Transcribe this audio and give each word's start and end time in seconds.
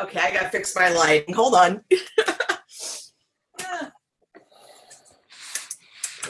Okay, 0.00 0.20
I 0.20 0.32
gotta 0.32 0.48
fix 0.48 0.74
my 0.76 0.90
lighting. 0.90 1.34
Hold 1.34 1.54
on. 1.54 1.82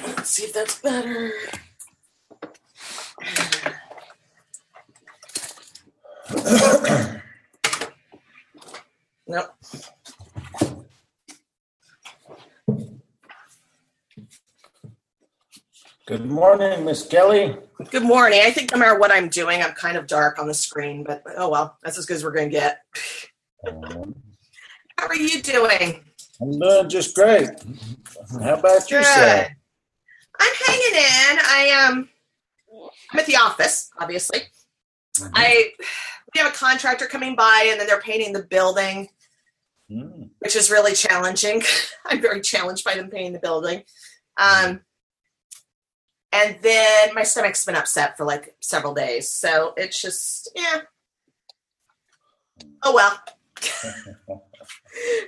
Let's 0.06 0.30
see 0.30 0.44
if 0.44 0.52
that's 0.54 0.80
better. 0.80 1.32
Nope. 9.30 9.50
Good 16.06 16.24
morning, 16.24 16.86
Miss 16.86 17.06
Kelly. 17.06 17.54
Good 17.90 18.02
morning. 18.02 18.40
I 18.42 18.50
think 18.50 18.72
no 18.72 18.78
matter 18.78 18.98
what 18.98 19.12
I'm 19.12 19.28
doing, 19.28 19.62
I'm 19.62 19.72
kind 19.72 19.98
of 19.98 20.06
dark 20.06 20.38
on 20.38 20.46
the 20.46 20.54
screen, 20.54 21.04
but 21.04 21.22
oh 21.36 21.50
well, 21.50 21.76
that's 21.82 21.98
as 21.98 22.06
good 22.06 22.14
as 22.14 22.24
we're 22.24 22.32
gonna 22.32 22.48
get. 22.48 22.80
How 23.64 25.06
are 25.06 25.16
you 25.16 25.42
doing? 25.42 26.04
I'm 26.40 26.58
doing 26.58 26.88
just 26.88 27.14
great. 27.14 27.48
How 28.42 28.54
about 28.54 28.90
yourself? 28.90 29.46
Good. 29.46 29.56
I'm 30.40 30.54
hanging 30.66 30.94
in. 30.94 31.38
I 31.44 31.86
um 31.88 32.08
I'm 33.12 33.18
at 33.18 33.26
the 33.26 33.36
office, 33.36 33.90
obviously. 33.98 34.40
Mhm. 35.18 35.30
I 35.34 35.70
we 36.34 36.40
have 36.40 36.52
a 36.52 36.56
contractor 36.56 37.06
coming 37.06 37.34
by 37.34 37.66
and 37.70 37.80
then 37.80 37.86
they're 37.86 38.00
painting 38.00 38.32
the 38.32 38.42
building, 38.42 39.08
Mm, 39.90 40.28
which 40.40 40.54
is 40.54 40.70
really 40.70 40.92
challenging. 40.94 41.62
I'm 42.06 42.20
very 42.20 42.42
challenged 42.42 42.84
by 42.84 42.94
them 42.94 43.08
painting 43.10 43.32
the 43.32 43.38
building. 43.40 43.82
Um 44.36 44.82
and 46.30 46.58
then 46.60 47.14
my 47.14 47.22
stomach's 47.22 47.64
been 47.64 47.74
upset 47.74 48.16
for 48.16 48.24
like 48.26 48.54
several 48.60 48.92
days. 48.94 49.30
So 49.30 49.72
it's 49.76 50.00
just 50.00 50.50
yeah. 50.54 50.82
Oh 52.82 52.94
well. 52.94 53.18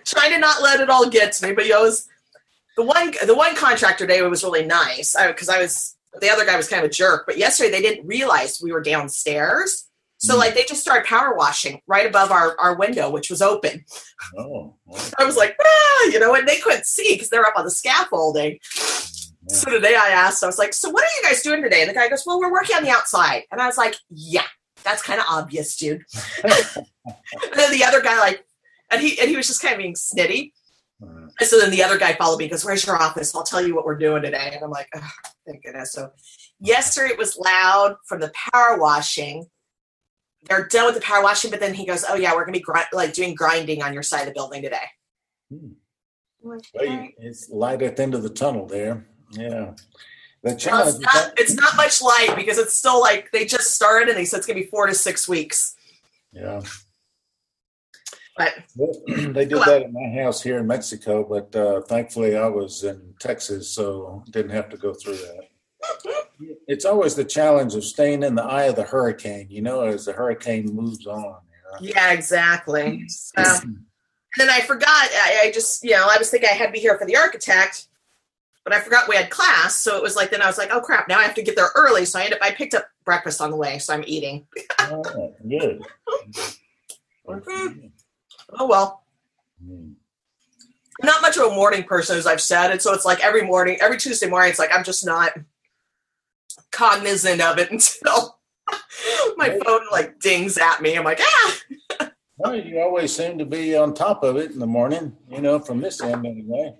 Trying 0.04 0.32
to 0.32 0.38
not 0.38 0.62
let 0.62 0.80
it 0.80 0.90
all 0.90 1.08
get 1.08 1.32
to 1.32 1.46
me, 1.48 1.54
but 1.54 1.64
you 1.66 1.72
know, 1.72 1.82
was 1.82 2.08
the 2.76 2.82
one 2.84 3.12
the 3.26 3.34
one 3.34 3.54
contractor 3.54 4.06
day 4.06 4.22
was 4.22 4.42
really 4.42 4.64
nice 4.66 5.16
because 5.26 5.48
I, 5.48 5.60
was 5.60 5.96
the 6.20 6.30
other 6.30 6.44
guy 6.44 6.56
was 6.56 6.68
kind 6.68 6.84
of 6.84 6.90
a 6.90 6.92
jerk. 6.92 7.24
But 7.26 7.38
yesterday 7.38 7.70
they 7.70 7.82
didn't 7.82 8.06
realize 8.06 8.60
we 8.62 8.72
were 8.72 8.82
downstairs, 8.82 9.86
so 10.18 10.34
Mm. 10.34 10.38
like 10.38 10.54
they 10.54 10.64
just 10.64 10.80
started 10.82 11.06
power 11.06 11.34
washing 11.34 11.80
right 11.86 12.06
above 12.06 12.30
our 12.30 12.58
our 12.58 12.76
window, 12.76 13.10
which 13.10 13.30
was 13.30 13.42
open. 13.42 13.84
Oh, 14.38 14.74
I 15.18 15.24
was 15.24 15.36
like, 15.36 15.56
ah, 15.62 16.04
you 16.06 16.18
know, 16.18 16.34
and 16.34 16.46
they 16.48 16.58
couldn't 16.58 16.86
see 16.86 17.14
because 17.14 17.28
they're 17.30 17.46
up 17.46 17.54
on 17.56 17.64
the 17.64 17.70
scaffolding. 17.70 18.58
yeah. 18.76 19.56
So 19.56 19.70
today 19.70 19.94
I 19.96 20.08
asked, 20.10 20.42
I 20.42 20.46
was 20.46 20.58
like, 20.58 20.74
so 20.74 20.90
what 20.90 21.02
are 21.04 21.08
you 21.22 21.28
guys 21.28 21.42
doing 21.42 21.62
today? 21.62 21.80
And 21.80 21.90
the 21.90 21.94
guy 21.94 22.08
goes, 22.08 22.24
well, 22.26 22.38
we're 22.40 22.52
working 22.52 22.76
on 22.76 22.82
the 22.82 22.90
outside, 22.90 23.44
and 23.52 23.60
I 23.60 23.66
was 23.66 23.78
like, 23.78 23.94
yeah, 24.10 24.44
that's 24.84 25.02
kind 25.02 25.20
of 25.20 25.26
obvious, 25.28 25.76
dude. 25.76 26.02
and 26.44 26.86
then 27.54 27.70
the 27.72 27.84
other 27.84 28.00
guy 28.00 28.18
like, 28.18 28.44
and 28.90 29.00
he 29.00 29.18
and 29.20 29.28
he 29.30 29.36
was 29.36 29.46
just 29.46 29.62
kind 29.62 29.74
of 29.74 29.78
being 29.78 29.94
snitty. 29.94 30.52
Mm, 31.02 31.30
And 31.38 31.48
so 31.48 31.58
then 31.58 31.70
the 31.70 31.82
other 31.82 31.98
guy 31.98 32.12
followed 32.14 32.38
me 32.38 32.44
and 32.44 32.50
goes, 32.50 32.64
Where's 32.64 32.84
your 32.86 32.96
office? 32.96 33.34
I'll 33.34 33.42
tell 33.44 33.64
you 33.66 33.74
what 33.74 33.84
we're 33.84 33.96
doing 33.98 34.22
today. 34.22 34.50
And 34.54 34.62
I'm 34.62 34.70
like, 34.70 34.88
oh, 34.94 35.10
thank 35.46 35.62
goodness. 35.64 35.92
So 35.92 36.10
yesterday 36.60 37.12
it 37.12 37.18
was 37.18 37.36
loud 37.38 37.96
from 38.06 38.20
the 38.20 38.32
power 38.52 38.78
washing. 38.78 39.46
They're 40.44 40.66
done 40.66 40.86
with 40.86 40.94
the 40.94 41.00
power 41.02 41.22
washing, 41.22 41.50
but 41.50 41.60
then 41.60 41.74
he 41.74 41.86
goes, 41.86 42.04
Oh 42.08 42.16
yeah, 42.16 42.34
we're 42.34 42.44
gonna 42.44 42.52
be 42.58 42.60
gri- 42.60 42.80
like 42.92 43.12
doing 43.12 43.34
grinding 43.34 43.82
on 43.82 43.92
your 43.94 44.02
side 44.02 44.20
of 44.22 44.26
the 44.26 44.32
building 44.32 44.62
today. 44.62 44.76
Hmm. 45.50 45.72
Well, 46.42 46.58
"All 46.78 46.84
you- 46.84 46.90
right." 46.98 47.14
it's 47.18 47.48
light 47.50 47.82
at 47.82 47.96
the 47.96 48.02
end 48.02 48.14
of 48.14 48.22
the 48.22 48.30
tunnel 48.30 48.66
there. 48.66 49.06
Yeah. 49.32 49.74
The 50.42 50.56
Well, 50.70 50.88
it's 50.88 50.98
not 50.98 51.12
that- 51.12 51.34
it's 51.36 51.52
not 51.54 51.76
much 51.76 52.00
light 52.00 52.34
because 52.36 52.56
it's 52.58 52.74
still 52.74 53.00
like 53.00 53.30
they 53.30 53.44
just 53.44 53.74
started 53.74 54.08
and 54.08 54.16
they 54.16 54.24
said 54.24 54.38
it's 54.38 54.46
gonna 54.46 54.58
be 54.60 54.66
four 54.66 54.86
to 54.86 54.94
six 54.94 55.28
weeks. 55.28 55.74
yeah. 56.32 56.60
But 58.36 58.54
they 58.76 59.44
did 59.44 59.50
that 59.50 59.82
at 59.82 59.92
my 59.92 60.08
house 60.22 60.42
here 60.42 60.58
in 60.58 60.66
Mexico, 60.66 61.24
but 61.28 61.54
uh, 61.54 61.82
thankfully 61.82 62.36
I 62.36 62.46
was 62.46 62.84
in 62.84 63.14
Texas, 63.20 63.68
so 63.70 64.24
didn't 64.30 64.52
have 64.52 64.70
to 64.70 64.78
go 64.78 64.94
through 64.94 65.16
that. 65.16 65.40
It's 66.66 66.86
always 66.86 67.14
the 67.14 67.24
challenge 67.24 67.74
of 67.74 67.84
staying 67.84 68.22
in 68.22 68.34
the 68.34 68.42
eye 68.42 68.64
of 68.64 68.76
the 68.76 68.82
hurricane, 68.84 69.46
you 69.50 69.60
know, 69.60 69.82
as 69.82 70.06
the 70.06 70.12
hurricane 70.12 70.74
moves 70.74 71.06
on. 71.06 71.22
you 71.22 71.88
know. 71.88 71.92
yeah, 71.94 72.12
exactly. 72.12 73.04
So 73.08 73.32
And 73.36 73.84
then 74.38 74.48
I 74.48 74.60
forgot. 74.60 74.88
I, 74.88 75.40
I 75.46 75.50
just, 75.50 75.82
you 75.84 75.90
know, 75.90 76.06
I 76.08 76.16
was 76.16 76.30
thinking 76.30 76.48
I 76.50 76.54
had 76.54 76.66
to 76.66 76.72
be 76.72 76.78
here 76.78 76.96
for 76.96 77.04
the 77.06 77.16
architect, 77.16 77.88
but 78.64 78.72
I 78.72 78.80
forgot 78.80 79.08
we 79.08 79.16
had 79.16 79.30
class. 79.30 79.76
So 79.76 79.96
it 79.96 80.02
was 80.02 80.16
like, 80.16 80.30
then 80.30 80.42
I 80.42 80.46
was 80.46 80.58
like, 80.58 80.70
oh 80.72 80.80
crap, 80.80 81.08
now 81.08 81.18
I 81.18 81.22
have 81.22 81.34
to 81.34 81.42
get 81.42 81.56
there 81.56 81.70
early. 81.74 82.04
So 82.04 82.18
I 82.18 82.24
ended 82.24 82.40
up, 82.40 82.44
I 82.46 82.50
picked 82.52 82.74
up 82.74 82.88
breakfast 83.04 83.40
on 83.40 83.50
the 83.50 83.56
way. 83.56 83.78
So 83.78 83.94
I'm 83.94 84.04
eating. 84.06 84.46
Oh, 84.92 85.34
good. 85.46 85.82
Oh 88.58 88.66
well. 88.66 89.04
Mm. 89.64 89.94
I'm 91.00 91.06
not 91.06 91.22
much 91.22 91.36
of 91.36 91.44
a 91.44 91.54
morning 91.54 91.84
person, 91.84 92.18
as 92.18 92.26
I've 92.26 92.40
said. 92.40 92.72
And 92.72 92.82
so 92.82 92.92
it's 92.92 93.04
like 93.04 93.24
every 93.24 93.42
morning, 93.42 93.78
every 93.80 93.96
Tuesday 93.96 94.28
morning, 94.28 94.50
it's 94.50 94.58
like 94.58 94.74
I'm 94.74 94.82
just 94.82 95.06
not 95.06 95.32
cognizant 96.72 97.40
of 97.40 97.58
it 97.58 97.70
until 97.72 98.38
my 99.36 99.58
phone 99.64 99.82
like 99.92 100.18
dings 100.18 100.58
at 100.58 100.82
me. 100.82 100.96
I'm 100.96 101.04
like, 101.04 101.20
ah. 101.22 102.10
Well, 102.38 102.54
you 102.56 102.80
always 102.80 103.14
seem 103.14 103.38
to 103.38 103.44
be 103.44 103.76
on 103.76 103.94
top 103.94 104.22
of 104.24 104.36
it 104.36 104.50
in 104.50 104.58
the 104.58 104.66
morning, 104.66 105.16
you 105.30 105.40
know, 105.40 105.58
from 105.58 105.80
this 105.80 106.02
end 106.02 106.26
anyway. 106.26 106.74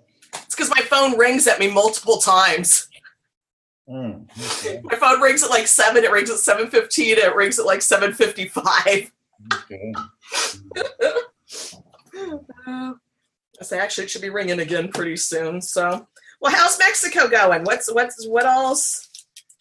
Because 0.60 0.76
my 0.76 0.82
phone 0.82 1.16
rings 1.16 1.46
at 1.46 1.58
me 1.58 1.70
multiple 1.72 2.18
times. 2.18 2.86
Mm, 3.88 4.28
okay, 4.58 4.82
My 4.84 4.94
phone 4.96 5.18
rings 5.22 5.42
at 5.42 5.48
like 5.48 5.66
seven. 5.66 6.04
It 6.04 6.10
rings 6.10 6.28
at 6.28 6.36
seven 6.36 6.66
fifteen. 6.68 7.16
It 7.16 7.34
rings 7.34 7.58
at 7.58 7.64
like 7.64 7.80
seven 7.80 8.12
fifty 8.12 8.46
five. 8.46 9.10
okay. 9.54 9.92
I 12.14 12.92
say 13.62 13.78
actually 13.78 14.04
it 14.04 14.10
should 14.10 14.20
be 14.20 14.28
ringing 14.28 14.60
again 14.60 14.88
pretty 14.92 15.16
soon. 15.16 15.62
So, 15.62 16.06
well, 16.42 16.52
how's 16.54 16.78
Mexico 16.78 17.26
going? 17.26 17.64
What's 17.64 17.90
what's 17.90 18.26
what 18.28 18.44
else? 18.44 19.08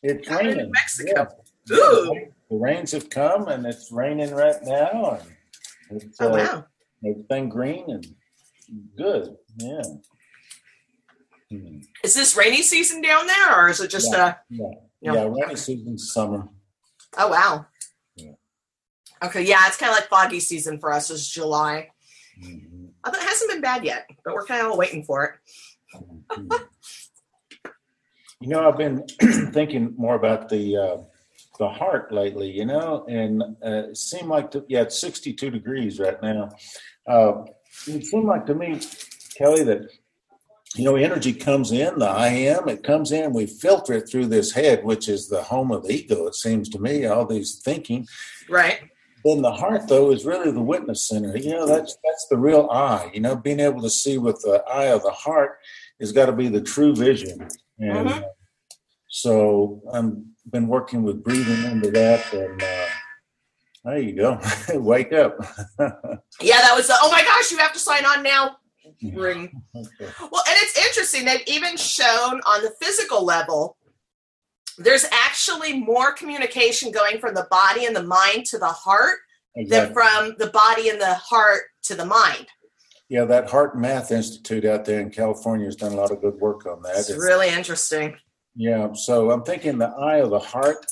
It's 0.04 0.28
Happening 0.28 0.52
in 0.52 0.58
raining. 0.58 0.72
Mexico. 0.74 1.28
Yeah. 1.70 1.78
Ooh. 1.78 2.28
The 2.50 2.58
rains 2.58 2.92
have 2.92 3.10
come 3.10 3.48
and 3.48 3.66
it's 3.66 3.90
raining 3.90 4.32
right 4.32 4.62
now. 4.64 5.20
And 5.90 6.02
it's, 6.02 6.20
Oh 6.20 6.28
uh, 6.34 6.38
wow! 6.38 6.66
everything 7.10 7.48
green 7.48 7.86
and 7.90 8.06
good. 8.98 9.38
Yeah. 9.60 9.82
Hmm. 11.52 11.80
Is 12.04 12.14
this 12.14 12.36
rainy 12.38 12.62
season 12.62 13.02
down 13.02 13.26
there, 13.28 13.60
or 13.60 13.70
is 13.70 13.80
it 13.80 13.90
just 13.90 14.14
a 14.14 14.38
Yeah. 14.50 14.68
Yeah. 15.02 15.14
Yeah. 15.14 15.24
Rainy 15.30 15.56
season's 15.56 16.12
summer. 16.14 16.48
Oh 17.18 17.28
wow. 17.30 17.66
Yeah. 18.16 18.34
Okay, 19.24 19.44
yeah, 19.44 19.66
it's 19.68 19.78
kind 19.78 19.92
of 19.92 19.98
like 19.98 20.10
foggy 20.10 20.40
season 20.40 20.80
for 20.80 20.94
us. 20.94 21.10
Is 21.10 21.28
July. 21.28 21.90
Mhm. 22.42 22.90
Although 23.04 23.20
it 23.20 23.28
hasn't 23.28 23.52
been 23.52 23.62
bad 23.62 23.84
yet, 23.84 24.08
but 24.24 24.34
we're 24.34 24.46
kind 24.46 24.66
of 24.66 24.78
waiting 24.78 25.04
for 25.04 25.24
it. 25.26 25.32
Mhm. 26.32 26.68
You 28.42 28.48
know, 28.48 28.70
I've 28.70 28.78
been 28.78 29.06
thinking 29.52 29.94
more 29.98 30.16
about 30.16 30.48
the 30.48 30.78
uh, 30.78 30.98
the 31.60 31.68
heart 31.68 32.14
lately. 32.14 32.50
You 32.50 32.64
know, 32.66 33.06
and 33.10 33.44
uh, 33.44 33.90
it 33.90 33.98
seemed 33.98 34.30
like 34.30 34.50
to, 34.52 34.64
yeah, 34.70 34.84
it's 34.84 34.98
sixty 34.98 35.34
two 35.34 35.50
degrees 35.50 36.00
right 36.00 36.22
now. 36.24 36.48
Uh, 37.06 37.44
it 37.86 38.06
seemed 38.06 38.28
like 38.28 38.46
to 38.46 38.56
me, 38.56 38.80
Kelly, 39.38 39.64
that 39.66 39.90
you 40.76 40.84
know, 40.84 40.96
energy 40.96 41.34
comes 41.34 41.72
in 41.72 41.98
the 42.00 42.06
I 42.08 42.28
am. 42.28 42.70
It 42.70 42.84
comes 42.84 43.12
in. 43.12 43.34
We 43.34 43.48
filter 43.48 43.94
it 43.94 44.08
through 44.10 44.28
this 44.28 44.52
head, 44.52 44.84
which 44.84 45.10
is 45.10 45.28
the 45.28 45.42
home 45.42 45.72
of 45.72 45.84
the 45.84 45.94
ego. 45.94 46.28
It 46.28 46.36
seems 46.36 46.70
to 46.70 46.80
me, 46.80 47.06
all 47.06 47.26
these 47.26 47.60
thinking. 47.64 48.08
Right. 48.48 48.80
Then 49.26 49.42
the 49.42 49.52
heart, 49.52 49.88
though, 49.88 50.12
is 50.12 50.26
really 50.26 50.52
the 50.52 50.62
witness 50.62 51.08
center. 51.08 51.36
You 51.36 51.52
know, 51.52 51.66
that's 51.68 51.98
that's 52.06 52.28
the 52.30 52.38
real 52.38 52.70
eye. 52.72 53.10
You 53.14 53.20
know, 53.22 53.36
being 53.36 53.60
able 53.60 53.82
to 53.82 53.90
see 53.90 54.18
with 54.18 54.40
the 54.42 54.64
eye 54.72 54.86
of 54.94 55.02
the 55.04 55.12
heart 55.12 55.58
has 56.00 56.12
got 56.12 56.28
to 56.28 56.32
be 56.34 56.48
the 56.48 56.62
true 56.62 56.96
vision. 56.96 57.48
And 57.80 58.08
Mhm. 58.10 58.24
uh, 58.24 58.28
so 59.10 59.82
I've 59.92 60.14
been 60.52 60.68
working 60.68 61.04
with 61.04 61.24
breathing 61.24 61.64
into 61.70 61.92
that, 61.92 62.32
and 62.32 62.62
uh, 62.64 62.86
there 63.86 63.98
you 64.00 64.14
go. 64.16 64.40
Wake 64.76 65.12
up. 65.14 65.38
Yeah, 66.42 66.62
that 66.62 66.74
was. 66.76 66.88
The, 66.88 66.96
oh 67.02 67.12
my 67.12 67.22
gosh! 67.24 67.52
You 67.52 67.58
have 67.58 67.74
to 67.74 67.80
sign 67.80 68.06
on 68.06 68.24
now. 68.24 68.59
Well, 69.04 70.44
and 70.48 70.58
it's 70.58 70.78
interesting. 70.88 71.26
They've 71.26 71.44
even 71.48 71.78
shown 71.78 72.42
on 72.46 72.62
the 72.64 72.72
physical 72.82 73.24
level, 73.26 73.78
there's 74.78 75.06
actually 75.12 75.80
more 75.80 76.14
communication 76.14 76.92
going 76.92 77.20
from 77.20 77.34
the 77.34 77.48
body 77.52 77.86
and 77.86 77.96
the 77.96 78.04
mind 78.04 78.46
to 78.48 78.58
the 78.58 78.68
heart 78.68 79.18
than 79.68 79.94
from 79.94 80.36
the 80.38 80.48
body 80.48 80.90
and 80.90 81.00
the 81.02 81.16
heart 81.16 81.64
to 81.84 81.96
the 81.96 82.06
mind. 82.06 82.48
Yeah, 83.10 83.26
that 83.26 83.48
HeartMath 83.48 84.12
Institute 84.12 84.66
out 84.66 84.86
there 84.86 85.02
in 85.02 85.10
California 85.10 85.66
has 85.66 85.76
done 85.76 85.94
a 85.94 85.96
lot 85.96 86.12
of 86.12 86.22
good 86.22 86.36
work 86.36 86.66
on 86.66 86.82
that. 86.84 86.96
It's 86.96 87.10
It's- 87.10 87.24
really 87.24 87.50
interesting. 87.50 88.16
Yeah, 88.56 88.94
so 88.94 89.32
I'm 89.32 89.44
thinking 89.44 89.78
the 89.78 89.88
eye 89.88 90.18
of 90.18 90.30
the 90.30 90.40
heart 90.40 90.86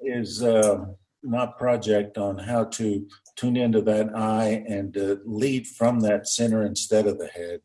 is 0.00 0.42
uh, 0.42 0.84
my 1.22 1.46
project 1.46 2.18
on 2.18 2.36
how 2.38 2.64
to 2.64 3.06
tune 3.36 3.56
into 3.56 3.80
that 3.82 4.14
eye 4.14 4.64
and 4.68 4.96
uh, 4.96 5.16
lead 5.24 5.66
from 5.66 6.00
that 6.00 6.28
center 6.28 6.64
instead 6.64 7.06
of 7.06 7.18
the 7.18 7.28
head. 7.28 7.60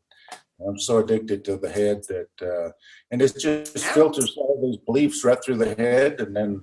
I'm 0.66 0.78
so 0.78 0.98
addicted 0.98 1.44
to 1.44 1.56
the 1.56 1.68
head 1.68 2.02
that, 2.08 2.28
uh, 2.42 2.72
and 3.10 3.22
it 3.22 3.38
just 3.38 3.78
filters 3.78 4.34
all 4.36 4.60
these 4.60 4.78
beliefs 4.84 5.24
right 5.24 5.38
through 5.42 5.58
the 5.58 5.74
head, 5.74 6.20
and 6.20 6.34
then 6.34 6.60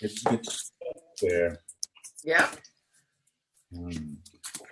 it 0.00 0.12
gets 0.24 0.72
there. 1.22 1.58
Yeah. 2.24 2.48
Hmm. 3.72 4.14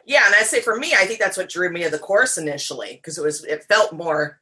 Yeah, 0.06 0.26
and 0.26 0.34
I 0.34 0.42
say 0.42 0.60
for 0.60 0.76
me, 0.76 0.92
I 0.92 1.06
think 1.06 1.20
that's 1.20 1.36
what 1.36 1.48
drew 1.48 1.70
me 1.70 1.84
to 1.84 1.90
the 1.90 1.98
course 1.98 2.36
initially 2.36 2.96
because 2.96 3.16
it 3.16 3.22
was 3.22 3.44
it 3.44 3.64
felt 3.64 3.92
more 3.92 4.40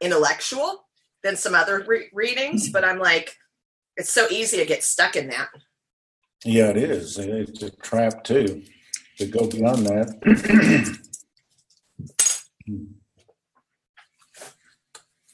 intellectual 0.00 0.86
than 1.22 1.36
some 1.36 1.54
other 1.54 1.84
re- 1.86 2.10
readings. 2.12 2.70
But 2.70 2.84
I'm 2.84 2.98
like, 2.98 3.36
it's 3.96 4.12
so 4.12 4.26
easy 4.28 4.58
to 4.58 4.66
get 4.66 4.82
stuck 4.82 5.16
in 5.16 5.28
that. 5.28 5.48
Yeah, 6.44 6.68
it 6.70 6.76
is. 6.76 7.16
It's 7.16 7.62
a 7.62 7.70
trap 7.70 8.24
too 8.24 8.64
to 9.18 9.26
go 9.26 9.46
beyond 9.46 9.86
that. 9.86 10.98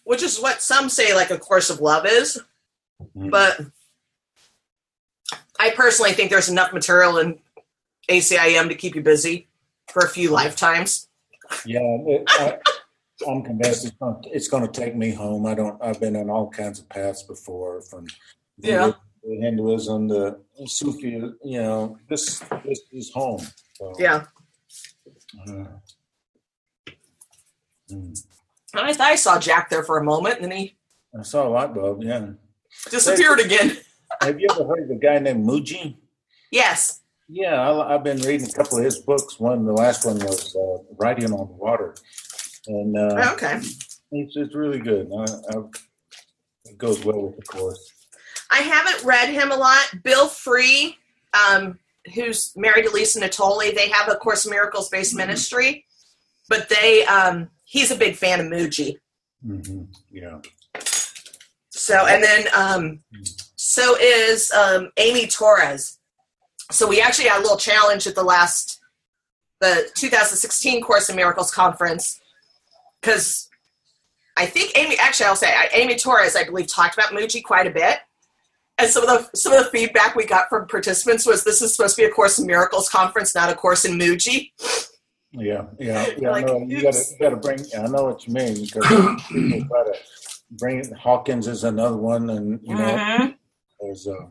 which 0.05 0.23
is 0.23 0.39
what 0.41 0.61
some 0.61 0.89
say 0.89 1.15
like 1.15 1.31
a 1.31 1.39
course 1.39 1.71
of 1.71 1.81
love 1.81 2.05
is 2.07 2.41
mm-hmm. 3.03 3.31
but 3.31 3.61
i 5.59 5.71
personally 5.71 6.13
think 6.13 6.31
there's 6.31 6.49
enough 6.49 6.73
material 6.73 7.19
in 7.19 7.39
acim 8.09 8.69
to 8.69 8.75
keep 8.75 8.95
you 8.95 9.03
busy 9.03 9.49
for 9.89 10.05
a 10.05 10.09
few 10.09 10.31
lifetimes 10.31 11.09
yeah, 11.67 11.81
it, 11.81 12.25
I, 12.29 12.59
I'm 13.29 13.43
convinced 13.43 13.85
it's 13.87 13.97
going, 13.97 14.23
to, 14.23 14.31
it's 14.31 14.49
going 14.49 14.67
to 14.67 14.81
take 14.81 14.97
me 14.97 15.11
home. 15.11 15.47
I 15.47 15.55
don't. 15.55 15.81
I've 15.83 16.01
been 16.01 16.17
on 16.17 16.31
all 16.31 16.51
kinds 16.51 16.81
of 16.81 16.89
paths 16.89 17.23
before, 17.23 17.81
from 17.83 18.07
Yeah. 18.59 18.93
Hinduism, 19.23 20.09
the 20.09 20.39
Sufi. 20.67 21.11
You 21.43 21.63
know, 21.63 21.99
this 22.09 22.43
this 22.65 22.81
is 22.93 23.11
home. 23.13 23.41
So, 23.75 23.93
yeah 23.99 24.25
uh, 25.49 25.65
mm. 27.91 28.25
i 28.75 28.95
i 29.01 29.15
saw 29.17 29.39
jack 29.39 29.69
there 29.71 29.83
for 29.85 29.99
a 29.99 30.05
moment 30.05 30.41
and 30.41 30.51
then 30.51 30.59
he 30.59 30.77
I 31.19 31.23
saw 31.23 31.47
a 31.47 31.51
light 31.51 31.73
bulb. 31.75 32.03
Yeah. 32.03 32.31
disappeared 32.91 33.41
again 33.41 33.77
Have 34.21 34.41
you 34.41 34.49
ever 34.51 34.65
heard 34.65 34.85
of 34.85 34.91
a 34.91 34.97
guy 34.97 35.19
named 35.19 35.47
Mooji? 35.47 35.97
yes 36.51 37.01
Yeah, 37.29 37.61
I, 37.61 37.95
I've 37.95 38.05
been 38.05 38.21
reading 38.23 38.49
a 38.49 38.53
couple 38.53 38.79
of 38.79 38.85
his 38.85 38.99
books. 38.99 39.41
One, 39.41 39.65
the 39.65 39.73
last 39.73 40.05
one 40.05 40.19
was 40.19 40.55
uh, 40.55 40.83
Writing 40.99 41.33
on 41.33 41.49
the 41.49 41.55
Water, 41.55 41.95
and 42.67 42.97
uh, 42.97 43.33
okay 43.35 43.61
it's, 44.13 44.37
it's 44.37 44.55
really 44.55 44.79
good. 44.79 45.11
I, 45.17 45.25
I, 45.57 45.63
it 46.67 46.79
goes 46.79 47.05
well 47.05 47.23
with 47.23 47.37
the 47.37 47.43
course. 47.43 47.93
i 48.51 48.59
haven't 48.59 49.05
read 49.05 49.29
him 49.29 49.53
a 49.53 49.57
lot 49.57 49.85
bill 50.03 50.29
free 50.29 50.97
um, 51.33 51.79
who's 52.15 52.53
married 52.57 52.85
to 52.85 52.91
lisa 52.91 53.21
natoli 53.21 53.75
they 53.75 53.89
have 53.89 54.11
a 54.11 54.17
course 54.17 54.45
in 54.45 54.51
miracles 54.51 54.89
based 54.89 55.17
ministry 55.17 55.87
but 56.49 56.69
they 56.69 57.05
um, 57.07 57.49
he's 57.65 57.91
a 57.91 57.97
big 57.97 58.17
fan 58.17 58.41
of 58.41 58.47
mooji 58.47 58.99
hmm 59.45 59.83
Yeah. 60.11 60.41
So 61.71 62.07
and 62.07 62.23
then 62.23 62.47
um, 62.57 63.01
so 63.57 63.97
is 64.01 64.51
um, 64.53 64.91
Amy 64.97 65.27
Torres. 65.27 65.99
So 66.71 66.89
we 66.89 67.01
actually 67.01 67.29
had 67.29 67.41
a 67.41 67.43
little 67.43 67.59
challenge 67.59 68.07
at 68.07 68.15
the 68.15 68.23
last 68.23 68.81
the 69.61 69.91
2016 69.95 70.83
Course 70.83 71.11
in 71.11 71.17
Miracles 71.17 71.51
conference 71.51 72.21
because 73.01 73.49
I 74.37 74.47
think 74.47 74.79
Amy 74.79 74.97
actually 74.99 75.27
I'll 75.27 75.37
say 75.37 75.53
Amy 75.73 75.97
Torres 75.97 76.37
I 76.37 76.45
believe 76.45 76.69
talked 76.69 76.95
about 76.95 77.11
Mooji 77.11 77.43
quite 77.43 77.67
a 77.67 77.71
bit. 77.71 77.99
And 78.79 78.91
some 78.91 79.07
of 79.07 79.09
the 79.09 79.37
some 79.39 79.53
of 79.53 79.65
the 79.65 79.71
feedback 79.71 80.17
we 80.17 80.27
got 80.27 80.49
from 80.49 80.67
participants 80.67 81.25
was 81.27 81.45
this 81.45 81.63
is 81.63 81.75
supposed 81.77 81.95
to 81.97 82.03
be 82.03 82.07
a 82.07 82.11
Course 82.11 82.39
in 82.39 82.47
Miracles 82.47 82.89
conference, 82.89 83.35
not 83.35 83.51
a 83.51 83.55
course 83.55 83.85
in 83.85 83.99
Mooji. 83.99 84.51
Yeah, 85.33 85.67
yeah, 85.79 86.07
yeah. 86.19 86.31
Like, 86.31 86.47
no, 86.47 86.59
you 86.61 86.83
gotta, 86.83 86.99
you 86.99 87.17
gotta 87.21 87.37
bring. 87.37 87.59
I 87.77 87.87
know 87.87 88.05
what 88.05 88.27
you 88.27 88.33
mean 88.35 88.55
because 88.65 88.87
people 89.29 89.69
try 89.69 89.85
to 89.85 89.95
bring. 90.53 90.95
Hawkins 90.95 91.47
is 91.47 91.63
another 91.65 91.97
one, 91.97 92.31
and 92.31 92.61
you 92.63 92.75
know, 92.75 92.97
Mhm. 92.97 93.35
there's 93.81 94.07
uh, 94.09 94.27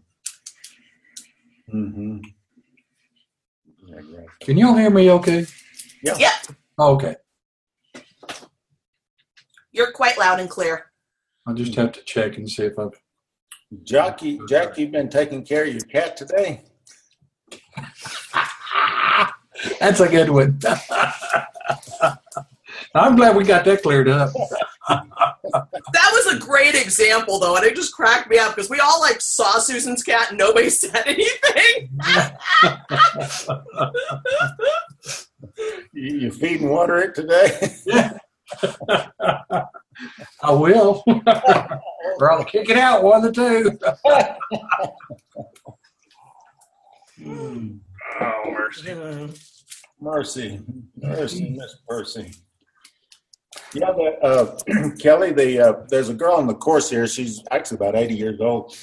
mm-hmm. 1.73 2.17
Yeah, 3.85 3.99
great. 4.01 4.27
Can 4.41 4.57
y'all 4.57 4.75
hear 4.75 4.89
me 4.89 5.09
okay? 5.11 5.45
Yeah, 6.03 6.31
Okay. 6.79 7.15
you're 9.71 9.91
quite 9.91 10.17
loud 10.17 10.39
and 10.39 10.49
clear. 10.49 10.91
I'll 11.47 11.53
just 11.53 11.75
have 11.75 11.91
to 11.93 12.03
check 12.03 12.37
and 12.37 12.49
see 12.49 12.63
if 12.63 12.77
I've. 12.79 12.91
Jackie, 13.81 14.39
Jackie, 14.47 14.85
been 14.85 15.09
taking 15.09 15.43
care 15.43 15.63
of 15.65 15.73
your 15.73 15.81
cat 15.81 16.15
today? 16.15 16.61
That's 19.79 19.99
a 19.99 20.09
good 20.09 20.29
one. 20.29 20.59
I'm 22.95 23.15
glad 23.15 23.35
we 23.35 23.43
got 23.43 23.65
that 23.65 23.81
cleared 23.81 24.07
up. 24.09 24.31
That 24.89 26.11
was 26.11 26.35
a 26.35 26.39
great 26.39 26.75
example, 26.75 27.39
though, 27.39 27.55
and 27.55 27.65
it 27.65 27.75
just 27.75 27.93
cracked 27.93 28.29
me 28.29 28.37
up 28.37 28.55
because 28.55 28.69
we 28.69 28.79
all 28.79 28.99
like 28.99 29.21
saw 29.21 29.57
Susan's 29.59 30.03
cat 30.03 30.29
and 30.29 30.37
nobody 30.37 30.69
said 30.71 31.03
anything. 31.05 31.89
You, 35.93 36.17
you 36.17 36.31
feed 36.31 36.61
and 36.61 36.69
water 36.69 36.97
it 36.99 37.15
today? 37.15 37.73
I 40.41 40.51
will. 40.51 41.03
or 42.19 42.31
I'll 42.31 42.45
kick 42.45 42.69
it 42.69 42.77
out, 42.77 43.03
one 43.03 43.25
of 43.25 43.33
the 43.33 43.41
two. 43.41 43.77
Oh, 48.19 48.51
mercy. 48.51 49.33
Mercy, 50.03 50.59
mercy, 50.97 51.49
Miss 51.51 51.77
Percy. 51.87 52.31
Yeah, 53.73 53.91
the, 53.91 54.19
uh, 54.21 54.89
Kelly, 54.99 55.31
the 55.31 55.59
uh, 55.59 55.73
there's 55.87 56.09
a 56.09 56.13
girl 56.13 56.39
in 56.39 56.47
the 56.47 56.53
course 56.53 56.89
here. 56.89 57.07
She's 57.07 57.41
actually 57.51 57.77
about 57.77 57.95
80 57.95 58.13
years 58.13 58.41
old, 58.41 58.75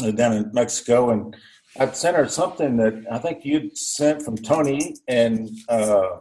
uh, 0.00 0.12
down 0.12 0.34
in 0.34 0.50
Mexico, 0.52 1.10
and 1.10 1.36
I'd 1.78 1.96
sent 1.96 2.16
her 2.16 2.28
something 2.28 2.76
that 2.76 3.04
I 3.10 3.18
think 3.18 3.44
you'd 3.44 3.76
sent 3.76 4.22
from 4.22 4.36
Tony, 4.36 4.94
and 5.08 5.50
uh, 5.68 6.20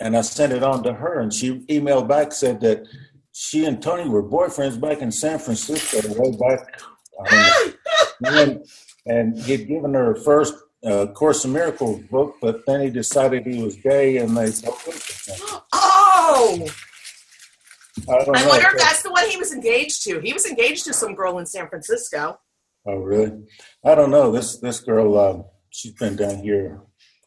and 0.00 0.16
I 0.16 0.22
sent 0.22 0.54
it 0.54 0.62
on 0.62 0.82
to 0.84 0.94
her, 0.94 1.20
and 1.20 1.32
she 1.32 1.60
emailed 1.66 2.08
back 2.08 2.32
said 2.32 2.60
that 2.62 2.86
she 3.40 3.64
and 3.66 3.80
Tony 3.80 4.08
were 4.08 4.22
boyfriends 4.22 4.80
back 4.80 4.98
in 4.98 5.12
San 5.12 5.38
Francisco 5.38 6.00
way 6.20 6.36
back, 6.36 6.80
um, 7.20 7.74
and, 8.24 8.64
and 9.06 9.38
he'd 9.38 9.68
given 9.68 9.94
her 9.94 10.06
her 10.06 10.14
first 10.16 10.54
uh, 10.84 11.06
Course 11.06 11.44
in 11.44 11.52
Miracles 11.52 12.02
book, 12.10 12.34
but 12.42 12.66
then 12.66 12.80
he 12.80 12.90
decided 12.90 13.46
he 13.46 13.62
was 13.62 13.76
gay, 13.76 14.16
and 14.16 14.36
they 14.36 14.50
broke 14.60 14.88
up. 14.88 15.66
Oh, 15.72 16.66
I 18.08 18.24
don't 18.24 18.36
I 18.36 18.42
know. 18.42 18.48
wonder 18.48 18.66
if 18.72 18.78
that's 18.78 19.02
the 19.02 19.12
one 19.12 19.30
he 19.30 19.36
was 19.36 19.52
engaged 19.52 20.02
to. 20.02 20.18
He 20.18 20.32
was 20.32 20.44
engaged 20.44 20.84
to 20.86 20.92
some 20.92 21.14
girl 21.14 21.38
in 21.38 21.46
San 21.46 21.68
Francisco. 21.68 22.40
Oh, 22.86 22.96
really? 22.96 23.44
I 23.84 23.94
don't 23.94 24.10
know. 24.10 24.32
This 24.32 24.58
this 24.58 24.80
girl, 24.80 25.16
um, 25.16 25.44
she's 25.70 25.92
been 25.92 26.16
down 26.16 26.38
here 26.38 26.80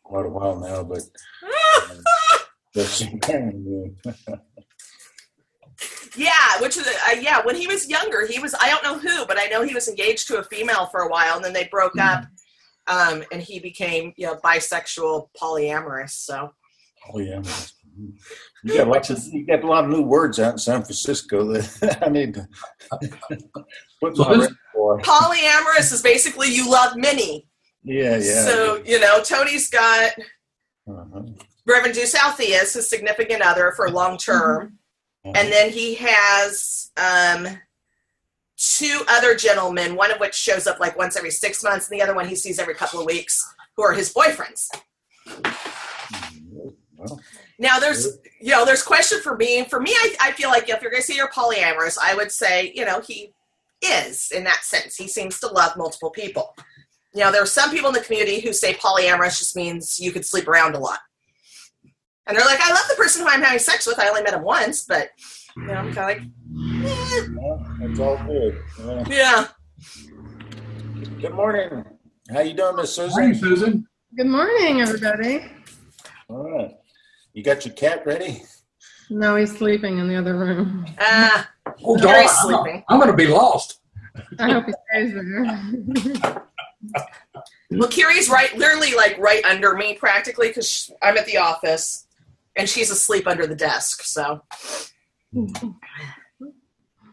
quite 0.03 0.25
a 0.25 0.29
while 0.29 0.59
now, 0.59 0.83
but 0.83 1.03
but 2.73 2.85
she 2.87 3.05
yeah, 6.15 6.59
which 6.61 6.77
is 6.77 6.87
uh, 6.87 7.15
yeah. 7.19 7.41
When 7.43 7.55
he 7.55 7.67
was 7.67 7.89
younger, 7.89 8.25
he 8.27 8.39
was 8.39 8.53
I 8.59 8.69
don't 8.69 8.83
know 8.83 8.97
who, 8.99 9.25
but 9.25 9.39
I 9.39 9.45
know 9.47 9.61
he 9.63 9.73
was 9.73 9.87
engaged 9.87 10.27
to 10.27 10.37
a 10.39 10.43
female 10.43 10.87
for 10.87 11.01
a 11.01 11.09
while, 11.09 11.35
and 11.35 11.43
then 11.45 11.53
they 11.53 11.67
broke 11.71 11.97
up, 11.99 12.25
um, 12.87 13.23
and 13.31 13.41
he 13.41 13.59
became 13.59 14.13
you 14.17 14.27
know 14.27 14.35
bisexual, 14.43 15.27
polyamorous. 15.41 16.11
So 16.11 16.51
oh 17.13 17.19
yeah. 17.19 17.41
You 18.63 18.77
got 18.77 18.87
lots 18.87 19.09
of 19.09 19.19
you 19.31 19.45
got 19.45 19.63
a 19.63 19.67
lot 19.67 19.83
of 19.83 19.89
new 19.89 20.01
words 20.01 20.39
out 20.39 20.53
in 20.53 20.57
San 20.57 20.81
Francisco 20.81 21.43
that 21.53 21.99
I 22.05 22.09
need 22.09 22.33
to 22.35 22.47
put 24.01 24.15
So 24.15 24.23
my 24.23 24.37
this- 24.37 24.53
for. 24.73 24.99
polyamorous 25.01 25.91
is 25.91 26.01
basically 26.01 26.47
you 26.49 26.69
love 26.69 26.95
many. 26.95 27.47
Yeah, 27.83 28.17
yeah. 28.17 28.45
So 28.45 28.81
you 28.85 28.99
know, 28.99 29.21
Tony's 29.23 29.69
got 29.69 30.11
Uh-huh. 30.87 31.21
Reverend 31.67 31.93
Deuce 31.95 32.15
Altheus, 32.15 32.73
his 32.73 32.89
significant 32.89 33.41
other 33.41 33.73
for 33.75 33.89
long 33.89 34.17
term. 34.17 34.77
And 35.23 35.51
then 35.51 35.69
he 35.69 35.95
has 35.95 36.91
um, 36.97 37.47
two 38.57 39.01
other 39.07 39.35
gentlemen, 39.35 39.95
one 39.95 40.11
of 40.11 40.19
which 40.19 40.35
shows 40.35 40.67
up 40.67 40.79
like 40.79 40.97
once 40.97 41.15
every 41.15 41.31
six 41.31 41.63
months, 41.63 41.89
and 41.89 41.99
the 41.99 42.03
other 42.03 42.15
one 42.15 42.27
he 42.27 42.35
sees 42.35 42.59
every 42.59 42.73
couple 42.73 42.99
of 42.99 43.05
weeks, 43.05 43.43
who 43.75 43.83
are 43.83 43.93
his 43.93 44.13
boyfriends. 44.13 44.67
Well, 46.97 47.19
Now, 47.59 47.79
there's 47.79 48.17
you 48.39 48.51
know, 48.51 48.65
there's 48.65 48.83
question 48.83 49.21
for 49.21 49.37
me. 49.37 49.63
For 49.65 49.79
me, 49.79 49.91
I, 49.91 50.15
I 50.19 50.31
feel 50.31 50.49
like 50.49 50.69
if 50.69 50.81
you're 50.81 50.91
going 50.91 51.01
to 51.01 51.07
say 51.07 51.15
you're 51.15 51.29
polyamorous, 51.29 51.97
I 52.01 52.15
would 52.15 52.31
say 52.31 52.71
you 52.75 52.85
know 52.85 53.01
he 53.01 53.33
is 53.83 54.31
in 54.31 54.43
that 54.45 54.63
sense. 54.63 54.95
He 54.95 55.07
seems 55.07 55.39
to 55.39 55.47
love 55.47 55.77
multiple 55.77 56.09
people. 56.09 56.55
You 57.13 57.21
know, 57.21 57.31
there 57.31 57.43
are 57.43 57.47
some 57.47 57.71
people 57.71 57.89
in 57.89 57.95
the 57.95 58.01
community 58.01 58.39
who 58.39 58.53
say 58.53 58.73
polyamorous 58.73 59.37
just 59.39 59.55
means 59.55 59.99
you 59.99 60.11
could 60.11 60.25
sleep 60.25 60.47
around 60.47 60.75
a 60.75 60.79
lot. 60.79 60.99
And 62.27 62.37
they're 62.37 62.45
like, 62.45 62.59
I 62.61 62.69
love 62.71 62.85
the 62.89 62.95
person 62.95 63.23
who 63.23 63.29
I'm 63.29 63.41
having 63.41 63.59
sex 63.59 63.87
with. 63.87 63.99
I 63.99 64.07
only 64.07 64.21
met 64.23 64.33
him 64.33 64.43
once, 64.43 64.83
but 64.83 65.09
you 65.57 65.63
know, 65.63 65.73
I'm 65.73 65.93
kind 65.93 66.21
of 66.21 66.27
like, 66.53 67.35
well, 67.35 67.77
it's 67.81 67.99
all 67.99 68.17
good. 68.25 68.61
Yeah. 68.79 69.03
yeah. 69.09 69.47
Good 71.19 71.33
morning. 71.33 71.83
How 72.31 72.41
you 72.41 72.53
doing, 72.53 72.75
Miss 72.77 72.97
Morning, 72.97 73.33
Susan? 73.33 73.35
Susan. 73.35 73.87
Good 74.15 74.27
morning, 74.27 74.81
everybody. 74.81 75.45
All 76.29 76.49
right. 76.49 76.71
You 77.33 77.43
got 77.43 77.65
your 77.65 77.73
cat 77.73 78.05
ready? 78.05 78.43
No, 79.09 79.35
he's 79.35 79.57
sleeping 79.57 79.97
in 79.97 80.07
the 80.07 80.15
other 80.15 80.37
room. 80.37 80.85
Uh, 80.97 81.43
Oh, 81.83 81.97
Very 81.97 82.25
darn. 82.25 82.67
I'm. 82.67 82.83
I'm 82.89 82.99
going 82.99 83.11
to 83.11 83.17
be 83.17 83.27
lost. 83.27 83.79
I 84.39 84.51
hope 84.51 84.65
he 84.65 84.73
stays 84.91 85.13
there. 85.13 86.43
Well, 87.71 87.87
Kiri's 87.89 88.29
right, 88.29 88.55
literally 88.57 88.93
like 88.95 89.17
right 89.17 89.43
under 89.45 89.75
me 89.75 89.93
practically 89.95 90.49
because 90.49 90.91
I'm 91.01 91.17
at 91.17 91.25
the 91.25 91.37
office 91.37 92.07
and 92.55 92.67
she's 92.69 92.91
asleep 92.91 93.27
under 93.27 93.47
the 93.47 93.55
desk. 93.55 94.03
So 94.03 94.41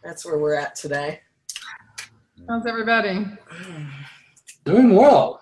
that's 0.05 0.25
where 0.25 0.39
we're 0.39 0.55
at 0.55 0.75
today. 0.75 1.21
How's 2.49 2.67
everybody? 2.67 3.27
Doing 4.65 4.95
well. 4.95 5.41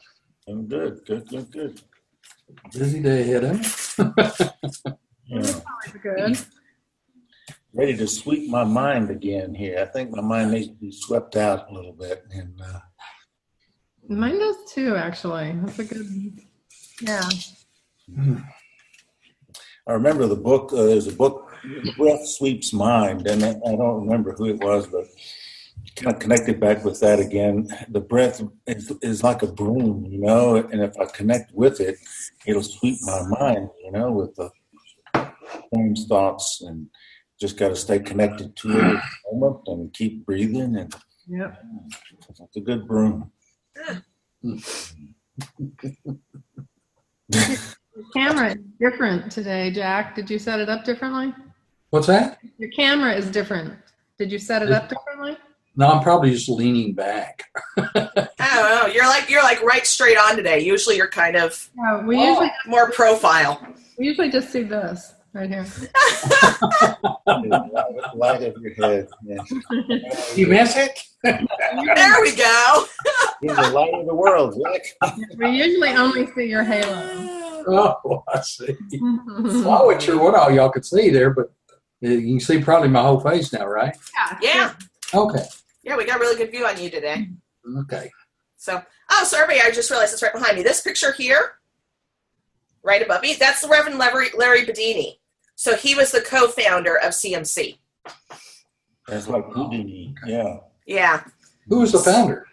I'm 0.49 0.67
good, 0.67 1.01
good, 1.07 1.29
good, 1.29 1.51
good. 1.51 1.81
Busy 2.73 3.01
day 3.01 3.23
ahead 3.23 3.45
of. 3.45 4.75
Yeah. 5.29 5.61
Good. 6.03 6.39
Ready 7.73 7.97
to 7.97 8.07
sweep 8.07 8.49
my 8.49 8.63
mind 8.65 9.11
again 9.11 9.55
here. 9.55 9.81
I 9.81 9.87
think 9.87 10.11
my 10.11 10.23
mind 10.23 10.53
needs 10.53 10.69
to 10.69 10.75
be 10.75 10.93
swept 10.93 11.37
out 11.37 11.69
a 11.69 11.75
little 11.75 11.93
bit. 11.93 12.25
And 12.31 12.61
uh, 12.63 12.79
Mine 14.09 14.39
does 14.39 14.57
too, 14.73 14.95
actually. 14.95 15.53
That's 15.65 15.79
a 15.81 15.85
good. 15.85 16.07
Yeah. 17.03 17.29
I 19.87 19.93
remember 19.93 20.27
the 20.27 20.37
book. 20.37 20.73
Uh, 20.73 20.87
there's 20.87 21.07
a 21.07 21.13
book, 21.13 21.55
"Breath 21.97 22.27
Sweeps 22.27 22.73
Mind," 22.73 23.27
and 23.27 23.45
I, 23.45 23.51
I 23.51 23.77
don't 23.77 24.05
remember 24.05 24.33
who 24.33 24.47
it 24.47 24.61
was, 24.61 24.87
but 24.89 25.05
kind 25.95 26.15
of 26.15 26.21
connected 26.21 26.59
back 26.59 26.85
with 26.85 26.99
that 27.01 27.21
again. 27.21 27.69
The 27.89 28.01
breath 28.01 28.43
is, 28.67 28.91
is 29.01 29.23
like 29.23 29.43
a 29.43 29.47
broom, 29.47 30.05
you 30.07 30.19
know, 30.19 30.57
and 30.57 30.83
if 30.83 30.99
I 30.99 31.05
connect 31.07 31.53
with 31.53 31.81
it, 31.81 31.97
it'll 32.47 32.65
sweep 32.65 32.99
my 33.03 33.23
mind, 33.29 33.71
you 33.85 33.93
know, 33.93 34.11
with 34.11 34.35
the 34.35 34.51
same 35.73 35.95
thoughts, 35.95 36.63
and 36.63 36.89
just 37.41 37.57
got 37.57 37.69
to 37.69 37.77
stay 37.77 38.01
connected 38.01 38.57
to 38.57 38.73
it 38.73 38.83
at 38.83 39.03
the 39.31 39.37
moment 39.37 39.69
and 39.69 39.93
keep 39.93 40.27
breathing, 40.27 40.77
and 40.77 40.93
yeah, 41.29 41.55
it's 42.29 42.57
a 42.57 42.61
good 42.61 42.89
broom. 42.89 43.31
Your 47.97 48.05
camera 48.15 48.51
is 48.51 48.59
different 48.79 49.33
today, 49.33 49.71
Jack. 49.71 50.15
Did 50.15 50.29
you 50.29 50.39
set 50.39 50.61
it 50.61 50.69
up 50.69 50.85
differently? 50.85 51.33
What's 51.91 52.07
that? 52.09 52.39
Your 52.59 52.71
camera 52.71 53.15
is 53.15 53.31
different. 53.31 53.73
Did 54.19 54.31
you 54.31 54.39
set 54.39 54.63
it 54.63 54.71
up 54.71 54.89
differently? 54.91 55.37
No, 55.77 55.89
I'm 55.89 56.03
probably 56.03 56.31
just 56.31 56.49
leaning 56.49 56.93
back. 56.95 57.45
I 57.77 57.85
don't 57.95 58.29
know. 58.37 58.87
You're 58.93 59.07
like 59.07 59.31
you're 59.31 59.43
like 59.43 59.63
right 59.63 59.87
straight 59.87 60.17
on 60.19 60.37
today. 60.37 60.59
Usually 60.61 60.97
you're 60.97 61.09
kind 61.09 61.37
of 61.37 61.71
Yeah, 61.77 62.03
we 62.05 62.19
usually 62.19 62.51
more 62.67 62.91
profile. 62.93 63.67
we 63.99 64.07
usually 64.07 64.31
just 64.31 64.51
see 64.51 64.63
this 64.63 65.15
right 65.33 65.49
here. 65.49 65.67
Light 68.15 68.43
of 68.43 68.57
your 68.63 68.75
head. 68.75 69.09
Yeah. 69.25 69.43
You 70.35 70.47
miss 70.49 70.77
it? 70.77 70.99
There 71.23 72.21
we 72.23 72.35
go. 72.37 72.85
He's 73.43 73.55
the 73.57 73.71
light 73.75 73.93
of 73.95 74.07
the 74.07 74.15
world, 74.15 74.59
Jack. 74.63 75.17
We 75.37 75.51
usually 75.51 75.91
only 75.91 76.27
see 76.35 76.45
your 76.47 76.63
halo. 76.65 77.36
Oh, 77.69 78.23
I 78.29 78.41
see. 78.43 78.77
Well, 79.01 79.71
I 79.71 79.83
wasn't 79.85 80.03
sure 80.03 80.23
what 80.23 80.35
all 80.35 80.51
y'all 80.53 80.71
could 80.71 80.85
see 80.85 81.11
there, 81.11 81.31
but 81.31 81.53
you 82.01 82.21
can 82.21 82.41
see 82.41 82.61
probably 82.61 82.89
my 82.89 83.03
whole 83.03 83.19
face 83.21 83.53
now, 83.53 83.67
right? 83.67 83.97
Yeah. 84.15 84.39
Yeah. 84.41 84.75
Okay. 85.13 85.45
Yeah, 85.83 85.97
we 85.97 86.05
got 86.05 86.17
a 86.19 86.21
really 86.21 86.37
good 86.37 86.51
view 86.51 86.65
on 86.67 86.81
you 86.81 86.91
today. 86.91 87.29
Okay. 87.81 88.11
So, 88.57 88.83
oh, 89.11 89.25
so 89.25 89.37
everybody, 89.41 89.67
I 89.67 89.73
just 89.73 89.91
realized 89.91 90.13
it's 90.13 90.23
right 90.23 90.33
behind 90.33 90.57
me. 90.57 90.63
This 90.63 90.81
picture 90.81 91.13
here, 91.13 91.59
right 92.83 93.03
above 93.03 93.23
me, 93.23 93.35
that's 93.39 93.61
the 93.63 93.69
Reverend 93.69 93.99
Larry, 93.99 94.29
Larry 94.37 94.65
Bedini. 94.65 95.19
So 95.57 95.75
he 95.75 95.95
was 95.95 96.13
the 96.13 96.21
co-founder 96.21 96.97
of 96.99 97.13
CMC. 97.13 97.79
That's 99.09 99.29
like 99.29 99.45
Houdini. 99.47 100.15
Oh, 100.25 100.29
yeah. 100.29 100.57
Yeah. 100.87 101.25
Who 101.69 101.81
was 101.81 101.93
the 101.93 101.99
founder? 101.99 102.47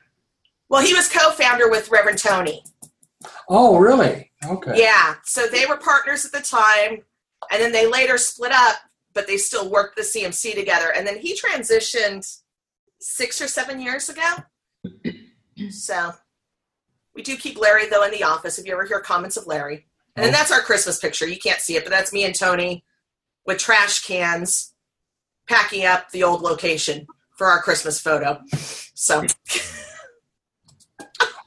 Well, 0.69 0.83
he 0.83 0.93
was 0.93 1.07
co-founder 1.09 1.69
with 1.69 1.91
Reverend 1.91 2.17
Tony. 2.17 2.63
Oh, 3.49 3.77
really? 3.77 4.31
Okay. 4.45 4.73
Yeah. 4.75 5.15
So 5.23 5.47
they 5.47 5.65
were 5.65 5.77
partners 5.77 6.25
at 6.25 6.31
the 6.31 6.41
time, 6.41 7.03
and 7.51 7.61
then 7.61 7.71
they 7.71 7.87
later 7.87 8.17
split 8.17 8.51
up, 8.51 8.77
but 9.13 9.27
they 9.27 9.37
still 9.37 9.69
worked 9.69 9.95
the 9.95 10.01
CMC 10.01 10.55
together. 10.55 10.91
And 10.95 11.05
then 11.05 11.17
he 11.17 11.37
transitioned 11.37 12.41
six 12.99 13.41
or 13.41 13.47
seven 13.47 13.79
years 13.79 14.09
ago. 14.09 14.35
So 15.69 16.11
we 17.13 17.21
do 17.21 17.37
keep 17.37 17.59
Larry 17.59 17.87
though 17.87 18.03
in 18.03 18.11
the 18.11 18.23
office. 18.23 18.57
If 18.57 18.65
you 18.65 18.73
ever 18.73 18.85
hear 18.85 18.99
comments 18.99 19.37
of 19.37 19.45
Larry, 19.45 19.85
and 20.15 20.25
then 20.25 20.33
oh. 20.33 20.37
that's 20.37 20.51
our 20.51 20.61
Christmas 20.61 20.99
picture. 20.99 21.27
You 21.27 21.37
can't 21.37 21.61
see 21.61 21.75
it, 21.75 21.83
but 21.83 21.91
that's 21.91 22.11
me 22.11 22.23
and 22.25 22.33
Tony 22.33 22.83
with 23.45 23.59
trash 23.59 24.03
cans 24.03 24.73
packing 25.47 25.85
up 25.85 26.09
the 26.09 26.23
old 26.23 26.41
location 26.41 27.05
for 27.37 27.47
our 27.47 27.61
Christmas 27.61 27.99
photo. 27.99 28.41
So 28.93 29.25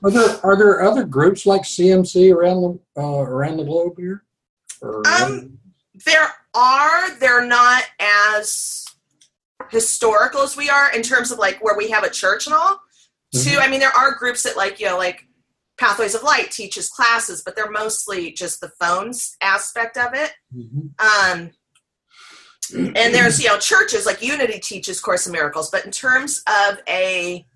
Are 0.04 0.10
there 0.10 0.44
are 0.44 0.56
there 0.56 0.82
other 0.82 1.04
groups 1.04 1.46
like 1.46 1.62
CMC 1.62 2.32
around 2.32 2.62
the 2.94 3.02
uh, 3.02 3.22
around 3.22 3.56
the 3.56 3.64
globe 3.64 3.94
here? 3.98 4.24
Um, 4.82 5.58
there 6.04 6.28
are. 6.54 7.18
They're 7.18 7.46
not 7.46 7.84
as 7.98 8.84
historical 9.70 10.42
as 10.42 10.56
we 10.56 10.68
are 10.68 10.92
in 10.92 11.02
terms 11.02 11.32
of 11.32 11.38
like 11.38 11.62
where 11.64 11.76
we 11.76 11.90
have 11.90 12.04
a 12.04 12.10
church 12.10 12.46
and 12.46 12.54
all. 12.54 12.80
Too. 13.34 13.58
I 13.58 13.68
mean, 13.68 13.80
there 13.80 13.96
are 13.96 14.14
groups 14.14 14.42
that 14.44 14.56
like 14.56 14.78
you 14.80 14.86
know 14.86 14.96
like 14.96 15.26
Pathways 15.78 16.14
of 16.14 16.22
Light 16.22 16.50
teaches 16.50 16.88
classes, 16.88 17.42
but 17.44 17.56
they're 17.56 17.70
mostly 17.70 18.32
just 18.32 18.60
the 18.60 18.70
phones 18.80 19.36
aspect 19.40 19.96
of 19.96 20.14
it. 20.14 20.32
Mhm. 20.54 20.90
Um, 21.00 21.50
and 22.74 23.14
there's 23.14 23.40
you 23.42 23.48
know 23.48 23.58
churches 23.58 24.06
like 24.06 24.22
Unity 24.22 24.58
teaches 24.58 25.00
Course 25.00 25.26
in 25.26 25.32
Miracles, 25.32 25.70
but 25.70 25.84
in 25.84 25.90
terms 25.90 26.42
of 26.46 26.78
a, 26.88 27.46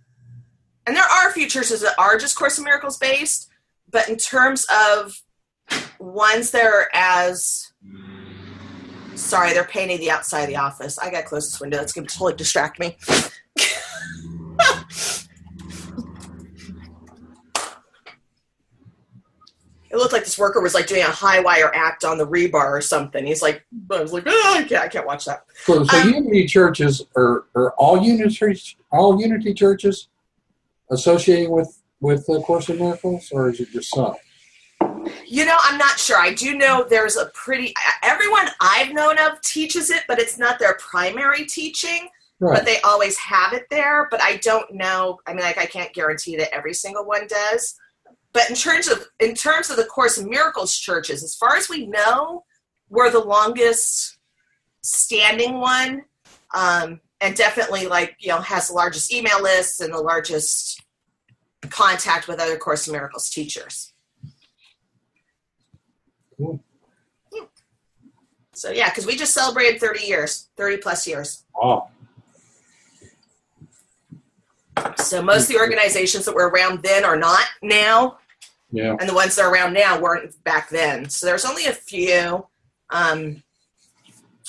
and 0.90 0.96
there 0.96 1.04
are 1.04 1.28
a 1.28 1.32
few 1.32 1.46
churches 1.46 1.82
that 1.82 1.94
are 1.98 2.18
just 2.18 2.34
Course 2.34 2.58
in 2.58 2.64
Miracles 2.64 2.98
based, 2.98 3.48
but 3.92 4.08
in 4.08 4.16
terms 4.16 4.66
of 4.88 5.22
ones 6.00 6.50
that 6.50 6.64
are 6.64 6.88
as 6.92 7.72
sorry, 9.14 9.52
they're 9.52 9.62
painting 9.62 10.00
the 10.00 10.10
outside 10.10 10.40
of 10.40 10.48
the 10.48 10.56
office. 10.56 10.98
I 10.98 11.12
got 11.12 11.26
close 11.26 11.46
this 11.46 11.60
window. 11.60 11.76
That's 11.76 11.92
gonna 11.92 12.08
totally 12.08 12.34
distract 12.34 12.80
me. 12.80 12.96
It 19.92 19.96
looked 19.96 20.12
like 20.12 20.22
this 20.22 20.38
worker 20.38 20.60
was 20.60 20.72
like 20.72 20.86
doing 20.86 21.02
a 21.02 21.06
high 21.06 21.40
wire 21.40 21.74
act 21.74 22.04
on 22.04 22.16
the 22.16 22.24
rebar 22.24 22.70
or 22.70 22.80
something. 22.80 23.26
He's 23.26 23.42
like, 23.42 23.64
I 23.90 24.00
was 24.00 24.12
like, 24.12 24.22
oh, 24.24 24.54
I 24.56 24.62
can't, 24.62 24.84
I 24.84 24.86
can't 24.86 25.04
watch 25.04 25.24
that. 25.24 25.44
So, 25.64 25.82
so 25.82 25.98
Um, 25.98 26.10
unity 26.14 26.46
churches 26.46 27.02
are, 27.16 27.46
are 27.56 27.72
all 27.72 28.00
unity 28.00 28.62
all 28.92 29.20
unity 29.20 29.52
churches 29.52 30.06
associating 30.90 31.50
with 31.50 31.80
with 32.00 32.26
the 32.26 32.40
Course 32.40 32.68
in 32.68 32.78
Miracles, 32.78 33.28
or 33.30 33.50
is 33.50 33.60
it 33.60 33.70
just 33.70 33.94
some? 33.94 34.14
You 35.26 35.44
know, 35.44 35.56
I'm 35.60 35.78
not 35.78 35.98
sure. 35.98 36.18
I 36.18 36.32
do 36.32 36.56
know 36.56 36.86
there's 36.88 37.16
a 37.16 37.26
pretty 37.34 37.74
everyone 38.02 38.48
I've 38.60 38.92
known 38.92 39.18
of 39.18 39.40
teaches 39.42 39.90
it, 39.90 40.04
but 40.08 40.18
it's 40.18 40.38
not 40.38 40.58
their 40.58 40.74
primary 40.74 41.44
teaching. 41.44 42.08
But 42.42 42.64
they 42.64 42.80
always 42.80 43.18
have 43.18 43.52
it 43.52 43.66
there. 43.68 44.08
But 44.10 44.22
I 44.22 44.38
don't 44.38 44.72
know. 44.72 45.20
I 45.26 45.34
mean, 45.34 45.42
like 45.42 45.58
I 45.58 45.66
can't 45.66 45.92
guarantee 45.92 46.36
that 46.36 46.54
every 46.54 46.72
single 46.72 47.04
one 47.04 47.26
does. 47.26 47.78
But 48.32 48.48
in 48.48 48.56
terms 48.56 48.88
of 48.88 49.04
in 49.18 49.34
terms 49.34 49.68
of 49.68 49.76
the 49.76 49.84
Course 49.84 50.16
in 50.16 50.28
Miracles 50.28 50.78
churches, 50.78 51.22
as 51.22 51.34
far 51.34 51.56
as 51.56 51.68
we 51.68 51.86
know, 51.86 52.44
we're 52.88 53.10
the 53.10 53.20
longest 53.20 54.18
standing 54.82 55.58
one, 55.60 56.04
um, 56.54 57.00
and 57.20 57.36
definitely 57.36 57.86
like 57.86 58.16
you 58.18 58.28
know 58.28 58.40
has 58.40 58.68
the 58.68 58.74
largest 58.74 59.12
email 59.12 59.42
lists 59.42 59.80
and 59.80 59.92
the 59.92 60.00
largest 60.00 60.82
contact 61.68 62.28
with 62.28 62.40
other 62.40 62.56
Course 62.56 62.86
in 62.86 62.92
Miracles 62.92 63.28
teachers. 63.30 63.92
Cool. 66.36 66.60
So 68.54 68.70
yeah, 68.70 68.90
because 68.90 69.06
we 69.06 69.16
just 69.16 69.32
celebrated 69.32 69.80
30 69.80 70.04
years, 70.06 70.48
30 70.56 70.78
plus 70.78 71.06
years. 71.06 71.44
Oh, 71.54 71.88
So 74.96 75.22
most 75.22 75.42
of 75.44 75.48
the 75.48 75.58
organizations 75.58 76.24
that 76.26 76.34
were 76.34 76.48
around 76.48 76.82
then 76.82 77.04
are 77.04 77.16
not 77.16 77.44
now, 77.62 78.18
yeah. 78.70 78.96
and 78.98 79.08
the 79.08 79.14
ones 79.14 79.36
that 79.36 79.44
are 79.44 79.52
around 79.52 79.72
now 79.72 79.98
weren't 79.98 80.42
back 80.44 80.68
then. 80.68 81.08
So 81.08 81.26
there's 81.26 81.44
only 81.44 81.66
a 81.66 81.72
few. 81.72 82.46
Um, 82.90 83.42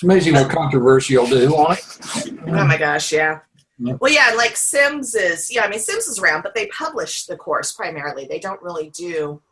It's 0.01 0.03
amazing 0.03 0.33
what 0.33 0.49
controversy 0.49 1.15
will 1.15 1.27
do 1.27 1.55
on 1.55 1.77
it. 1.77 2.33
oh 2.47 2.65
my 2.65 2.75
gosh, 2.75 3.11
yeah. 3.11 3.41
Yeah. 3.77 3.93
Well, 3.99 4.11
yeah, 4.11 4.33
like 4.35 4.57
Sims 4.57 5.13
is, 5.13 5.53
yeah, 5.53 5.63
I 5.63 5.69
mean, 5.69 5.77
Sims 5.77 6.07
is 6.07 6.17
around, 6.17 6.41
but 6.41 6.55
they 6.55 6.65
publish 6.75 7.27
the 7.27 7.37
course 7.37 7.71
primarily. 7.71 8.25
They 8.25 8.39
don't 8.39 8.59
really 8.63 8.89
do 8.89 9.43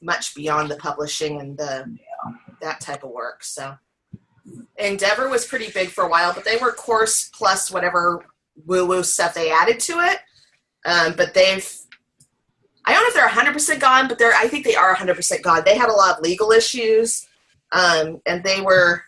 much 0.00 0.34
beyond 0.34 0.70
the 0.70 0.76
publishing 0.76 1.42
and 1.42 1.58
the 1.58 1.94
that 2.62 2.80
type 2.80 3.04
of 3.04 3.10
work. 3.10 3.44
So 3.44 3.76
Endeavor 4.78 5.28
was 5.28 5.44
pretty 5.44 5.70
big 5.70 5.90
for 5.90 6.04
a 6.04 6.08
while, 6.08 6.32
but 6.32 6.46
they 6.46 6.56
were 6.56 6.72
course 6.72 7.28
plus 7.34 7.70
whatever 7.70 8.24
woo 8.64 8.86
woo 8.86 9.02
stuff 9.02 9.34
they 9.34 9.52
added 9.52 9.78
to 9.80 9.98
it. 9.98 10.20
Um, 10.86 11.12
but 11.18 11.34
they've, 11.34 11.70
I 12.86 12.94
don't 12.94 13.02
know 13.02 13.08
if 13.08 13.14
they're 13.14 13.28
100% 13.28 13.78
gone, 13.78 14.08
but 14.08 14.18
they're, 14.18 14.32
I 14.32 14.48
think 14.48 14.64
they 14.64 14.74
are 14.74 14.96
100% 14.96 15.42
gone. 15.42 15.60
They 15.66 15.76
had 15.76 15.90
a 15.90 15.92
lot 15.92 16.16
of 16.16 16.24
legal 16.24 16.50
issues, 16.50 17.26
um, 17.72 18.22
and 18.24 18.42
they 18.42 18.62
were, 18.62 19.02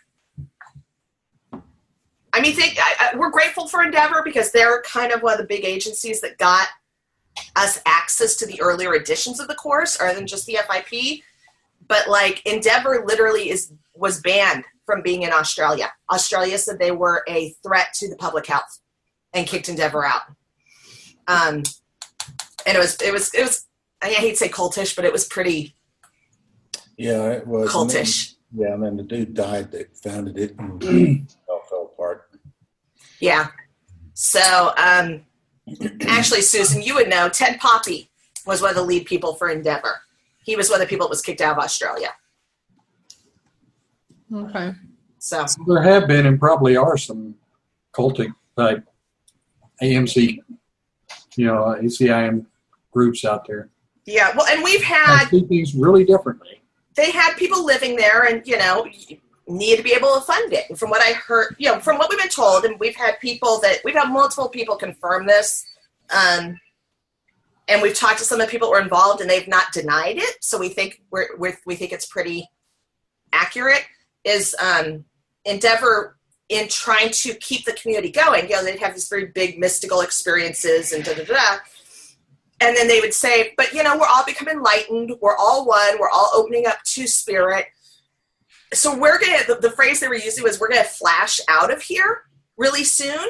I 2.35 2.41
mean, 2.41 2.53
think, 2.53 2.77
I, 2.77 3.11
I, 3.13 3.17
we're 3.17 3.29
grateful 3.29 3.65
for 3.67 3.81
Endeavor 3.81 4.21
because 4.23 4.51
they're 4.51 4.81
kind 4.81 5.13
of 5.13 5.21
one 5.23 5.31
of 5.33 5.39
the 5.39 5.45
big 5.45 5.63
agencies 5.63 6.19
that 6.19 6.37
got 6.37 6.67
us 7.55 7.81
access 7.85 8.35
to 8.37 8.45
the 8.45 8.59
earlier 8.61 8.93
editions 8.93 9.39
of 9.39 9.47
the 9.47 9.55
course 9.55 9.99
other 10.01 10.13
than 10.13 10.27
just 10.27 10.45
the 10.45 10.57
FIP. 10.67 11.21
But 11.87 12.09
like 12.09 12.45
Endeavor 12.45 13.03
literally 13.05 13.49
is 13.49 13.71
was 13.93 14.19
banned 14.19 14.65
from 14.85 15.01
being 15.01 15.21
in 15.23 15.31
Australia. 15.31 15.91
Australia 16.11 16.57
said 16.57 16.77
they 16.77 16.91
were 16.91 17.23
a 17.29 17.55
threat 17.63 17.87
to 17.95 18.09
the 18.09 18.17
public 18.17 18.45
health 18.47 18.79
and 19.33 19.47
kicked 19.47 19.69
Endeavor 19.69 20.05
out. 20.05 20.23
Um, 21.27 21.63
and 22.67 22.75
it 22.75 22.79
was 22.79 22.97
it 23.01 23.13
was 23.13 23.33
it 23.33 23.43
was 23.43 23.65
I 24.01 24.09
hate 24.09 24.31
to 24.31 24.35
say 24.37 24.49
cultish, 24.49 24.93
but 24.95 25.05
it 25.05 25.13
was 25.13 25.25
pretty 25.25 25.73
Yeah, 26.97 27.29
it 27.31 27.47
was. 27.47 27.73
And 27.73 27.89
then- 27.89 28.03
cultish. 28.03 28.33
yeah, 28.53 28.73
and 28.73 28.83
then 28.83 28.97
the 28.97 29.03
dude 29.03 29.33
died 29.33 29.71
that 29.71 29.95
founded 29.97 30.37
it 30.37 30.55
and 30.59 30.83
it 30.83 31.21
all 31.47 31.47
fell 31.47 31.57
apart. 31.57 31.64
Yeah. 33.19 33.47
So, 34.13 34.71
um, 34.77 35.23
actually, 36.07 36.41
Susan, 36.41 36.81
you 36.81 36.95
would 36.95 37.09
know 37.09 37.29
Ted 37.29 37.59
Poppy 37.59 38.09
was 38.45 38.61
one 38.61 38.69
of 38.69 38.75
the 38.75 38.83
lead 38.83 39.05
people 39.05 39.35
for 39.35 39.49
Endeavor. 39.49 40.01
He 40.43 40.55
was 40.55 40.69
one 40.69 40.81
of 40.81 40.87
the 40.87 40.89
people 40.89 41.07
that 41.07 41.09
was 41.09 41.21
kicked 41.21 41.41
out 41.41 41.57
of 41.57 41.63
Australia. 41.63 42.09
Okay. 44.33 44.73
So, 45.19 45.45
There 45.67 45.81
have 45.81 46.07
been 46.07 46.25
and 46.25 46.39
probably 46.39 46.77
are 46.77 46.97
some 46.97 47.35
cultic 47.93 48.33
type 48.57 48.83
AMC, 49.81 50.39
you 51.35 51.45
know, 51.45 51.75
ACIM 51.81 52.45
groups 52.91 53.25
out 53.25 53.45
there. 53.47 53.69
yeah. 54.05 54.31
Well, 54.35 54.45
and 54.47 54.63
we've 54.63 54.83
had 54.83 55.09
I 55.09 55.17
had 55.19 55.29
see 55.29 55.41
things 55.45 55.73
really 55.75 56.05
differently. 56.05 56.61
they 56.95 57.11
had 57.11 57.35
people 57.35 57.65
living 57.65 57.95
there, 57.95 58.23
and 58.23 58.45
you 58.47 58.57
know, 58.57 58.87
need 59.47 59.77
to 59.77 59.83
be 59.83 59.93
able 59.93 60.15
to 60.15 60.21
fund 60.21 60.53
it. 60.53 60.65
And 60.69 60.77
from 60.77 60.89
what 60.89 61.01
I 61.01 61.13
heard, 61.13 61.55
you 61.59 61.71
know, 61.71 61.79
from 61.79 61.97
what 61.97 62.09
we've 62.09 62.19
been 62.19 62.29
told, 62.29 62.65
and 62.65 62.79
we've 62.79 62.95
had 62.95 63.19
people 63.19 63.59
that 63.61 63.79
we've 63.83 63.95
had 63.95 64.11
multiple 64.11 64.49
people 64.49 64.75
confirm 64.75 65.27
this. 65.27 65.65
Um, 66.09 66.59
and 67.67 67.81
we've 67.81 67.95
talked 67.95 68.19
to 68.19 68.25
some 68.25 68.39
of 68.39 68.47
the 68.47 68.51
people 68.51 68.67
who 68.67 68.73
were 68.73 68.81
involved, 68.81 69.21
and 69.21 69.29
they've 69.29 69.47
not 69.47 69.71
denied 69.71 70.17
it. 70.17 70.37
So 70.41 70.59
we 70.59 70.69
think 70.69 71.01
we're, 71.11 71.35
we're 71.37 71.57
we 71.65 71.75
think 71.75 71.91
it's 71.91 72.05
pretty 72.05 72.47
accurate. 73.33 73.85
Is 74.23 74.55
um, 74.61 75.05
Endeavor 75.45 76.17
in 76.49 76.67
trying 76.67 77.09
to 77.09 77.33
keep 77.35 77.65
the 77.65 77.73
community 77.73 78.11
going? 78.11 78.47
You 78.49 78.55
know, 78.55 78.63
they'd 78.63 78.79
have 78.79 78.93
these 78.93 79.09
very 79.09 79.27
big 79.27 79.59
mystical 79.59 80.01
experiences 80.01 80.91
and 80.91 81.03
da 81.03 81.13
da 81.13 81.23
da. 81.23 81.57
And 82.61 82.75
then 82.75 82.87
they 82.87 83.01
would 83.01 83.13
say, 83.13 83.53
but 83.57 83.73
you 83.73 83.83
know, 83.83 83.97
we're 83.97 84.07
all 84.07 84.25
becoming 84.25 84.55
enlightened. 84.55 85.13
We're 85.21 85.37
all 85.37 85.65
one. 85.65 85.99
We're 85.99 86.09
all 86.09 86.31
opening 86.33 86.65
up 86.67 86.81
to 86.83 87.07
spirit. 87.07 87.65
So 88.75 88.97
we're 88.97 89.19
gonna. 89.19 89.39
The, 89.47 89.55
the 89.55 89.71
phrase 89.71 89.99
they 89.99 90.07
were 90.07 90.15
using 90.15 90.43
was, 90.43 90.59
"We're 90.59 90.69
gonna 90.69 90.83
flash 90.83 91.39
out 91.49 91.71
of 91.71 91.81
here 91.81 92.23
really 92.57 92.83
soon." 92.83 93.27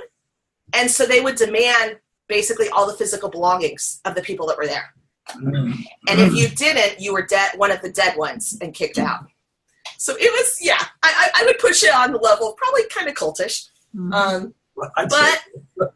And 0.74 0.90
so 0.90 1.06
they 1.06 1.22
would 1.22 1.36
demand 1.36 1.98
basically 2.28 2.70
all 2.70 2.88
the 2.88 2.98
physical 2.98 3.30
belongings 3.30 4.02
of 4.06 4.16
the 4.16 4.22
people 4.22 4.48
that 4.48 4.58
were 4.58 4.66
there. 4.68 4.94
And 6.08 6.22
if 6.22 6.34
you 6.36 6.48
didn't, 6.48 7.00
you 7.00 7.14
were 7.14 7.26
dead, 7.26 7.52
one 7.58 7.72
of 7.72 7.82
the 7.82 7.92
dead 7.92 8.18
ones, 8.18 8.58
and 8.62 8.74
kicked 8.74 8.98
out. 8.98 9.26
So 9.98 10.14
it 10.14 10.32
was, 10.32 10.60
yeah, 10.62 10.84
I, 11.04 11.32
I, 11.36 11.42
I 11.42 11.46
would 11.46 11.58
push 11.60 11.84
it 11.84 11.94
on 11.94 12.12
the 12.12 12.18
level 12.18 12.54
probably 12.58 12.88
kind 12.90 13.08
of 13.08 13.16
cultish. 13.16 13.68
Um, 14.14 14.54
I'd 14.98 15.10
but 15.10 15.42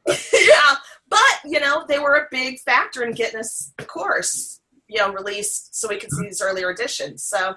yeah, 0.33 0.75
but 1.09 1.39
you 1.45 1.59
know, 1.59 1.85
they 1.87 1.99
were 1.99 2.15
a 2.15 2.27
big 2.31 2.59
factor 2.59 3.03
in 3.03 3.11
getting 3.11 3.39
us 3.39 3.73
the 3.77 3.85
course, 3.85 4.61
you 4.87 4.99
know, 4.99 5.11
released 5.11 5.75
so 5.75 5.87
we 5.87 5.97
could 5.97 6.11
see 6.11 6.23
these 6.23 6.41
earlier 6.41 6.71
editions. 6.71 7.23
So, 7.23 7.55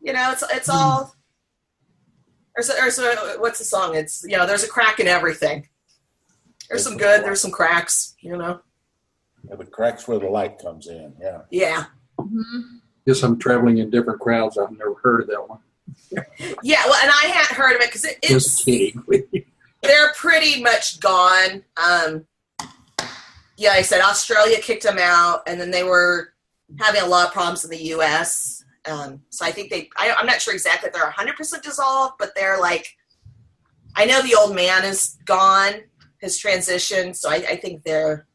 you 0.00 0.12
know, 0.12 0.30
it's 0.32 0.44
it's 0.52 0.68
all. 0.68 1.14
Or 2.56 2.62
so, 2.62 2.72
there's 2.72 2.98
a, 2.98 3.36
what's 3.38 3.58
the 3.58 3.64
song? 3.64 3.94
It's 3.94 4.24
you 4.26 4.36
know, 4.36 4.46
there's 4.46 4.64
a 4.64 4.68
crack 4.68 4.98
in 4.98 5.06
everything. 5.06 5.68
There's 6.68 6.82
some 6.82 6.96
good, 6.96 7.22
there's 7.22 7.40
some 7.40 7.50
cracks. 7.50 8.14
You 8.20 8.36
know, 8.36 8.60
Yeah, 9.48 9.56
but 9.56 9.70
cracks 9.70 10.08
where 10.08 10.18
the 10.18 10.28
light 10.28 10.58
comes 10.58 10.86
in. 10.86 11.14
Yeah. 11.20 11.42
yeah, 11.50 11.84
Mhm. 12.18 12.80
Guess 13.06 13.22
I'm 13.22 13.38
traveling 13.38 13.78
in 13.78 13.90
different 13.90 14.20
crowds. 14.20 14.56
I've 14.58 14.70
never 14.72 14.94
heard 15.02 15.20
of 15.22 15.26
that 15.28 15.48
one. 15.48 15.58
yeah. 16.62 16.82
Well, 16.86 16.98
and 17.02 17.10
I 17.10 17.26
hadn't 17.28 17.56
heard 17.56 17.76
of 17.76 17.82
it 17.82 17.88
because 17.88 18.04
it, 18.04 18.18
it's 18.22 18.32
Just 18.32 18.64
kidding. 18.64 19.02
they're 19.82 20.12
pretty 20.14 20.60
much 20.62 20.98
gone. 20.98 21.62
Um, 21.76 22.26
yeah, 23.58 23.70
I 23.70 23.82
said 23.82 24.00
Australia 24.00 24.58
kicked 24.60 24.82
them 24.82 24.98
out, 24.98 25.42
and 25.46 25.60
then 25.60 25.70
they 25.70 25.84
were 25.84 26.32
having 26.80 27.02
a 27.02 27.06
lot 27.06 27.26
of 27.28 27.32
problems 27.32 27.64
in 27.64 27.70
the 27.70 27.84
U.S. 27.94 28.55
Um, 28.88 29.22
so 29.30 29.44
I 29.44 29.50
think 29.50 29.70
they, 29.70 29.88
I, 29.96 30.14
I'm 30.18 30.26
not 30.26 30.40
sure 30.40 30.54
exactly 30.54 30.88
if 30.88 30.94
they're 30.94 31.10
100% 31.10 31.62
dissolved, 31.62 32.14
but 32.18 32.34
they're 32.34 32.60
like, 32.60 32.96
I 33.96 34.04
know 34.04 34.22
the 34.22 34.34
old 34.34 34.54
man 34.54 34.84
is 34.84 35.16
gone, 35.24 35.74
his 36.18 36.38
transition, 36.38 37.14
so 37.14 37.30
I, 37.30 37.36
I 37.36 37.56
think 37.56 37.82
they're 37.82 38.26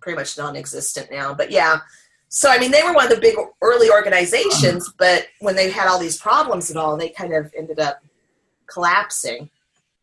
pretty 0.00 0.16
much 0.16 0.38
non-existent 0.38 1.10
now. 1.10 1.34
But 1.34 1.50
yeah, 1.50 1.80
so 2.28 2.50
I 2.50 2.58
mean, 2.58 2.70
they 2.70 2.82
were 2.82 2.92
one 2.92 3.04
of 3.04 3.10
the 3.14 3.20
big 3.20 3.36
early 3.62 3.90
organizations, 3.90 4.92
but 4.98 5.26
when 5.40 5.56
they 5.56 5.70
had 5.70 5.88
all 5.88 5.98
these 5.98 6.18
problems 6.18 6.70
and 6.70 6.78
all, 6.78 6.96
they 6.96 7.08
kind 7.08 7.34
of 7.34 7.52
ended 7.56 7.80
up 7.80 8.02
collapsing. 8.66 9.50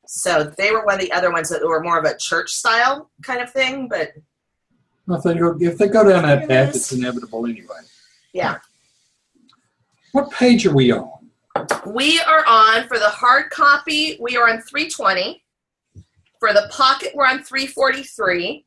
So 0.06 0.44
they 0.44 0.72
were 0.72 0.86
one 0.86 0.96
of 0.96 1.02
the 1.02 1.12
other 1.12 1.32
ones 1.32 1.50
that 1.50 1.66
were 1.66 1.82
more 1.82 1.98
of 1.98 2.06
a 2.06 2.18
church 2.18 2.52
style 2.52 3.10
kind 3.24 3.42
of 3.42 3.52
thing, 3.52 3.88
but 3.88 4.14
If 5.10 5.24
they 5.24 5.34
go, 5.36 5.58
if 5.60 5.78
they 5.78 5.88
go 5.88 6.08
down 6.08 6.24
that 6.24 6.48
path, 6.48 6.76
it's 6.76 6.92
inevitable 6.92 7.46
anyway. 7.46 7.80
yeah. 8.34 8.58
What 10.13 10.30
page 10.30 10.63
are 10.67 10.73
we 10.73 10.91
on? 10.91 11.10
We 11.88 12.19
are 12.21 12.45
on 12.45 12.88
for 12.88 12.99
the 12.99 13.10
hard 13.10 13.49
copy, 13.49 14.15
we 14.21 14.38
are 14.38 14.47
on 14.47 14.62
320. 14.62 15.43
For 16.39 16.54
the 16.54 16.69
pocket, 16.71 17.13
we're 17.15 17.26
on 17.26 17.43
343. 17.43 18.63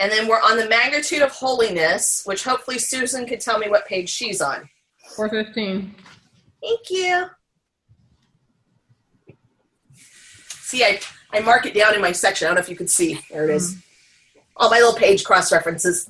And 0.00 0.10
then 0.10 0.26
we're 0.26 0.40
on 0.40 0.56
the 0.56 0.66
magnitude 0.66 1.20
of 1.20 1.30
holiness, 1.30 2.22
which 2.24 2.42
hopefully 2.42 2.78
Susan 2.78 3.26
could 3.26 3.40
tell 3.40 3.58
me 3.58 3.68
what 3.68 3.86
page 3.86 4.08
she's 4.08 4.40
on. 4.40 4.70
415. 5.14 5.94
Thank 6.62 6.90
you. 6.90 7.26
See, 10.48 10.84
I, 10.84 11.00
I 11.32 11.40
mark 11.40 11.66
it 11.66 11.74
down 11.74 11.94
in 11.94 12.00
my 12.00 12.12
section. 12.12 12.46
I 12.46 12.48
don't 12.48 12.54
know 12.54 12.60
if 12.62 12.70
you 12.70 12.76
can 12.76 12.88
see. 12.88 13.20
There 13.30 13.44
it 13.44 13.54
is. 13.54 13.74
Mm-hmm. 13.74 14.38
All 14.56 14.70
my 14.70 14.78
little 14.78 14.94
page 14.94 15.22
cross 15.24 15.52
references. 15.52 16.08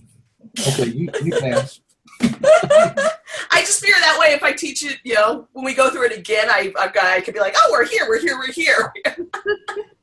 Okay, 0.68 0.86
you, 0.86 1.10
you 1.24 1.32
pass. 1.40 1.80
I 3.58 3.62
just 3.62 3.80
figure 3.80 3.96
that 4.00 4.16
way 4.20 4.28
if 4.34 4.42
I 4.44 4.52
teach 4.52 4.84
it, 4.84 4.98
you 5.02 5.14
know, 5.14 5.48
when 5.52 5.64
we 5.64 5.74
go 5.74 5.90
through 5.90 6.06
it 6.06 6.16
again, 6.16 6.48
I, 6.48 6.72
I've 6.78 6.94
got, 6.94 7.06
I 7.06 7.20
could 7.20 7.34
be 7.34 7.40
like, 7.40 7.54
oh, 7.56 7.68
we're 7.72 7.86
here, 7.86 8.06
we're 8.08 8.20
here, 8.20 8.36
we're 8.38 8.52
here. 8.52 8.92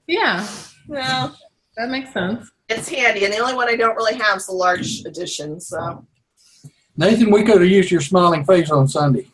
Yeah, 0.07 0.47
well, 0.87 1.35
that 1.77 1.89
makes 1.89 2.13
sense. 2.13 2.51
it's 2.69 2.87
handy, 2.87 3.25
and 3.25 3.33
the 3.33 3.39
only 3.39 3.55
one 3.55 3.67
I 3.67 3.75
don't 3.75 3.95
really 3.95 4.13
have 4.19 4.37
is 4.37 4.45
the 4.45 4.51
large 4.51 5.03
edition. 5.03 5.59
So 5.59 6.05
Nathan, 6.95 7.31
we 7.31 7.41
could 7.43 7.59
have 7.61 7.71
used 7.71 7.89
your 7.89 8.01
smiling 8.01 8.45
face 8.45 8.69
on 8.69 8.87
Sunday. 8.87 9.25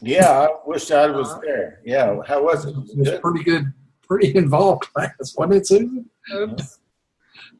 Yeah, 0.00 0.30
I 0.32 0.48
wish 0.66 0.90
I 0.90 1.06
was 1.06 1.40
there. 1.42 1.78
Yeah, 1.84 2.16
how 2.26 2.42
was 2.42 2.64
it? 2.64 2.74
Was 2.74 2.90
it 2.90 2.92
It 2.94 2.98
was 2.98 3.08
good? 3.10 3.22
pretty 3.22 3.44
good, 3.44 3.72
pretty 4.08 4.34
involved 4.36 4.92
class, 4.92 5.32
wasn't 5.36 5.58
it, 5.58 5.66
Susan? 5.68 6.10
Oops. 6.34 6.78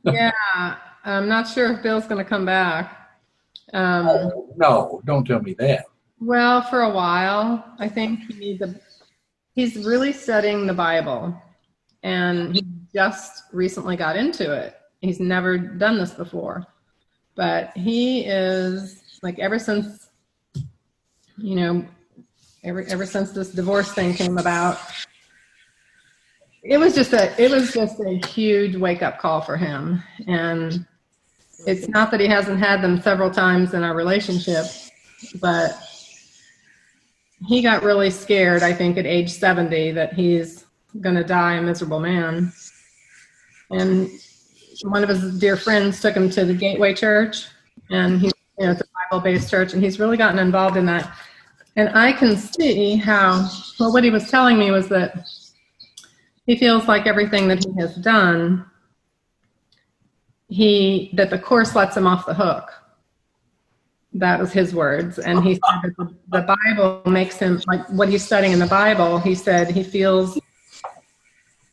yeah, 0.02 0.32
I'm 1.04 1.28
not 1.28 1.46
sure 1.46 1.72
if 1.74 1.84
Bill's 1.84 2.06
going 2.08 2.18
to 2.18 2.28
come 2.28 2.44
back. 2.44 3.03
Um, 3.74 4.06
Oh, 4.08 4.48
no, 4.56 5.02
don't 5.04 5.26
tell 5.26 5.40
me 5.40 5.54
that. 5.58 5.84
Well, 6.20 6.62
for 6.62 6.82
a 6.82 6.90
while, 6.90 7.64
I 7.78 7.88
think 7.88 8.20
he 8.20 8.34
needs 8.38 8.62
a. 8.62 8.74
He's 9.54 9.84
really 9.84 10.12
studying 10.12 10.66
the 10.66 10.72
Bible, 10.72 11.36
and 12.02 12.54
he 12.54 12.64
just 12.94 13.42
recently 13.52 13.96
got 13.96 14.16
into 14.16 14.52
it. 14.52 14.76
He's 15.00 15.20
never 15.20 15.58
done 15.58 15.98
this 15.98 16.12
before, 16.12 16.66
but 17.34 17.76
he 17.76 18.20
is 18.20 19.18
like 19.22 19.38
ever 19.38 19.58
since, 19.58 20.08
you 21.36 21.56
know, 21.56 21.84
ever 22.62 22.84
ever 22.88 23.06
since 23.06 23.32
this 23.32 23.50
divorce 23.50 23.92
thing 23.92 24.14
came 24.14 24.38
about. 24.38 24.78
It 26.62 26.78
was 26.78 26.94
just 26.94 27.12
a 27.12 27.38
it 27.42 27.50
was 27.50 27.72
just 27.72 28.00
a 28.00 28.20
huge 28.28 28.76
wake 28.76 29.02
up 29.02 29.18
call 29.18 29.40
for 29.40 29.56
him, 29.56 30.02
and 30.26 30.86
it's 31.66 31.88
not 31.88 32.10
that 32.10 32.20
he 32.20 32.26
hasn't 32.26 32.58
had 32.58 32.82
them 32.82 33.00
several 33.00 33.30
times 33.30 33.74
in 33.74 33.82
our 33.82 33.94
relationship, 33.94 34.66
but 35.40 35.72
he 37.46 37.62
got 37.62 37.82
really 37.82 38.10
scared, 38.10 38.62
I 38.62 38.72
think, 38.72 38.96
at 38.96 39.06
age 39.06 39.30
70 39.30 39.92
that 39.92 40.14
he's 40.14 40.64
going 41.00 41.16
to 41.16 41.24
die 41.24 41.54
a 41.54 41.62
miserable 41.62 42.00
man. 42.00 42.52
And 43.70 44.08
one 44.82 45.02
of 45.02 45.08
his 45.08 45.38
dear 45.38 45.56
friends 45.56 46.00
took 46.00 46.16
him 46.16 46.30
to 46.30 46.44
the 46.44 46.54
Gateway 46.54 46.94
Church, 46.94 47.46
and 47.90 48.20
he's 48.20 48.32
you 48.58 48.66
know, 48.66 48.72
it's 48.72 48.80
a 48.80 48.84
Bible 49.10 49.22
based 49.22 49.50
church, 49.50 49.72
and 49.72 49.82
he's 49.82 49.98
really 49.98 50.16
gotten 50.16 50.38
involved 50.38 50.76
in 50.76 50.86
that. 50.86 51.16
And 51.76 51.88
I 51.90 52.12
can 52.12 52.36
see 52.36 52.96
how, 52.96 53.48
well, 53.80 53.92
what 53.92 54.04
he 54.04 54.10
was 54.10 54.30
telling 54.30 54.58
me 54.58 54.70
was 54.70 54.88
that 54.88 55.28
he 56.46 56.56
feels 56.56 56.86
like 56.86 57.06
everything 57.06 57.48
that 57.48 57.64
he 57.64 57.72
has 57.80 57.96
done, 57.96 58.64
he 60.54 61.10
that 61.14 61.30
the 61.30 61.38
course 61.38 61.74
lets 61.74 61.96
him 61.96 62.06
off 62.06 62.26
the 62.26 62.34
hook. 62.34 62.72
That 64.12 64.38
was 64.38 64.52
his 64.52 64.74
words. 64.74 65.18
And 65.18 65.42
he 65.42 65.54
said 65.54 65.94
that 65.98 66.14
the, 66.28 66.42
Bible 66.42 67.02
makes 67.10 67.36
him, 67.36 67.60
like 67.66 67.84
what 67.88 68.08
he's 68.08 68.24
studying 68.24 68.52
in 68.52 68.60
the 68.60 68.66
Bible, 68.82 69.18
he 69.18 69.34
said 69.34 69.70
he 69.70 69.82
feels 69.82 70.38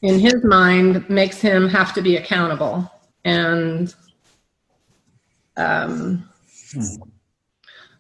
in 0.02 0.20
his 0.20 0.44
mind 0.44 1.08
makes 1.08 1.40
him 1.40 1.70
have 1.70 1.94
to 1.94 2.02
be 2.02 2.18
accountable. 2.18 2.90
And 3.24 3.94
Um, 5.58 6.30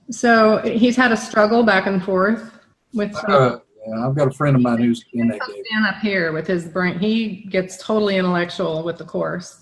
so 0.09 0.57
he's 0.59 0.95
had 0.95 1.11
a 1.11 1.17
struggle 1.17 1.63
back 1.63 1.85
and 1.85 2.03
forth 2.03 2.59
with. 2.93 3.15
I've 3.15 3.27
got, 3.27 3.53
a, 3.53 3.61
yeah, 3.87 4.07
I've 4.07 4.15
got 4.15 4.27
a 4.29 4.31
friend 4.31 4.55
of 4.55 4.61
mine 4.61 4.79
who's 4.79 5.03
in 5.13 5.27
that 5.27 5.43
stand 5.43 5.85
up 5.85 5.99
here 6.01 6.31
with 6.31 6.47
his 6.47 6.65
brain. 6.65 6.97
He 6.99 7.47
gets 7.49 7.77
totally 7.77 8.17
intellectual 8.17 8.83
with 8.83 8.97
the 8.97 9.05
course, 9.05 9.60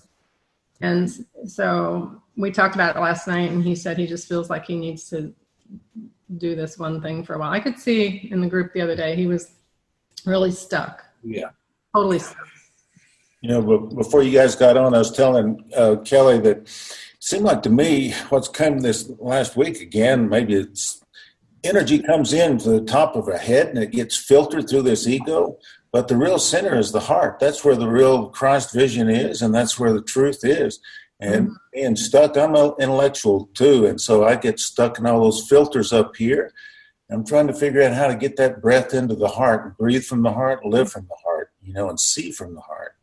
and 0.80 1.10
so 1.46 2.20
we 2.36 2.50
talked 2.50 2.74
about 2.74 2.96
it 2.96 3.00
last 3.00 3.26
night, 3.26 3.50
and 3.50 3.62
he 3.62 3.74
said 3.74 3.98
he 3.98 4.06
just 4.06 4.28
feels 4.28 4.48
like 4.50 4.64
he 4.66 4.76
needs 4.76 5.08
to 5.10 5.32
do 6.38 6.54
this 6.54 6.78
one 6.78 7.00
thing 7.02 7.24
for 7.24 7.34
a 7.34 7.38
while. 7.38 7.50
I 7.50 7.60
could 7.60 7.78
see 7.78 8.28
in 8.30 8.40
the 8.40 8.46
group 8.46 8.72
the 8.72 8.80
other 8.80 8.96
day 8.96 9.16
he 9.16 9.26
was 9.26 9.52
really 10.24 10.50
stuck, 10.52 11.04
Yeah. 11.22 11.50
totally 11.94 12.18
stuck. 12.18 12.46
You 13.42 13.50
know, 13.50 13.78
before 13.78 14.22
you 14.22 14.32
guys 14.32 14.54
got 14.54 14.76
on, 14.76 14.94
I 14.94 14.98
was 14.98 15.10
telling 15.10 15.64
uh, 15.74 15.96
Kelly 16.04 16.38
that 16.40 16.58
it 16.58 16.68
seemed 17.20 17.44
like 17.44 17.62
to 17.62 17.70
me 17.70 18.12
what's 18.28 18.48
come 18.48 18.78
this 18.80 19.10
last 19.18 19.56
week 19.56 19.80
again, 19.80 20.28
maybe 20.28 20.54
it's 20.54 21.02
energy 21.64 21.98
comes 21.98 22.32
in 22.32 22.58
to 22.58 22.70
the 22.70 22.80
top 22.82 23.16
of 23.16 23.28
our 23.28 23.38
head 23.38 23.68
and 23.68 23.78
it 23.78 23.92
gets 23.92 24.16
filtered 24.16 24.68
through 24.68 24.82
this 24.82 25.06
ego. 25.06 25.58
But 25.92 26.08
the 26.08 26.16
real 26.16 26.38
center 26.38 26.78
is 26.78 26.92
the 26.92 27.00
heart. 27.00 27.40
That's 27.40 27.64
where 27.64 27.76
the 27.76 27.88
real 27.88 28.28
Christ 28.28 28.72
vision 28.72 29.08
is, 29.10 29.42
and 29.42 29.54
that's 29.54 29.78
where 29.78 29.92
the 29.92 30.02
truth 30.02 30.44
is. 30.44 30.80
And 31.20 31.48
mm-hmm. 31.48 31.54
being 31.72 31.96
stuck, 31.96 32.36
I'm 32.36 32.54
an 32.54 32.72
intellectual 32.78 33.50
too, 33.54 33.86
and 33.86 34.00
so 34.00 34.24
I 34.24 34.36
get 34.36 34.60
stuck 34.60 34.98
in 34.98 35.06
all 35.06 35.22
those 35.22 35.48
filters 35.48 35.92
up 35.92 36.16
here. 36.16 36.52
I'm 37.10 37.26
trying 37.26 37.48
to 37.48 37.52
figure 37.52 37.82
out 37.82 37.92
how 37.92 38.06
to 38.06 38.14
get 38.14 38.36
that 38.36 38.62
breath 38.62 38.94
into 38.94 39.16
the 39.16 39.28
heart, 39.28 39.76
breathe 39.76 40.04
from 40.04 40.22
the 40.22 40.32
heart, 40.32 40.64
live 40.64 40.92
from 40.92 41.06
the 41.08 41.16
heart, 41.24 41.50
you 41.60 41.74
know, 41.74 41.88
and 41.88 41.98
see 41.98 42.30
from 42.30 42.54
the 42.54 42.60
heart. 42.60 42.94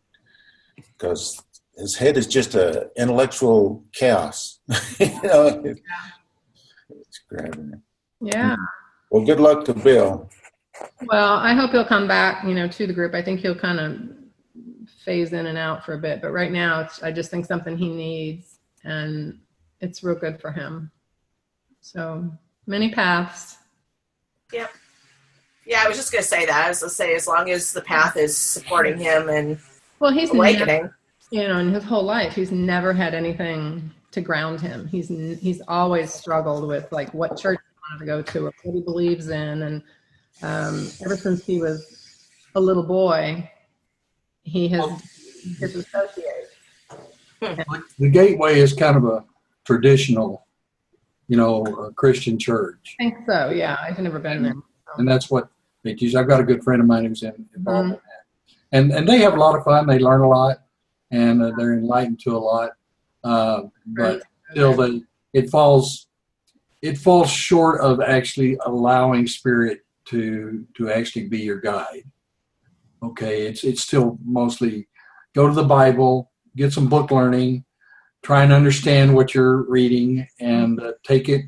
Because 0.78 1.42
his 1.76 1.98
head 1.98 2.18
is 2.18 2.26
just 2.26 2.56
a 2.56 2.90
intellectual 2.96 3.84
chaos. 3.92 4.60
you 5.00 5.22
know, 5.24 5.48
it- 5.64 5.82
it's 6.90 7.22
grabbing 7.30 7.74
it. 7.74 7.80
Yeah. 8.22 8.56
Well, 9.12 9.26
good 9.26 9.40
luck 9.40 9.66
to 9.66 9.74
Bill. 9.74 10.30
Well, 11.06 11.36
I 11.38 11.54
hope 11.54 11.72
he'll 11.72 11.86
come 11.86 12.08
back, 12.08 12.44
you 12.46 12.54
know, 12.54 12.68
to 12.68 12.88
the 12.88 12.94
group. 12.94 13.14
I 13.14 13.22
think 13.22 13.40
he'll 13.40 13.56
kind 13.56 13.80
of 13.80 14.02
phase 15.04 15.34
in 15.34 15.46
and 15.46 15.58
out 15.58 15.86
for 15.86 15.94
a 15.94 15.98
bit, 15.98 16.22
but 16.22 16.32
right 16.32 16.52
now, 16.52 16.82
it's 16.82 17.02
I 17.04 17.12
just 17.12 17.32
think 17.32 17.46
something 17.46 17.78
he 17.78 17.90
needs, 17.90 18.60
and 18.84 19.40
it's 19.80 20.04
real 20.04 20.16
good 20.16 20.40
for 20.42 20.52
him. 20.52 20.92
So 21.82 22.30
many 22.66 22.92
paths. 22.92 23.58
Yep. 24.52 24.72
Yeah, 25.66 25.84
I 25.84 25.88
was 25.88 25.98
just 25.98 26.12
gonna 26.12 26.24
say 26.24 26.46
that. 26.46 26.66
I 26.66 26.70
was 26.70 26.80
gonna 26.80 26.90
say 26.90 27.16
as 27.16 27.28
long 27.28 27.50
as 27.50 27.74
the 27.74 27.82
path 27.82 28.18
is 28.18 28.38
supporting 28.38 28.98
him 28.98 29.30
and 29.30 29.58
Well, 30.00 30.12
he's 30.12 30.32
never, 30.34 30.38
awakening. 30.64 30.90
you 31.32 31.48
know, 31.48 31.60
in 31.60 31.74
his 31.74 31.84
whole 31.84 32.04
life, 32.04 32.34
he's 32.34 32.52
never 32.52 32.94
had 32.94 33.14
anything 33.14 33.92
to 34.12 34.22
ground 34.22 34.62
him. 34.62 34.88
He's 34.88 35.10
he's 35.40 35.62
always 35.68 36.14
struggled 36.14 36.68
with 36.68 36.92
like 36.92 37.14
what 37.14 37.38
church 37.38 37.60
he 37.60 37.94
wanted 37.94 38.00
to 38.00 38.06
go 38.06 38.22
to 38.22 38.48
or 38.48 38.54
what 38.64 38.76
he 38.76 38.82
believes 38.82 39.28
in, 39.30 39.62
and 39.64 39.84
um, 40.42 40.90
ever 41.04 41.18
since 41.18 41.46
he 41.46 41.62
was 41.62 42.30
a 42.56 42.60
little 42.60 42.84
boy, 42.84 43.50
he 44.44 44.68
has 44.70 44.86
disassociated. 45.60 46.48
The 48.00 48.10
Gateway 48.10 48.60
is 48.60 48.74
kind 48.74 48.98
of 48.98 49.06
a 49.06 49.24
traditional, 49.66 50.46
you 51.28 51.38
know, 51.38 51.64
uh, 51.66 51.90
Christian 51.92 52.40
church. 52.40 52.96
I 53.00 53.04
think 53.04 53.18
so. 53.28 53.50
Yeah, 53.50 53.78
I've 53.82 54.00
never 54.00 54.20
been 54.20 54.44
there. 54.44 54.56
and 54.98 55.08
that's 55.08 55.30
what 55.30 55.50
they 55.84 55.94
teach. 55.94 56.16
I've 56.16 56.28
got 56.28 56.40
a 56.40 56.44
good 56.44 56.64
friend 56.64 56.82
of 56.82 56.88
mine 56.88 57.06
who's 57.06 57.24
in, 57.24 57.48
involved 57.56 57.90
in 57.90 57.92
that, 57.92 58.48
and 58.72 58.92
and 58.92 59.08
they 59.08 59.20
have 59.20 59.34
a 59.34 59.38
lot 59.38 59.56
of 59.56 59.64
fun. 59.64 59.88
They 59.88 60.00
learn 60.00 60.22
a 60.22 60.30
lot, 60.30 60.64
and 61.12 61.42
uh, 61.42 61.52
they're 61.58 61.74
enlightened 61.74 62.20
to 62.22 62.36
a 62.36 62.40
lot. 62.40 62.72
Uh, 63.24 63.64
but 63.86 64.24
still, 64.52 64.74
they 64.74 65.04
it 65.34 65.50
falls 65.50 66.08
it 66.82 66.98
falls 66.98 67.30
short 67.30 67.82
of 67.82 68.02
actually 68.02 68.58
allowing 68.66 69.28
spirit 69.28 69.82
to 70.10 70.66
to 70.76 70.92
actually 70.92 71.28
be 71.28 71.40
your 71.40 71.60
guide. 71.60 72.04
Okay, 73.04 73.48
it's 73.48 73.64
it's 73.64 73.82
still 73.82 74.18
mostly 74.24 74.88
go 75.36 75.48
to 75.48 75.54
the 75.54 75.64
Bible, 75.64 76.32
get 76.56 76.74
some 76.74 76.88
book 76.88 77.12
learning, 77.12 77.64
try 78.24 78.44
and 78.44 78.52
understand 78.52 79.14
what 79.14 79.34
you're 79.34 79.64
reading, 79.70 80.28
and 80.40 80.82
uh, 80.82 80.94
take 81.04 81.30
it, 81.30 81.46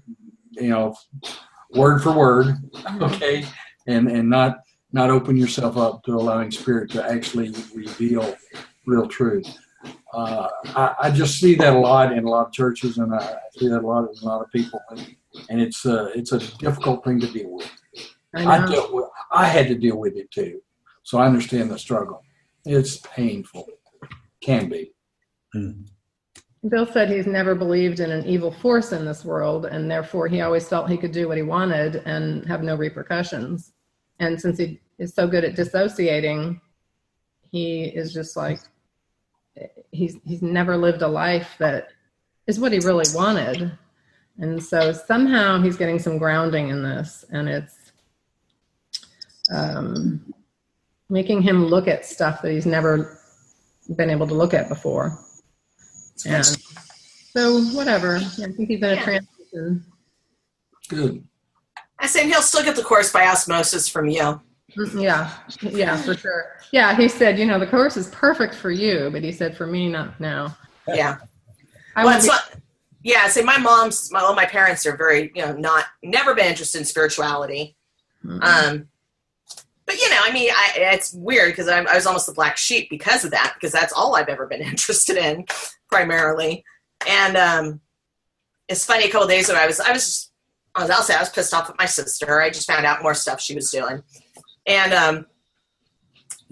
you 0.51 0.69
know, 0.69 0.95
word 1.71 2.01
for 2.01 2.11
word 2.11 2.55
okay 3.01 3.45
and 3.87 4.09
and 4.09 4.29
not 4.29 4.59
not 4.91 5.09
open 5.09 5.37
yourself 5.37 5.77
up 5.77 6.03
to 6.03 6.15
allowing 6.15 6.49
spirit 6.49 6.89
to 6.89 7.03
actually 7.09 7.53
reveal 7.73 8.35
real 8.85 9.07
truth 9.07 9.57
uh, 10.13 10.49
I, 10.65 10.95
I 11.03 11.11
just 11.11 11.39
see 11.39 11.55
that 11.55 11.73
a 11.73 11.79
lot 11.79 12.11
in 12.11 12.23
a 12.23 12.29
lot 12.29 12.47
of 12.47 12.53
churches 12.53 12.97
and 12.97 13.13
i 13.13 13.37
see 13.57 13.67
that 13.67 13.81
a 13.83 13.87
lot 13.87 14.09
in 14.09 14.17
a 14.21 14.25
lot 14.25 14.41
of 14.41 14.51
people 14.51 14.81
and, 15.49 15.61
it's 15.61 15.85
uh, 15.85 16.09
it's 16.15 16.31
a 16.31 16.39
difficult 16.57 17.03
thing 17.03 17.19
to 17.19 17.27
deal 17.27 17.51
with 17.51 17.71
I 18.35 18.45
I, 18.45 18.67
dealt 18.67 18.93
with 18.93 19.05
i 19.31 19.45
had 19.45 19.67
to 19.67 19.75
deal 19.75 19.97
with 19.97 20.15
it 20.15 20.29
too. 20.31 20.61
So 21.03 21.17
i 21.17 21.25
understand 21.25 21.71
the 21.71 21.79
struggle. 21.79 22.23
It's 22.65 22.97
painful. 22.97 23.67
Can 24.41 24.69
be. 24.69 24.93
Mm-hmm. 25.55 25.83
Bill 26.67 26.85
said 26.85 27.09
he's 27.09 27.25
never 27.25 27.55
believed 27.55 28.01
in 28.01 28.11
an 28.11 28.25
evil 28.25 28.51
force 28.51 28.91
in 28.91 29.05
this 29.05 29.23
world, 29.23 29.65
and 29.65 29.89
therefore 29.89 30.27
he 30.27 30.41
always 30.41 30.67
felt 30.67 30.89
he 30.89 30.97
could 30.97 31.13
do 31.13 31.27
what 31.27 31.37
he 31.37 31.43
wanted 31.43 31.97
and 32.05 32.45
have 32.47 32.63
no 32.63 32.75
repercussions. 32.75 33.71
And 34.19 34.39
since 34.39 34.57
he 34.57 34.81
is 34.97 35.13
so 35.13 35.25
good 35.25 35.45
at 35.45 35.55
dissociating, 35.55 36.59
he 37.51 37.85
is 37.85 38.13
just 38.13 38.35
like 38.35 38.59
he's 39.91 40.17
he's 40.25 40.41
never 40.41 40.75
lived 40.75 41.01
a 41.01 41.07
life 41.07 41.55
that 41.59 41.89
is 42.45 42.59
what 42.59 42.73
he 42.73 42.79
really 42.79 43.05
wanted. 43.15 43.71
And 44.37 44.61
so 44.61 44.91
somehow 44.91 45.61
he's 45.61 45.77
getting 45.77 45.99
some 45.99 46.17
grounding 46.17 46.69
in 46.69 46.83
this, 46.83 47.23
and 47.31 47.47
it's 47.47 47.77
um, 49.51 50.33
making 51.09 51.41
him 51.41 51.65
look 51.65 51.87
at 51.87 52.05
stuff 52.05 52.41
that 52.41 52.51
he's 52.51 52.65
never 52.65 53.19
been 53.95 54.09
able 54.09 54.27
to 54.27 54.33
look 54.33 54.53
at 54.53 54.69
before. 54.69 55.17
And 56.25 56.45
so, 56.45 57.61
whatever. 57.73 58.17
I 58.17 58.19
think 58.51 58.69
he's 58.69 58.79
in 58.79 58.83
a 58.83 58.95
Yeah. 58.95 59.03
transition. 59.03 59.85
good 60.89 61.23
I 61.99 62.07
say 62.07 62.27
he'll 62.27 62.41
still 62.41 62.63
get 62.63 62.75
the 62.75 62.83
course 62.83 63.11
by 63.11 63.27
osmosis 63.27 63.87
from 63.89 64.07
you. 64.07 64.41
Mm, 64.77 65.01
Yeah, 65.01 65.31
yeah, 65.61 65.97
for 65.97 66.15
sure. 66.15 66.45
Yeah, 66.71 66.95
he 66.95 67.07
said, 67.09 67.37
you 67.37 67.45
know, 67.45 67.59
the 67.59 67.67
course 67.67 67.97
is 67.97 68.07
perfect 68.07 68.55
for 68.55 68.71
you, 68.71 69.09
but 69.11 69.21
he 69.23 69.31
said, 69.31 69.57
for 69.57 69.67
me, 69.67 69.89
not 69.89 70.19
now. 70.19 70.55
Yeah. 70.87 71.17
I 71.95 72.05
well, 72.05 72.13
want 72.13 72.17
it's 72.17 72.25
to 72.27 72.31
not, 72.31 72.61
yeah. 73.03 73.27
See, 73.27 73.41
my 73.41 73.57
mom's, 73.57 74.11
my, 74.11 74.21
well, 74.21 74.33
my 74.35 74.45
parents 74.45 74.85
are 74.85 74.95
very, 74.95 75.31
you 75.35 75.41
know, 75.45 75.53
not 75.53 75.85
never 76.03 76.33
been 76.35 76.45
interested 76.45 76.79
in 76.79 76.85
spirituality. 76.85 77.75
be, 78.23 78.39
Um, 78.41 78.87
but 79.89 79.99
you 79.99 80.07
know, 80.11 80.19
I 80.21 80.31
mean, 80.31 80.51
I, 80.55 80.71
it's 80.93 81.13
weird 81.15 81.51
because 81.51 81.67
I 81.67 81.81
was 81.81 82.05
almost 82.05 82.27
the 82.27 82.33
black 82.33 82.57
sheep 82.57 82.91
because 82.91 83.25
of 83.25 83.31
that, 83.31 83.55
because 83.55 83.71
that's 83.71 83.91
all 83.91 84.15
I've 84.15 84.29
ever 84.29 84.45
been 84.45 84.61
interested 84.61 85.17
in, 85.17 85.47
primarily. 85.89 86.63
And 87.07 87.35
um, 87.35 87.81
it's 88.67 88.85
funny. 88.85 89.05
A 89.05 89.09
couple 89.09 89.27
days 89.27 89.49
ago, 89.49 89.57
I 89.57 89.65
was, 89.65 89.79
I 89.79 89.91
was, 89.91 90.05
just, 90.05 90.31
I 90.75 90.85
was, 90.85 91.07
say, 91.07 91.15
I 91.15 91.21
was 91.21 91.29
pissed 91.29 91.55
off 91.55 91.71
at 91.71 91.79
my 91.79 91.87
sister. 91.87 92.39
I 92.39 92.51
just 92.51 92.67
found 92.67 92.85
out 92.85 93.01
more 93.01 93.15
stuff 93.15 93.41
she 93.41 93.55
was 93.55 93.71
doing, 93.71 94.03
and 94.67 94.93
um, 94.93 95.25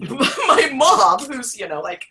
my 0.00 0.70
mom, 0.74 1.20
who's 1.20 1.56
you 1.56 1.68
know, 1.68 1.80
like, 1.80 2.06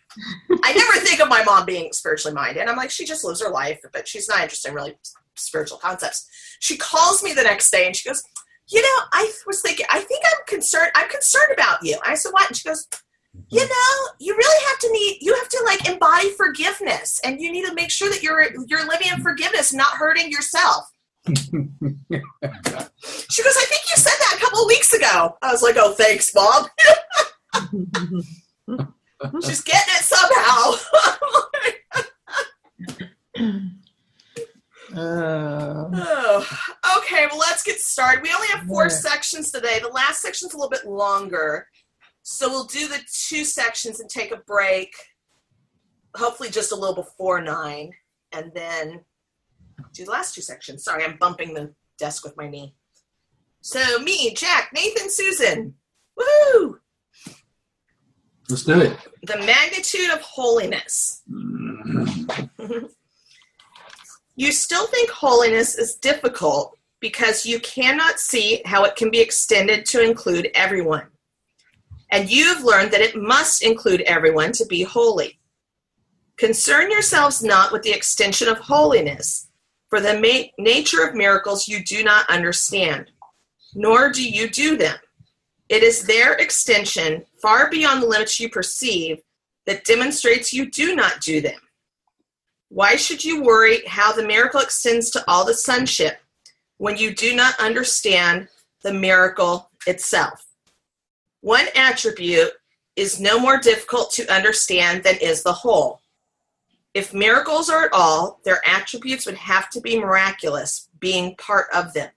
I 0.64 0.72
never 0.72 1.04
think 1.04 1.20
of 1.20 1.28
my 1.28 1.44
mom 1.44 1.66
being 1.66 1.92
spiritually 1.92 2.34
minded. 2.34 2.66
I'm 2.68 2.76
like, 2.78 2.90
she 2.90 3.04
just 3.04 3.22
lives 3.22 3.42
her 3.42 3.50
life, 3.50 3.80
but 3.92 4.08
she's 4.08 4.30
not 4.30 4.40
interested 4.40 4.70
in 4.70 4.76
really 4.76 4.96
spiritual 5.36 5.76
concepts. 5.76 6.26
She 6.60 6.78
calls 6.78 7.22
me 7.22 7.34
the 7.34 7.42
next 7.42 7.70
day 7.70 7.84
and 7.84 7.94
she 7.94 8.08
goes, 8.08 8.22
you 8.70 8.82
know, 8.82 9.04
I 9.12 9.32
was 9.46 9.62
thinking, 9.62 9.86
I 9.90 10.00
think 10.00 10.22
I'm 10.26 10.44
concerned. 10.46 10.90
I'm 10.94 11.08
concerned 11.08 11.52
about 11.52 11.78
you. 11.82 11.98
I 12.04 12.14
said, 12.14 12.30
what? 12.30 12.48
And 12.48 12.56
she 12.56 12.68
goes, 12.68 12.86
mm-hmm. 12.86 13.40
you 13.50 13.60
know, 13.62 14.08
you 14.18 14.36
really 14.36 14.64
have 14.68 14.78
to 14.80 14.92
need, 14.92 15.18
you 15.20 15.34
have 15.34 15.48
to 15.48 15.62
like 15.64 15.88
embody 15.88 16.30
forgiveness, 16.30 17.20
and 17.24 17.40
you 17.40 17.50
need 17.50 17.66
to 17.66 17.74
make 17.74 17.90
sure 17.90 18.10
that 18.10 18.22
you're 18.22 18.44
you're 18.66 18.86
living 18.86 19.08
in 19.12 19.22
forgiveness, 19.22 19.72
not 19.72 19.94
hurting 19.96 20.30
yourself. 20.30 20.90
She 23.30 23.42
goes, 23.44 23.56
I 23.56 23.64
think 23.66 23.82
you 23.90 23.96
said 23.96 24.10
that 24.18 24.36
a 24.36 24.40
couple 24.40 24.62
of 24.62 24.66
weeks 24.66 24.92
ago. 24.92 25.36
I 25.42 25.52
was 25.52 25.62
like, 25.62 25.76
oh, 25.78 25.92
thanks, 25.92 26.34
mom. 26.34 26.66
She's 29.44 29.60
getting 29.62 29.94
it 29.94 30.02
somehow. 30.02 30.74
Uh, 34.94 35.84
Oh, 35.94 36.46
okay, 36.98 37.26
well, 37.26 37.38
let's 37.38 37.62
get 37.62 37.80
started. 37.80 38.22
We 38.22 38.32
only 38.32 38.48
have 38.48 38.66
four 38.66 38.84
Right. 38.84 38.92
sections 38.92 39.50
today. 39.52 39.78
The 39.80 39.88
last 39.88 40.20
section's 40.22 40.54
a 40.54 40.56
little 40.56 40.70
bit 40.70 40.86
longer. 40.86 41.68
So 42.22 42.48
we'll 42.48 42.64
do 42.64 42.88
the 42.88 43.00
two 43.28 43.44
sections 43.44 44.00
and 44.00 44.08
take 44.10 44.32
a 44.32 44.36
break, 44.38 44.92
hopefully 46.16 46.50
just 46.50 46.72
a 46.72 46.76
little 46.76 46.94
before 46.94 47.40
nine, 47.40 47.92
and 48.32 48.52
then 48.54 49.04
do 49.92 50.04
the 50.04 50.10
last 50.10 50.34
two 50.34 50.42
sections. 50.42 50.84
Sorry, 50.84 51.04
I'm 51.04 51.16
bumping 51.18 51.54
the 51.54 51.72
desk 51.98 52.24
with 52.24 52.36
my 52.36 52.48
knee. 52.48 52.74
So, 53.60 53.98
me, 54.00 54.34
Jack, 54.34 54.70
Nathan, 54.74 55.10
Susan. 55.10 55.74
Woohoo! 56.18 56.78
let's 58.50 58.62
do 58.64 58.80
it 58.80 58.96
The 59.24 59.36
magnitude 59.38 60.10
of 60.10 60.20
holiness. 60.22 61.22
You 64.38 64.52
still 64.52 64.86
think 64.86 65.10
holiness 65.10 65.74
is 65.76 65.96
difficult 65.96 66.78
because 67.00 67.44
you 67.44 67.58
cannot 67.58 68.20
see 68.20 68.62
how 68.64 68.84
it 68.84 68.94
can 68.94 69.10
be 69.10 69.18
extended 69.18 69.84
to 69.86 70.00
include 70.00 70.52
everyone. 70.54 71.08
And 72.12 72.30
you've 72.30 72.62
learned 72.62 72.92
that 72.92 73.00
it 73.00 73.20
must 73.20 73.64
include 73.64 74.02
everyone 74.02 74.52
to 74.52 74.66
be 74.66 74.84
holy. 74.84 75.40
Concern 76.36 76.88
yourselves 76.88 77.42
not 77.42 77.72
with 77.72 77.82
the 77.82 77.90
extension 77.90 78.46
of 78.46 78.58
holiness, 78.58 79.48
for 79.90 79.98
the 79.98 80.20
ma- 80.20 80.64
nature 80.64 81.02
of 81.02 81.16
miracles 81.16 81.66
you 81.66 81.82
do 81.82 82.04
not 82.04 82.30
understand, 82.30 83.10
nor 83.74 84.12
do 84.12 84.22
you 84.22 84.48
do 84.48 84.76
them. 84.76 84.98
It 85.68 85.82
is 85.82 86.06
their 86.06 86.34
extension, 86.34 87.24
far 87.42 87.68
beyond 87.68 88.04
the 88.04 88.06
limits 88.06 88.38
you 88.38 88.48
perceive, 88.48 89.18
that 89.66 89.84
demonstrates 89.84 90.52
you 90.52 90.70
do 90.70 90.94
not 90.94 91.22
do 91.22 91.40
them. 91.40 91.58
Why 92.70 92.96
should 92.96 93.24
you 93.24 93.42
worry 93.42 93.84
how 93.86 94.12
the 94.12 94.26
miracle 94.26 94.60
extends 94.60 95.10
to 95.10 95.24
all 95.26 95.44
the 95.44 95.54
sonship 95.54 96.20
when 96.76 96.96
you 96.98 97.14
do 97.14 97.34
not 97.34 97.58
understand 97.58 98.48
the 98.82 98.92
miracle 98.92 99.70
itself? 99.86 100.44
One 101.40 101.66
attribute 101.74 102.50
is 102.94 103.20
no 103.20 103.38
more 103.38 103.58
difficult 103.58 104.12
to 104.12 104.32
understand 104.32 105.02
than 105.02 105.16
is 105.16 105.42
the 105.42 105.52
whole. 105.52 106.00
If 106.92 107.14
miracles 107.14 107.70
are 107.70 107.84
at 107.86 107.92
all, 107.92 108.40
their 108.44 108.60
attributes 108.66 109.24
would 109.24 109.36
have 109.36 109.70
to 109.70 109.80
be 109.80 109.98
miraculous, 109.98 110.88
being 110.98 111.36
part 111.36 111.68
of 111.72 111.94
them. 111.94 112.10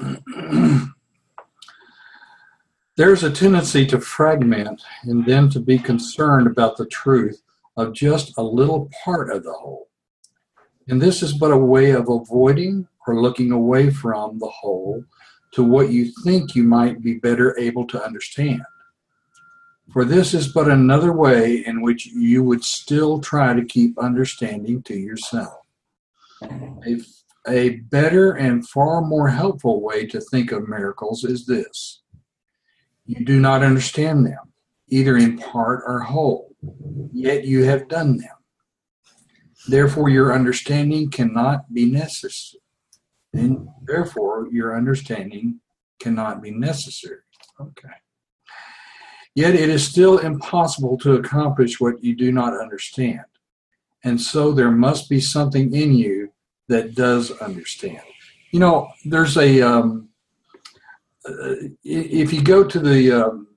There's 2.96 3.22
a 3.22 3.30
tendency 3.30 3.86
to 3.86 4.00
fragment 4.00 4.82
and 5.04 5.24
then 5.24 5.48
to 5.50 5.60
be 5.60 5.78
concerned 5.78 6.48
about 6.48 6.76
the 6.76 6.86
truth 6.86 7.40
of 7.78 7.94
just 7.94 8.36
a 8.36 8.42
little 8.42 8.90
part 9.04 9.30
of 9.30 9.44
the 9.44 9.52
whole. 9.52 9.88
And 10.88 11.00
this 11.00 11.22
is 11.22 11.32
but 11.32 11.52
a 11.52 11.56
way 11.56 11.92
of 11.92 12.08
avoiding 12.08 12.88
or 13.06 13.22
looking 13.22 13.52
away 13.52 13.90
from 13.90 14.38
the 14.38 14.48
whole 14.48 15.04
to 15.52 15.62
what 15.62 15.90
you 15.90 16.12
think 16.24 16.54
you 16.54 16.64
might 16.64 17.00
be 17.00 17.14
better 17.14 17.58
able 17.58 17.86
to 17.86 18.04
understand. 18.04 18.62
For 19.92 20.04
this 20.04 20.34
is 20.34 20.48
but 20.48 20.68
another 20.68 21.12
way 21.12 21.64
in 21.64 21.80
which 21.80 22.06
you 22.06 22.42
would 22.42 22.64
still 22.64 23.20
try 23.20 23.54
to 23.54 23.64
keep 23.64 23.98
understanding 23.98 24.82
to 24.82 24.94
yourself. 24.94 25.60
A, 26.42 27.00
a 27.48 27.70
better 27.90 28.32
and 28.32 28.68
far 28.68 29.00
more 29.00 29.28
helpful 29.28 29.80
way 29.80 30.04
to 30.06 30.20
think 30.20 30.52
of 30.52 30.68
miracles 30.68 31.24
is 31.24 31.46
this 31.46 32.02
you 33.06 33.24
do 33.24 33.40
not 33.40 33.62
understand 33.62 34.26
them, 34.26 34.52
either 34.88 35.16
in 35.16 35.38
part 35.38 35.82
or 35.86 36.00
whole, 36.00 36.47
yet 37.12 37.44
you 37.44 37.64
have 37.64 37.88
done 37.88 38.18
them. 38.18 38.36
Therefore, 39.68 40.08
your 40.08 40.32
understanding 40.32 41.10
cannot 41.10 41.72
be 41.72 41.84
necessary. 41.84 42.62
And 43.32 43.68
therefore, 43.82 44.48
your 44.50 44.76
understanding 44.76 45.60
cannot 45.98 46.42
be 46.42 46.50
necessary. 46.50 47.20
Okay. 47.60 47.88
Yet 49.34 49.54
it 49.54 49.68
is 49.68 49.86
still 49.86 50.18
impossible 50.18 50.96
to 50.98 51.14
accomplish 51.14 51.80
what 51.80 52.02
you 52.02 52.16
do 52.16 52.32
not 52.32 52.58
understand. 52.58 53.24
And 54.04 54.20
so 54.20 54.52
there 54.52 54.70
must 54.70 55.08
be 55.10 55.20
something 55.20 55.74
in 55.74 55.92
you 55.94 56.32
that 56.68 56.94
does 56.94 57.30
understand. 57.32 58.00
You 58.52 58.60
know, 58.60 58.88
there's 59.04 59.36
a, 59.36 59.60
um, 59.60 60.08
uh, 61.28 61.54
if 61.84 62.32
you 62.32 62.42
go 62.42 62.64
to 62.64 62.78
the, 62.78 63.12
um, 63.12 63.47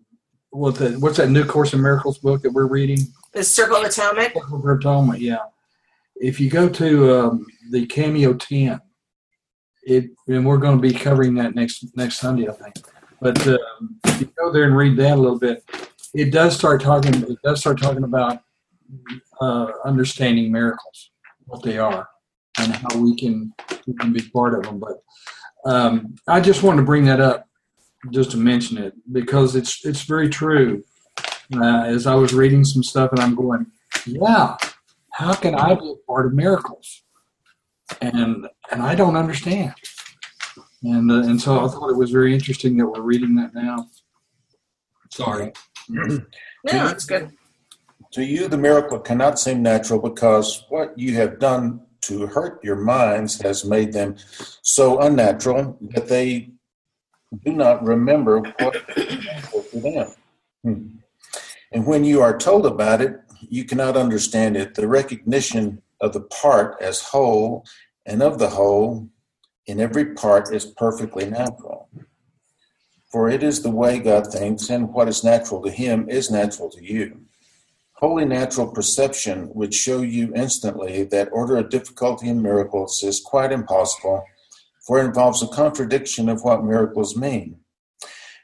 what 0.52 0.76
the, 0.76 0.92
what's 1.00 1.18
that 1.18 1.30
New 1.30 1.46
Course 1.46 1.74
in 1.74 1.82
Miracles 1.82 2.20
book 2.20 2.42
that 2.44 2.52
we're 2.52 2.68
reading? 2.68 3.00
The 3.34 3.44
Circle 3.44 3.78
of 3.78 3.84
Atonement? 3.86 4.34
Circle 4.34 4.70
of 4.70 4.78
Atonement, 4.78 5.20
yeah. 5.20 5.46
If 6.18 6.40
you 6.40 6.50
go 6.50 6.70
to 6.70 7.20
um, 7.20 7.46
the 7.72 7.86
Cameo 7.88 8.34
10, 8.34 8.80
it, 9.84 10.12
and 10.28 10.46
we're 10.46 10.58
going 10.58 10.80
to 10.80 10.82
be 10.82 10.94
covering 10.94 11.34
that 11.36 11.56
next 11.56 11.86
next 11.96 12.20
Sunday, 12.20 12.48
I 12.48 12.52
think. 12.52 12.76
But 13.20 13.48
um, 13.48 14.00
if 14.06 14.22
you 14.22 14.32
go 14.38 14.52
there 14.52 14.66
and 14.66 14.76
read 14.76 14.98
that 14.98 15.14
a 15.14 15.22
little 15.22 15.40
bit, 15.40 15.64
it 16.14 16.32
does 16.32 16.56
start 16.56 16.82
talking. 16.82 17.16
It 17.24 17.38
does 17.44 17.60
start 17.60 17.80
talking 17.82 18.04
about 18.04 18.44
uh, 19.40 19.72
understanding 19.86 20.52
miracles, 20.52 21.12
what 21.46 21.64
they 21.64 21.78
are, 21.78 22.08
and 22.60 22.74
how 22.74 22.98
we 22.98 23.16
can 23.16 23.54
we 23.88 23.94
can 23.94 24.14
be 24.14 24.22
part 24.22 24.54
of 24.54 24.64
them. 24.64 24.80
But 24.80 25.02
um, 25.66 26.16
I 26.28 26.42
just 26.42 26.64
wanted 26.64 26.78
to 26.78 26.86
bring 26.86 27.06
that 27.06 27.20
up, 27.20 27.48
just 28.10 28.32
to 28.32 28.38
mention 28.38 28.78
it, 28.78 28.94
because 29.12 29.56
it's 29.56 29.86
it's 29.86 30.04
very 30.04 30.30
true. 30.30 30.84
Uh, 31.54 31.84
as 31.84 32.08
I 32.08 32.16
was 32.16 32.34
reading 32.34 32.64
some 32.64 32.84
stuff, 32.84 33.12
and 33.12 33.20
I'm 33.20 33.36
going, 33.36 33.68
yeah, 34.06 34.56
how 35.12 35.34
can 35.34 35.54
I 35.54 35.76
be 35.76 35.92
a 35.92 36.08
part 36.08 36.26
of 36.26 36.34
miracles? 36.34 37.04
And 38.02 38.48
and 38.72 38.82
I 38.82 38.96
don't 38.96 39.18
understand. 39.18 39.74
And 40.84 41.12
uh, 41.12 41.22
and 41.22 41.40
so 41.40 41.64
I 41.64 41.68
thought 41.68 41.90
it 41.90 41.98
was 41.98 42.12
very 42.12 42.34
interesting 42.34 42.78
that 42.78 42.88
we're 42.88 43.02
reading 43.02 43.36
that 43.36 43.54
now. 43.54 43.88
Sorry. 45.10 45.54
No, 46.64 46.74
that's 46.74 47.06
good. 47.06 47.32
To 48.12 48.24
you, 48.24 48.48
the 48.48 48.58
miracle 48.58 49.00
cannot 49.00 49.40
seem 49.40 49.64
natural 49.64 50.00
because 50.00 50.64
what 50.70 50.98
you 50.98 51.16
have 51.16 51.40
done 51.40 51.82
to 52.02 52.28
hurt 52.28 52.64
your 52.64 52.76
minds 52.76 53.42
has 53.42 53.66
made 53.66 53.94
them 53.94 54.16
so 54.62 55.00
unnatural 55.00 55.78
that 55.82 56.08
they 56.08 56.52
do 57.44 57.54
not 57.54 57.84
remember 57.84 58.40
what 58.40 58.76
for 58.92 59.80
them. 59.80 60.12
Hmm. 60.64 60.88
And 61.72 61.86
when 61.86 62.04
you 62.04 62.22
are 62.22 62.38
told 62.38 62.66
about 62.66 63.02
it, 63.02 63.20
you 63.50 63.64
cannot 63.64 63.96
understand 63.96 64.58
it. 64.58 64.76
The 64.76 64.88
recognition 64.88 65.82
of 66.02 66.14
the 66.14 66.22
part 66.22 66.82
as 66.82 67.02
whole 67.02 67.66
and 68.06 68.22
of 68.22 68.40
the 68.40 68.50
whole 68.50 69.10
in 69.66 69.80
every 69.80 70.14
part 70.14 70.54
is 70.54 70.66
perfectly 70.66 71.30
natural. 71.30 71.90
For 73.12 73.30
it 73.30 73.44
is 73.44 73.62
the 73.62 73.72
way 73.72 74.00
God 74.00 74.28
thinks, 74.28 74.70
and 74.70 74.94
what 74.94 75.08
is 75.08 75.24
natural 75.24 75.62
to 75.64 75.70
Him 75.70 76.10
is 76.10 76.32
natural 76.32 76.70
to 76.72 76.84
you. 76.84 77.22
Wholly 77.94 78.26
natural 78.26 78.68
perception 78.68 79.50
would 79.54 79.74
show 79.74 80.02
you 80.02 80.34
instantly 80.34 81.04
that 81.04 81.30
order 81.32 81.58
of 81.58 81.70
difficulty 81.70 82.30
in 82.30 82.42
miracles 82.42 83.04
is 83.04 83.20
quite 83.20 83.52
impossible, 83.52 84.24
for 84.92 85.00
it 85.00 85.06
involves 85.06 85.42
a 85.42 85.48
contradiction 85.48 86.28
of 86.28 86.44
what 86.44 86.66
miracles 86.66 87.16
mean. 87.16 87.58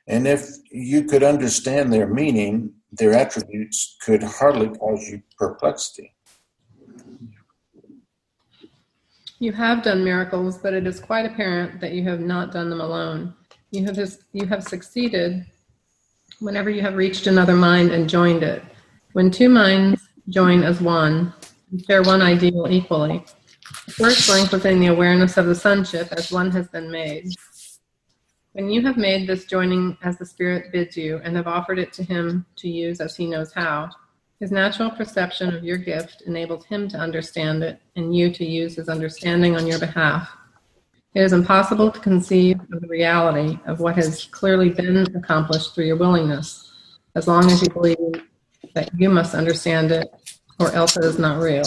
And 0.08 0.26
if 0.26 0.48
you 0.72 1.04
could 1.04 1.22
understand 1.22 1.92
their 1.92 2.08
meaning, 2.08 2.72
their 2.90 3.12
attributes 3.12 3.98
could 4.02 4.24
hardly 4.24 4.70
cause 4.70 5.10
you 5.10 5.22
perplexity. 5.38 6.16
You 9.40 9.52
have 9.52 9.84
done 9.84 10.06
miracles, 10.06 10.58
but 10.58 10.74
it 10.74 10.88
is 10.88 11.02
quite 11.02 11.26
apparent 11.26 11.82
that 11.82 11.92
you 11.92 12.04
have 12.04 12.22
not 12.22 12.54
done 12.54 12.70
them 12.70 12.80
alone. 12.80 13.34
You 13.72 13.84
have, 13.84 14.00
you 14.32 14.46
have 14.46 14.64
succeeded 14.64 15.46
whenever 16.40 16.70
you 16.70 16.82
have 16.82 16.96
reached 16.96 17.28
another 17.28 17.58
mind 17.58 17.92
and 17.92 18.10
joined 18.10 18.44
it. 18.44 18.64
When 19.12 19.32
two 19.32 19.50
minds 19.50 20.02
join 20.30 20.64
as 20.64 20.80
one 20.80 21.34
share 21.86 22.04
one 22.04 22.22
ideal 22.22 22.68
equally, 22.70 23.26
first 23.90 24.30
link 24.30 24.52
within 24.52 24.80
the 24.80 24.88
awareness 24.88 25.38
of 25.38 25.46
the 25.46 25.56
sonship 25.56 26.12
as 26.12 26.32
one 26.32 26.52
has 26.52 26.68
been 26.68 26.92
made. 26.92 27.30
When 28.54 28.70
you 28.70 28.82
have 28.82 28.98
made 28.98 29.28
this 29.28 29.46
joining 29.46 29.98
as 30.04 30.18
the 30.18 30.26
Spirit 30.26 30.72
bids 30.72 30.98
you 30.98 31.20
and 31.24 31.36
have 31.36 31.48
offered 31.48 31.80
it 31.80 31.94
to 31.94 32.04
Him 32.04 32.46
to 32.58 32.70
use 32.70 33.00
as 33.00 33.16
He 33.16 33.28
knows 33.28 33.54
how, 33.54 33.90
his 34.40 34.52
natural 34.52 34.92
perception 34.92 35.56
of 35.56 35.64
your 35.64 35.78
gift 35.78 36.22
enables 36.28 36.66
him 36.66 36.88
to 36.90 36.98
understand 36.98 37.64
it 37.64 37.82
and 37.96 38.16
you 38.16 38.32
to 38.32 38.46
use 38.46 38.76
his 38.76 38.88
understanding 38.88 39.56
on 39.56 39.66
your 39.66 39.80
behalf. 39.80 40.30
It 41.16 41.24
is 41.24 41.34
impossible 41.34 41.92
to 41.92 42.00
conceive 42.00 42.60
of 42.72 42.82
the 42.82 42.88
reality 42.88 43.58
of 43.66 43.80
what 43.80 43.96
has 43.96 44.26
clearly 44.26 44.70
been 44.70 44.98
accomplished 45.16 45.74
through 45.74 45.86
your 45.86 45.96
willingness, 45.96 46.72
as 47.16 47.28
long 47.28 47.50
as 47.50 47.64
you 47.64 47.70
believe 47.70 47.98
that 48.76 48.92
you 48.96 49.10
must 49.10 49.34
understand 49.34 49.92
it, 49.92 50.14
or 50.60 50.72
else 50.74 50.96
it 50.98 51.04
is 51.04 51.18
not 51.18 51.42
real. 51.42 51.66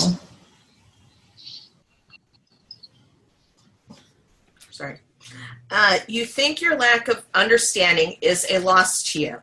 Sorry. 4.71 5.01
Uh, 5.71 5.99
you 6.09 6.25
think 6.25 6.61
your 6.61 6.77
lack 6.77 7.09
of 7.09 7.25
understanding 7.35 8.17
is 8.21 8.47
a 8.51 8.59
loss 8.59 9.03
to 9.05 9.21
you 9.21 9.39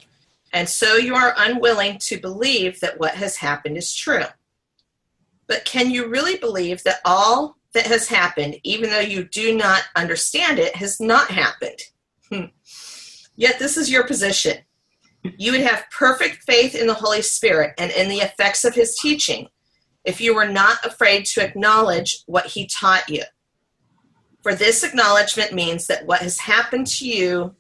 and 0.54 0.68
so 0.68 0.96
you 0.96 1.16
are 1.16 1.36
unwilling 1.38 1.98
to 2.00 2.20
believe 2.20 2.80
that 2.80 3.00
what 3.00 3.16
has 3.16 3.36
happened 3.38 3.78
is 3.78 3.94
true. 3.94 4.24
But 5.46 5.66
can 5.66 5.92
you 5.92 6.08
really 6.08 6.38
believe 6.38 6.84
that 6.84 7.00
all 7.06 7.58
that 7.74 7.88
has 7.88 8.08
happened, 8.08 8.58
even 8.64 8.90
though 8.90 9.00
you 9.00 9.24
do 9.24 9.56
not 9.56 9.84
understand 9.96 10.60
it, 10.60 10.76
has 10.76 11.00
not 11.00 11.30
happened? 11.30 11.80
Hmm. 12.32 12.46
Yet 13.36 13.60
this 13.60 13.78
is 13.78 13.92
your 13.92 14.06
position. 14.06 14.58
You 15.38 15.52
would 15.52 15.62
have 15.62 15.86
perfect 15.92 16.44
faith 16.44 16.76
in 16.76 16.88
the 16.88 16.94
Holy 16.94 17.22
Spirit 17.22 17.74
and 17.78 17.92
in 17.92 18.10
the 18.10 18.20
effects 18.20 18.64
of 18.66 18.74
his 18.74 18.98
teaching 18.98 19.50
if 20.06 20.22
you 20.22 20.34
were 20.34 20.48
not 20.48 20.84
afraid 20.86 21.26
to 21.26 21.44
acknowledge 21.44 22.24
what 22.26 22.48
he 22.48 22.66
taught 22.66 23.10
you. 23.10 23.24
For 24.48 24.56
this 24.56 24.82
acknowledgement 24.82 25.52
means 25.52 25.88
that 25.88 26.06
what 26.06 26.22
has 26.22 26.40
happened 26.40 26.88
to 26.88 27.06
you, 27.06 27.54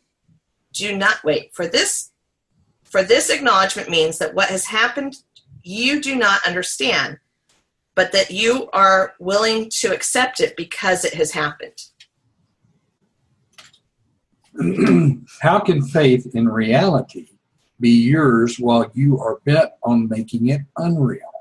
do 0.71 0.95
not 0.95 1.21
wait. 1.21 1.53
For 1.53 1.67
this 1.67 2.13
for 2.85 3.03
this 3.03 3.29
acknowledgement 3.29 3.89
means 3.89 4.19
that 4.19 4.33
what 4.33 4.47
has 4.47 4.67
happened 4.67 5.17
you 5.63 6.01
do 6.01 6.15
not 6.15 6.47
understand, 6.47 7.17
but 7.93 8.13
that 8.13 8.31
you 8.31 8.69
are 8.71 9.15
willing 9.19 9.69
to 9.81 9.93
accept 9.93 10.39
it 10.39 10.55
because 10.55 11.03
it 11.03 11.13
has 11.15 11.33
happened. 11.33 11.75
How 15.41 15.59
can 15.59 15.85
faith 15.85 16.33
in 16.35 16.47
reality 16.47 17.31
be 17.81 17.89
yours 17.89 18.61
while 18.61 18.89
you 18.93 19.19
are 19.19 19.41
bent 19.43 19.71
on 19.83 20.07
making 20.07 20.47
it 20.47 20.61
unreal? 20.77 21.36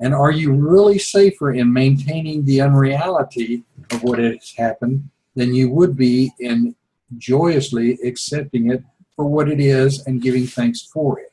And 0.00 0.14
are 0.14 0.32
you 0.32 0.52
really 0.52 0.98
safer 0.98 1.52
in 1.52 1.72
maintaining 1.72 2.44
the 2.44 2.62
unreality 2.62 3.64
of 3.90 4.02
what 4.02 4.18
has 4.18 4.54
happened 4.56 5.10
than 5.36 5.54
you 5.54 5.70
would 5.70 5.94
be 5.94 6.32
in 6.40 6.74
joyously 7.18 7.98
accepting 8.02 8.70
it 8.70 8.82
for 9.14 9.26
what 9.26 9.48
it 9.50 9.60
is 9.60 10.06
and 10.06 10.22
giving 10.22 10.46
thanks 10.46 10.82
for 10.82 11.20
it? 11.20 11.32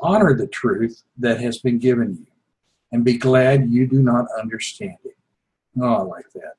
Honor 0.00 0.34
the 0.34 0.46
truth 0.46 1.02
that 1.18 1.40
has 1.40 1.58
been 1.58 1.78
given 1.78 2.16
you 2.20 2.26
and 2.90 3.04
be 3.04 3.18
glad 3.18 3.68
you 3.68 3.86
do 3.86 4.02
not 4.02 4.26
understand 4.40 4.96
it. 5.04 5.16
Oh, 5.78 5.94
I 5.94 6.02
like 6.02 6.32
that. 6.34 6.54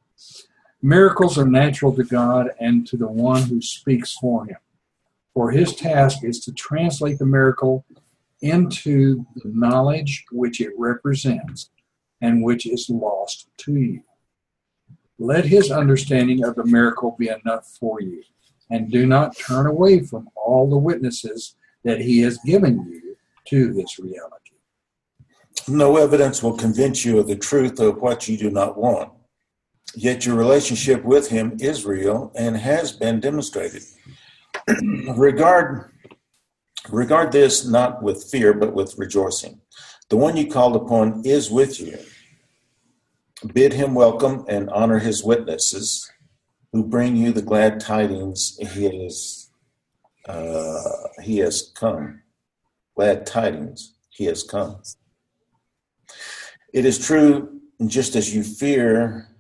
Miracles 0.84 1.40
are 1.40 1.46
natural 1.46 1.94
to 1.96 2.04
God 2.04 2.52
and 2.60 2.86
to 2.88 2.98
the 2.98 3.08
one 3.08 3.44
who 3.44 3.62
speaks 3.62 4.14
for 4.14 4.46
him. 4.46 4.58
For 5.34 5.52
his 5.52 5.76
task 5.76 6.24
is 6.24 6.40
to 6.42 6.52
translate 6.52 7.18
the 7.18 7.26
miracle 7.26 7.86
into 8.42 9.26
the 9.36 9.52
knowledge 9.54 10.26
which 10.32 10.62
it 10.62 10.72
represents 10.78 11.70
and 12.22 12.44
which 12.44 12.66
is 12.66 12.90
lost 12.90 13.48
to 13.58 13.74
you. 13.76 14.02
Let 15.20 15.46
his 15.46 15.72
understanding 15.72 16.44
of 16.44 16.56
the 16.56 16.66
miracle 16.66 17.16
be 17.18 17.30
enough 17.30 17.78
for 17.80 18.02
you, 18.02 18.24
and 18.70 18.92
do 18.92 19.06
not 19.06 19.38
turn 19.38 19.68
away 19.68 20.00
from 20.02 20.30
all 20.36 20.70
the 20.70 20.78
witnesses 20.78 21.56
that 21.84 22.02
he 22.02 22.20
has 22.22 22.40
given 22.46 22.86
you 22.90 23.16
to 23.48 23.74
this 23.74 24.00
reality. 24.00 24.56
No 25.68 25.98
evidence 25.98 26.42
will 26.42 26.58
convince 26.58 27.06
you 27.06 27.20
of 27.20 27.28
the 27.28 27.36
truth 27.36 27.80
of 27.80 28.02
what 28.02 28.28
you 28.28 28.38
do 28.38 28.50
not 28.50 28.78
want. 28.78 29.12
Yet 29.96 30.26
your 30.26 30.36
relationship 30.36 31.04
with 31.04 31.30
him 31.30 31.58
is 31.60 31.86
real 31.86 32.32
and 32.36 32.56
has 32.56 32.92
been 32.92 33.20
demonstrated. 33.20 33.84
regard, 35.16 35.91
regard 36.90 37.32
this 37.32 37.66
not 37.66 38.02
with 38.02 38.30
fear, 38.32 38.54
but 38.54 38.74
with 38.74 38.98
rejoicing. 38.98 39.62
The 40.10 40.18
one 40.18 40.38
you 40.38 40.48
called 40.48 40.76
upon 40.76 41.24
is 41.26 41.50
with 41.50 41.80
you. 41.80 41.98
Bid 43.54 43.74
him 43.74 43.94
welcome 43.94 44.46
and 44.48 44.70
honor 44.70 45.00
his 45.00 45.24
witnesses 45.24 46.10
who 46.72 46.84
bring 46.84 47.16
you 47.16 47.32
the 47.32 47.42
glad 47.42 47.80
tidings 47.80 48.58
he 48.58 48.84
has, 48.84 49.50
uh, 50.28 50.82
he 51.22 51.40
has 51.40 51.72
come. 51.76 52.22
Glad 52.96 53.26
tidings 53.26 53.96
he 54.10 54.26
has 54.26 54.44
come. 54.44 54.82
It 56.74 56.86
is 56.86 57.00
true, 57.00 57.62
just 57.88 58.16
as 58.16 58.34
you 58.34 58.44
fear 58.44 59.32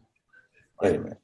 Wait 0.81 0.95
a 0.95 0.99
minute. 0.99 1.20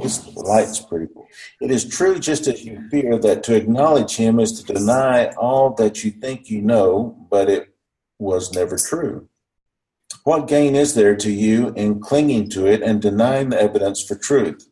This 0.00 0.26
light's 0.34 0.80
pretty 0.80 1.06
cool. 1.12 1.26
It 1.60 1.70
is 1.70 1.84
true, 1.84 2.18
just 2.18 2.46
as 2.46 2.64
you 2.64 2.88
fear, 2.90 3.18
that 3.18 3.42
to 3.44 3.54
acknowledge 3.54 4.16
him 4.16 4.38
is 4.40 4.62
to 4.62 4.74
deny 4.74 5.26
all 5.36 5.74
that 5.74 6.04
you 6.04 6.10
think 6.10 6.50
you 6.50 6.60
know, 6.62 7.16
but 7.30 7.48
it 7.48 7.74
was 8.18 8.52
never 8.52 8.76
true. 8.76 9.28
What 10.24 10.48
gain 10.48 10.74
is 10.74 10.94
there 10.94 11.16
to 11.16 11.30
you 11.30 11.72
in 11.74 12.00
clinging 12.00 12.50
to 12.50 12.66
it 12.66 12.82
and 12.82 13.00
denying 13.00 13.50
the 13.50 13.60
evidence 13.60 14.02
for 14.02 14.16
truth? 14.16 14.68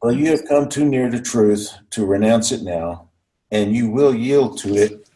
Well, 0.00 0.12
you 0.12 0.30
have 0.30 0.46
come 0.48 0.68
too 0.68 0.84
near 0.84 1.10
to 1.10 1.20
truth 1.20 1.72
to 1.90 2.06
renounce 2.06 2.52
it 2.52 2.62
now, 2.62 3.10
and 3.50 3.74
you 3.74 3.90
will 3.90 4.14
yield 4.14 4.58
to 4.58 4.74
it 4.76 5.08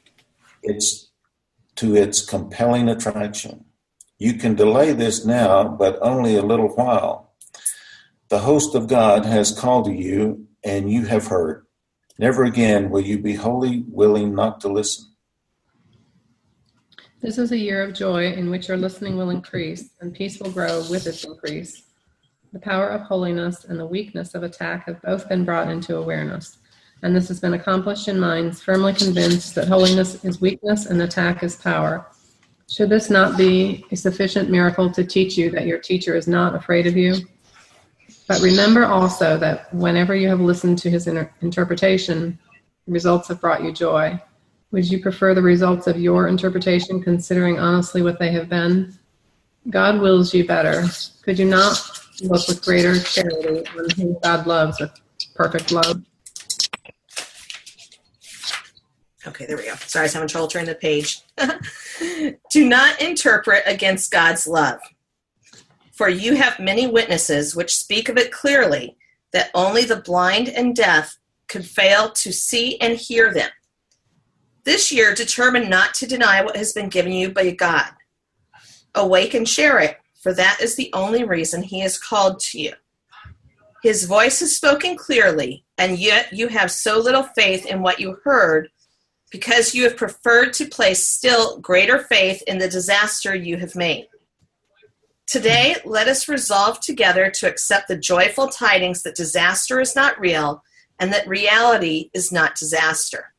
its 0.62 1.10
to 1.76 1.96
its 1.96 2.24
compelling 2.24 2.88
attraction. 2.88 3.64
You 4.18 4.34
can 4.34 4.54
delay 4.54 4.92
this 4.92 5.24
now, 5.24 5.68
but 5.68 5.98
only 6.02 6.36
a 6.36 6.42
little 6.42 6.68
while. 6.68 7.21
The 8.32 8.38
host 8.38 8.74
of 8.74 8.88
God 8.88 9.26
has 9.26 9.52
called 9.52 9.84
to 9.84 9.92
you, 9.92 10.46
and 10.64 10.90
you 10.90 11.04
have 11.04 11.26
heard. 11.26 11.66
Never 12.18 12.44
again 12.44 12.88
will 12.88 13.02
you 13.02 13.18
be 13.18 13.34
wholly 13.34 13.84
willing 13.88 14.34
not 14.34 14.58
to 14.62 14.68
listen. 14.68 15.04
This 17.20 17.36
is 17.36 17.52
a 17.52 17.58
year 17.58 17.82
of 17.82 17.92
joy 17.92 18.32
in 18.32 18.48
which 18.48 18.68
your 18.68 18.78
listening 18.78 19.18
will 19.18 19.28
increase, 19.28 19.90
and 20.00 20.14
peace 20.14 20.40
will 20.40 20.50
grow 20.50 20.78
with 20.88 21.06
its 21.06 21.24
increase. 21.24 21.82
The 22.54 22.58
power 22.58 22.88
of 22.88 23.02
holiness 23.02 23.66
and 23.66 23.78
the 23.78 23.84
weakness 23.84 24.34
of 24.34 24.44
attack 24.44 24.86
have 24.86 25.02
both 25.02 25.28
been 25.28 25.44
brought 25.44 25.68
into 25.68 25.98
awareness, 25.98 26.56
and 27.02 27.14
this 27.14 27.28
has 27.28 27.38
been 27.38 27.52
accomplished 27.52 28.08
in 28.08 28.18
minds 28.18 28.62
firmly 28.62 28.94
convinced 28.94 29.54
that 29.56 29.68
holiness 29.68 30.24
is 30.24 30.40
weakness 30.40 30.86
and 30.86 31.02
attack 31.02 31.42
is 31.42 31.56
power. 31.56 32.06
Should 32.66 32.88
this 32.88 33.10
not 33.10 33.36
be 33.36 33.84
a 33.90 33.96
sufficient 33.96 34.48
miracle 34.48 34.90
to 34.90 35.04
teach 35.04 35.36
you 35.36 35.50
that 35.50 35.66
your 35.66 35.78
teacher 35.78 36.16
is 36.16 36.26
not 36.26 36.54
afraid 36.54 36.86
of 36.86 36.96
you? 36.96 37.16
But 38.32 38.40
remember 38.42 38.86
also 38.86 39.36
that 39.38 39.72
whenever 39.74 40.14
you 40.14 40.28
have 40.28 40.40
listened 40.40 40.78
to 40.78 40.90
his 40.90 41.06
inter- 41.06 41.30
interpretation, 41.42 42.38
results 42.86 43.28
have 43.28 43.40
brought 43.40 43.62
you 43.62 43.72
joy. 43.72 44.18
Would 44.70 44.90
you 44.90 45.02
prefer 45.02 45.34
the 45.34 45.42
results 45.42 45.86
of 45.86 46.00
your 46.00 46.28
interpretation, 46.28 47.02
considering 47.02 47.58
honestly 47.58 48.00
what 48.00 48.18
they 48.18 48.30
have 48.32 48.48
been? 48.48 48.94
God 49.68 50.00
wills 50.00 50.32
you 50.32 50.46
better. 50.46 50.84
Could 51.22 51.38
you 51.38 51.44
not 51.44 51.78
look 52.22 52.48
with 52.48 52.64
greater 52.64 52.98
charity 52.98 53.66
on 53.78 53.90
whom 53.90 54.16
God 54.22 54.46
loves 54.46 54.80
with 54.80 54.90
perfect 55.34 55.70
love? 55.70 56.02
Okay, 59.26 59.44
there 59.44 59.56
we 59.58 59.64
go. 59.64 59.74
Sorry, 59.74 60.02
I 60.02 60.06
was 60.06 60.14
having 60.14 60.28
trouble 60.28 60.48
turning 60.48 60.68
the 60.68 60.74
page. 60.74 61.20
Do 62.50 62.68
not 62.68 63.00
interpret 63.00 63.62
against 63.66 64.10
God's 64.10 64.48
love. 64.48 64.80
For 65.92 66.08
you 66.08 66.36
have 66.36 66.58
many 66.58 66.86
witnesses 66.86 67.54
which 67.54 67.76
speak 67.76 68.08
of 68.08 68.16
it 68.16 68.32
clearly 68.32 68.96
that 69.32 69.50
only 69.54 69.84
the 69.84 69.96
blind 69.96 70.48
and 70.48 70.74
deaf 70.74 71.18
could 71.48 71.66
fail 71.66 72.10
to 72.12 72.32
see 72.32 72.80
and 72.80 72.96
hear 72.96 73.32
them. 73.32 73.50
This 74.64 74.92
year, 74.92 75.14
determine 75.14 75.68
not 75.68 75.92
to 75.94 76.06
deny 76.06 76.42
what 76.42 76.56
has 76.56 76.72
been 76.72 76.88
given 76.88 77.12
you 77.12 77.30
by 77.30 77.50
God. 77.50 77.90
Awake 78.94 79.34
and 79.34 79.48
share 79.48 79.80
it, 79.80 79.98
for 80.22 80.32
that 80.34 80.58
is 80.60 80.76
the 80.76 80.90
only 80.92 81.24
reason 81.24 81.62
He 81.62 81.80
has 81.80 81.98
called 81.98 82.38
to 82.40 82.60
you. 82.60 82.72
His 83.82 84.04
voice 84.04 84.40
is 84.40 84.56
spoken 84.56 84.96
clearly, 84.96 85.64
and 85.76 85.98
yet 85.98 86.32
you 86.32 86.46
have 86.48 86.70
so 86.70 86.98
little 86.98 87.24
faith 87.24 87.66
in 87.66 87.82
what 87.82 87.98
you 87.98 88.18
heard 88.22 88.70
because 89.30 89.74
you 89.74 89.82
have 89.84 89.96
preferred 89.96 90.52
to 90.52 90.66
place 90.66 91.04
still 91.04 91.58
greater 91.58 91.98
faith 91.98 92.42
in 92.46 92.58
the 92.58 92.68
disaster 92.68 93.34
you 93.34 93.56
have 93.56 93.74
made. 93.74 94.06
Today, 95.26 95.76
let 95.84 96.08
us 96.08 96.28
resolve 96.28 96.80
together 96.80 97.30
to 97.30 97.48
accept 97.48 97.88
the 97.88 97.96
joyful 97.96 98.48
tidings 98.48 99.02
that 99.02 99.14
disaster 99.14 99.80
is 99.80 99.96
not 99.96 100.20
real 100.20 100.62
and 100.98 101.12
that 101.12 101.26
reality 101.26 102.10
is 102.12 102.32
not 102.32 102.56
disaster. 102.56 103.32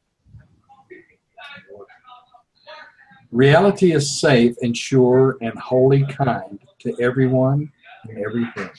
Reality 3.31 3.93
is 3.93 4.19
safe 4.19 4.55
and 4.61 4.77
sure 4.77 5.37
and 5.41 5.57
wholly 5.57 6.05
kind 6.05 6.59
to 6.79 6.95
everyone 7.01 7.71
and 8.07 8.17
everything. 8.19 8.69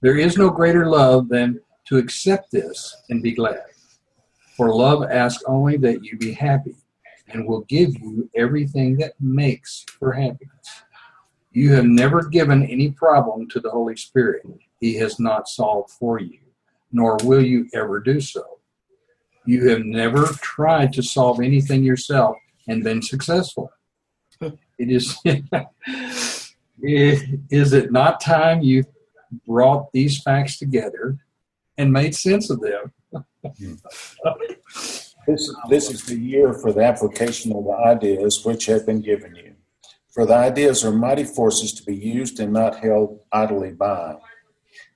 There 0.00 0.18
is 0.18 0.36
no 0.36 0.50
greater 0.50 0.86
love 0.86 1.28
than 1.28 1.60
to 1.86 1.98
accept 1.98 2.50
this 2.50 2.96
and 3.10 3.22
be 3.22 3.32
glad. 3.32 3.62
For 4.56 4.74
love 4.74 5.04
asks 5.10 5.44
only 5.46 5.76
that 5.78 6.04
you 6.04 6.16
be 6.16 6.32
happy 6.32 6.74
and 7.28 7.46
will 7.46 7.62
give 7.62 7.96
you 7.98 8.30
everything 8.36 8.96
that 8.98 9.12
makes 9.20 9.84
for 9.98 10.12
happiness. 10.12 10.53
You 11.54 11.72
have 11.74 11.84
never 11.84 12.22
given 12.28 12.64
any 12.64 12.90
problem 12.90 13.48
to 13.50 13.60
the 13.60 13.70
Holy 13.70 13.94
Spirit 13.96 14.42
He 14.80 14.96
has 14.96 15.20
not 15.20 15.48
solved 15.48 15.90
for 15.92 16.18
you, 16.18 16.40
nor 16.92 17.16
will 17.22 17.42
you 17.42 17.68
ever 17.72 18.00
do 18.00 18.20
so. 18.20 18.58
You 19.46 19.68
have 19.68 19.84
never 19.84 20.26
tried 20.42 20.92
to 20.94 21.02
solve 21.02 21.40
anything 21.40 21.84
yourself 21.84 22.36
and 22.66 22.82
been 22.82 23.02
successful. 23.02 23.70
It 24.40 24.90
is, 24.90 25.16
is 26.82 27.72
it 27.72 27.92
not 27.92 28.20
time 28.20 28.62
you 28.62 28.84
brought 29.46 29.92
these 29.92 30.20
facts 30.20 30.58
together 30.58 31.18
and 31.78 31.92
made 31.92 32.16
sense 32.16 32.50
of 32.50 32.60
them? 32.60 32.92
this, 35.26 35.54
this 35.68 35.90
is 35.90 36.04
the 36.04 36.18
year 36.18 36.52
for 36.52 36.72
the 36.72 36.82
application 36.82 37.52
of 37.52 37.62
the 37.64 37.74
ideas 37.74 38.44
which 38.44 38.66
have 38.66 38.84
been 38.84 39.00
given 39.00 39.36
you. 39.36 39.53
For 40.14 40.24
the 40.24 40.34
ideas 40.34 40.84
are 40.84 40.92
mighty 40.92 41.24
forces 41.24 41.72
to 41.74 41.82
be 41.82 41.96
used 41.96 42.38
and 42.38 42.52
not 42.52 42.78
held 42.78 43.18
idly 43.32 43.72
by. 43.72 44.14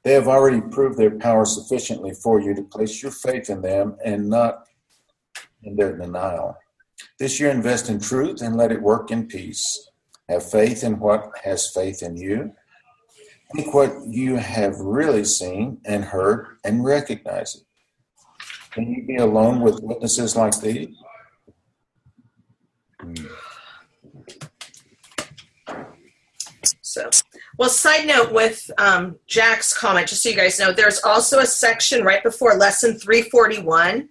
They 0.04 0.12
have 0.12 0.28
already 0.28 0.60
proved 0.60 0.96
their 0.96 1.18
power 1.18 1.44
sufficiently 1.44 2.12
for 2.14 2.40
you 2.40 2.54
to 2.54 2.62
place 2.62 3.02
your 3.02 3.10
faith 3.10 3.50
in 3.50 3.60
them 3.60 3.96
and 4.04 4.30
not 4.30 4.68
in 5.64 5.74
their 5.74 5.96
denial. 5.96 6.56
This 7.18 7.40
year, 7.40 7.50
invest 7.50 7.90
in 7.90 7.98
truth 7.98 8.42
and 8.42 8.56
let 8.56 8.70
it 8.70 8.80
work 8.80 9.10
in 9.10 9.26
peace. 9.26 9.90
Have 10.28 10.48
faith 10.48 10.84
in 10.84 11.00
what 11.00 11.32
has 11.42 11.72
faith 11.74 12.02
in 12.02 12.16
you. 12.16 12.52
Think 13.56 13.74
what 13.74 13.92
you 14.06 14.36
have 14.36 14.78
really 14.78 15.24
seen 15.24 15.80
and 15.84 16.04
heard 16.04 16.58
and 16.64 16.84
recognize 16.84 17.56
it. 17.56 17.62
Can 18.70 18.92
you 18.92 19.04
be 19.04 19.16
alone 19.16 19.62
with 19.62 19.80
witnesses 19.82 20.36
like 20.36 20.60
these? 20.60 20.94
Hmm. 23.00 23.14
So, 26.98 27.10
well, 27.58 27.68
side 27.68 28.06
note 28.08 28.32
with 28.32 28.70
um, 28.76 29.16
Jack's 29.28 29.76
comment, 29.76 30.08
just 30.08 30.22
so 30.22 30.30
you 30.30 30.36
guys 30.36 30.58
know, 30.58 30.72
there's 30.72 31.00
also 31.04 31.38
a 31.38 31.46
section 31.46 32.02
right 32.02 32.22
before 32.24 32.54
lesson 32.54 32.98
341 32.98 34.08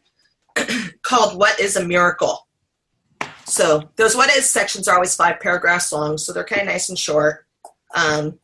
called 1.02 1.38
What 1.38 1.60
is 1.60 1.76
a 1.76 1.86
Miracle? 1.86 2.48
So, 3.44 3.90
those 3.98 4.16
What 4.16 4.30
is 4.30 4.50
sections 4.50 4.88
are 4.88 4.96
always 4.96 5.16
five 5.16 5.42
paragraphs 5.42 5.92
long, 5.92 6.18
so 6.18 6.32
they're 6.32 6.46
kind 6.46 6.62
of 6.62 6.68
nice 6.68 6.88
and 6.88 6.98
short. 6.98 7.46
Um, 7.94 8.40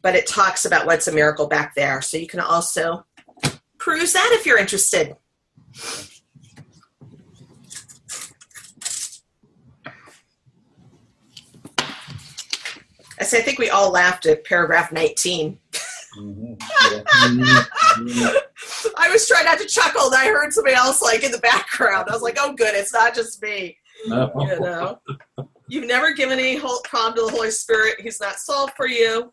but 0.00 0.14
it 0.14 0.26
talks 0.26 0.64
about 0.64 0.86
what's 0.86 1.08
a 1.08 1.12
miracle 1.12 1.48
back 1.48 1.74
there. 1.74 2.00
So, 2.00 2.16
you 2.16 2.26
can 2.26 2.40
also 2.40 3.04
peruse 3.76 4.14
that 4.14 4.30
if 4.32 4.46
you're 4.46 4.58
interested. 4.58 5.16
I 13.20 13.24
say, 13.24 13.38
I 13.38 13.42
think 13.42 13.58
we 13.58 13.70
all 13.70 13.90
laughed 13.90 14.26
at 14.26 14.44
paragraph 14.44 14.92
19. 14.92 15.58
Mhm. 16.18 16.56
I 18.96 19.08
was 19.10 19.28
trying 19.28 19.44
not 19.44 19.58
to 19.58 19.66
chuckle, 19.66 20.06
and 20.06 20.14
I 20.14 20.26
heard 20.26 20.52
somebody 20.52 20.74
else 20.74 21.02
like 21.02 21.22
in 21.22 21.30
the 21.32 21.38
background. 21.38 22.08
I 22.08 22.12
was 22.12 22.22
like, 22.22 22.38
"Oh, 22.40 22.52
good, 22.54 22.74
it's 22.74 22.92
not 22.92 23.14
just 23.14 23.42
me." 23.42 23.76
No. 24.06 24.32
You 24.40 24.60
know, 24.60 24.98
you've 25.68 25.86
never 25.86 26.12
given 26.12 26.38
any 26.38 26.56
whole 26.56 26.80
problem 26.82 27.14
to 27.16 27.22
the 27.30 27.36
Holy 27.36 27.50
Spirit; 27.50 28.00
He's 28.00 28.20
not 28.20 28.36
solved 28.36 28.72
for 28.74 28.86
you, 28.86 29.32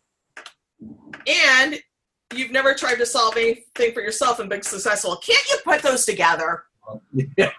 and 1.26 1.80
you've 2.34 2.50
never 2.52 2.74
tried 2.74 2.96
to 2.96 3.06
solve 3.06 3.36
anything 3.36 3.92
for 3.92 4.02
yourself 4.02 4.38
and 4.38 4.50
been 4.50 4.62
successful. 4.62 5.16
Can't 5.16 5.48
you 5.50 5.56
put 5.64 5.82
those 5.82 6.04
together? 6.04 6.64
Yeah. 7.36 7.50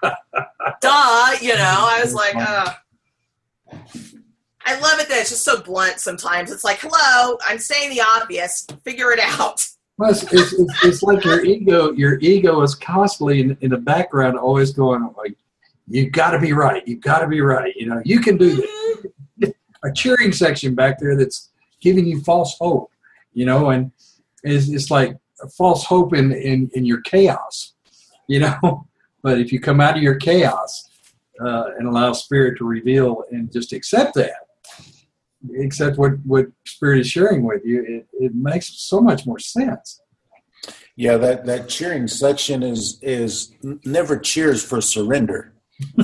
Duh. 0.79 1.35
You 1.41 1.55
know, 1.55 1.75
I 1.89 1.99
was 2.01 2.13
like, 2.13 2.35
uh. 2.35 2.73
I 4.67 4.77
love 4.81 4.99
it 4.99 5.07
that 5.07 5.21
it's 5.21 5.29
just 5.29 5.45
so 5.45 5.61
blunt 5.61 6.01
sometimes. 6.01 6.51
It's 6.51 6.65
like, 6.65 6.79
hello, 6.81 7.37
I'm 7.47 7.57
saying 7.57 7.89
the 7.89 8.01
obvious. 8.01 8.67
Figure 8.83 9.11
it 9.13 9.19
out. 9.21 9.65
Well, 9.97 10.11
it's, 10.11 10.23
it's, 10.23 10.51
it's, 10.51 10.83
it's 10.83 11.03
like 11.03 11.23
your 11.23 11.43
ego. 11.45 11.93
Your 11.93 12.19
ego 12.19 12.61
is 12.63 12.75
constantly 12.75 13.39
in, 13.39 13.57
in 13.61 13.69
the 13.69 13.77
background, 13.77 14.37
always 14.37 14.73
going 14.73 15.09
like, 15.17 15.37
"You've 15.87 16.11
got 16.11 16.31
to 16.31 16.39
be 16.39 16.51
right. 16.51 16.85
You've 16.85 16.99
got 16.99 17.19
to 17.19 17.27
be 17.27 17.39
right. 17.39 17.73
You 17.77 17.85
know, 17.87 18.01
you 18.03 18.19
can 18.19 18.37
do 18.37 18.57
this." 19.37 19.53
A 19.85 19.93
cheering 19.93 20.33
section 20.33 20.75
back 20.75 20.99
there 20.99 21.15
that's 21.15 21.49
giving 21.79 22.05
you 22.05 22.19
false 22.21 22.57
hope. 22.59 22.91
You 23.33 23.45
know, 23.45 23.69
and 23.69 23.91
it's, 24.43 24.67
it's 24.67 24.91
like 24.91 25.15
a 25.41 25.47
false 25.47 25.85
hope 25.85 26.13
in, 26.13 26.33
in 26.33 26.69
in 26.73 26.83
your 26.83 26.99
chaos. 27.01 27.73
You 28.27 28.41
know, 28.41 28.87
but 29.23 29.39
if 29.39 29.53
you 29.53 29.61
come 29.61 29.79
out 29.79 29.95
of 29.95 30.03
your 30.03 30.15
chaos 30.15 30.89
uh, 31.39 31.69
and 31.79 31.87
allow 31.87 32.11
Spirit 32.11 32.57
to 32.57 32.65
reveal 32.65 33.23
and 33.31 33.49
just 33.49 33.71
accept 33.71 34.13
that, 34.15 34.46
accept 35.61 35.97
what 35.97 36.13
what 36.25 36.47
Spirit 36.65 36.99
is 36.99 37.07
sharing 37.07 37.43
with 37.43 37.63
you, 37.65 37.83
it, 37.83 38.07
it 38.13 38.35
makes 38.35 38.81
so 38.81 38.99
much 38.99 39.25
more 39.25 39.39
sense. 39.39 40.01
Yeah, 40.95 41.17
that, 41.17 41.45
that 41.45 41.69
cheering 41.69 42.07
section 42.07 42.63
is 42.63 42.99
is 43.01 43.53
never 43.85 44.17
cheers 44.17 44.63
for 44.63 44.81
surrender. 44.81 45.53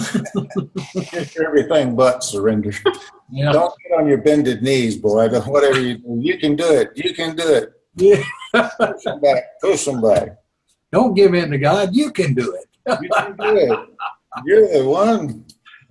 Everything 1.46 1.96
but 1.96 2.24
surrender. 2.24 2.72
Yeah. 3.32 3.52
Don't 3.54 3.74
get 3.82 3.98
on 3.98 4.08
your 4.08 4.20
bended 4.20 4.62
knees, 4.62 4.96
boy. 4.98 5.28
Whatever 5.30 5.82
you 5.82 5.98
do, 5.98 6.20
you 6.22 6.38
can 6.38 6.56
do 6.56 6.72
it. 6.72 6.92
You 6.96 7.16
can 7.16 7.36
do 7.36 7.44
it. 7.44 7.74
Yeah. 7.96 8.24
Push 8.54 9.04
them 9.04 9.20
back. 9.20 9.44
Push 9.62 9.86
them 9.86 10.02
back. 10.02 10.38
Don't 10.92 11.16
give 11.16 11.34
in 11.34 11.50
to 11.50 11.58
God. 11.58 11.90
You 11.96 12.12
can 12.12 12.36
do 12.36 12.56
it. 12.56 13.00
You 13.02 13.10
can 13.10 13.36
do 13.36 13.58
it. 13.58 13.80
You're 14.46 14.68
the 14.68 14.88
one. 14.88 15.46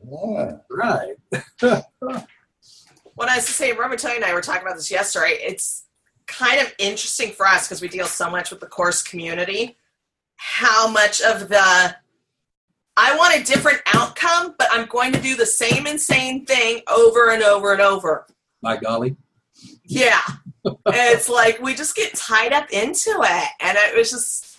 Yeah. 0.08 0.58
Right. 0.70 1.16
When 3.14 3.28
I 3.28 3.36
was 3.36 3.46
saying, 3.46 3.76
Robert 3.76 3.98
Tony 3.98 4.16
and 4.16 4.24
I 4.24 4.34
were 4.34 4.40
talking 4.40 4.62
about 4.62 4.76
this 4.76 4.90
yesterday. 4.90 5.38
It's 5.40 5.84
kind 6.26 6.60
of 6.60 6.72
interesting 6.78 7.32
for 7.32 7.46
us 7.46 7.68
because 7.68 7.82
we 7.82 7.88
deal 7.88 8.06
so 8.06 8.30
much 8.30 8.50
with 8.50 8.60
the 8.60 8.66
course 8.66 9.02
community. 9.02 9.76
How 10.36 10.88
much 10.88 11.20
of 11.20 11.48
the 11.48 11.96
I 12.96 13.16
want 13.16 13.40
a 13.40 13.42
different 13.42 13.80
outcome, 13.86 14.54
but 14.58 14.68
I'm 14.70 14.86
going 14.86 15.12
to 15.12 15.20
do 15.20 15.34
the 15.34 15.46
same 15.46 15.86
insane 15.86 16.44
thing 16.44 16.82
over 16.88 17.30
and 17.30 17.42
over 17.42 17.72
and 17.72 17.80
over. 17.80 18.26
By 18.60 18.76
golly. 18.76 19.16
Yeah. 19.84 20.20
it's 20.86 21.28
like 21.28 21.60
we 21.60 21.74
just 21.74 21.96
get 21.96 22.14
tied 22.14 22.52
up 22.52 22.70
into 22.70 23.10
it. 23.10 23.48
And 23.60 23.78
it 23.78 23.96
was 23.96 24.10
just, 24.10 24.58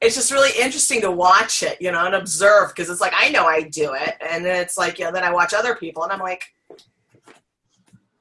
it's 0.00 0.16
just 0.16 0.32
really 0.32 0.50
interesting 0.60 1.00
to 1.02 1.10
watch 1.10 1.62
it, 1.62 1.80
you 1.80 1.92
know, 1.92 2.04
and 2.04 2.16
observe 2.16 2.68
because 2.68 2.90
it's 2.90 3.00
like, 3.00 3.14
I 3.16 3.30
know 3.30 3.46
I 3.46 3.62
do 3.62 3.94
it. 3.94 4.16
And 4.20 4.44
then 4.44 4.60
it's 4.60 4.76
like, 4.76 4.98
you 4.98 5.04
know, 5.04 5.12
then 5.12 5.24
I 5.24 5.32
watch 5.32 5.54
other 5.54 5.76
people 5.76 6.02
and 6.02 6.12
I'm 6.12 6.20
like, 6.20 6.52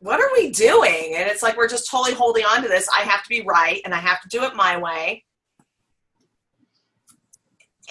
what 0.06 0.22
are 0.22 0.30
we 0.34 0.52
doing? 0.52 1.14
And 1.16 1.28
it's 1.28 1.42
like, 1.42 1.58
we're 1.58 1.68
just 1.68 1.90
totally 1.90 2.14
holding 2.14 2.46
on 2.46 2.62
to 2.62 2.68
this. 2.68 2.88
I 2.96 3.02
have 3.02 3.24
to 3.24 3.30
be 3.30 3.42
right 3.42 3.82
and 3.86 3.94
I 3.94 3.98
have 3.98 4.22
to 4.22 4.28
do 4.30 4.44
it 4.44 4.56
my 4.56 4.78
way. 4.78 5.24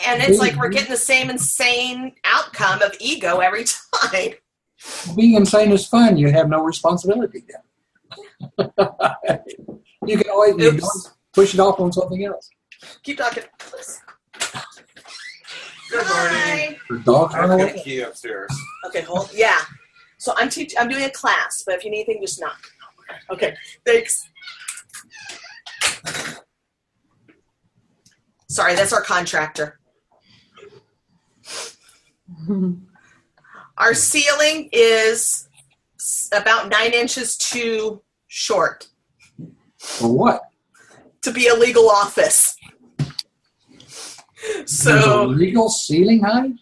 And 0.06 0.22
it's 0.22 0.38
like 0.38 0.54
we're 0.54 0.68
getting 0.68 0.90
the 0.90 0.96
same 0.96 1.28
insane 1.28 2.12
outcome 2.24 2.82
of 2.82 2.94
ego 3.00 3.38
every 3.38 3.64
time. 4.04 4.30
Being 5.16 5.34
insane 5.34 5.72
is 5.72 5.88
fun. 5.88 6.16
You 6.16 6.30
have 6.30 6.48
no 6.48 6.62
responsibility 6.62 7.44
then. 7.48 7.60
you 10.06 10.16
can 10.16 10.30
always 10.30 10.56
you 10.56 10.72
Oops. 10.72 11.10
push 11.32 11.54
it 11.54 11.58
off 11.58 11.80
on 11.80 11.92
something 11.92 12.24
else. 12.24 12.48
Keep 13.02 13.18
talking. 13.18 13.42
Good 15.90 16.06
morning. 16.08 16.76
For 16.86 16.98
dogs 16.98 17.34
I've 17.34 17.48
got 17.48 17.60
a 17.60 17.72
key 17.72 18.02
upstairs. 18.02 18.56
Okay, 18.86 19.00
hold. 19.00 19.30
Yeah. 19.34 19.58
So 20.24 20.32
I'm 20.38 20.48
teaching. 20.48 20.78
I'm 20.80 20.88
doing 20.88 21.04
a 21.04 21.10
class, 21.10 21.62
but 21.66 21.74
if 21.74 21.84
you 21.84 21.90
need 21.90 22.06
anything, 22.08 22.22
just 22.22 22.40
knock. 22.40 22.56
Okay. 23.30 23.54
Thanks. 23.84 24.26
Sorry, 28.48 28.74
that's 28.74 28.94
our 28.94 29.02
contractor. 29.02 29.78
Our 33.76 33.92
ceiling 33.92 34.70
is 34.72 35.46
about 36.32 36.70
nine 36.70 36.92
inches 36.94 37.36
too 37.36 38.00
short 38.28 38.88
For 39.78 40.08
what? 40.10 40.40
to 41.22 41.32
be 41.32 41.48
a 41.48 41.54
legal 41.54 41.90
office. 41.90 42.56
There's 44.46 44.86
a 44.86 45.02
So 45.02 45.24
legal 45.24 45.68
ceiling 45.68 46.22
height? 46.22 46.52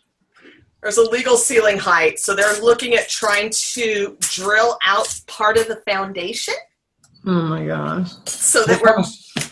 There's 0.82 0.98
a 0.98 1.08
legal 1.10 1.36
ceiling 1.36 1.78
height. 1.78 2.18
So 2.18 2.34
they're 2.34 2.60
looking 2.60 2.94
at 2.94 3.08
trying 3.08 3.50
to 3.50 4.16
drill 4.20 4.78
out 4.84 5.20
part 5.26 5.56
of 5.56 5.68
the 5.68 5.76
foundation 5.86 6.54
Oh 7.24 7.30
my 7.30 7.64
gosh. 7.64 8.10
so 8.26 8.64
that 8.64 8.82
we're 8.82 8.96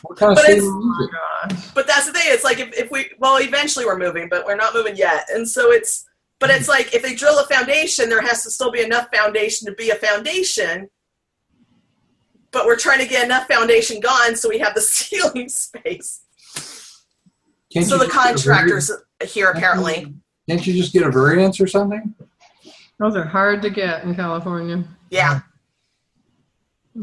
what 0.03 0.18
kind 0.18 0.33
of 0.33 0.37
But 0.37 0.45
it's- 0.51 0.61
ceiling? 0.62 0.93
Oh 0.99 1.09
gosh. 1.49 1.70
but 1.72 1.87
that's 1.87 2.07
the 2.07 2.12
thing 2.12 2.22
it's 2.26 2.43
like 2.45 2.59
if, 2.59 2.76
if 2.76 2.91
we 2.91 3.11
well 3.20 3.37
eventually 3.41 3.85
we're 3.87 3.97
moving 3.99 4.28
but 4.28 4.45
we're 4.45 4.57
not 4.57 4.74
moving 4.74 4.97
yet 4.97 5.26
and 5.33 5.49
so 5.49 5.70
it's 5.70 6.05
but 6.41 6.51
it's 6.51 6.68
like 6.68 6.93
if 6.95 7.03
they 7.03 7.14
drill 7.14 7.39
a 7.39 7.47
foundation 7.47 8.09
there 8.09 8.20
has 8.22 8.43
to 8.43 8.51
still 8.51 8.72
be 8.72 8.81
enough 8.83 9.07
foundation 9.14 9.66
to 9.66 9.72
be 9.74 9.91
a 9.91 9.95
foundation 9.95 10.89
but 12.51 12.66
we're 12.66 12.76
trying 12.76 12.99
to 12.99 13.07
get 13.07 13.24
enough 13.24 13.47
foundation 13.47 14.01
gone 14.01 14.35
so 14.35 14.49
we 14.49 14.59
have 14.59 14.74
the 14.74 14.81
ceiling 14.97 15.49
space 15.49 16.20
Can't 17.72 17.87
so 17.87 17.97
the 17.99 18.07
just 18.07 18.16
get 18.16 18.24
a 18.24 18.28
contractors 18.33 18.91
here 19.28 19.49
apparently 19.51 20.12
Can't 20.51 20.66
you 20.66 20.74
just 20.74 20.92
get 20.92 21.05
a 21.05 21.11
variance 21.11 21.61
or 21.61 21.66
something? 21.66 22.14
Those 22.98 23.14
are 23.16 23.24
hard 23.24 23.62
to 23.62 23.70
get 23.70 24.05
in 24.05 24.14
California. 24.14 24.84
yeah 25.11 25.40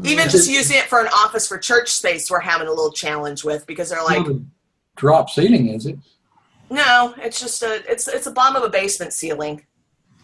even 0.04 0.28
just 0.28 0.50
using 0.50 0.76
it 0.76 0.84
for 0.84 1.00
an 1.00 1.08
office 1.08 1.48
for 1.48 1.56
church 1.56 1.88
space 1.88 2.30
we're 2.30 2.38
having 2.38 2.68
a 2.68 2.70
little 2.70 2.92
challenge 2.92 3.42
with 3.42 3.66
because 3.66 3.88
they're 3.88 4.04
like 4.04 4.24
drop 4.96 5.30
ceiling, 5.30 5.68
is 5.70 5.86
it? 5.86 5.98
no 6.70 7.14
it's 7.16 7.40
just 7.40 7.62
a 7.62 7.82
it's 7.90 8.06
it's 8.06 8.26
a 8.26 8.30
bottom 8.30 8.56
of 8.56 8.62
a 8.62 8.68
basement 8.68 9.12
ceiling 9.12 9.64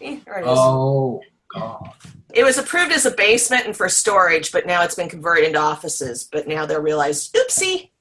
Eh, 0.01 0.19
there 0.25 0.39
it 0.39 0.41
is. 0.41 0.47
Oh, 0.49 1.21
God. 1.53 1.89
It 2.33 2.43
was 2.43 2.57
approved 2.57 2.91
as 2.91 3.05
a 3.05 3.11
basement 3.11 3.65
and 3.65 3.75
for 3.75 3.87
storage, 3.87 4.51
but 4.51 4.65
now 4.65 4.83
it's 4.83 4.95
been 4.95 5.09
converted 5.09 5.45
into 5.45 5.59
offices. 5.59 6.27
But 6.29 6.47
now 6.47 6.65
they're 6.65 6.81
realized, 6.81 7.33
oopsie, 7.33 7.91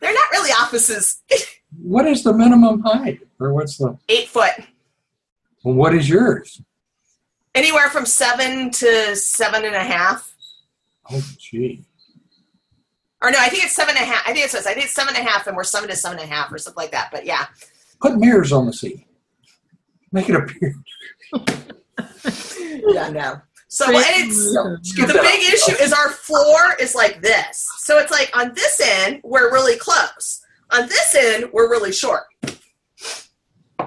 they're 0.00 0.12
not 0.12 0.30
really 0.32 0.50
offices. 0.50 1.22
What 1.82 2.06
is 2.06 2.22
the 2.22 2.32
minimum 2.32 2.80
height? 2.80 3.20
Or 3.40 3.52
what's 3.52 3.76
the, 3.78 3.96
Eight 4.08 4.28
foot, 4.28 4.52
well, 5.64 5.74
what 5.74 5.94
is 5.94 6.08
yours? 6.08 6.60
anywhere 7.54 7.88
from 7.90 8.06
seven 8.06 8.70
to 8.70 9.16
seven 9.16 9.64
and 9.64 9.74
a 9.74 9.82
half. 9.82 10.34
Oh, 11.10 11.22
gee. 11.38 11.84
Or 13.20 13.30
no, 13.32 13.38
I 13.40 13.48
think 13.48 13.64
it's 13.64 13.74
seven 13.74 13.96
and 13.96 14.04
a 14.04 14.06
half. 14.06 14.22
I 14.26 14.32
think 14.32 14.44
it 14.44 14.50
says 14.50 14.66
I 14.66 14.74
think 14.74 14.86
it's 14.86 14.94
seven 14.94 15.16
and 15.16 15.26
a 15.26 15.28
half, 15.28 15.46
and 15.48 15.56
we're 15.56 15.64
seven 15.64 15.88
to 15.88 15.96
seven 15.96 16.18
and 16.20 16.30
a 16.30 16.32
half, 16.32 16.52
or 16.52 16.58
something 16.58 16.80
like 16.80 16.92
that. 16.92 17.08
But 17.10 17.26
yeah, 17.26 17.46
Put 18.00 18.16
mirrors 18.16 18.52
on 18.52 18.66
the 18.66 18.72
ceiling. 18.72 19.04
Make 20.12 20.28
it 20.28 20.36
appear. 20.36 20.74
yeah, 22.92 23.10
no. 23.10 23.40
So 23.66 23.86
and 23.86 23.96
it's 23.98 24.52
the 24.52 25.20
big 25.20 25.52
issue 25.52 25.82
is 25.82 25.92
our 25.92 26.10
floor 26.10 26.74
is 26.80 26.94
like 26.94 27.20
this. 27.20 27.68
So 27.78 27.98
it's 27.98 28.10
like 28.10 28.30
on 28.34 28.54
this 28.54 28.80
end 28.80 29.20
we're 29.24 29.52
really 29.52 29.76
close. 29.76 30.40
On 30.70 30.88
this 30.88 31.14
end 31.14 31.46
we're 31.52 31.68
really 31.68 31.92
short. 31.92 32.22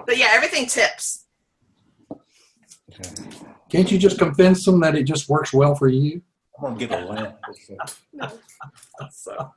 But 0.05 0.17
yeah, 0.17 0.29
everything 0.31 0.65
tips. 0.65 1.25
Can't 3.69 3.91
you 3.91 3.97
just 3.97 4.17
convince 4.17 4.65
them 4.65 4.79
that 4.81 4.95
it 4.95 5.03
just 5.03 5.29
works 5.29 5.53
well 5.53 5.75
for 5.75 5.87
you? 5.87 6.21
I'm 6.57 6.75
gonna 6.75 6.87
get 6.87 6.91
a 6.91 7.05
lamp. 7.05 7.37
So 9.11 9.51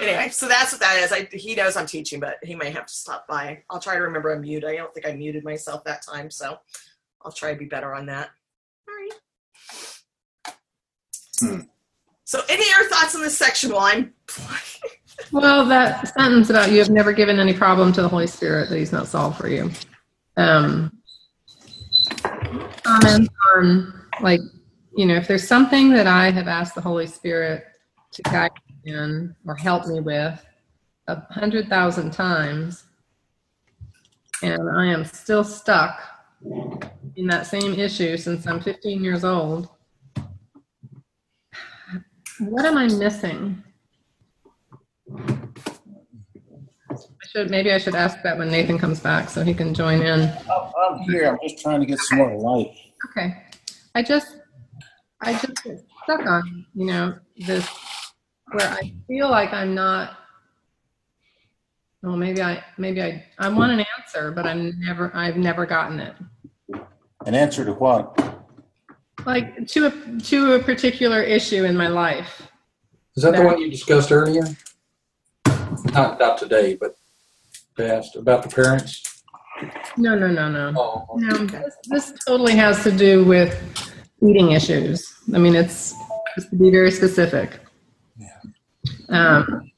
anyway, 0.00 0.28
so 0.30 0.48
that's 0.48 0.72
what 0.72 0.80
that 0.80 0.98
is. 0.98 1.12
I, 1.12 1.28
he 1.32 1.54
knows 1.54 1.76
I'm 1.76 1.86
teaching, 1.86 2.20
but 2.20 2.38
he 2.42 2.54
may 2.54 2.70
have 2.70 2.86
to 2.86 2.94
stop 2.94 3.26
by. 3.28 3.62
I'll 3.70 3.80
try 3.80 3.94
to 3.94 4.00
remember 4.00 4.32
I'm 4.32 4.40
mute. 4.40 4.64
I 4.64 4.76
don't 4.76 4.92
think 4.92 5.06
I 5.06 5.12
muted 5.12 5.44
myself 5.44 5.84
that 5.84 6.02
time, 6.02 6.30
so 6.30 6.58
I'll 7.22 7.32
try 7.32 7.52
to 7.52 7.58
be 7.58 7.66
better 7.66 7.94
on 7.94 8.06
that. 8.06 8.30
All 8.88 8.94
right. 8.94 9.12
Hmm. 11.40 11.60
So, 12.24 12.40
any 12.48 12.64
other 12.74 12.88
thoughts 12.88 13.14
on 13.14 13.20
this 13.20 13.36
section 13.36 13.70
while 13.70 13.82
I'm 13.82 14.14
Well, 15.32 15.64
that 15.66 16.08
sentence 16.08 16.50
about 16.50 16.70
you 16.70 16.78
have 16.78 16.90
never 16.90 17.12
given 17.12 17.38
any 17.38 17.54
problem 17.54 17.92
to 17.92 18.02
the 18.02 18.08
Holy 18.08 18.26
Spirit 18.26 18.68
that 18.68 18.78
He's 18.78 18.92
not 18.92 19.06
solved 19.06 19.38
for 19.38 19.48
you. 19.48 19.70
Um, 20.36 20.92
on, 22.86 23.28
like, 24.20 24.40
you 24.96 25.06
know, 25.06 25.14
if 25.14 25.28
there's 25.28 25.46
something 25.46 25.90
that 25.92 26.06
I 26.06 26.30
have 26.30 26.48
asked 26.48 26.74
the 26.74 26.80
Holy 26.80 27.06
Spirit 27.06 27.64
to 28.12 28.22
guide 28.22 28.50
me 28.84 28.92
in 28.92 29.34
or 29.46 29.54
help 29.54 29.86
me 29.86 30.00
with 30.00 30.44
a 31.08 31.20
hundred 31.32 31.68
thousand 31.68 32.12
times, 32.12 32.84
and 34.42 34.70
I 34.70 34.86
am 34.86 35.04
still 35.04 35.44
stuck 35.44 36.00
in 37.16 37.26
that 37.26 37.46
same 37.46 37.74
issue 37.74 38.16
since 38.16 38.46
I'm 38.46 38.60
15 38.60 39.02
years 39.02 39.24
old, 39.24 39.68
what 42.38 42.64
am 42.64 42.76
I 42.76 42.88
missing? 42.88 43.62
I 46.90 47.26
should 47.26 47.50
maybe 47.50 47.72
I 47.72 47.78
should 47.78 47.94
ask 47.94 48.22
that 48.22 48.38
when 48.38 48.50
Nathan 48.50 48.78
comes 48.78 49.00
back 49.00 49.28
so 49.28 49.42
he 49.42 49.54
can 49.54 49.74
join 49.74 50.02
in. 50.02 50.32
I'm 50.50 50.72
I'm 50.78 50.98
here. 51.00 51.26
I'm 51.30 51.38
just 51.42 51.62
trying 51.62 51.80
to 51.80 51.86
get 51.86 51.98
some 51.98 52.18
more 52.18 52.36
light. 52.36 52.76
Okay. 53.10 53.42
I 53.94 54.02
just 54.02 54.38
I 55.20 55.32
just 55.32 55.64
get 55.64 55.84
stuck 56.02 56.26
on, 56.26 56.66
you 56.74 56.86
know, 56.86 57.16
this 57.36 57.68
where 58.52 58.68
I 58.68 58.92
feel 59.08 59.30
like 59.30 59.52
I'm 59.52 59.74
not 59.74 60.16
well 62.02 62.16
maybe 62.16 62.42
I 62.42 62.62
maybe 62.78 63.02
I 63.02 63.24
I 63.38 63.48
want 63.48 63.72
an 63.72 63.84
answer, 63.98 64.30
but 64.30 64.46
I'm 64.46 64.78
never 64.80 65.10
I've 65.14 65.36
never 65.36 65.66
gotten 65.66 66.00
it. 66.00 66.14
An 67.26 67.34
answer 67.34 67.64
to 67.64 67.72
what? 67.72 68.18
Like 69.24 69.66
to 69.68 69.86
a 69.86 70.20
to 70.20 70.52
a 70.52 70.58
particular 70.58 71.22
issue 71.22 71.64
in 71.64 71.76
my 71.76 71.88
life. 71.88 72.42
Is 73.16 73.22
that 73.22 73.34
the 73.36 73.42
one 73.42 73.60
you 73.60 73.70
discussed 73.70 74.12
earlier? 74.12 74.44
Not, 75.92 76.18
not 76.18 76.38
today, 76.38 76.74
but 76.74 76.96
past 77.76 78.16
about 78.16 78.42
the 78.42 78.48
parents. 78.48 79.22
No, 79.96 80.16
no, 80.16 80.28
no, 80.28 80.50
no. 80.50 80.72
Oh, 80.76 81.16
No, 81.16 81.46
this, 81.46 81.74
this 81.88 82.12
totally 82.26 82.56
has 82.56 82.82
to 82.84 82.90
do 82.90 83.24
with 83.24 83.56
eating 84.22 84.52
issues. 84.52 85.14
I 85.34 85.38
mean, 85.38 85.54
it's 85.54 85.94
just 86.34 86.50
to 86.50 86.56
be 86.56 86.70
very 86.70 86.90
specific. 86.90 87.60
Yeah. 88.16 88.40
Um, 89.08 89.70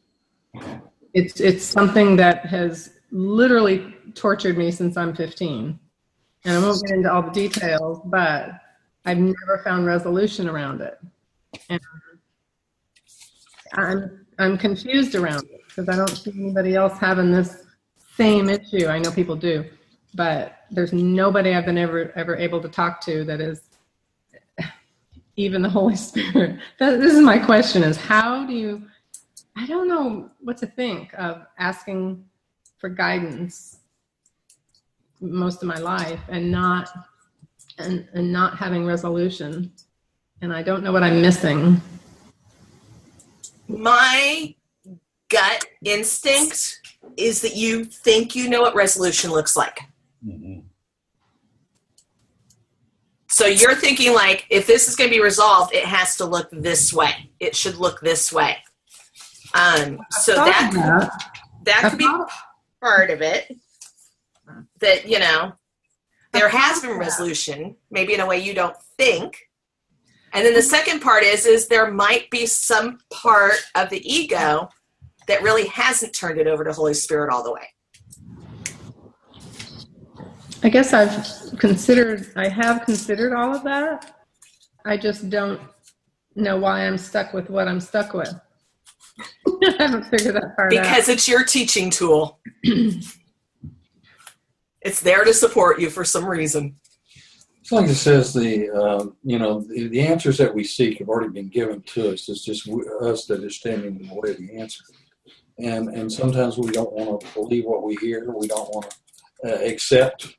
it's 1.14 1.40
it's 1.40 1.64
something 1.64 2.16
that 2.16 2.46
has 2.46 2.90
literally 3.10 3.94
tortured 4.14 4.56
me 4.56 4.70
since 4.70 4.96
I'm 4.96 5.14
15, 5.14 5.78
and 6.44 6.56
I 6.56 6.60
won't 6.60 6.82
get 6.86 6.96
into 6.96 7.12
all 7.12 7.22
the 7.22 7.30
details, 7.30 8.00
but 8.06 8.50
I've 9.04 9.18
never 9.18 9.60
found 9.64 9.86
resolution 9.86 10.48
around 10.48 10.80
it, 10.80 10.98
and 11.68 11.80
I'm 13.74 14.26
I'm 14.38 14.58
confused 14.58 15.14
around 15.14 15.44
it 15.50 15.55
because 15.76 15.88
I 15.88 15.96
don't 15.96 16.08
see 16.08 16.32
anybody 16.34 16.74
else 16.74 16.98
having 16.98 17.30
this 17.30 17.64
same 18.16 18.48
issue. 18.48 18.86
I 18.86 18.98
know 18.98 19.10
people 19.10 19.36
do, 19.36 19.64
but 20.14 20.60
there's 20.70 20.92
nobody 20.92 21.54
I've 21.54 21.66
been 21.66 21.78
ever 21.78 22.12
ever 22.16 22.36
able 22.36 22.60
to 22.62 22.68
talk 22.68 23.00
to 23.02 23.24
that 23.24 23.40
is 23.40 23.62
even 25.36 25.60
the 25.60 25.68
Holy 25.68 25.96
Spirit. 25.96 26.58
This 26.78 27.12
is 27.12 27.20
my 27.20 27.38
question: 27.38 27.82
is 27.82 27.96
how 27.96 28.46
do 28.46 28.54
you? 28.54 28.82
I 29.56 29.66
don't 29.66 29.88
know 29.88 30.30
what 30.40 30.56
to 30.58 30.66
think 30.66 31.12
of 31.14 31.42
asking 31.58 32.24
for 32.78 32.88
guidance 32.88 33.78
most 35.20 35.62
of 35.62 35.68
my 35.68 35.78
life 35.78 36.20
and 36.28 36.50
not 36.50 36.90
and, 37.78 38.08
and 38.14 38.32
not 38.32 38.56
having 38.56 38.86
resolution, 38.86 39.72
and 40.40 40.52
I 40.54 40.62
don't 40.62 40.82
know 40.82 40.92
what 40.92 41.02
I'm 41.02 41.20
missing. 41.20 41.82
my 43.68 44.54
gut 45.28 45.64
instinct 45.84 46.80
is 47.16 47.40
that 47.42 47.56
you 47.56 47.84
think 47.84 48.34
you 48.34 48.48
know 48.48 48.62
what 48.62 48.74
resolution 48.74 49.30
looks 49.30 49.56
like. 49.56 49.78
Mhm. 50.24 50.64
So 53.28 53.46
you're 53.46 53.74
thinking 53.74 54.14
like, 54.14 54.46
if 54.48 54.66
this 54.66 54.88
is 54.88 54.96
going 54.96 55.10
to 55.10 55.14
be 55.14 55.22
resolved, 55.22 55.74
it 55.74 55.84
has 55.84 56.16
to 56.16 56.24
look 56.24 56.48
this 56.52 56.92
way. 56.92 57.30
It 57.38 57.54
should 57.54 57.76
look 57.76 58.00
this 58.00 58.32
way. 58.32 58.56
Um, 59.52 59.98
so 60.10 60.34
that 60.36 61.10
that 61.64 61.90
could 61.90 61.98
be 61.98 62.08
part 62.80 63.10
of 63.10 63.20
it. 63.20 63.54
That 64.80 65.06
you 65.06 65.18
know, 65.18 65.52
there 66.32 66.48
has 66.48 66.80
been 66.80 66.98
resolution, 66.98 67.76
maybe 67.90 68.14
in 68.14 68.20
a 68.20 68.26
way 68.26 68.38
you 68.38 68.54
don't 68.54 68.76
think. 68.96 69.36
And 70.32 70.44
then 70.44 70.54
the 70.54 70.62
second 70.62 71.00
part 71.00 71.22
is, 71.22 71.46
is 71.46 71.68
there 71.68 71.90
might 71.90 72.30
be 72.30 72.46
some 72.46 72.98
part 73.10 73.54
of 73.74 73.88
the 73.90 74.02
ego 74.10 74.68
that 75.26 75.42
really 75.42 75.66
hasn't 75.66 76.14
turned 76.14 76.40
it 76.40 76.46
over 76.46 76.64
to 76.64 76.72
Holy 76.72 76.94
Spirit 76.94 77.32
all 77.32 77.42
the 77.42 77.52
way. 77.52 77.68
I 80.62 80.68
guess 80.68 80.92
I've 80.92 81.58
considered, 81.58 82.32
I 82.36 82.48
have 82.48 82.84
considered 82.84 83.32
all 83.32 83.54
of 83.54 83.62
that. 83.64 84.16
I 84.84 84.96
just 84.96 85.28
don't 85.30 85.60
know 86.34 86.56
why 86.56 86.86
I'm 86.86 86.98
stuck 86.98 87.32
with 87.32 87.50
what 87.50 87.68
I'm 87.68 87.80
stuck 87.80 88.14
with. 88.14 88.34
I 89.46 89.74
haven't 89.78 90.04
figured 90.04 90.36
that 90.36 90.56
part 90.56 90.72
out. 90.74 90.82
Because 90.82 91.08
it's 91.08 91.28
your 91.28 91.44
teaching 91.44 91.90
tool. 91.90 92.40
it's 94.80 95.00
there 95.00 95.24
to 95.24 95.34
support 95.34 95.80
you 95.80 95.90
for 95.90 96.04
some 96.04 96.24
reason. 96.24 96.76
It's 97.60 97.72
like 97.72 97.88
it 97.88 97.96
says 97.96 98.32
the 98.32 98.70
um, 98.70 99.16
you 99.24 99.40
know 99.40 99.60
the, 99.60 99.88
the 99.88 100.00
answers 100.00 100.38
that 100.38 100.54
we 100.54 100.62
seek 100.62 100.98
have 100.98 101.08
already 101.08 101.32
been 101.32 101.48
given 101.48 101.82
to 101.82 102.12
us. 102.12 102.28
It's 102.28 102.44
just 102.44 102.66
w- 102.66 102.88
us 102.98 103.26
that 103.26 103.42
is 103.42 103.56
standing 103.56 103.98
in 104.00 104.06
the 104.06 104.14
way 104.14 104.30
of 104.30 104.38
the 104.38 104.56
answer. 104.56 104.84
And 105.58 105.88
and 105.88 106.12
sometimes 106.12 106.58
we 106.58 106.70
don't 106.70 106.92
want 106.92 107.20
to 107.20 107.34
believe 107.34 107.64
what 107.64 107.82
we 107.82 107.96
hear. 107.96 108.30
We 108.30 108.46
don't 108.46 108.68
want 108.74 108.94
to 109.44 109.54
uh, 109.54 109.64
accept 109.66 110.36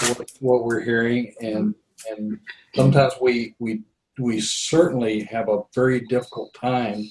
what, 0.00 0.30
what 0.40 0.64
we're 0.64 0.80
hearing, 0.80 1.34
and 1.40 1.74
and 2.10 2.38
sometimes 2.74 3.14
we 3.20 3.54
we 3.58 3.82
we 4.18 4.40
certainly 4.40 5.24
have 5.24 5.48
a 5.48 5.62
very 5.74 6.00
difficult 6.06 6.54
time 6.54 7.04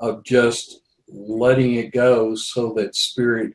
of 0.00 0.24
just 0.24 0.80
letting 1.08 1.74
it 1.74 1.92
go, 1.92 2.34
so 2.34 2.72
that 2.74 2.94
spirit 2.94 3.54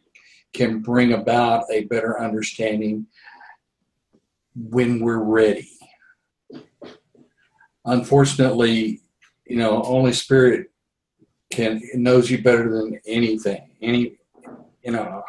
can 0.53 0.79
bring 0.79 1.13
about 1.13 1.63
a 1.71 1.85
better 1.85 2.21
understanding 2.21 3.07
when 4.55 4.99
we're 4.99 5.23
ready. 5.23 5.69
Unfortunately, 7.85 9.01
you 9.45 9.57
know, 9.57 9.81
only 9.83 10.13
spirit 10.13 10.70
can 11.51 11.81
knows 11.93 12.31
you 12.31 12.41
better 12.41 12.69
than 12.69 12.99
anything. 13.05 13.69
Any, 13.81 14.17
you 14.83 14.91
know, 14.91 15.23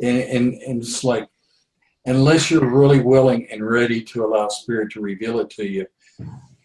and, 0.00 0.18
and 0.18 0.54
and 0.62 0.82
it's 0.82 1.02
like 1.02 1.28
unless 2.04 2.50
you're 2.50 2.70
really 2.70 3.00
willing 3.00 3.48
and 3.50 3.68
ready 3.68 4.00
to 4.00 4.24
allow 4.24 4.48
spirit 4.48 4.92
to 4.92 5.00
reveal 5.00 5.40
it 5.40 5.50
to 5.50 5.66
you, 5.66 5.86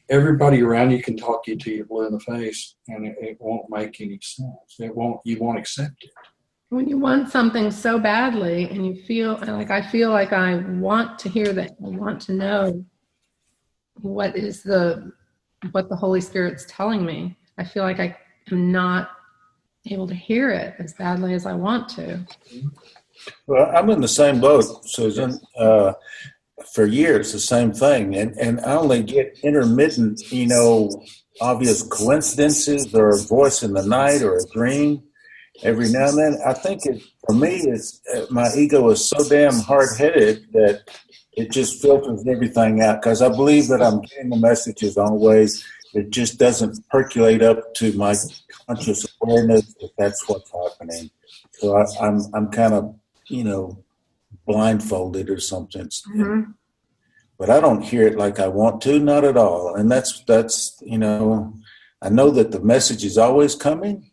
everybody 0.10 0.62
around 0.62 0.92
you 0.92 1.02
can 1.02 1.18
talk 1.18 1.48
you 1.48 1.56
to 1.58 1.72
you 1.72 1.86
blue 1.86 2.06
in 2.06 2.14
the 2.14 2.20
face, 2.20 2.76
and 2.90 3.08
it, 3.08 3.16
it 3.20 3.38
won't 3.40 3.70
make 3.70 4.00
any 4.02 4.20
sense. 4.22 4.76
It 4.80 4.96
won't. 4.96 5.20
You 5.24 5.40
won't 5.40 5.58
accept 5.58 6.04
it. 6.04 6.12
when 6.70 6.88
you 6.88 6.98
want 6.98 7.30
something 7.30 7.70
so 7.72 8.00
badly 8.00 8.70
and 8.70 8.86
you 8.86 8.96
feel 9.04 9.38
like 9.48 9.72
I 9.72 9.82
feel 9.82 10.12
like 10.12 10.32
I 10.34 10.56
want 10.56 11.20
to 11.20 11.30
hear 11.30 11.52
that, 11.54 11.72
I 11.72 11.90
want 11.90 12.22
to 12.24 12.34
know 12.34 12.86
what 13.96 14.36
is 14.38 14.64
the 14.64 15.12
what 15.72 15.90
the 15.90 15.96
Holy 15.96 16.22
Spirit's 16.22 16.66
telling 16.68 17.06
me. 17.06 17.38
I 17.58 17.64
feel 17.64 17.84
like 17.84 18.00
I 18.00 18.18
am 18.52 18.72
not 18.72 19.12
able 19.86 20.08
to 20.08 20.16
hear 20.16 20.50
it 20.50 20.76
as 20.80 20.94
badly 20.94 21.34
as 21.34 21.46
I 21.46 21.54
want 21.54 21.90
to. 21.90 22.20
Well, 23.48 23.72
I'm 23.76 23.90
in 23.90 24.02
the 24.02 24.08
same 24.08 24.40
boat, 24.40 24.66
Susan. 24.86 25.40
Uh, 25.58 25.94
for 26.74 26.86
years, 26.86 27.34
the 27.34 27.40
same 27.40 27.72
thing, 27.72 28.16
and 28.16 28.36
and 28.38 28.60
I 28.62 28.76
only 28.76 29.04
get 29.04 29.40
intermittent, 29.44 30.22
you 30.32 30.48
know, 30.48 31.04
obvious 31.40 31.82
coincidences 31.82 32.94
or 32.94 33.10
a 33.10 33.18
voice 33.18 33.64
in 33.64 33.74
the 33.74 33.86
night 33.86 34.22
or 34.22 34.38
a 34.38 34.46
dream 34.54 35.04
every 35.64 35.90
now 35.90 36.10
and 36.10 36.18
then. 36.18 36.38
I 36.46 36.54
think 36.54 36.86
it 36.86 37.02
for 37.26 37.34
me, 37.34 37.62
it's 37.64 38.02
uh, 38.14 38.26
my 38.30 38.50
ego 38.56 38.90
is 38.90 39.08
so 39.08 39.28
damn 39.28 39.60
hard 39.60 39.90
headed 39.98 40.46
that 40.54 40.82
it 41.34 41.52
just 41.52 41.82
filters 41.82 42.24
everything 42.28 42.82
out 42.82 43.02
because 43.02 43.22
I 43.22 43.30
believe 43.30 43.68
that 43.70 43.82
I'm 43.82 44.02
getting 44.02 44.30
the 44.30 44.38
messages 44.38 44.98
always. 44.98 45.64
It 45.94 46.10
just 46.10 46.40
doesn't 46.40 46.88
percolate 46.90 47.42
up 47.42 47.74
to 47.76 47.92
my 47.94 48.16
conscious 48.68 49.06
awareness 49.22 49.74
that 49.76 49.92
that's 49.98 50.28
what's 50.28 50.52
happening. 50.52 51.10
So 51.54 51.78
I, 51.78 51.86
I'm 52.02 52.22
I'm 52.34 52.48
kind 52.50 52.74
of 52.74 52.96
you 53.28 53.44
know 53.44 53.84
blindfolded 54.46 55.30
or 55.30 55.40
something. 55.40 55.90
but 57.42 57.50
I 57.50 57.60
don't 57.60 57.82
hear 57.82 58.06
it 58.06 58.20
like 58.20 58.40
I 58.40 58.48
want 58.48 58.82
to, 58.82 59.00
not 59.00 59.24
at 59.24 59.36
all. 59.36 59.74
And 59.74 59.92
that's 59.92 60.24
that's 60.26 60.78
you 60.86 61.00
know, 61.00 61.56
I 62.00 62.10
know 62.10 62.30
that 62.30 62.52
the 62.52 62.60
message 62.60 63.04
is 63.04 63.18
always 63.18 63.56
coming, 63.56 64.12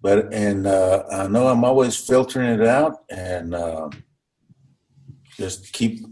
but 0.00 0.32
and 0.32 0.64
uh, 0.64 1.02
I 1.10 1.26
know 1.26 1.48
I'm 1.48 1.64
always 1.64 1.96
filtering 1.96 2.60
it 2.60 2.64
out 2.64 2.98
and 3.10 3.52
uh, 3.52 3.90
just 5.36 5.72
keep. 5.72 6.06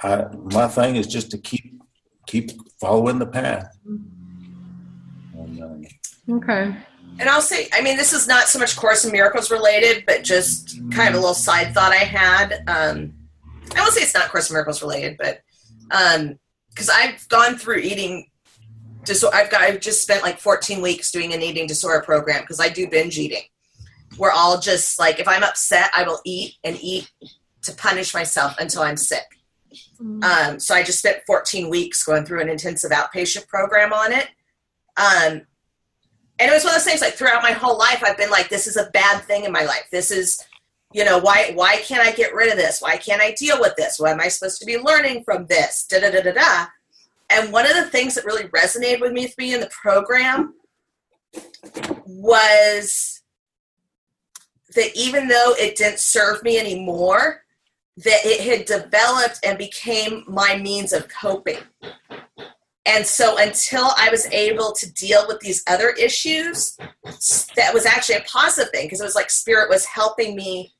I, 0.00 0.26
my 0.52 0.68
thing 0.68 0.94
is 0.94 1.08
just 1.08 1.32
to 1.32 1.38
keep 1.38 1.82
keep 2.28 2.52
following 2.80 3.18
the 3.18 3.26
path. 3.26 3.71
Okay. 6.30 6.74
And 7.18 7.28
I'll 7.28 7.42
say, 7.42 7.68
I 7.72 7.82
mean, 7.82 7.96
this 7.96 8.12
is 8.12 8.26
not 8.26 8.48
so 8.48 8.58
much 8.58 8.76
Course 8.76 9.04
in 9.04 9.12
Miracles 9.12 9.50
related, 9.50 10.04
but 10.06 10.24
just 10.24 10.78
kind 10.90 11.10
of 11.10 11.14
a 11.14 11.18
little 11.18 11.34
side 11.34 11.74
thought 11.74 11.92
I 11.92 11.96
had. 11.96 12.64
Um, 12.66 13.12
I 13.76 13.80
won't 13.80 13.92
say 13.92 14.02
it's 14.02 14.14
not 14.14 14.30
Course 14.30 14.50
in 14.50 14.54
Miracles 14.54 14.82
related, 14.82 15.18
but 15.18 15.42
because 15.88 16.88
I've 16.88 17.28
gone 17.28 17.56
through 17.56 17.78
eating 17.78 18.28
disorder, 19.04 19.36
I've 19.36 19.50
got 19.50 19.60
I've 19.60 19.80
just 19.80 20.02
spent 20.02 20.22
like 20.22 20.38
14 20.38 20.80
weeks 20.80 21.10
doing 21.10 21.34
an 21.34 21.42
eating 21.42 21.66
disorder 21.66 22.02
program 22.02 22.42
because 22.42 22.60
I 22.60 22.68
do 22.68 22.88
binge 22.88 23.18
eating. 23.18 23.42
We're 24.16 24.30
all 24.30 24.58
just 24.58 24.98
like 24.98 25.20
if 25.20 25.28
I'm 25.28 25.42
upset, 25.42 25.90
I 25.94 26.04
will 26.04 26.20
eat 26.24 26.54
and 26.64 26.78
eat 26.80 27.10
to 27.62 27.74
punish 27.74 28.14
myself 28.14 28.54
until 28.58 28.82
I'm 28.82 28.96
sick. 28.96 29.24
Um, 30.22 30.58
so 30.58 30.74
I 30.74 30.82
just 30.82 30.98
spent 30.98 31.18
14 31.26 31.68
weeks 31.68 32.02
going 32.04 32.24
through 32.24 32.40
an 32.40 32.48
intensive 32.48 32.90
outpatient 32.90 33.46
program 33.48 33.92
on 33.92 34.12
it. 34.12 34.28
Um, 34.96 35.42
and 36.42 36.50
it 36.50 36.54
was 36.54 36.64
one 36.64 36.74
of 36.74 36.80
those 36.80 36.84
things 36.84 37.00
like 37.00 37.14
throughout 37.14 37.40
my 37.40 37.52
whole 37.52 37.78
life, 37.78 38.02
I've 38.04 38.16
been 38.16 38.28
like, 38.28 38.48
this 38.48 38.66
is 38.66 38.76
a 38.76 38.90
bad 38.90 39.22
thing 39.22 39.44
in 39.44 39.52
my 39.52 39.62
life. 39.62 39.86
This 39.92 40.10
is, 40.10 40.44
you 40.92 41.04
know, 41.04 41.18
why 41.18 41.52
why 41.54 41.76
can't 41.76 42.04
I 42.04 42.10
get 42.10 42.34
rid 42.34 42.50
of 42.50 42.58
this? 42.58 42.82
Why 42.82 42.96
can't 42.96 43.22
I 43.22 43.30
deal 43.38 43.60
with 43.60 43.76
this? 43.76 44.00
What 44.00 44.10
am 44.10 44.20
I 44.20 44.26
supposed 44.26 44.58
to 44.58 44.66
be 44.66 44.76
learning 44.76 45.22
from 45.22 45.46
this? 45.46 45.86
Da 45.88 46.00
da 46.00 46.10
da 46.10 46.20
da 46.20 46.32
da. 46.32 46.66
And 47.30 47.52
one 47.52 47.64
of 47.64 47.76
the 47.76 47.88
things 47.88 48.16
that 48.16 48.24
really 48.24 48.48
resonated 48.48 49.00
with 49.00 49.12
me, 49.12 49.22
with 49.22 49.38
me 49.38 49.54
in 49.54 49.60
the 49.60 49.70
program 49.70 50.54
was 52.06 53.22
that 54.74 54.90
even 54.96 55.28
though 55.28 55.54
it 55.56 55.76
didn't 55.76 56.00
serve 56.00 56.42
me 56.42 56.58
anymore, 56.58 57.44
that 57.98 58.24
it 58.24 58.40
had 58.40 58.66
developed 58.66 59.38
and 59.44 59.56
became 59.58 60.24
my 60.26 60.56
means 60.56 60.92
of 60.92 61.06
coping. 61.08 61.58
And 62.84 63.06
so 63.06 63.36
until 63.38 63.90
I 63.96 64.08
was 64.10 64.26
able 64.26 64.72
to 64.72 64.92
deal 64.92 65.24
with 65.28 65.40
these 65.40 65.62
other 65.68 65.90
issues, 65.90 66.76
that 67.56 67.72
was 67.72 67.86
actually 67.86 68.16
a 68.16 68.22
positive 68.22 68.72
thing 68.72 68.86
because 68.86 69.00
it 69.00 69.04
was 69.04 69.14
like 69.14 69.30
spirit 69.30 69.70
was 69.70 69.84
helping 69.84 70.34
me 70.34 70.72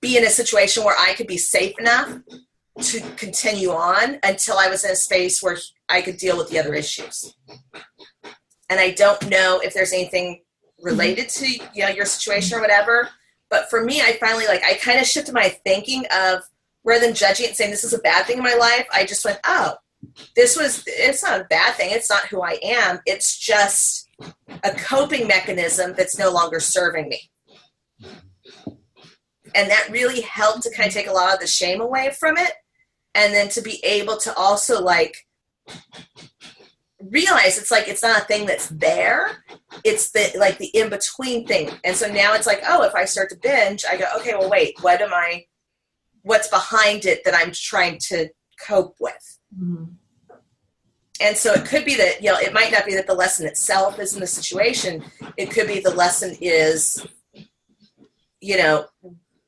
be 0.00 0.16
in 0.16 0.24
a 0.24 0.30
situation 0.30 0.84
where 0.84 0.94
I 0.98 1.14
could 1.14 1.26
be 1.26 1.38
safe 1.38 1.74
enough 1.80 2.20
to 2.80 3.00
continue 3.16 3.70
on 3.70 4.18
until 4.22 4.58
I 4.58 4.68
was 4.68 4.84
in 4.84 4.90
a 4.90 4.96
space 4.96 5.42
where 5.42 5.56
I 5.88 6.02
could 6.02 6.18
deal 6.18 6.36
with 6.36 6.50
the 6.50 6.58
other 6.58 6.74
issues. 6.74 7.34
And 8.68 8.78
I 8.78 8.90
don't 8.92 9.28
know 9.28 9.60
if 9.62 9.74
there's 9.74 9.92
anything 9.92 10.42
related 10.82 11.28
to 11.30 11.48
you 11.48 11.82
know 11.82 11.88
your 11.88 12.04
situation 12.04 12.56
or 12.56 12.60
whatever, 12.60 13.08
but 13.50 13.70
for 13.70 13.82
me, 13.82 14.02
I 14.02 14.18
finally 14.20 14.46
like 14.46 14.62
I 14.62 14.74
kind 14.74 15.00
of 15.00 15.06
shifted 15.06 15.34
my 15.34 15.48
thinking 15.48 16.04
of 16.14 16.42
rather 16.84 17.06
than 17.06 17.14
judging 17.14 17.46
and 17.46 17.56
saying 17.56 17.70
this 17.70 17.84
is 17.84 17.94
a 17.94 17.98
bad 17.98 18.26
thing 18.26 18.38
in 18.38 18.44
my 18.44 18.54
life, 18.54 18.86
I 18.92 19.04
just 19.04 19.24
went, 19.24 19.40
oh, 19.44 19.74
this 20.34 20.56
was 20.56 20.82
it's 20.86 21.22
not 21.22 21.40
a 21.40 21.44
bad 21.44 21.74
thing. 21.74 21.90
It's 21.90 22.10
not 22.10 22.26
who 22.26 22.42
i 22.42 22.58
am. 22.62 23.00
It's 23.06 23.38
just 23.38 24.08
a 24.64 24.70
coping 24.72 25.26
mechanism 25.26 25.94
that's 25.96 26.18
no 26.18 26.30
longer 26.30 26.60
serving 26.60 27.08
me. 27.08 27.30
And 29.54 29.70
that 29.70 29.88
really 29.90 30.20
helped 30.22 30.62
to 30.64 30.74
kind 30.74 30.88
of 30.88 30.94
take 30.94 31.08
a 31.08 31.12
lot 31.12 31.32
of 31.32 31.40
the 31.40 31.46
shame 31.46 31.80
away 31.80 32.14
from 32.18 32.36
it. 32.36 32.52
And 33.14 33.32
then 33.32 33.48
to 33.50 33.62
be 33.62 33.82
able 33.84 34.18
to 34.18 34.34
also 34.34 34.82
like 34.82 35.16
realize 37.00 37.58
it's 37.58 37.70
like 37.70 37.88
it's 37.88 38.02
not 38.02 38.22
a 38.22 38.24
thing 38.24 38.46
that's 38.46 38.68
there. 38.68 39.42
It's 39.84 40.10
the 40.10 40.32
like 40.38 40.58
the 40.58 40.68
in 40.68 40.90
between 40.90 41.46
thing. 41.46 41.70
And 41.84 41.96
so 41.96 42.08
now 42.08 42.34
it's 42.34 42.46
like 42.46 42.62
oh 42.68 42.82
if 42.82 42.94
i 42.94 43.04
start 43.04 43.30
to 43.30 43.36
binge 43.36 43.84
i 43.90 43.96
go 43.96 44.06
okay 44.18 44.34
well 44.34 44.50
wait 44.50 44.74
what 44.80 45.00
am 45.00 45.12
i 45.12 45.44
what's 46.22 46.48
behind 46.48 47.04
it 47.04 47.22
that 47.24 47.34
i'm 47.34 47.52
trying 47.52 47.98
to 47.98 48.28
cope 48.60 48.96
with 48.98 49.35
Mm-hmm. 49.54 49.84
and 51.20 51.36
so 51.36 51.52
it 51.52 51.64
could 51.64 51.84
be 51.84 51.94
that 51.96 52.22
you 52.22 52.30
know 52.30 52.38
it 52.38 52.52
might 52.52 52.72
not 52.72 52.84
be 52.84 52.94
that 52.94 53.06
the 53.06 53.14
lesson 53.14 53.46
itself 53.46 53.98
is 53.98 54.14
in 54.14 54.20
the 54.20 54.26
situation 54.26 55.04
it 55.36 55.50
could 55.50 55.66
be 55.66 55.80
the 55.80 55.94
lesson 55.94 56.36
is 56.40 57.06
you 58.40 58.56
know 58.58 58.86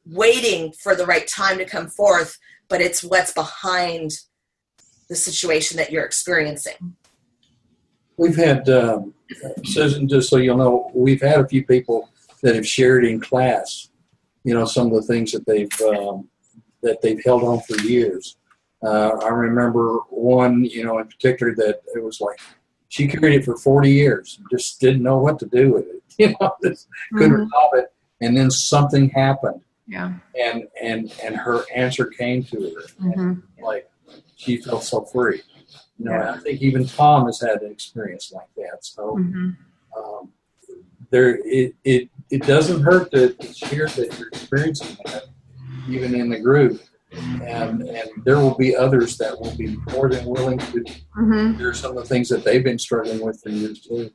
waiting 0.06 0.72
for 0.72 0.94
the 0.94 1.04
right 1.04 1.26
time 1.26 1.58
to 1.58 1.64
come 1.64 1.88
forth 1.88 2.38
but 2.68 2.80
it's 2.80 3.02
what's 3.02 3.32
behind 3.32 4.12
the 5.08 5.16
situation 5.16 5.76
that 5.76 5.90
you're 5.90 6.04
experiencing 6.04 6.94
We've 8.18 8.36
had, 8.36 8.68
um, 8.68 9.14
Susan, 9.64 10.08
just 10.08 10.28
so 10.28 10.38
you'll 10.38 10.56
know, 10.56 10.90
we've 10.92 11.22
had 11.22 11.38
a 11.38 11.46
few 11.46 11.64
people 11.64 12.10
that 12.42 12.56
have 12.56 12.66
shared 12.66 13.04
in 13.04 13.20
class, 13.20 13.90
you 14.42 14.52
know, 14.52 14.64
some 14.64 14.88
of 14.88 14.94
the 14.94 15.02
things 15.02 15.30
that 15.30 15.46
they've 15.46 15.80
um, 15.82 16.28
that 16.82 17.00
they've 17.00 17.22
held 17.24 17.44
on 17.44 17.60
for 17.60 17.80
years. 17.82 18.36
Uh, 18.82 19.10
I 19.24 19.28
remember 19.28 19.98
one, 20.10 20.64
you 20.64 20.84
know, 20.84 20.98
in 20.98 21.06
particular 21.08 21.54
that 21.56 21.80
it 21.94 22.02
was 22.02 22.20
like 22.20 22.38
she 22.88 23.06
carried 23.08 23.34
it 23.34 23.44
for 23.44 23.56
40 23.56 23.90
years, 23.90 24.40
just 24.50 24.80
didn't 24.80 25.02
know 25.02 25.18
what 25.18 25.38
to 25.40 25.46
do 25.46 25.72
with 25.72 25.86
it, 25.86 26.02
you 26.18 26.34
know, 26.40 26.52
just 26.64 26.88
couldn't 27.16 27.32
Mhm. 27.36 27.44
resolve 27.44 27.74
it, 27.74 27.92
and 28.20 28.36
then 28.36 28.50
something 28.50 29.10
happened, 29.10 29.60
Yeah. 29.86 30.12
and 30.40 30.68
and 30.80 31.12
and 31.22 31.36
her 31.36 31.64
answer 31.74 32.06
came 32.06 32.44
to 32.44 32.56
her, 32.74 32.84
hmm 33.16 33.32
like 33.60 33.90
she 34.36 34.58
felt 34.58 34.84
so 34.84 35.02
free. 35.06 35.42
You 35.98 36.04
know, 36.06 36.12
Yeah. 36.12 36.32
I 36.34 36.38
think 36.38 36.62
even 36.62 36.86
Tom 36.86 37.26
has 37.26 37.40
had 37.40 37.60
an 37.62 37.72
experience 37.72 38.30
like 38.32 38.48
that. 38.56 38.84
So 38.84 39.16
hmm 39.16 39.50
um, 39.96 40.30
there, 41.10 41.36
it, 41.44 41.74
it 41.84 42.08
it 42.30 42.42
doesn't 42.42 42.82
hurt 42.82 43.10
to 43.10 43.34
share 43.52 43.88
that 43.88 44.16
you're 44.18 44.28
experiencing 44.28 44.96
that, 45.06 45.24
even 45.88 46.14
in 46.14 46.28
the 46.28 46.38
group, 46.38 46.80
and 47.12 47.82
and 47.82 48.08
there 48.24 48.38
will 48.38 48.56
be 48.56 48.76
others 48.76 49.16
that 49.18 49.38
will 49.40 49.54
be 49.56 49.76
more 49.92 50.08
than 50.08 50.24
willing 50.26 50.58
to 50.58 50.84
hmm 51.14 51.56
share 51.56 51.72
some 51.74 51.96
of 51.96 52.02
the 52.02 52.08
things 52.08 52.28
that 52.28 52.44
they've 52.44 52.64
been 52.64 52.78
struggling 52.78 53.20
with 53.24 53.40
for 53.42 53.48
years 53.50 53.80
too. 53.80 54.10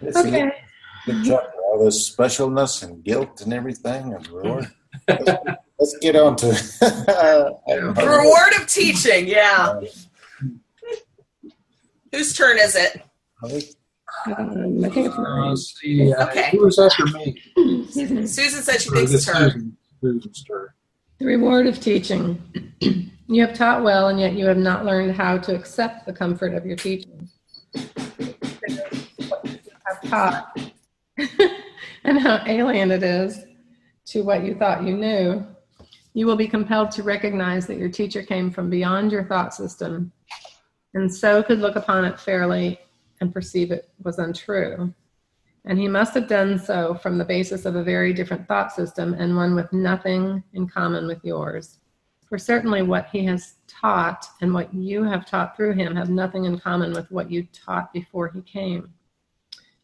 it's 0.00 0.16
Okay. 0.18 0.50
Good 1.06 1.22
job. 1.22 1.42
All 1.64 1.84
this 1.84 2.14
specialness 2.14 2.82
and 2.82 3.02
guilt 3.02 3.40
and 3.40 3.52
everything. 3.52 4.12
And 4.14 4.28
Lord, 4.30 4.70
let's, 5.08 5.32
let's 5.78 5.98
get 6.00 6.16
on 6.16 6.36
to 6.36 6.46
the 6.46 7.58
reward 7.96 8.52
of 8.60 8.66
teaching 8.68 9.26
yeah 9.26 9.80
whose 12.12 12.34
turn 12.36 12.58
is 12.58 12.76
it 12.76 13.02
Um, 13.42 14.84
I 14.84 14.88
think 14.90 15.06
it's 15.06 15.18
Uh, 15.18 15.56
see, 15.56 16.12
uh, 16.12 16.26
Okay. 16.26 16.50
who 16.52 16.64
was 16.64 16.78
after 16.78 17.06
me? 17.06 17.42
Me. 17.56 18.26
susan 18.26 18.62
said 18.62 18.80
she 18.80 18.90
Or 18.90 18.94
thinks 18.96 19.12
this 19.12 19.26
it's 19.28 19.36
her 19.36 19.50
Susan, 19.50 19.76
Turn. 20.02 20.20
The 21.18 21.26
reward 21.26 21.66
of 21.66 21.80
teaching. 21.80 22.42
you 23.28 23.46
have 23.46 23.54
taught 23.54 23.82
well, 23.82 24.08
and 24.08 24.18
yet 24.18 24.34
you 24.34 24.46
have 24.46 24.58
not 24.58 24.84
learned 24.84 25.14
how 25.14 25.38
to 25.38 25.54
accept 25.54 26.06
the 26.06 26.12
comfort 26.12 26.54
of 26.54 26.66
your 26.66 26.76
teaching. 26.76 27.28
Have 27.74 27.94
taught 30.04 30.58
and 32.04 32.18
how 32.18 32.42
alien 32.46 32.90
it 32.90 33.02
is 33.02 33.44
to 34.06 34.22
what 34.22 34.44
you 34.44 34.54
thought 34.54 34.84
you 34.84 34.96
knew. 34.96 35.46
You 36.14 36.26
will 36.26 36.36
be 36.36 36.48
compelled 36.48 36.90
to 36.92 37.02
recognize 37.02 37.66
that 37.68 37.78
your 37.78 37.88
teacher 37.88 38.22
came 38.22 38.50
from 38.50 38.68
beyond 38.68 39.12
your 39.12 39.24
thought 39.24 39.54
system 39.54 40.12
and 40.94 41.12
so 41.12 41.42
could 41.42 41.60
look 41.60 41.76
upon 41.76 42.04
it 42.04 42.20
fairly 42.20 42.78
and 43.20 43.32
perceive 43.32 43.70
it 43.70 43.88
was 44.02 44.18
untrue. 44.18 44.92
And 45.64 45.78
he 45.78 45.86
must 45.86 46.14
have 46.14 46.26
done 46.26 46.58
so 46.58 46.94
from 46.94 47.18
the 47.18 47.24
basis 47.24 47.64
of 47.64 47.76
a 47.76 47.84
very 47.84 48.12
different 48.12 48.48
thought 48.48 48.72
system 48.72 49.14
and 49.14 49.36
one 49.36 49.54
with 49.54 49.72
nothing 49.72 50.42
in 50.54 50.68
common 50.68 51.06
with 51.06 51.24
yours. 51.24 51.78
For 52.28 52.36
certainly 52.36 52.82
what 52.82 53.08
he 53.12 53.24
has 53.26 53.54
taught 53.68 54.26
and 54.40 54.52
what 54.52 54.74
you 54.74 55.04
have 55.04 55.26
taught 55.26 55.56
through 55.56 55.74
him 55.74 55.94
have 55.94 56.10
nothing 56.10 56.46
in 56.46 56.58
common 56.58 56.92
with 56.92 57.10
what 57.10 57.30
you 57.30 57.46
taught 57.52 57.92
before 57.92 58.28
he 58.28 58.40
came. 58.42 58.92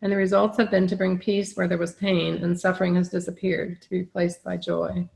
And 0.01 0.11
the 0.11 0.17
results 0.17 0.57
have 0.59 0.71
been 0.71 0.87
to 0.89 0.97
bring 0.97 1.19
peace 1.19 1.55
where 1.55 1.69
there 1.69 1.79
was 1.79 1.95
pain, 1.95 2.43
and 2.43 2.59
suffering 2.59 2.95
has 2.95 3.09
disappeared 3.09 3.83
to 3.83 3.91
be 3.91 3.99
replaced 3.99 4.45
by 4.45 4.57
joy. 4.57 5.09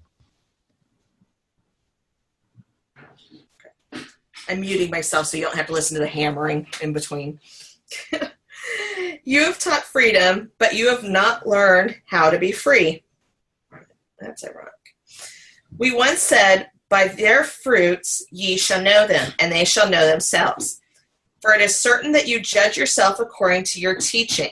I'm 4.48 4.60
muting 4.60 4.90
myself 4.90 5.26
so 5.26 5.36
you 5.36 5.44
don't 5.44 5.56
have 5.56 5.68
to 5.68 5.72
listen 5.72 5.94
to 5.94 6.00
the 6.00 6.08
hammering 6.08 6.66
in 6.80 6.92
between. 6.92 7.40
you 9.24 9.44
have 9.44 9.58
taught 9.58 9.84
freedom, 9.84 10.50
but 10.58 10.74
you 10.74 10.88
have 10.88 11.04
not 11.04 11.46
learned 11.46 11.96
how 12.06 12.30
to 12.30 12.38
be 12.38 12.52
free. 12.52 13.04
That's 14.20 14.44
ironic. 14.44 14.72
We 15.78 15.94
once 15.94 16.20
said, 16.20 16.70
By 16.88 17.08
their 17.08 17.44
fruits 17.44 18.24
ye 18.30 18.56
shall 18.56 18.82
know 18.82 19.06
them, 19.06 19.32
and 19.38 19.50
they 19.50 19.64
shall 19.64 19.88
know 19.88 20.06
themselves. 20.06 20.80
For 21.40 21.54
it 21.54 21.60
is 21.60 21.78
certain 21.78 22.12
that 22.12 22.28
you 22.28 22.40
judge 22.40 22.76
yourself 22.76 23.18
according 23.18 23.64
to 23.64 23.80
your 23.80 23.96
teaching. 23.96 24.50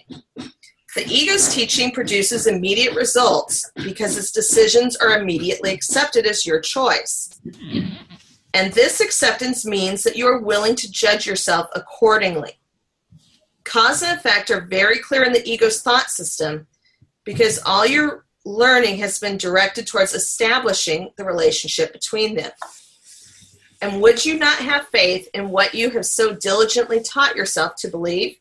The 0.96 1.06
ego's 1.06 1.54
teaching 1.54 1.92
produces 1.92 2.48
immediate 2.48 2.96
results 2.96 3.70
because 3.76 4.18
its 4.18 4.32
decisions 4.32 4.96
are 4.96 5.20
immediately 5.20 5.72
accepted 5.72 6.26
as 6.26 6.44
your 6.44 6.58
choice. 6.60 7.40
And 8.54 8.72
this 8.72 9.00
acceptance 9.00 9.64
means 9.64 10.02
that 10.02 10.16
you 10.16 10.26
are 10.26 10.40
willing 10.40 10.74
to 10.74 10.90
judge 10.90 11.26
yourself 11.26 11.68
accordingly. 11.76 12.59
Cause 13.64 14.02
and 14.02 14.16
effect 14.18 14.50
are 14.50 14.62
very 14.62 14.98
clear 14.98 15.24
in 15.24 15.32
the 15.32 15.48
ego's 15.48 15.82
thought 15.82 16.10
system 16.10 16.66
because 17.24 17.60
all 17.64 17.86
your 17.86 18.24
learning 18.44 18.96
has 18.98 19.18
been 19.18 19.36
directed 19.36 19.86
towards 19.86 20.14
establishing 20.14 21.10
the 21.16 21.24
relationship 21.24 21.92
between 21.92 22.36
them. 22.36 22.50
And 23.82 24.02
would 24.02 24.24
you 24.24 24.38
not 24.38 24.58
have 24.58 24.88
faith 24.88 25.28
in 25.32 25.50
what 25.50 25.74
you 25.74 25.90
have 25.90 26.04
so 26.04 26.34
diligently 26.34 27.00
taught 27.00 27.36
yourself 27.36 27.76
to 27.76 27.88
believe? 27.88 28.36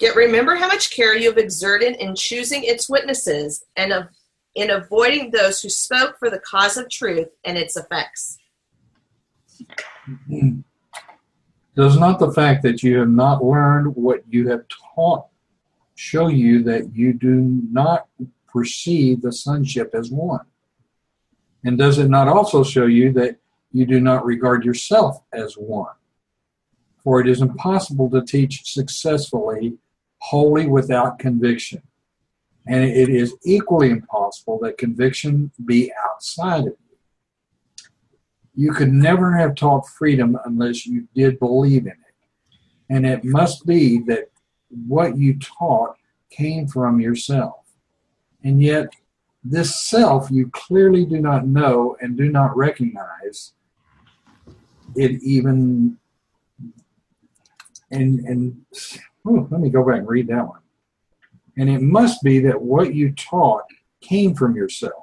Yet 0.00 0.16
remember 0.16 0.56
how 0.56 0.66
much 0.66 0.90
care 0.90 1.16
you 1.16 1.28
have 1.28 1.38
exerted 1.38 1.96
in 1.96 2.14
choosing 2.14 2.64
its 2.64 2.88
witnesses 2.88 3.64
and 3.76 3.92
of, 3.92 4.08
in 4.54 4.70
avoiding 4.70 5.30
those 5.30 5.62
who 5.62 5.68
spoke 5.68 6.18
for 6.18 6.28
the 6.28 6.40
cause 6.40 6.76
of 6.76 6.90
truth 6.90 7.28
and 7.44 7.56
its 7.56 7.76
effects. 7.76 8.38
Mm-hmm. 10.08 10.60
Does 11.74 11.98
not 11.98 12.18
the 12.18 12.32
fact 12.32 12.62
that 12.62 12.82
you 12.82 12.98
have 12.98 13.08
not 13.08 13.42
learned 13.42 13.96
what 13.96 14.22
you 14.28 14.48
have 14.48 14.64
taught 14.94 15.26
show 15.94 16.28
you 16.28 16.62
that 16.64 16.94
you 16.94 17.12
do 17.12 17.62
not 17.70 18.08
perceive 18.46 19.22
the 19.22 19.32
sonship 19.32 19.94
as 19.94 20.10
one? 20.10 20.44
And 21.64 21.78
does 21.78 21.98
it 21.98 22.08
not 22.08 22.28
also 22.28 22.62
show 22.62 22.86
you 22.86 23.12
that 23.12 23.36
you 23.72 23.86
do 23.86 24.00
not 24.00 24.24
regard 24.24 24.64
yourself 24.64 25.22
as 25.32 25.54
one? 25.54 25.94
For 27.02 27.20
it 27.20 27.28
is 27.28 27.40
impossible 27.40 28.10
to 28.10 28.22
teach 28.22 28.72
successfully 28.72 29.78
wholly 30.18 30.66
without 30.66 31.18
conviction. 31.18 31.82
And 32.66 32.84
it 32.84 33.08
is 33.08 33.34
equally 33.44 33.90
impossible 33.90 34.60
that 34.62 34.78
conviction 34.78 35.50
be 35.64 35.92
outside 36.04 36.60
of 36.60 36.66
you. 36.66 36.76
You 38.54 38.72
could 38.72 38.92
never 38.92 39.36
have 39.36 39.54
taught 39.54 39.88
freedom 39.88 40.38
unless 40.44 40.86
you 40.86 41.08
did 41.14 41.38
believe 41.38 41.86
in 41.86 41.92
it. 41.92 41.96
And 42.90 43.06
it 43.06 43.24
must 43.24 43.66
be 43.66 44.00
that 44.06 44.30
what 44.86 45.16
you 45.16 45.38
taught 45.38 45.96
came 46.30 46.66
from 46.66 47.00
yourself. 47.00 47.60
And 48.44 48.60
yet, 48.60 48.92
this 49.44 49.74
self 49.76 50.30
you 50.30 50.50
clearly 50.52 51.04
do 51.04 51.20
not 51.20 51.46
know 51.46 51.96
and 52.00 52.16
do 52.16 52.30
not 52.30 52.56
recognize 52.56 53.54
it 54.94 55.22
even 55.22 55.98
and 57.90 58.20
and 58.20 58.64
let 59.24 59.60
me 59.60 59.70
go 59.70 59.84
back 59.84 59.98
and 59.98 60.08
read 60.08 60.28
that 60.28 60.46
one. 60.46 60.60
And 61.56 61.68
it 61.68 61.82
must 61.82 62.22
be 62.22 62.40
that 62.40 62.60
what 62.60 62.94
you 62.94 63.12
taught 63.12 63.64
came 64.00 64.34
from 64.34 64.56
yourself. 64.56 65.01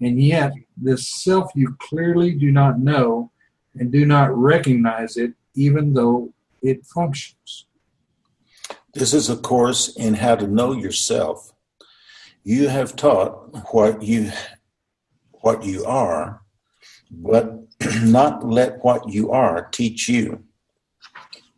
And 0.00 0.22
yet, 0.22 0.52
this 0.76 1.08
self 1.08 1.50
you 1.54 1.76
clearly 1.78 2.34
do 2.34 2.50
not 2.50 2.78
know 2.78 3.30
and 3.74 3.92
do 3.92 4.06
not 4.06 4.36
recognize 4.36 5.16
it, 5.16 5.34
even 5.54 5.92
though 5.92 6.32
it 6.62 6.86
functions. 6.86 7.66
This 8.94 9.14
is 9.14 9.30
a 9.30 9.36
course 9.36 9.94
in 9.96 10.14
how 10.14 10.36
to 10.36 10.46
know 10.46 10.72
yourself. 10.72 11.52
You 12.42 12.68
have 12.68 12.96
taught 12.96 13.72
what 13.72 14.02
you 14.02 14.32
what 15.42 15.64
you 15.64 15.84
are, 15.84 16.42
but 17.10 17.54
not 18.02 18.46
let 18.46 18.82
what 18.84 19.08
you 19.08 19.30
are 19.30 19.68
teach 19.70 20.08
you. 20.08 20.44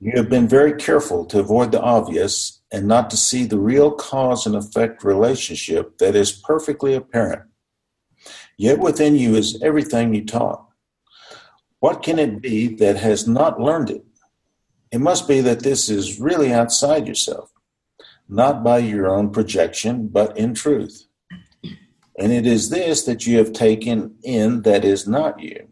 You 0.01 0.13
have 0.17 0.29
been 0.29 0.49
very 0.49 0.75
careful 0.75 1.25
to 1.27 1.39
avoid 1.39 1.73
the 1.73 1.81
obvious 1.81 2.61
and 2.73 2.89
not 2.89 3.09
to 3.11 3.17
see 3.17 3.45
the 3.45 3.59
real 3.59 3.93
cause 3.93 4.47
and 4.47 4.57
effect 4.57 5.05
relationship 5.05 5.99
that 5.99 6.17
is 6.17 6.33
perfectly 6.33 6.95
apparent. 6.95 7.43
Yet 8.63 8.79
within 8.79 9.17
you 9.17 9.35
is 9.35 9.61
everything 9.61 10.15
you 10.15 10.25
taught. 10.25 10.65
What 11.81 12.01
can 12.01 12.21
it 12.21 12.41
be 12.41 12.69
that 12.77 12.97
has 12.97 13.27
not 13.27 13.61
learned 13.61 13.91
it? 13.91 14.05
It 14.93 15.01
must 15.01 15.27
be 15.27 15.41
that 15.41 15.65
this 15.65 15.89
is 15.89 16.21
really 16.21 16.53
outside 16.53 17.09
yourself, 17.09 17.51
not 18.29 18.63
by 18.63 18.79
your 18.79 19.13
own 19.13 19.31
projection, 19.33 20.07
but 20.07 20.39
in 20.39 20.55
truth. 20.55 21.09
And 22.17 22.31
it 22.31 22.47
is 22.47 22.71
this 22.71 23.03
that 23.03 23.27
you 23.27 23.39
have 23.39 23.53
taken 23.53 24.15
in 24.23 24.63
that 24.63 24.85
is 24.85 25.09
not 25.09 25.41
you. 25.41 25.67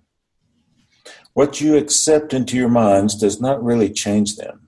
What 1.32 1.60
you 1.60 1.76
accept 1.76 2.34
into 2.34 2.56
your 2.56 2.68
minds 2.68 3.14
does 3.14 3.40
not 3.40 3.62
really 3.62 3.92
change 3.92 4.34
them. 4.34 4.66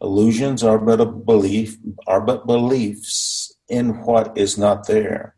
Illusions 0.00 0.62
are 0.62 0.78
but 0.78 1.00
a 1.00 1.04
belief 1.04 1.78
are 2.06 2.20
but 2.20 2.46
beliefs 2.46 3.52
in 3.68 4.02
what 4.02 4.38
is 4.38 4.56
not 4.56 4.86
there. 4.86 5.34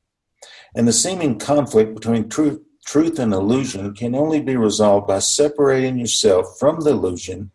And 0.75 0.89
the 0.89 0.93
seeming 0.93 1.39
conflict 1.39 1.95
between 1.95 2.29
truth, 2.29 2.61
truth 2.85 3.19
and 3.19 3.33
illusion 3.33 3.95
can 3.95 4.15
only 4.15 4.41
be 4.41 4.57
resolved 4.57 5.07
by 5.07 5.19
separating 5.19 5.99
yourself 5.99 6.59
from 6.59 6.81
the 6.81 6.91
illusion 6.91 7.51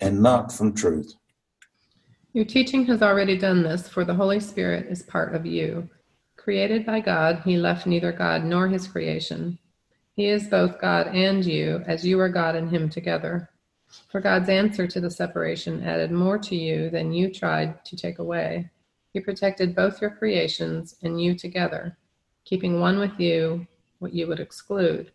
and 0.00 0.22
not 0.22 0.52
from 0.52 0.74
truth. 0.74 1.14
Your 2.32 2.44
teaching 2.44 2.84
has 2.86 3.02
already 3.02 3.38
done 3.38 3.62
this, 3.62 3.88
for 3.88 4.04
the 4.04 4.14
Holy 4.14 4.40
Spirit 4.40 4.86
is 4.90 5.02
part 5.02 5.34
of 5.34 5.46
you. 5.46 5.88
Created 6.36 6.84
by 6.84 7.00
God, 7.00 7.42
he 7.44 7.56
left 7.56 7.86
neither 7.86 8.12
God 8.12 8.44
nor 8.44 8.68
his 8.68 8.86
creation. 8.86 9.58
He 10.18 10.26
is 10.26 10.48
both 10.48 10.80
God 10.80 11.06
and 11.14 11.44
you, 11.44 11.84
as 11.86 12.04
you 12.04 12.18
are 12.18 12.28
God 12.28 12.56
and 12.56 12.68
Him 12.68 12.88
together. 12.88 13.50
For 14.10 14.20
God's 14.20 14.48
answer 14.48 14.88
to 14.88 15.00
the 15.00 15.12
separation 15.12 15.84
added 15.84 16.10
more 16.10 16.38
to 16.38 16.56
you 16.56 16.90
than 16.90 17.12
you 17.12 17.32
tried 17.32 17.84
to 17.84 17.96
take 17.96 18.18
away. 18.18 18.68
He 19.12 19.20
protected 19.20 19.76
both 19.76 20.02
your 20.02 20.10
creations 20.10 20.96
and 21.04 21.22
you 21.22 21.36
together, 21.36 21.96
keeping 22.48 22.80
one 22.80 22.98
with 22.98 23.20
you 23.20 23.66
what 23.98 24.14
you 24.14 24.26
would 24.26 24.40
exclude, 24.40 25.12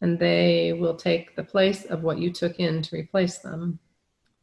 and 0.00 0.16
they 0.16 0.72
will 0.72 0.94
take 0.94 1.34
the 1.34 1.42
place 1.42 1.84
of 1.86 2.04
what 2.04 2.18
you 2.18 2.32
took 2.32 2.60
in 2.60 2.80
to 2.82 2.94
replace 2.96 3.38
them. 3.38 3.80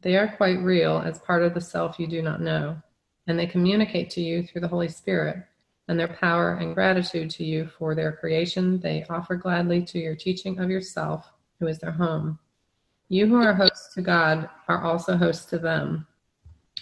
They 0.02 0.16
are 0.16 0.36
quite 0.36 0.60
real 0.60 0.98
as 0.98 1.18
part 1.18 1.42
of 1.42 1.54
the 1.54 1.62
self 1.62 1.98
you 1.98 2.06
do 2.06 2.20
not 2.20 2.42
know, 2.42 2.76
and 3.26 3.38
they 3.38 3.46
communicate 3.46 4.10
to 4.10 4.20
you 4.20 4.42
through 4.42 4.60
the 4.60 4.68
Holy 4.68 4.88
Spirit 4.88 5.38
and 5.88 5.98
their 5.98 6.08
power 6.08 6.56
and 6.56 6.74
gratitude 6.74 7.30
to 7.30 7.44
you 7.44 7.66
for 7.78 7.94
their 7.94 8.12
creation 8.12 8.78
they 8.80 9.04
offer 9.08 9.34
gladly 9.34 9.82
to 9.82 9.98
your 9.98 10.14
teaching 10.14 10.58
of 10.58 10.70
yourself, 10.70 11.32
who 11.58 11.68
is 11.68 11.78
their 11.78 11.90
home. 11.90 12.38
You 13.08 13.26
who 13.26 13.36
are 13.36 13.54
hosts 13.54 13.94
to 13.94 14.02
God 14.02 14.48
are 14.68 14.84
also 14.84 15.16
hosts 15.16 15.46
to 15.46 15.58
them. 15.58 16.06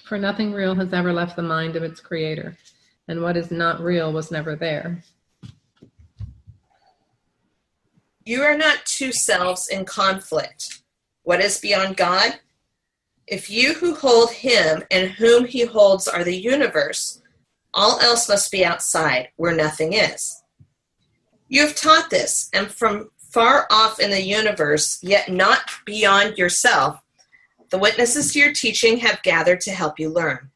For 0.04 0.18
nothing 0.18 0.52
real 0.52 0.74
has 0.74 0.92
ever 0.92 1.12
left 1.12 1.36
the 1.36 1.42
mind 1.42 1.76
of 1.76 1.84
its 1.84 2.00
creator, 2.00 2.56
and 3.06 3.22
what 3.22 3.36
is 3.36 3.52
not 3.52 3.80
real 3.80 4.12
was 4.12 4.32
never 4.32 4.56
there. 4.56 5.02
You 8.28 8.42
are 8.42 8.58
not 8.58 8.84
two 8.84 9.10
selves 9.10 9.68
in 9.68 9.86
conflict. 9.86 10.82
What 11.22 11.40
is 11.40 11.60
beyond 11.60 11.96
God? 11.96 12.38
If 13.26 13.48
you 13.48 13.72
who 13.72 13.94
hold 13.94 14.30
him 14.30 14.84
and 14.90 15.12
whom 15.12 15.46
he 15.46 15.64
holds 15.64 16.06
are 16.06 16.22
the 16.22 16.36
universe, 16.36 17.22
all 17.72 17.98
else 18.00 18.28
must 18.28 18.52
be 18.52 18.66
outside, 18.66 19.30
where 19.36 19.56
nothing 19.56 19.94
is. 19.94 20.42
You 21.48 21.62
have 21.62 21.74
taught 21.74 22.10
this, 22.10 22.50
and 22.52 22.66
from 22.70 23.08
far 23.16 23.66
off 23.70 23.98
in 23.98 24.10
the 24.10 24.22
universe, 24.22 24.98
yet 25.02 25.32
not 25.32 25.62
beyond 25.86 26.36
yourself, 26.36 27.00
the 27.70 27.78
witnesses 27.78 28.34
to 28.34 28.40
your 28.40 28.52
teaching 28.52 28.98
have 28.98 29.22
gathered 29.22 29.62
to 29.62 29.70
help 29.70 29.98
you 29.98 30.10
learn. 30.10 30.50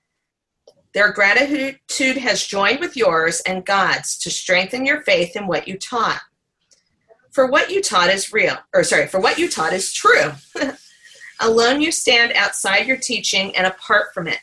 Their 0.92 1.10
gratitude 1.10 2.18
has 2.18 2.46
joined 2.46 2.80
with 2.80 2.98
yours 2.98 3.40
and 3.46 3.64
God's 3.64 4.18
to 4.18 4.30
strengthen 4.30 4.84
your 4.84 5.00
faith 5.00 5.36
in 5.36 5.46
what 5.46 5.66
you 5.66 5.78
taught. 5.78 6.20
For 7.32 7.46
what 7.46 7.70
you 7.70 7.82
taught 7.82 8.10
is 8.10 8.32
real, 8.32 8.56
or 8.74 8.84
sorry, 8.84 9.06
for 9.06 9.18
what 9.18 9.38
you 9.38 9.48
taught 9.48 9.72
is 9.72 9.92
true. 9.92 10.32
Alone 11.40 11.80
you 11.80 11.90
stand 11.90 12.32
outside 12.34 12.86
your 12.86 12.98
teaching 12.98 13.56
and 13.56 13.66
apart 13.66 14.12
from 14.12 14.28
it. 14.28 14.38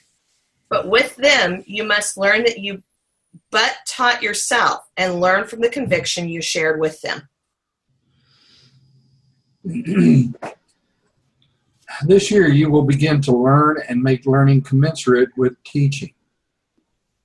But 0.69 0.89
with 0.89 1.15
them, 1.15 1.63
you 1.67 1.83
must 1.83 2.17
learn 2.17 2.43
that 2.43 2.59
you 2.59 2.81
but 3.51 3.77
taught 3.87 4.23
yourself 4.23 4.89
and 4.97 5.21
learn 5.21 5.45
from 5.45 5.61
the 5.61 5.69
conviction 5.69 6.27
you 6.27 6.41
shared 6.41 6.79
with 6.79 6.99
them. 7.01 7.29
this 12.05 12.31
year, 12.31 12.47
you 12.47 12.71
will 12.71 12.83
begin 12.83 13.21
to 13.21 13.31
learn 13.31 13.83
and 13.87 14.01
make 14.01 14.25
learning 14.25 14.63
commensurate 14.63 15.29
with 15.37 15.61
teaching. 15.63 16.13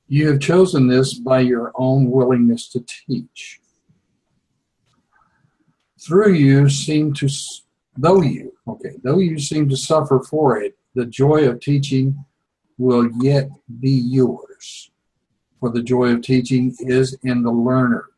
You 0.09 0.29
have 0.29 0.41
chosen 0.41 0.89
this 0.89 1.15
by 1.15 1.41
your 1.41 1.73
own 1.75 2.11
willingness 2.11 2.69
to 2.69 2.81
teach. 2.81 3.61
Through 6.05 6.35
you 6.35 6.69
seem 6.69 7.15
to, 7.15 7.29
though 7.97 8.21
you, 8.21 8.53
okay, 8.69 8.97
though 9.03 9.21
you 9.21 9.39
seem 9.39 9.69
to 9.71 9.77
suffer 9.77 10.21
for 10.21 10.61
it, 10.61 10.77
the 10.95 11.07
joy 11.07 11.49
of 11.49 11.61
teaching 11.61 12.25
will 12.77 13.09
yet 13.23 13.49
be 13.81 13.91
yours. 13.91 14.91
For 15.61 15.71
the 15.71 15.83
joy 15.83 16.11
of 16.11 16.21
teaching 16.21 16.77
is 16.79 17.17
in 17.23 17.43
the 17.43 17.51
learner 17.51 18.11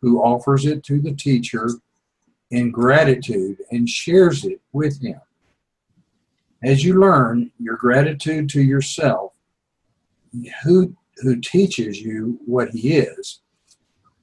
who 0.00 0.22
offers 0.22 0.64
it 0.64 0.82
to 0.84 1.00
the 1.00 1.12
teacher 1.12 1.68
in 2.50 2.70
gratitude 2.70 3.58
and 3.70 3.88
shares 3.88 4.44
it 4.44 4.60
with 4.72 5.02
him. 5.02 5.20
As 6.62 6.82
you 6.82 6.98
learn 6.98 7.50
your 7.58 7.76
gratitude 7.76 8.48
to 8.50 8.62
yourself, 8.62 9.32
who 10.62 10.96
who 11.18 11.40
teaches 11.40 12.00
you 12.00 12.40
what 12.46 12.70
he 12.70 12.96
is 12.96 13.40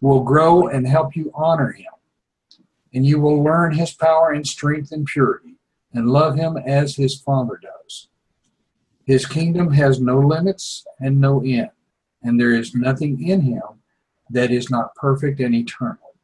will 0.01 0.23
grow 0.23 0.67
and 0.67 0.87
help 0.87 1.15
you 1.15 1.31
honor 1.35 1.71
him. 1.71 1.91
And 2.93 3.05
you 3.05 3.19
will 3.19 3.41
learn 3.43 3.73
his 3.73 3.93
power 3.93 4.31
and 4.31 4.45
strength 4.45 4.91
and 4.91 5.05
purity 5.05 5.55
and 5.93 6.09
love 6.09 6.35
him 6.35 6.57
as 6.57 6.95
his 6.95 7.19
Father 7.21 7.59
does. 7.61 8.07
His 9.05 9.25
kingdom 9.25 9.71
has 9.73 9.99
no 9.99 10.19
limits 10.19 10.85
and 10.99 11.19
no 11.19 11.41
end, 11.43 11.71
and 12.21 12.39
there 12.39 12.53
is 12.53 12.75
nothing 12.75 13.27
in 13.27 13.41
him 13.41 13.61
that 14.29 14.51
is 14.51 14.69
not 14.69 14.95
perfect 14.95 15.39
and 15.39 15.53
eternal. 15.53 16.15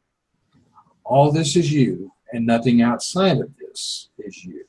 All 1.04 1.32
this 1.32 1.56
is 1.56 1.72
you, 1.72 2.12
and 2.32 2.46
nothing 2.46 2.82
outside 2.82 3.38
of 3.38 3.56
this 3.58 4.10
is 4.18 4.44
you. 4.44 4.64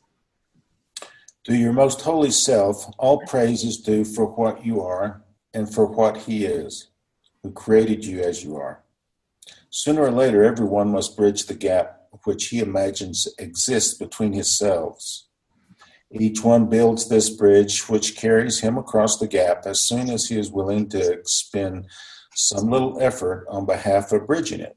To 1.45 1.55
your 1.55 1.73
most 1.73 2.01
holy 2.01 2.31
self, 2.31 2.85
all 2.97 3.19
praise 3.25 3.63
is 3.63 3.77
due 3.77 4.05
for 4.05 4.25
what 4.25 4.65
you 4.65 4.81
are 4.81 5.23
and 5.53 5.73
for 5.73 5.85
what 5.85 6.17
he 6.17 6.45
is, 6.45 6.89
who 7.43 7.51
created 7.51 8.05
you 8.05 8.21
as 8.21 8.43
you 8.43 8.55
are. 8.55 8.83
Sooner 9.72 10.01
or 10.01 10.11
later, 10.11 10.43
everyone 10.43 10.91
must 10.91 11.15
bridge 11.15 11.45
the 11.45 11.53
gap 11.53 11.99
which 12.24 12.47
he 12.47 12.59
imagines 12.59 13.28
exists 13.38 13.93
between 13.93 14.34
his 14.34 14.57
selves. 14.57 15.28
Each 16.11 16.43
one 16.43 16.65
builds 16.65 17.07
this 17.07 17.30
bridge 17.30 17.88
which 17.88 18.15
carries 18.15 18.59
him 18.59 18.78
across 18.78 19.17
the 19.17 19.28
gap 19.28 19.67
as 19.67 19.80
soon 19.80 20.09
as 20.09 20.28
he 20.28 20.39
is 20.39 20.49
willing 20.51 20.89
to 20.89 21.11
expend 21.11 21.86
some 22.34 22.70
little 22.70 22.99
effort 22.99 23.45
on 23.47 23.67
behalf 23.67 24.11
of 24.11 24.26
bridging 24.26 24.59
it. 24.59 24.76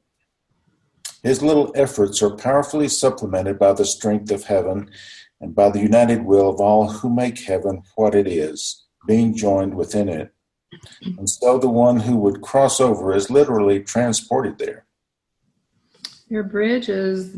His 1.23 1.41
little 1.41 1.71
efforts 1.73 2.21
are 2.21 2.35
powerfully 2.35 2.87
supplemented 2.87 3.57
by 3.57 3.73
the 3.73 3.85
strength 3.85 4.29
of 4.29 4.43
heaven 4.43 4.91
and 5.41 5.55
by 5.55 5.69
the 5.69 5.79
united 5.79 6.23
will 6.23 6.49
of 6.49 6.61
all 6.61 6.89
who 6.89 7.09
make 7.09 7.39
heaven 7.39 7.81
what 7.95 8.13
it 8.13 8.27
is, 8.27 8.85
being 9.07 9.35
joined 9.35 9.73
within 9.73 10.07
it. 10.07 10.33
And 11.01 11.29
so 11.29 11.57
the 11.57 11.69
one 11.69 11.99
who 11.99 12.17
would 12.17 12.41
cross 12.41 12.79
over 12.79 13.15
is 13.15 13.29
literally 13.29 13.81
transported 13.81 14.57
there. 14.57 14.85
Your 16.27 16.43
bridge 16.43 16.89
is 16.89 17.37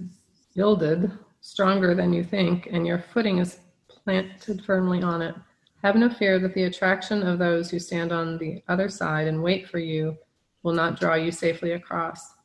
builded 0.56 1.12
stronger 1.42 1.94
than 1.94 2.14
you 2.14 2.24
think, 2.24 2.68
and 2.72 2.88
your 2.88 3.00
footing 3.00 3.40
is 3.40 3.60
planted 3.88 4.64
firmly 4.66 5.04
on 5.04 5.22
it. 5.22 5.36
Have 5.84 5.96
no 5.96 6.10
fear 6.10 6.40
that 6.40 6.54
the 6.54 6.64
attraction 6.64 7.22
of 7.24 7.38
those 7.38 7.70
who 7.70 7.80
stand 7.80 8.12
on 8.12 8.38
the 8.38 8.64
other 8.68 8.90
side 8.90 9.28
and 9.28 9.44
wait 9.44 9.70
for 9.70 9.80
you 9.80 10.18
will 10.64 10.74
not 10.74 11.00
draw 11.00 11.14
you 11.16 11.32
safely 11.32 11.74
across 11.74 12.36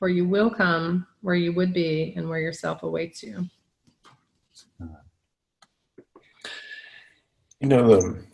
for 0.00 0.08
you 0.08 0.26
will 0.26 0.50
come 0.50 1.06
where 1.20 1.34
you 1.34 1.52
would 1.52 1.74
be 1.74 2.14
and 2.16 2.26
where 2.26 2.40
yourself 2.40 2.82
awaits 2.82 3.22
you. 3.22 3.46
You 7.60 7.68
know, 7.68 7.98
um, 7.98 8.26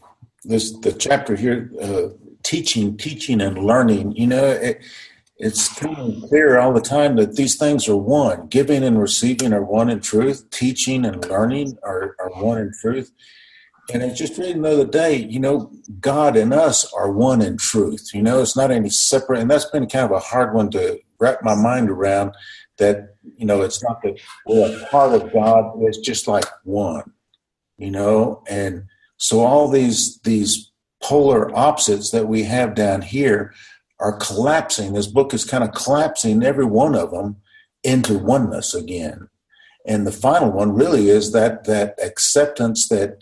this 0.47 0.73
the 0.79 0.93
chapter 0.93 1.37
here, 1.37 1.71
uh, 1.81 2.09
teaching, 2.43 2.97
teaching, 2.97 3.41
and 3.41 3.59
learning. 3.59 4.13
You 4.13 4.27
know, 4.29 4.45
it, 4.45 4.83
it's 5.39 5.73
coming 5.79 6.27
clear 6.29 6.59
all 6.59 6.73
the 6.73 6.81
time 6.81 7.17
that 7.17 7.37
these 7.37 7.57
things 7.57 7.89
are 7.89 7.97
one. 7.97 8.47
Giving 8.49 8.83
and 8.85 9.01
receiving 9.01 9.53
are 9.53 9.65
one 9.65 9.91
in 9.91 10.01
truth. 10.01 10.49
Teaching 10.51 11.05
and 11.05 11.29
learning 11.29 11.79
are, 11.83 12.17
are 12.19 12.31
one 12.31 12.59
in 12.59 12.73
truth. 12.81 13.13
And 13.93 14.03
I 14.03 14.13
just 14.13 14.37
read 14.37 14.57
another 14.57 14.87
day, 14.87 15.17
you 15.17 15.39
know, 15.39 15.71
God 16.01 16.37
and 16.37 16.53
us 16.53 16.93
are 16.93 17.13
one 17.13 17.41
in 17.41 17.57
truth. 17.57 18.11
You 18.13 18.23
know, 18.23 18.41
it's 18.41 18.57
not 18.57 18.73
any 18.73 18.91
separate, 18.91 19.41
and 19.41 19.51
that's 19.51 19.71
been 19.71 19.87
kind 19.87 20.07
of 20.07 20.11
a 20.11 20.19
hard 20.19 20.55
one 20.55 20.71
to 20.73 20.99
wrap 21.19 21.43
my 21.43 21.55
mind 21.55 21.91
around 21.91 22.35
that 22.79 23.15
you 23.37 23.47
know 23.47 23.63
it's 23.63 23.83
not 23.83 24.03
that 24.03 24.19
we're 24.47 24.83
a 24.83 24.87
part 24.87 25.13
of 25.13 25.33
god 25.33 25.73
it's 25.81 25.99
just 25.99 26.29
like 26.29 26.45
one 26.65 27.13
you 27.79 27.91
know 27.91 28.43
and 28.49 28.85
so 29.17 29.41
all 29.41 29.69
these 29.69 30.19
these 30.21 30.71
polar 31.03 31.55
opposites 31.57 32.11
that 32.11 32.27
we 32.27 32.43
have 32.45 32.75
down 32.75 33.03
here 33.03 33.53
are 34.01 34.17
collapsing 34.19 34.93
this 34.93 35.07
book 35.07 35.33
is 35.33 35.45
kind 35.45 35.65
of 35.65 35.73
collapsing 35.73 36.43
every 36.43 36.65
one 36.65 36.95
of 36.95 37.11
them 37.11 37.37
into 37.83 38.19
oneness 38.19 38.75
again 38.75 39.29
and 39.87 40.07
the 40.07 40.13
final 40.13 40.51
one 40.51 40.75
really 40.75 41.09
is 41.09 41.33
that 41.33 41.65
that 41.65 41.95
acceptance 42.03 42.89
that 42.89 43.19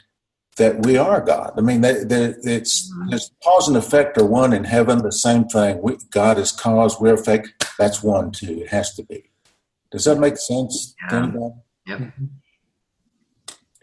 that 0.56 0.84
we 0.84 0.96
are 0.96 1.20
God. 1.20 1.52
I 1.56 1.60
mean, 1.60 1.80
that, 1.80 2.08
that 2.08 2.36
it's, 2.44 2.90
mm-hmm. 2.92 3.12
it's 3.12 3.30
cause 3.42 3.68
and 3.68 3.76
effect 3.76 4.18
are 4.18 4.26
one 4.26 4.52
in 4.52 4.64
heaven, 4.64 5.02
the 5.02 5.12
same 5.12 5.44
thing. 5.44 5.82
We, 5.82 5.96
God 6.10 6.38
is 6.38 6.52
cause, 6.52 7.00
we're 7.00 7.14
effect. 7.14 7.48
That's 7.78 8.02
one 8.02 8.30
too. 8.30 8.60
It 8.62 8.68
has 8.68 8.94
to 8.94 9.02
be. 9.02 9.30
Does 9.90 10.04
that 10.04 10.18
make 10.18 10.36
sense 10.36 10.94
yeah. 11.02 11.08
Yep. 11.86 11.98
Mm-hmm. 11.98 12.24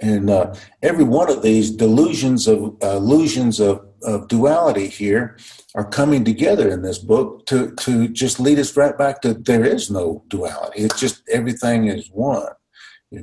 And 0.01 0.29
uh, 0.29 0.53
every 0.81 1.03
one 1.03 1.29
of 1.29 1.43
these 1.43 1.71
delusions 1.71 2.47
of 2.47 2.75
uh, 2.83 2.97
illusions 2.97 3.59
of, 3.59 3.85
of 4.03 4.27
duality 4.27 4.87
here 4.87 5.37
are 5.75 5.87
coming 5.87 6.25
together 6.25 6.69
in 6.69 6.81
this 6.81 6.97
book 6.97 7.45
to 7.45 7.71
to 7.75 8.07
just 8.09 8.39
lead 8.39 8.59
us 8.59 8.75
right 8.75 8.97
back 8.97 9.21
to 9.21 9.35
there 9.35 9.63
is 9.63 9.91
no 9.91 10.23
duality. 10.27 10.81
It's 10.81 10.99
just 10.99 11.21
everything 11.29 11.87
is 11.87 12.09
one 12.11 12.47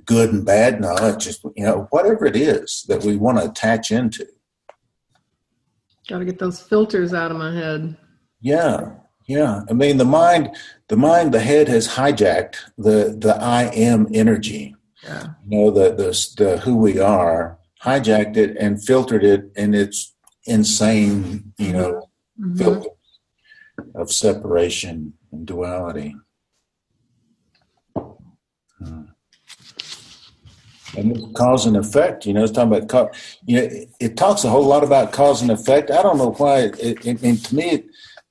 good 0.05 0.33
and 0.33 0.45
bad. 0.45 0.81
No, 0.81 0.95
it's 0.97 1.24
just 1.24 1.43
you 1.57 1.64
know 1.64 1.87
whatever 1.91 2.26
it 2.26 2.37
is 2.37 2.85
that 2.89 3.05
we 3.05 3.16
want 3.16 3.39
to 3.39 3.51
attach 3.51 3.91
into. 3.91 4.26
Got 6.09 6.18
to 6.18 6.24
get 6.24 6.39
those 6.39 6.61
filters 6.61 7.12
out 7.12 7.31
of 7.31 7.37
my 7.37 7.53
head. 7.55 7.97
Yeah, 8.41 8.93
yeah. 9.26 9.62
I 9.68 9.72
mean, 9.72 9.97
the 9.97 10.05
mind, 10.05 10.57
the 10.89 10.97
mind, 10.97 11.33
the 11.33 11.41
head 11.41 11.68
has 11.68 11.89
hijacked 11.89 12.57
the 12.76 13.16
the 13.18 13.37
I 13.41 13.64
am 13.64 14.09
energy. 14.12 14.74
Yeah. 15.03 15.27
You 15.47 15.59
know 15.59 15.71
the 15.71 15.95
the, 15.95 16.35
the 16.37 16.59
who 16.59 16.77
we 16.77 16.99
are, 16.99 17.59
hijacked 17.83 18.37
it 18.37 18.57
and 18.57 18.83
filtered 18.83 19.25
it, 19.25 19.51
and 19.57 19.75
it's 19.75 20.15
insane. 20.45 21.53
You 21.59 21.73
know, 21.73 22.09
mm-hmm. 22.41 22.57
filter 22.57 22.91
of 23.95 24.13
separation 24.13 25.15
and 25.33 25.47
duality. 25.47 26.17
Hmm 27.95 29.05
and 30.97 31.35
cause 31.35 31.67
and 31.67 31.77
effect. 31.77 32.27
You 32.27 32.35
know, 32.35 32.43
it's 32.43 32.53
talking 32.53 32.73
about 32.73 32.89
cause. 32.89 33.39
You 33.47 33.57
know, 33.57 33.63
it, 33.63 33.89
it, 34.01 34.17
talks 34.17 34.45
a 34.45 34.51
whole 34.51 34.65
lot 34.65 34.85
about 34.85 35.13
cause 35.13 35.43
and 35.43 35.51
effect. 35.51 35.91
I 35.91 36.03
don't 36.03 36.19
know 36.19 36.33
why. 36.33 36.61
It, 36.79 37.07
it, 37.07 37.23
and 37.23 37.45
to 37.45 37.55
me, 37.55 37.71
it, 37.71 37.87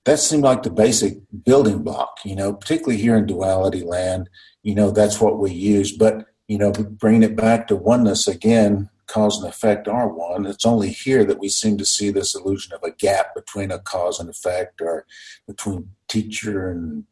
that 0.06 0.20
seemed 0.20 0.44
like 0.44 0.64
the 0.64 0.70
basic 0.70 1.18
building 1.44 1.84
block. 1.84 2.20
You 2.26 2.36
know, 2.36 2.54
particularly 2.54 2.98
here 2.98 3.18
in 3.18 3.26
duality 3.26 3.84
land. 3.84 4.30
You 4.64 4.76
know, 4.76 4.92
that's 4.92 5.22
what 5.22 5.40
we 5.40 5.52
use. 5.52 5.92
But 5.96 6.26
you 6.48 6.58
know, 6.58 6.72
bringing 6.72 7.24
it 7.24 7.36
back 7.36 7.68
to 7.68 7.76
oneness 7.76 8.28
again, 8.28 8.90
cause 9.06 9.42
and 9.42 9.50
effect 9.50 9.88
are 9.88 10.08
one. 10.08 10.46
It's 10.46 10.66
only 10.66 10.90
here 10.90 11.24
that 11.26 11.40
we 11.40 11.50
seem 11.50 11.78
to 11.78 11.86
see 11.86 12.10
this 12.10 12.36
illusion 12.36 12.74
of 12.74 12.84
a 12.84 12.92
gap 12.92 13.36
between 13.36 13.72
a 13.72 13.80
cause 13.80 14.20
and 14.20 14.30
effect, 14.30 14.82
or 14.82 15.06
between 15.46 15.90
teacher 16.08 16.70
and 16.70 17.06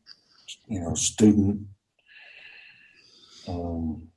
you 0.67 0.79
know 0.79 0.93
student. 0.93 1.67
Um, 3.47 4.09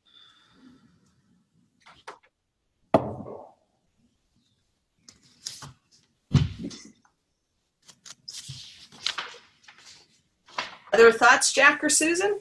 Other 10.91 11.13
thoughts, 11.13 11.53
Jack 11.53 11.85
or 11.85 11.91
Susan? 11.91 12.41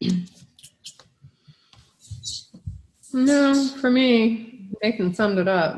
No, 3.14 3.68
for 3.80 3.90
me, 3.90 4.68
Nathan 4.82 5.14
summed 5.14 5.38
it 5.38 5.46
up. 5.46 5.76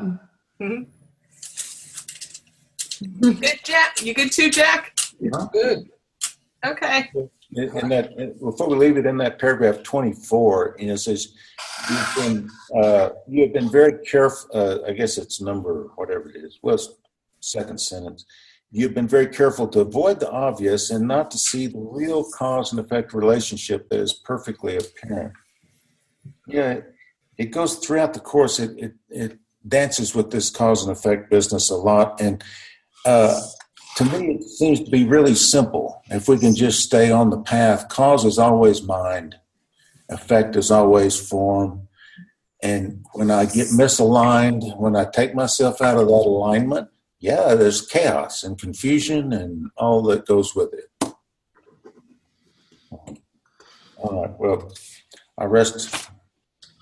Mm-hmm. 0.59 0.83
good, 3.39 3.59
Jack. 3.63 4.01
You 4.01 4.15
good 4.15 4.31
too, 4.31 4.49
Jack? 4.49 4.97
Yeah, 5.19 5.45
good. 5.53 5.87
Okay. 6.65 7.11
In 7.51 7.89
that, 7.89 8.17
before 8.41 8.67
we 8.67 8.75
leave 8.75 8.97
it, 8.97 9.05
in 9.05 9.17
that 9.17 9.39
paragraph 9.39 9.83
twenty-four, 9.83 10.77
you 10.79 10.87
know, 10.87 10.93
it 10.93 10.97
says 10.97 11.35
you've 11.89 12.15
been 12.17 12.49
uh, 12.75 13.09
you 13.27 13.43
have 13.43 13.53
been 13.53 13.69
very 13.69 13.99
careful. 14.03 14.49
Uh, 14.53 14.79
I 14.87 14.93
guess 14.93 15.19
it's 15.19 15.39
number 15.39 15.89
whatever 15.95 16.29
it 16.29 16.37
is. 16.37 16.57
Well, 16.63 16.79
second 17.39 17.79
sentence 17.79 18.25
you've 18.71 18.93
been 18.93 19.07
very 19.07 19.27
careful 19.27 19.65
to 19.65 19.79
avoid 19.79 20.19
the 20.19 20.29
obvious 20.29 20.89
and 20.89 21.07
not 21.07 21.31
to 21.31 21.37
see 21.37 21.67
the 21.67 21.79
real 21.79 22.25
cause 22.31 22.73
and 22.73 22.81
effect 22.81 23.13
relationship 23.13 23.87
that 23.89 23.99
is 23.99 24.13
perfectly 24.25 24.77
apparent. 24.77 25.31
Yeah, 26.47 26.81
it 27.37 27.51
goes 27.51 27.77
throughout 27.77 28.13
the 28.13 28.19
course. 28.19 28.59
It 28.59 28.77
it, 28.77 28.93
it 29.09 29.39
dances 29.67 30.15
with 30.15 30.31
this 30.31 30.49
cause 30.49 30.85
and 30.85 30.95
effect 30.95 31.29
business 31.29 31.69
a 31.69 31.75
lot, 31.75 32.19
and 32.21 32.43
uh, 33.05 33.39
to 33.97 34.05
me, 34.05 34.35
it 34.35 34.43
seems 34.43 34.79
to 34.83 34.91
be 34.91 35.05
really 35.05 35.33
simple. 35.33 36.03
If 36.11 36.27
we 36.27 36.37
can 36.37 36.55
just 36.55 36.81
stay 36.81 37.09
on 37.11 37.31
the 37.31 37.41
path, 37.41 37.89
cause 37.89 38.25
is 38.25 38.37
always 38.37 38.83
mind, 38.83 39.35
effect 40.09 40.55
is 40.55 40.69
always 40.69 41.19
form. 41.19 41.87
And 42.61 43.03
when 43.13 43.31
I 43.31 43.45
get 43.45 43.67
misaligned, 43.67 44.77
when 44.77 44.95
I 44.95 45.05
take 45.05 45.33
myself 45.33 45.81
out 45.81 45.97
of 45.97 46.07
that 46.07 46.13
alignment, 46.13 46.89
yeah, 47.19 47.55
there's 47.55 47.85
chaos 47.85 48.43
and 48.43 48.59
confusion 48.59 49.33
and 49.33 49.71
all 49.77 50.03
that 50.03 50.27
goes 50.27 50.55
with 50.55 50.73
it. 50.73 51.13
All 53.97 54.21
right, 54.21 54.39
well, 54.39 54.71
I 55.37 55.45
rest. 55.45 56.09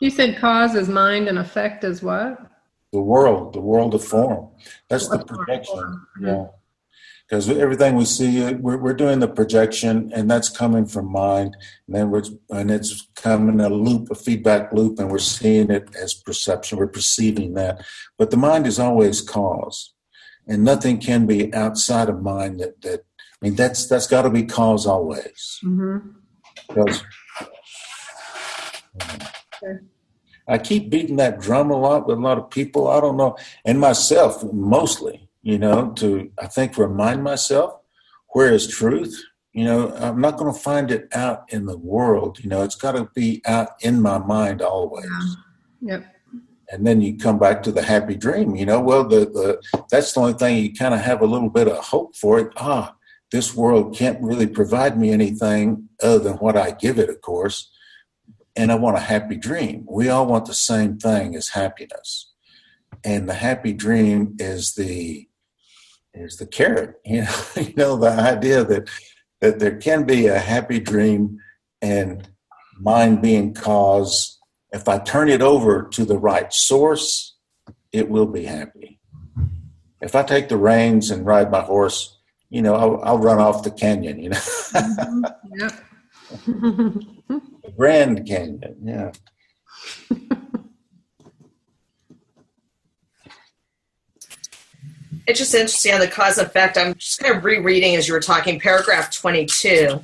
You 0.06 0.12
said 0.12 0.38
cause 0.38 0.76
is 0.76 0.88
mind 0.88 1.28
and 1.28 1.40
effect 1.40 1.84
is 1.84 2.04
what? 2.04 2.38
The 2.94 3.02
world, 3.02 3.54
the 3.54 3.60
world 3.60 3.96
of 3.96 4.06
form. 4.06 4.52
That's 4.88 5.08
the 5.08 5.18
projection. 5.18 6.06
Yeah. 6.22 6.46
because 7.28 7.50
everything 7.50 7.96
we 7.96 8.06
see, 8.06 8.54
we're, 8.54 8.78
we're 8.78 8.94
doing 8.94 9.18
the 9.18 9.28
projection, 9.28 10.12
and 10.14 10.30
that's 10.30 10.48
coming 10.48 10.86
from 10.86 11.12
mind, 11.12 11.58
and 11.88 11.96
then 11.96 12.12
we're 12.12 12.22
and 12.52 12.70
it's 12.70 13.08
coming 13.16 13.60
a 13.60 13.68
loop, 13.68 14.12
a 14.12 14.16
feedback 14.16 14.72
loop, 14.72 15.00
and 15.00 15.10
we're 15.10 15.18
seeing 15.18 15.72
it 15.72 15.90
as 15.96 16.14
perception. 16.14 16.78
We're 16.78 16.86
perceiving 16.86 17.56
that, 17.56 17.84
but 18.20 18.30
the 18.30 18.38
mind 18.38 18.68
is 18.68 18.78
always 18.78 19.22
cause, 19.22 19.96
and 20.46 20.64
nothing 20.64 21.00
can 21.00 21.26
be 21.26 21.52
outside 21.52 22.10
of 22.10 22.22
mind. 22.22 22.60
That 22.60 22.80
that 22.84 23.00
I 23.00 23.38
mean, 23.42 23.56
that's 23.56 23.88
that's 23.88 24.06
got 24.06 24.22
to 24.22 24.30
be 24.30 24.44
cause 24.44 24.86
always. 24.86 25.60
Mm-hmm. 25.64 26.10
Because 26.68 27.04
I 30.48 30.58
keep 30.58 30.90
beating 30.90 31.16
that 31.18 31.40
drum 31.40 31.72
a 31.72 31.78
lot 31.78 32.08
with 32.08 32.18
a 32.18 32.22
lot 32.22 32.38
of 32.38 32.50
people. 32.50 32.88
I 32.88 33.00
don't 33.00 33.18
know, 33.18 33.38
and 33.64 33.80
myself 33.80 34.44
mostly, 34.54 35.28
you 35.42 35.58
know, 35.58 35.92
to 35.94 36.32
I 36.40 36.48
think 36.48 36.78
remind 36.78 37.24
myself 37.24 37.80
where 38.30 38.54
is 38.54 38.68
truth. 38.68 39.24
You 39.54 39.64
know, 39.64 39.96
I'm 39.96 40.20
not 40.20 40.38
going 40.38 40.54
to 40.54 40.60
find 40.60 40.92
it 40.92 41.08
out 41.14 41.46
in 41.48 41.66
the 41.66 41.78
world. 41.78 42.44
You 42.44 42.50
know, 42.50 42.62
it's 42.64 42.76
got 42.76 42.92
to 42.92 43.10
be 43.16 43.42
out 43.46 43.70
in 43.80 44.02
my 44.02 44.18
mind 44.18 44.62
always. 44.62 45.38
Yep. 45.82 46.06
And 46.70 46.86
then 46.86 47.00
you 47.00 47.18
come 47.18 47.40
back 47.40 47.64
to 47.64 47.72
the 47.72 47.82
happy 47.82 48.16
dream. 48.16 48.56
You 48.58 48.66
know, 48.66 48.82
well, 48.82 49.08
the, 49.08 49.20
the 49.20 49.84
that's 49.90 50.12
the 50.12 50.20
only 50.20 50.34
thing 50.34 50.58
you 50.58 50.74
kind 50.74 50.94
of 50.94 51.00
have 51.00 51.22
a 51.22 51.26
little 51.26 51.50
bit 51.50 51.70
of 51.70 51.78
hope 51.78 52.18
for 52.18 52.40
it. 52.40 52.52
Ah, 52.58 52.96
this 53.32 53.56
world 53.56 53.96
can't 53.96 54.22
really 54.22 54.48
provide 54.48 55.00
me 55.00 55.12
anything 55.12 55.88
other 56.04 56.20
than 56.20 56.34
what 56.34 56.58
I 56.58 56.72
give 56.72 57.00
it, 57.00 57.10
of 57.10 57.22
course 57.22 57.72
and 58.56 58.72
I 58.72 58.76
want 58.76 58.98
a 58.98 59.02
happy 59.02 59.36
dream. 59.36 59.86
We 59.90 60.10
all 60.10 60.26
want 60.26 60.46
the 60.46 60.54
same 60.54 60.98
thing 60.98 61.36
as 61.36 61.50
happiness. 61.50 62.32
And 63.04 63.28
the 63.28 63.34
happy 63.34 63.74
dream 63.74 64.36
is 64.40 64.76
the 64.76 65.28
is 66.14 66.38
the 66.38 66.48
carrot. 66.48 66.96
You 67.06 67.24
know, 67.24 67.42
you 67.58 67.74
know 67.76 67.96
the 67.98 68.10
idea 68.10 68.64
that 68.64 68.90
that 69.42 69.60
there 69.60 69.78
can 69.78 70.06
be 70.06 70.28
a 70.28 70.40
happy 70.40 70.80
dream 70.80 71.40
and 71.82 72.30
mind 72.80 73.22
being 73.22 73.54
cause. 73.54 74.40
If 74.72 74.88
I 74.88 75.00
turn 75.00 75.30
it 75.30 75.42
over 75.42 75.84
to 75.90 76.06
the 76.06 76.18
right 76.18 76.52
source, 76.52 77.36
it 77.92 78.10
will 78.10 78.26
be 78.26 78.46
happy. 78.46 79.00
If 80.02 80.16
I 80.16 80.24
take 80.24 80.50
the 80.50 80.58
reins 80.58 81.12
and 81.12 81.26
ride 81.26 81.52
my 81.52 81.62
horse, 81.62 82.18
you 82.50 82.62
know, 82.62 82.76
I'll, 82.76 83.02
I'll 83.04 83.18
run 83.18 83.40
off 83.40 83.64
the 83.64 83.72
canyon. 83.72 84.20
You 84.20 84.30
know. 84.30 84.38
mm-hmm. 84.38 85.26
Yep. 85.60 87.06
Grand 87.76 88.26
Canyon, 88.26 88.78
yeah. 88.84 89.12
it's 95.28 95.40
just 95.40 95.54
interesting 95.54 95.94
on 95.94 96.00
the 96.00 96.08
cause 96.08 96.38
and 96.38 96.48
effect. 96.48 96.78
I'm 96.78 96.94
just 96.96 97.20
kind 97.20 97.36
of 97.36 97.44
rereading 97.44 97.96
as 97.96 98.08
you 98.08 98.14
were 98.14 98.20
talking, 98.20 98.60
paragraph 98.60 99.12
22. 99.12 100.00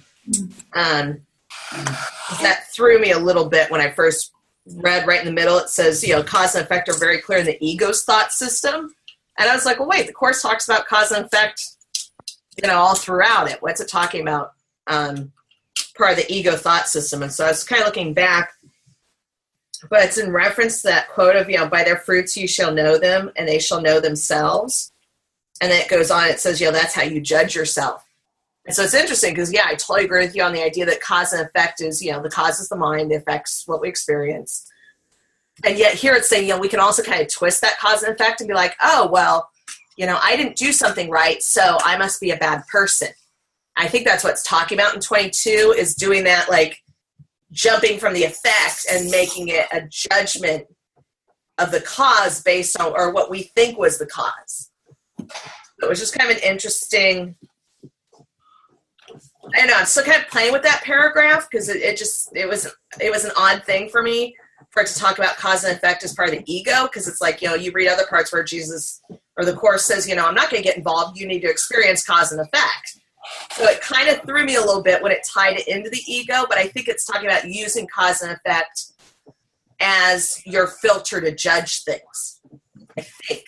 Um, 0.74 1.22
that 2.42 2.66
threw 2.74 3.00
me 3.00 3.12
a 3.12 3.20
little 3.20 3.48
bit 3.50 3.70
when 3.72 3.82
I 3.82 3.92
first 3.92 4.32
read 4.76 5.08
right 5.08 5.20
in 5.20 5.26
the 5.26 5.32
middle. 5.32 5.58
It 5.58 5.70
says, 5.70 6.04
you 6.04 6.16
know, 6.16 6.24
cause 6.24 6.56
and 6.56 6.64
effect 6.64 6.90
are 6.90 6.98
very 6.98 7.20
clear 7.20 7.40
in 7.40 7.46
the 7.46 7.58
ego's 7.66 8.04
thought 8.04 8.32
system. 8.32 8.94
And 9.38 9.50
I 9.50 9.56
was 9.56 9.66
like, 9.66 9.80
well, 9.80 9.90
wait, 9.90 10.08
the 10.08 10.14
course 10.14 10.42
talks 10.42 10.68
about 10.68 10.88
cause 10.88 11.12
and 11.12 11.26
effect, 11.26 11.64
you 12.62 12.68
know, 12.68 12.78
all 12.78 12.96
throughout 12.96 13.50
it. 13.50 13.62
What's 13.62 13.82
it 13.82 13.88
talking 13.88 14.22
about? 14.22 14.52
Um, 14.88 15.32
part 15.98 16.12
of 16.12 16.18
the 16.18 16.34
ego 16.34 16.56
thought 16.56 16.88
system. 16.88 17.24
And 17.24 17.32
so 17.32 17.46
I 17.46 17.50
was 17.50 17.64
kind 17.64 17.82
of 17.82 17.88
looking 17.88 18.14
back, 18.14 18.54
but 19.90 20.04
it's 20.04 20.18
in 20.18 20.32
reference 20.32 20.82
to 20.82 20.88
that 20.88 21.10
quote 21.10 21.36
of, 21.36 21.50
you 21.50 21.58
know, 21.58 21.68
by 21.68 21.84
their 21.84 21.98
fruits 21.98 22.38
you 22.38 22.48
shall 22.48 22.74
know 22.74 22.98
them 22.98 23.32
and 23.36 23.48
they 23.48 23.60
shall 23.60 23.82
know 23.82 24.00
themselves. 24.00 24.92
And 25.62 25.72
then 25.72 25.82
it 25.82 25.90
goes 25.90 26.10
on, 26.10 26.28
it 26.28 26.40
says, 26.40 26.60
you 26.60 26.68
know, 26.68 26.74
that's 26.74 26.96
how 26.96 27.04
you 27.04 27.22
judge 27.22 27.56
yourself. 27.56 28.06
And 28.66 28.76
so 28.76 28.84
it's 28.84 28.94
interesting 28.94 29.34
because, 29.34 29.52
yeah, 29.52 29.66
I 29.66 29.76
totally 29.76 30.06
agree 30.06 30.26
with 30.26 30.36
you 30.36 30.44
on 30.44 30.54
the 30.54 30.64
idea 30.64 30.86
that 30.86 31.02
cause 31.02 31.34
and 31.34 31.46
effect 31.46 31.82
is, 31.82 32.02
you 32.02 32.12
know, 32.12 32.22
the 32.22 32.30
cause 32.30 32.60
is 32.60 32.70
the 32.70 32.76
mind, 32.76 33.12
the 33.12 33.16
effect's 33.16 33.64
what 33.68 33.82
we 33.82 33.90
experience. 33.90 34.68
And 35.64 35.78
yet 35.78 35.94
here 35.94 36.14
it's 36.14 36.30
saying, 36.30 36.48
you 36.48 36.54
know, 36.54 36.60
we 36.60 36.70
can 36.70 36.80
also 36.80 37.04
kind 37.04 37.22
of 37.22 37.28
twist 37.28 37.62
that 37.62 37.80
cause 37.80 38.04
and 38.04 38.14
effect 38.14 38.42
and 38.42 38.48
be 38.48 38.54
like, 38.54 38.76
oh, 38.82 39.10
well, 39.12 39.50
you 39.98 40.06
know, 40.06 40.18
I 40.22 40.36
didn't 40.36 40.56
do 40.56 40.72
something 40.72 41.10
right, 41.10 41.42
so 41.44 41.78
I 41.84 41.98
must 41.98 42.22
be 42.22 42.32
a 42.32 42.38
bad 42.38 42.66
person. 42.68 43.10
I 43.78 43.88
think 43.88 44.06
that's 44.06 44.24
what's 44.24 44.44
talking 44.44 44.78
about 44.78 44.96
in 44.96 45.02
22 45.02 45.76
is 45.78 45.96
doing 45.96 46.26
that 46.26 46.50
like 46.50 46.82
jumping 47.52 48.00
from 48.00 48.14
the 48.14 48.24
effect 48.24 48.86
and 48.92 49.10
making 49.10 49.50
it 49.50 49.68
a 49.72 49.88
judgment 49.90 50.68
of 51.58 51.72
the 51.72 51.82
cause 51.82 52.42
based 52.42 52.80
on 52.80 52.94
or 52.94 53.12
what 53.12 53.30
we 53.30 53.44
think 53.44 53.78
was 53.78 53.98
the 53.98 54.06
cause. 54.06 54.72
It 55.20 55.90
was 55.90 56.00
just 56.00 56.18
kind 56.18 56.32
of 56.32 56.38
an 56.38 56.44
interesting 56.44 57.36
I 59.54 59.66
know 59.66 59.74
I'm 59.76 59.86
still 59.86 60.04
kind 60.04 60.22
of 60.22 60.30
playing 60.30 60.54
with 60.54 60.64
that 60.64 60.82
paragraph 60.84 61.48
because 61.50 61.68
it, 61.68 61.78
it 61.78 61.98
just 61.98 62.30
it 62.36 62.48
was 62.48 62.74
it 63.00 63.12
was 63.12 63.26
an 63.26 63.32
odd 63.38 63.64
thing 63.64 63.90
for 63.90 64.02
me 64.02 64.36
for 64.70 64.84
it 64.84 64.88
to 64.88 64.96
talk 64.98 65.18
about 65.18 65.36
cause 65.38 65.64
and 65.64 65.76
effect 65.76 66.04
as 66.04 66.14
part 66.14 66.30
of 66.30 66.36
the 66.36 66.44
ego 66.52 66.84
because 66.84 67.08
it's 67.08 67.22
like 67.22 67.42
you 67.42 67.48
know 67.48 67.56
you 67.56 67.72
read 67.72 67.90
other 67.90 68.06
parts 68.10 68.32
where 68.32 68.44
Jesus 68.44 69.02
or 69.38 69.46
the 69.46 69.54
course 69.54 69.86
says 69.86 70.08
you 70.08 70.16
know 70.16 70.26
I'm 70.26 70.36
not 70.36 70.50
going 70.50 70.62
to 70.62 70.68
get 70.68 70.78
involved 70.78 71.20
you 71.20 71.28
need 71.28 71.42
to 71.42 71.50
experience 71.50 72.06
cause 72.06 72.32
and 72.32 72.40
effect 72.40 73.01
so 73.52 73.64
it 73.66 73.82
kind 73.82 74.10
of 74.10 74.22
threw 74.22 74.46
me 74.46 74.56
a 74.56 74.62
little 74.62 74.82
bit 74.82 75.02
when 75.02 75.12
it 75.12 75.26
tied 75.28 75.58
it 75.58 75.68
into 75.68 75.90
the 75.90 76.02
ego, 76.08 76.46
but 76.48 76.58
I 76.58 76.68
think 76.68 76.88
it's 76.88 77.06
talking 77.06 77.28
about 77.28 77.48
using 77.48 77.88
cause 77.88 78.22
and 78.22 78.32
effect 78.32 78.94
as 79.80 80.42
your 80.46 80.68
filter 80.68 81.22
to 81.22 81.34
judge 81.34 81.84
things. 81.84 82.42
I 82.98 83.02
think. 83.02 83.44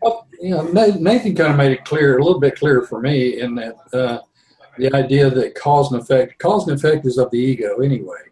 well, 0.00 0.28
you 0.40 0.50
know, 0.50 0.62
Nathan 0.62 1.34
kind 1.34 1.50
of 1.50 1.56
made 1.56 1.72
it 1.72 1.84
clear, 1.84 2.18
a 2.18 2.22
little 2.24 2.40
bit 2.40 2.58
clearer 2.58 2.86
for 2.86 3.00
me, 3.00 3.40
in 3.40 3.54
that 3.56 3.76
uh, 3.92 4.18
the 4.78 4.94
idea 4.94 5.30
that 5.30 5.54
cause 5.54 5.92
and 5.92 6.00
effect, 6.00 6.38
cause 6.38 6.68
and 6.68 6.78
effect 6.78 7.06
is 7.06 7.18
of 7.18 7.30
the 7.30 7.38
ego 7.38 7.78
anyway. 7.78 8.22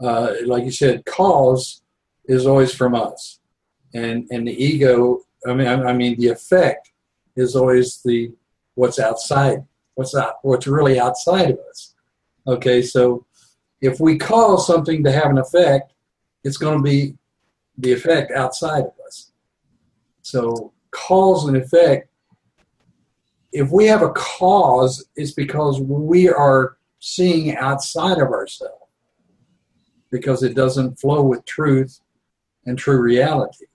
Uh, 0.00 0.34
like 0.46 0.64
you 0.64 0.72
said, 0.72 1.04
cause 1.04 1.82
is 2.26 2.46
always 2.46 2.74
from 2.74 2.94
us, 2.94 3.40
and 3.94 4.26
and 4.30 4.48
the 4.48 4.64
ego. 4.64 5.20
I 5.46 5.54
mean, 5.54 5.66
I, 5.66 5.74
I 5.74 5.92
mean, 5.92 6.18
the 6.18 6.28
effect 6.28 6.90
is 7.36 7.54
always 7.54 8.00
the 8.02 8.32
what's 8.74 8.98
outside, 8.98 9.64
what's 9.94 10.14
what's 10.42 10.66
really 10.66 10.98
outside 10.98 11.50
of 11.50 11.58
us. 11.70 11.94
Okay, 12.46 12.82
so 12.82 13.26
if 13.80 14.00
we 14.00 14.18
cause 14.18 14.66
something 14.66 15.02
to 15.04 15.12
have 15.12 15.30
an 15.30 15.38
effect, 15.38 15.92
it's 16.42 16.56
going 16.56 16.78
to 16.78 16.82
be 16.82 17.16
the 17.78 17.92
effect 17.92 18.32
outside 18.32 18.84
of 18.84 18.92
us. 19.06 19.32
So 20.22 20.72
cause 20.90 21.46
and 21.46 21.56
effect. 21.56 22.08
If 23.52 23.70
we 23.70 23.86
have 23.86 24.02
a 24.02 24.10
cause, 24.10 25.06
it's 25.16 25.32
because 25.32 25.80
we 25.80 26.28
are 26.28 26.76
seeing 26.98 27.56
outside 27.56 28.18
of 28.18 28.28
ourselves 28.28 28.84
because 30.10 30.42
it 30.42 30.54
doesn't 30.54 30.98
flow 30.98 31.22
with 31.22 31.44
truth 31.44 32.00
and 32.66 32.78
true 32.78 33.00
reality. 33.00 33.66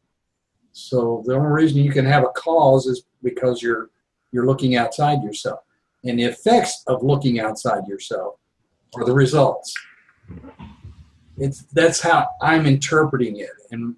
So 0.71 1.23
the 1.25 1.35
only 1.35 1.49
reason 1.49 1.79
you 1.79 1.91
can 1.91 2.05
have 2.05 2.23
a 2.23 2.29
cause 2.29 2.87
is 2.87 3.03
because 3.21 3.61
you're 3.61 3.89
you're 4.31 4.45
looking 4.45 4.75
outside 4.75 5.23
yourself. 5.23 5.59
And 6.03 6.19
the 6.19 6.23
effects 6.23 6.83
of 6.87 7.03
looking 7.03 7.39
outside 7.39 7.87
yourself 7.87 8.35
are 8.95 9.05
the 9.05 9.13
results. 9.13 9.73
It's 11.37 11.63
that's 11.73 12.01
how 12.01 12.27
I'm 12.41 12.65
interpreting 12.65 13.37
it. 13.37 13.49
And 13.71 13.95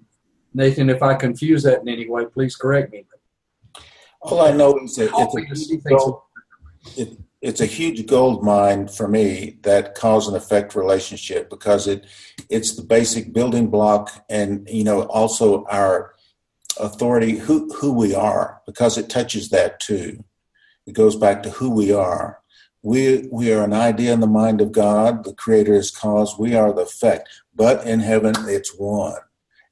Nathan, 0.54 0.90
if 0.90 1.02
I 1.02 1.14
confuse 1.14 1.62
that 1.64 1.80
in 1.82 1.88
any 1.88 2.08
way, 2.08 2.26
please 2.26 2.56
correct 2.56 2.92
me. 2.92 3.04
All 4.20 4.40
I 4.40 4.52
know 4.52 4.78
is 4.78 4.96
that 4.96 5.10
it's 5.12 5.72
a, 5.72 5.88
gold, 5.88 6.22
it, 6.96 7.18
it's 7.40 7.60
a 7.60 7.66
huge 7.66 8.06
gold 8.06 8.44
mine 8.44 8.86
for 8.86 9.08
me 9.08 9.58
that 9.62 9.96
cause 9.96 10.28
and 10.28 10.36
effect 10.36 10.76
relationship 10.76 11.50
because 11.50 11.88
it 11.88 12.06
it's 12.48 12.76
the 12.76 12.82
basic 12.82 13.32
building 13.32 13.68
block 13.68 14.24
and 14.28 14.68
you 14.70 14.84
know 14.84 15.02
also 15.02 15.64
our 15.64 16.14
authority, 16.78 17.38
who, 17.38 17.72
who 17.74 17.92
we 17.92 18.14
are, 18.14 18.60
because 18.66 18.98
it 18.98 19.08
touches 19.08 19.50
that 19.50 19.80
too. 19.80 20.24
It 20.86 20.92
goes 20.92 21.16
back 21.16 21.42
to 21.42 21.50
who 21.50 21.70
we 21.70 21.92
are. 21.92 22.40
We, 22.82 23.28
we 23.30 23.52
are 23.52 23.62
an 23.62 23.72
idea 23.72 24.12
in 24.12 24.20
the 24.20 24.26
mind 24.26 24.60
of 24.60 24.72
God. 24.72 25.24
The 25.24 25.34
Creator 25.34 25.74
is 25.74 25.90
cause. 25.90 26.36
We 26.38 26.54
are 26.54 26.72
the 26.72 26.82
effect. 26.82 27.28
But 27.54 27.86
in 27.86 28.00
heaven, 28.00 28.34
it's 28.48 28.74
one. 28.76 29.18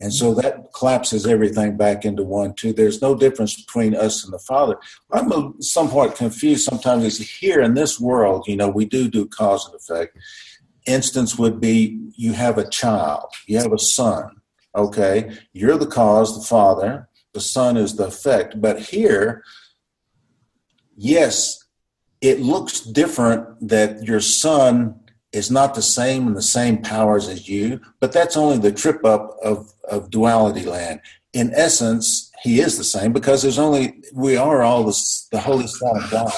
And 0.01 0.15
so 0.15 0.33
that 0.35 0.73
collapses 0.73 1.27
everything 1.27 1.77
back 1.77 2.05
into 2.05 2.23
one, 2.23 2.55
too. 2.55 2.73
There's 2.73 3.03
no 3.03 3.15
difference 3.15 3.61
between 3.61 3.95
us 3.95 4.25
and 4.25 4.33
the 4.33 4.39
Father. 4.39 4.77
I'm 5.11 5.61
somewhat 5.61 6.17
confused 6.17 6.65
sometimes 6.65 7.05
is 7.05 7.19
here 7.19 7.61
in 7.61 7.75
this 7.75 8.01
world, 8.01 8.47
you 8.47 8.57
know, 8.57 8.69
we 8.69 8.87
do 8.87 9.09
do 9.09 9.27
cause 9.27 9.67
and 9.67 9.75
effect. 9.75 10.17
Instance 10.87 11.37
would 11.37 11.61
be 11.61 12.01
you 12.17 12.33
have 12.33 12.57
a 12.57 12.69
child, 12.69 13.27
you 13.47 13.59
have 13.59 13.73
a 13.73 13.79
son 13.79 14.40
Okay, 14.75 15.37
you're 15.53 15.77
the 15.77 15.87
cause, 15.87 16.39
the 16.39 16.47
Father, 16.47 17.09
the 17.35 17.41
Son 17.41 17.77
is 17.77 17.97
the 17.97 18.07
effect. 18.07 18.61
But 18.61 18.79
here, 18.79 19.43
yes, 20.97 21.65
it 22.21 22.41
looks 22.41 22.81
different 22.81 23.69
that 23.69 24.05
your 24.05 24.21
Son 24.21 25.01
is 25.33 25.51
not 25.51 25.75
the 25.75 25.83
same 25.83 26.27
in 26.27 26.35
the 26.35 26.43
same 26.43 26.83
powers 26.83 27.29
as 27.29 27.49
you, 27.49 27.81
but 28.01 28.13
that's 28.13 28.37
only 28.37 28.59
the 28.59 28.73
trip 28.73 29.05
up 29.05 29.37
of, 29.43 29.73
of 29.89 30.11
duality 30.11 30.65
land. 30.65 31.01
In 31.33 31.53
essence, 31.55 32.31
he 32.43 32.61
is 32.61 32.77
the 32.77 32.85
same 32.85 33.13
because 33.13 33.43
there's 33.43 33.59
only 33.59 34.03
we 34.13 34.37
are 34.37 34.63
all 34.63 34.85
the, 34.85 35.27
the 35.31 35.41
holy 35.41 35.67
son 35.67 36.03
of 36.03 36.11
God. 36.11 36.33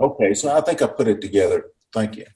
Okay, 0.00 0.34
so 0.34 0.56
I 0.56 0.60
think 0.60 0.82
I 0.82 0.86
put 0.86 1.08
it 1.08 1.20
together. 1.20 1.64
Thank 1.92 2.16
you. 2.16 2.26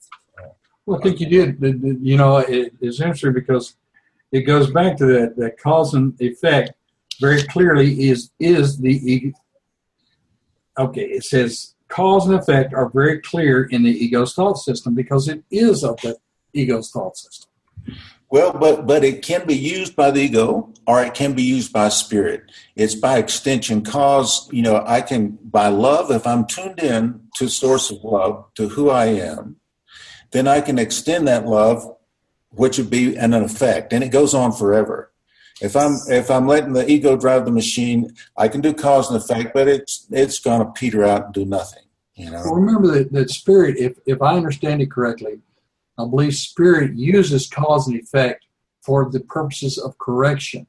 Well, 0.84 0.98
I 0.98 1.02
think 1.02 1.20
you 1.20 1.26
did. 1.26 1.58
You 2.02 2.16
know, 2.16 2.38
it's 2.48 3.00
interesting 3.00 3.34
because 3.34 3.76
it 4.32 4.42
goes 4.42 4.70
back 4.70 4.96
to 4.96 5.06
that 5.06 5.36
that 5.36 5.58
cause 5.58 5.94
and 5.94 6.20
effect 6.20 6.72
very 7.20 7.42
clearly 7.44 8.08
is 8.08 8.30
is 8.38 8.78
the. 8.78 9.32
Okay, 10.78 11.04
it 11.04 11.24
says 11.24 11.74
cause 11.88 12.26
and 12.26 12.34
effect 12.34 12.72
are 12.72 12.88
very 12.88 13.20
clear 13.20 13.64
in 13.64 13.82
the 13.82 13.90
ego's 13.90 14.34
thought 14.34 14.56
system 14.56 14.94
because 14.94 15.28
it 15.28 15.44
is 15.50 15.84
of 15.84 16.00
the 16.00 16.16
ego's 16.54 16.90
thought 16.90 17.16
system. 17.16 17.50
Well, 18.30 18.54
but 18.54 18.86
but 18.86 19.04
it 19.04 19.22
can 19.22 19.46
be 19.46 19.54
used 19.54 19.94
by 19.94 20.10
the 20.10 20.22
ego 20.22 20.72
or 20.86 21.02
it 21.04 21.12
can 21.12 21.34
be 21.34 21.42
used 21.42 21.70
by 21.72 21.90
spirit. 21.90 22.50
It's 22.74 22.94
by 22.94 23.18
extension 23.18 23.82
cause, 23.82 24.48
you 24.50 24.62
know, 24.62 24.82
I 24.86 25.02
can 25.02 25.38
by 25.42 25.68
love, 25.68 26.10
if 26.10 26.26
I'm 26.26 26.46
tuned 26.46 26.80
in 26.80 27.28
to 27.36 27.48
source 27.48 27.90
of 27.90 28.02
love, 28.02 28.46
to 28.54 28.68
who 28.68 28.88
I 28.88 29.06
am, 29.06 29.56
then 30.30 30.48
I 30.48 30.62
can 30.62 30.78
extend 30.78 31.28
that 31.28 31.46
love, 31.46 31.86
which 32.52 32.78
would 32.78 32.90
be 32.90 33.16
an 33.16 33.34
effect, 33.34 33.92
and 33.92 34.04
it 34.04 34.08
goes 34.08 34.34
on 34.34 34.52
forever. 34.52 35.10
If 35.60 35.76
I'm 35.76 35.96
if 36.08 36.30
I'm 36.30 36.46
letting 36.46 36.72
the 36.72 36.90
ego 36.90 37.16
drive 37.16 37.44
the 37.44 37.52
machine, 37.52 38.14
I 38.36 38.48
can 38.48 38.60
do 38.60 38.74
cause 38.74 39.10
and 39.10 39.16
effect, 39.22 39.54
but 39.54 39.68
it's 39.68 40.06
it's 40.10 40.40
gonna 40.40 40.70
peter 40.72 41.04
out 41.04 41.26
and 41.26 41.34
do 41.34 41.44
nothing. 41.44 41.84
You 42.14 42.30
know. 42.30 42.42
Well, 42.44 42.54
remember 42.54 42.88
that, 42.88 43.12
that 43.12 43.30
spirit, 43.30 43.78
if, 43.78 43.98
if 44.06 44.20
I 44.20 44.36
understand 44.36 44.82
it 44.82 44.90
correctly, 44.90 45.40
I 45.98 46.04
believe 46.04 46.34
spirit 46.34 46.94
uses 46.94 47.48
cause 47.48 47.86
and 47.88 47.98
effect 47.98 48.46
for 48.82 49.10
the 49.10 49.20
purposes 49.20 49.78
of 49.78 49.96
correction. 49.98 50.66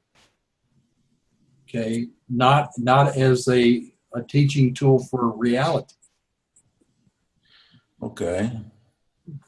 Okay, 1.67 2.07
not 2.29 2.69
not 2.77 3.17
as 3.17 3.47
a, 3.47 3.91
a 4.13 4.21
teaching 4.21 4.73
tool 4.73 4.99
for 4.99 5.29
reality. 5.29 5.95
Okay. 8.01 8.51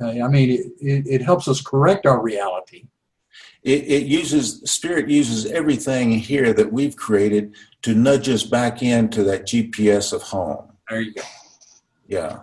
Okay, 0.01 0.21
I 0.21 0.27
mean 0.27 0.49
it, 0.51 0.65
it, 0.79 1.07
it 1.07 1.21
helps 1.21 1.47
us 1.47 1.61
correct 1.61 2.05
our 2.05 2.21
reality. 2.21 2.85
It, 3.63 3.83
it 3.83 4.05
uses 4.05 4.61
spirit 4.69 5.09
uses 5.09 5.51
everything 5.51 6.11
here 6.11 6.53
that 6.53 6.71
we've 6.71 6.95
created 6.95 7.55
to 7.81 7.93
nudge 7.93 8.29
us 8.29 8.43
back 8.43 8.83
into 8.83 9.23
that 9.23 9.47
GPS 9.47 10.13
of 10.13 10.21
home. 10.21 10.71
There 10.89 11.01
you 11.01 11.13
go. 11.13 11.21
Yeah. 12.07 12.39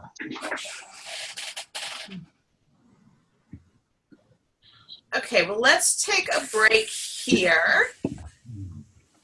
Okay, 5.14 5.46
well, 5.46 5.60
let's 5.60 6.04
take 6.04 6.28
a 6.34 6.44
break 6.46 6.88
here. 6.88 7.90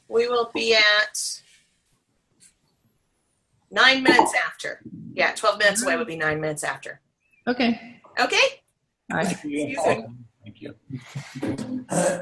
We 0.09 0.29
will 0.29 0.51
be 0.55 0.75
at 0.75 1.41
nine 3.71 4.03
minutes 4.03 4.35
after. 4.47 4.81
Yeah, 5.15 5.33
12 5.35 5.59
minutes 5.59 5.83
away 5.83 5.97
would 5.97 6.07
be 6.07 6.17
nine 6.17 6.41
minutes 6.41 6.63
after. 6.63 7.01
Okay. 7.47 7.98
Okay? 8.19 8.37
All 9.11 9.19
right. 9.19 9.27
Thank 9.27 9.45
you. 9.45 9.77
Thank 10.45 10.61
you. 10.61 10.75
Thank 11.91 12.19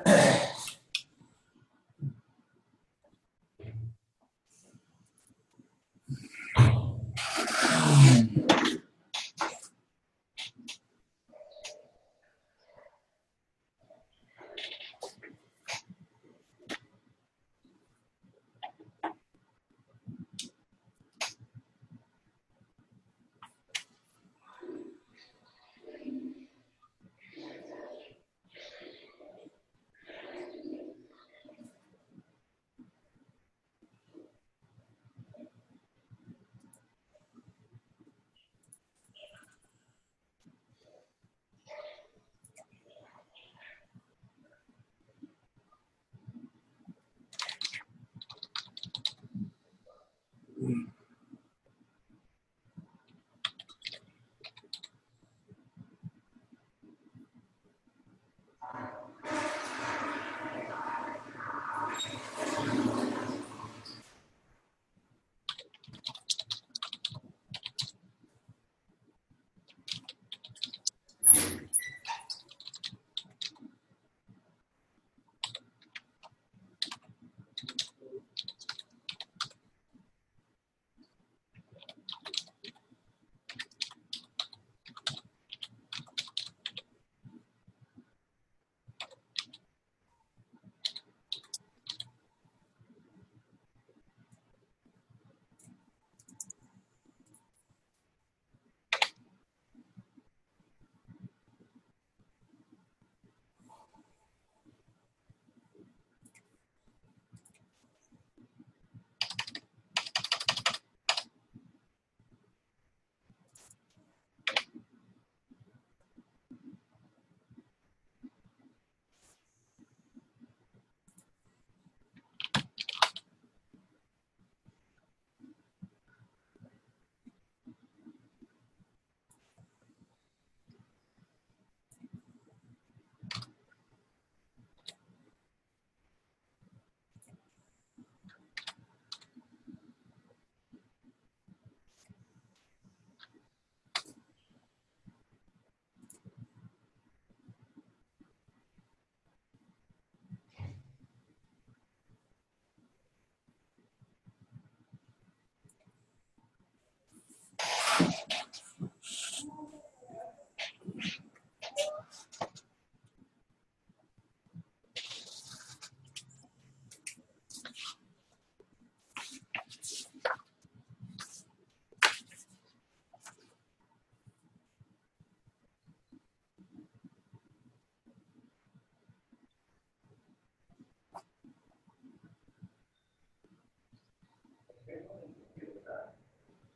you. 8.41 8.47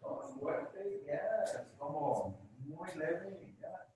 Son 0.01 0.41
fuertes, 0.41 1.07
ya, 1.07 1.69
como 1.79 2.41
muy 2.59 2.89
leve, 2.97 3.55
ya. 3.61 3.87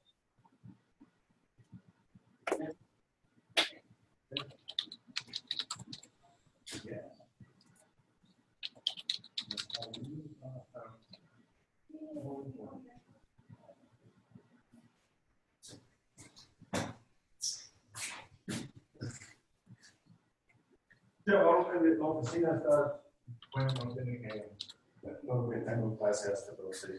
gracias, 26.23 26.47
te 26.47 26.53
profe. 26.53 26.99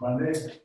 ¿Vale? 0.00 0.61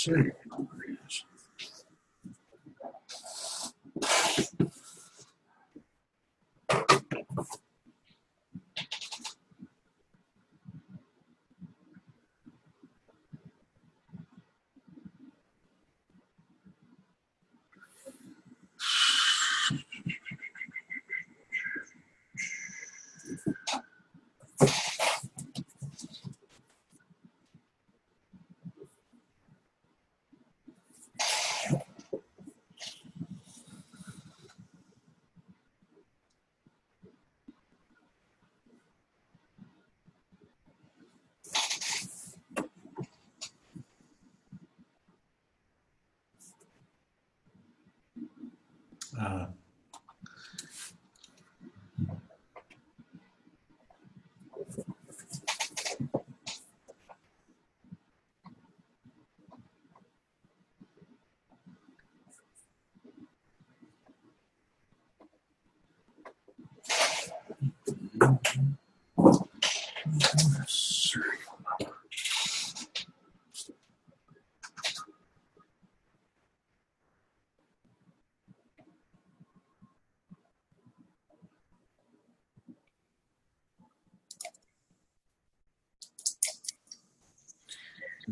soon. 0.00 0.32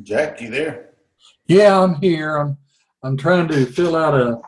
Jack, 0.03 0.41
you 0.41 0.51
there? 0.51 0.91
Yeah, 1.47 1.81
I'm 1.81 1.95
here. 1.97 2.37
I'm 2.37 2.59
I'm 3.03 3.16
trying 3.16 3.49
to 3.49 3.66
fill 3.66 3.97
out 3.97 4.15
a 4.15 4.41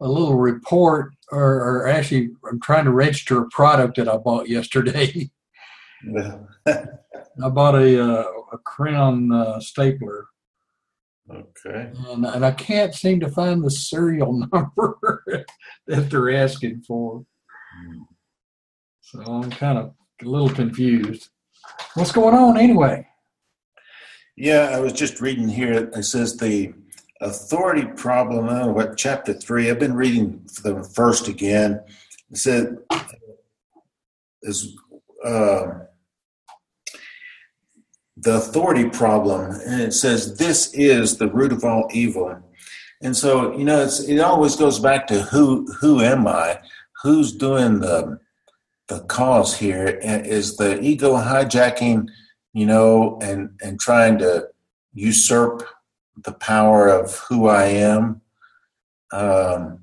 a 0.00 0.08
little 0.08 0.36
report, 0.36 1.14
or, 1.30 1.42
or 1.42 1.88
actually, 1.88 2.30
I'm 2.50 2.60
trying 2.60 2.84
to 2.84 2.90
register 2.90 3.40
a 3.40 3.48
product 3.48 3.96
that 3.96 4.08
I 4.08 4.16
bought 4.16 4.48
yesterday. 4.48 5.30
I 6.66 7.48
bought 7.48 7.76
a 7.76 8.02
uh, 8.02 8.24
a 8.52 8.58
crown 8.58 9.32
uh, 9.32 9.60
stapler, 9.60 10.26
okay. 11.30 11.92
and 12.08 12.26
and 12.26 12.44
I 12.44 12.50
can't 12.52 12.94
seem 12.94 13.20
to 13.20 13.28
find 13.28 13.64
the 13.64 13.70
serial 13.70 14.32
number 14.52 14.98
that 15.86 16.10
they're 16.10 16.34
asking 16.34 16.82
for. 16.82 17.24
So 19.00 19.20
I'm 19.20 19.50
kind 19.50 19.78
of 19.78 19.94
a 20.22 20.24
little 20.24 20.50
confused. 20.50 21.28
What's 21.94 22.12
going 22.12 22.34
on 22.34 22.58
anyway? 22.58 23.06
Yeah, 24.36 24.70
I 24.72 24.80
was 24.80 24.92
just 24.92 25.20
reading 25.20 25.48
here. 25.48 25.90
It 25.94 26.02
says 26.02 26.36
the 26.36 26.74
authority 27.20 27.86
problem. 27.86 28.74
What 28.74 28.96
chapter 28.96 29.32
three. 29.32 29.70
I've 29.70 29.78
been 29.78 29.94
reading 29.94 30.44
the 30.64 30.82
first 30.82 31.28
again. 31.28 31.80
It 32.30 32.38
said 32.38 32.78
is 34.42 34.76
uh, 35.24 35.66
the 38.16 38.36
authority 38.36 38.90
problem, 38.90 39.52
and 39.52 39.80
it 39.80 39.94
says 39.94 40.36
this 40.36 40.74
is 40.74 41.16
the 41.18 41.28
root 41.28 41.52
of 41.52 41.64
all 41.64 41.88
evil. 41.92 42.36
And 43.02 43.16
so 43.16 43.56
you 43.56 43.64
know, 43.64 43.88
it 44.08 44.18
always 44.18 44.56
goes 44.56 44.80
back 44.80 45.06
to 45.08 45.22
who 45.22 45.72
who 45.80 46.00
am 46.00 46.26
I? 46.26 46.58
Who's 47.04 47.30
doing 47.32 47.78
the 47.78 48.18
the 48.88 48.98
cause 49.02 49.56
here? 49.56 49.86
Is 49.86 50.56
the 50.56 50.80
ego 50.82 51.14
hijacking? 51.14 52.08
You 52.54 52.64
know, 52.64 53.18
and 53.20 53.50
and 53.62 53.78
trying 53.78 54.16
to 54.18 54.48
usurp 54.94 55.66
the 56.24 56.32
power 56.32 56.88
of 56.88 57.18
who 57.28 57.48
I 57.48 57.64
am, 57.64 58.22
um, 59.12 59.80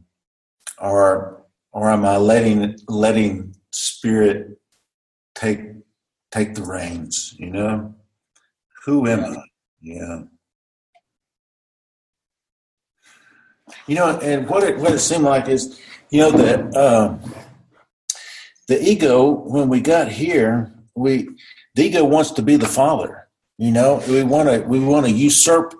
or 0.80 1.44
or 1.74 1.92
am 1.92 2.06
I 2.06 2.18
letting 2.18 2.78
letting 2.88 3.56
spirit 3.72 4.58
take 5.36 5.60
take 6.32 6.56
the 6.56 6.64
reins? 6.64 7.36
You 7.38 7.52
know, 7.52 7.94
who 8.86 9.06
am 9.08 9.26
I? 9.26 9.44
Yeah. 9.82 10.22
You 13.88 13.96
know, 13.96 14.20
and 14.20 14.48
what 14.48 14.64
it 14.64 14.78
what 14.78 14.94
it 14.94 15.00
seemed 15.00 15.26
like 15.26 15.50
is, 15.50 15.78
you 16.10 16.20
know, 16.22 16.32
that 16.32 16.76
um, 16.76 17.20
the 18.70 18.82
ego 18.82 19.30
when 19.30 19.68
we 19.68 19.82
got 19.82 20.10
here, 20.10 20.74
we 20.96 21.28
the 21.76 21.84
ego 21.84 22.04
wants 22.04 22.32
to 22.32 22.42
be 22.42 22.56
the 22.56 22.68
father 22.68 23.28
you 23.58 23.72
know 23.72 24.02
we 24.08 24.24
want 24.24 24.50
to 24.50 24.60
we 24.68 24.80
want 24.80 25.06
to 25.06 25.12
usurp 25.12 25.74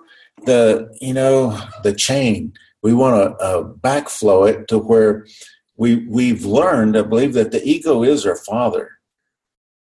the 0.46 0.88
you 1.00 1.14
know 1.14 1.58
the 1.82 1.92
chain 1.92 2.52
we 2.82 2.92
want 2.92 3.14
to 3.38 3.44
uh, 3.44 3.62
backflow 3.62 4.48
it 4.48 4.66
to 4.68 4.78
where 4.78 5.24
we 5.76 6.06
we've 6.08 6.44
learned, 6.44 6.96
I 6.96 7.02
believe, 7.02 7.32
that 7.34 7.50
the 7.50 7.62
ego 7.64 8.02
is 8.02 8.26
our 8.26 8.36
father. 8.36 8.90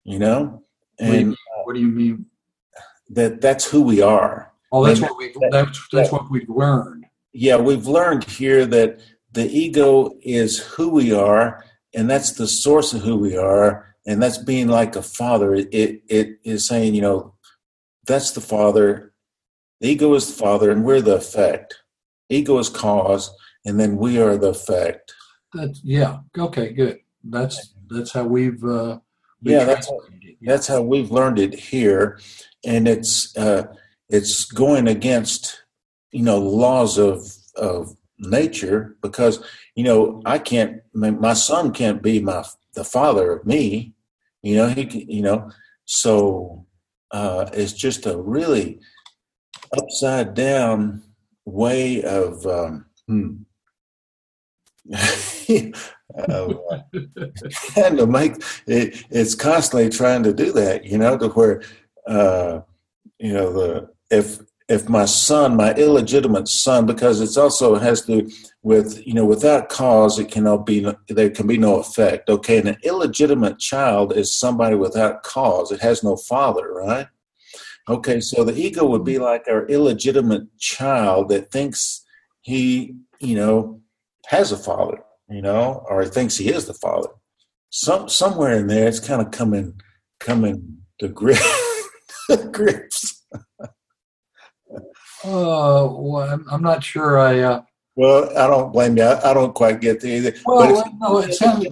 You 0.04 0.18
know, 0.18 0.64
What 0.98 1.06
do 1.06 1.12
you, 1.12 1.18
and 1.18 1.36
what 1.64 1.74
do 1.74 1.80
you 1.80 1.88
mean? 1.88 2.26
that 3.10 3.40
that's 3.40 3.64
who 3.64 3.82
we 3.82 4.00
are. 4.02 4.52
Oh, 4.72 4.84
that's 4.84 5.00
And 5.00 5.08
what 5.08 5.18
we 5.18 5.34
that's 5.50 5.88
that's 5.92 6.12
what 6.12 6.30
we've 6.30 6.48
learned. 6.48 7.06
Yeah, 7.32 7.56
we've 7.56 7.86
learned 7.86 8.24
here 8.24 8.66
that 8.66 9.00
the 9.32 9.48
ego 9.48 10.18
is 10.22 10.58
who 10.58 10.88
we 10.90 11.12
are, 11.12 11.64
and 11.94 12.10
that's 12.10 12.32
the 12.32 12.46
source 12.46 12.92
of 12.92 13.02
who 13.02 13.16
we 13.16 13.36
are, 13.36 13.91
and 14.06 14.22
that's 14.22 14.38
being 14.38 14.68
like 14.68 14.96
a 14.96 15.02
father. 15.02 15.54
It 15.54 15.68
it 16.08 16.38
is 16.44 16.66
saying, 16.66 16.94
you 16.94 17.02
know, 17.02 17.34
that's 18.06 18.32
the 18.32 18.40
father. 18.40 19.12
The 19.80 19.88
ego 19.88 20.14
is 20.14 20.26
the 20.28 20.42
father, 20.42 20.70
and 20.70 20.84
we're 20.84 21.00
the 21.00 21.16
effect. 21.16 21.76
Ego 22.28 22.58
is 22.58 22.68
cause, 22.68 23.34
and 23.64 23.78
then 23.78 23.96
we 23.96 24.20
are 24.20 24.36
the 24.36 24.50
effect. 24.50 25.12
That's 25.52 25.80
yeah. 25.84 26.18
Okay, 26.38 26.72
good. 26.72 27.00
That's 27.24 27.74
that's 27.88 28.12
how 28.12 28.24
we've 28.24 28.62
uh, 28.64 28.98
Yeah, 29.42 29.64
that's- 29.64 29.88
it. 29.88 30.36
That's 30.44 30.66
how 30.66 30.82
we've 30.82 31.12
learned 31.12 31.38
it 31.38 31.54
here, 31.54 32.18
and 32.64 32.88
it's 32.88 33.36
uh, 33.36 33.72
it's 34.08 34.44
going 34.44 34.88
against 34.88 35.62
you 36.10 36.24
know 36.24 36.38
laws 36.38 36.98
of 36.98 37.30
of 37.54 37.96
nature 38.18 38.96
because 39.02 39.44
you 39.76 39.84
know 39.84 40.20
I 40.24 40.38
can't 40.38 40.80
my 40.92 41.34
son 41.34 41.72
can't 41.72 42.02
be 42.02 42.18
my 42.18 42.44
the 42.74 42.84
father 42.84 43.32
of 43.32 43.46
me, 43.46 43.94
you 44.42 44.56
know 44.56 44.68
he 44.68 45.06
you 45.08 45.22
know 45.22 45.50
so 45.84 46.66
uh, 47.10 47.48
it's 47.52 47.72
just 47.72 48.06
a 48.06 48.16
really 48.16 48.80
upside 49.76 50.34
down 50.34 51.02
way 51.44 52.02
of 52.02 52.46
um, 52.46 52.86
hmm. 53.06 53.34
of, 56.28 56.58
uh, 56.68 56.78
to 57.76 58.06
make 58.06 58.34
it, 58.66 59.04
it's 59.10 59.34
constantly 59.34 59.88
trying 59.88 60.22
to 60.22 60.34
do 60.34 60.52
that, 60.52 60.84
you 60.84 60.98
know, 60.98 61.16
to 61.16 61.28
where, 61.28 61.62
uh, 62.06 62.60
you 63.18 63.32
know, 63.32 63.52
the 63.52 63.88
if 64.10 64.40
if 64.68 64.88
my 64.88 65.04
son, 65.04 65.56
my 65.56 65.74
illegitimate 65.74 66.48
son, 66.48 66.86
because 66.86 67.20
it's 67.20 67.36
also 67.36 67.76
has 67.76 68.04
to 68.06 68.30
with 68.62 69.04
you 69.06 69.14
know 69.14 69.24
without 69.24 69.68
cause 69.68 70.18
it 70.18 70.30
cannot 70.30 70.64
be 70.64 70.86
there 71.08 71.30
can 71.30 71.46
be 71.46 71.58
no 71.58 71.76
effect. 71.76 72.28
Okay, 72.28 72.58
and 72.58 72.68
an 72.68 72.78
illegitimate 72.82 73.58
child 73.58 74.16
is 74.16 74.34
somebody 74.34 74.76
without 74.76 75.22
cause. 75.22 75.72
It 75.72 75.80
has 75.80 76.02
no 76.02 76.16
father, 76.16 76.72
right? 76.72 77.06
Okay, 77.88 78.20
so 78.20 78.44
the 78.44 78.56
ego 78.56 78.86
would 78.86 79.04
be 79.04 79.18
like 79.18 79.44
our 79.48 79.66
illegitimate 79.66 80.56
child 80.58 81.28
that 81.30 81.50
thinks 81.50 82.04
he, 82.42 82.94
you 83.20 83.34
know, 83.34 83.80
has 84.26 84.52
a 84.52 84.56
father, 84.56 85.02
you 85.28 85.42
know, 85.42 85.84
or 85.88 86.04
thinks 86.04 86.36
he 86.36 86.48
is 86.48 86.66
the 86.66 86.74
father. 86.74 87.08
Some 87.70 88.08
somewhere 88.08 88.52
in 88.52 88.68
there, 88.68 88.86
it's 88.86 89.00
kind 89.00 89.20
of 89.20 89.32
coming 89.32 89.80
coming 90.20 90.78
to 91.00 91.08
grip, 91.08 91.38
grips. 92.52 93.24
Uh, 95.24 95.88
well, 95.90 96.42
I'm, 96.50 96.62
not 96.62 96.82
sure. 96.82 97.18
I 97.18 97.40
uh, 97.40 97.62
Well, 97.96 98.36
I 98.36 98.46
don't 98.46 98.72
blame 98.72 98.96
you. 98.96 99.04
I, 99.04 99.30
I 99.30 99.34
don't 99.34 99.54
quite 99.54 99.80
get 99.80 100.00
the 100.00 100.08
either. 100.08 100.34
well, 100.44 100.74
but 100.74 100.92
no, 101.00 101.18
it 101.18 101.34
sounds 101.34 101.66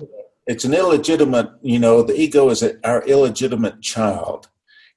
it's 0.46 0.64
an 0.64 0.74
illegitimate. 0.74 1.50
You 1.62 1.78
know, 1.78 2.02
the 2.02 2.18
ego 2.18 2.50
is 2.50 2.62
a, 2.62 2.74
our 2.86 3.02
illegitimate 3.04 3.80
child. 3.80 4.48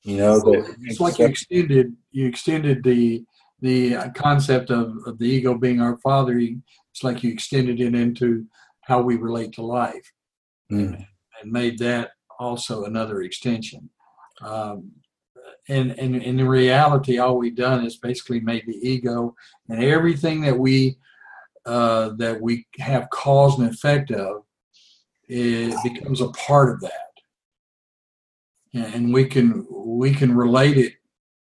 You 0.03 0.17
know, 0.17 0.39
that 0.39 0.75
it's 0.81 0.99
like 0.99 1.19
you 1.19 1.25
extended 1.25 1.95
you 2.11 2.27
extended 2.27 2.84
the 2.84 3.23
the 3.61 4.11
concept 4.15 4.69
of, 4.69 4.97
of 5.05 5.17
the 5.17 5.25
ego 5.25 5.57
being 5.57 5.81
our 5.81 5.97
father. 5.97 6.38
It's 6.38 7.03
like 7.03 7.23
you 7.23 7.31
extended 7.31 7.80
it 7.80 7.95
into 7.95 8.45
how 8.81 9.01
we 9.01 9.15
relate 9.15 9.53
to 9.53 9.61
life. 9.61 10.11
Mm. 10.71 11.05
and 11.41 11.51
made 11.51 11.77
that 11.80 12.11
also 12.39 12.85
another 12.85 13.21
extension. 13.21 13.89
Um, 14.41 14.91
and, 15.69 15.91
in 15.91 16.48
reality, 16.48 17.19
all 17.19 17.38
we've 17.38 17.56
done 17.56 17.85
is 17.85 17.95
basically 17.98 18.41
made 18.41 18.65
the 18.68 18.77
ego 18.88 19.34
and 19.69 19.84
everything 19.84 20.41
that 20.41 20.57
we 20.57 20.98
uh, 21.65 22.10
that 22.18 22.41
we 22.41 22.68
have 22.80 23.10
cause 23.10 23.57
and 23.57 23.69
effect 23.69 24.11
of, 24.11 24.44
it 25.30 25.73
becomes 25.84 26.19
a 26.19 26.27
part 26.30 26.72
of 26.72 26.81
that, 26.81 27.11
and 28.73 29.14
we 29.14 29.26
can 29.26 29.65
we 29.72 30.14
can 30.14 30.35
relate 30.35 30.77
it 30.77 30.94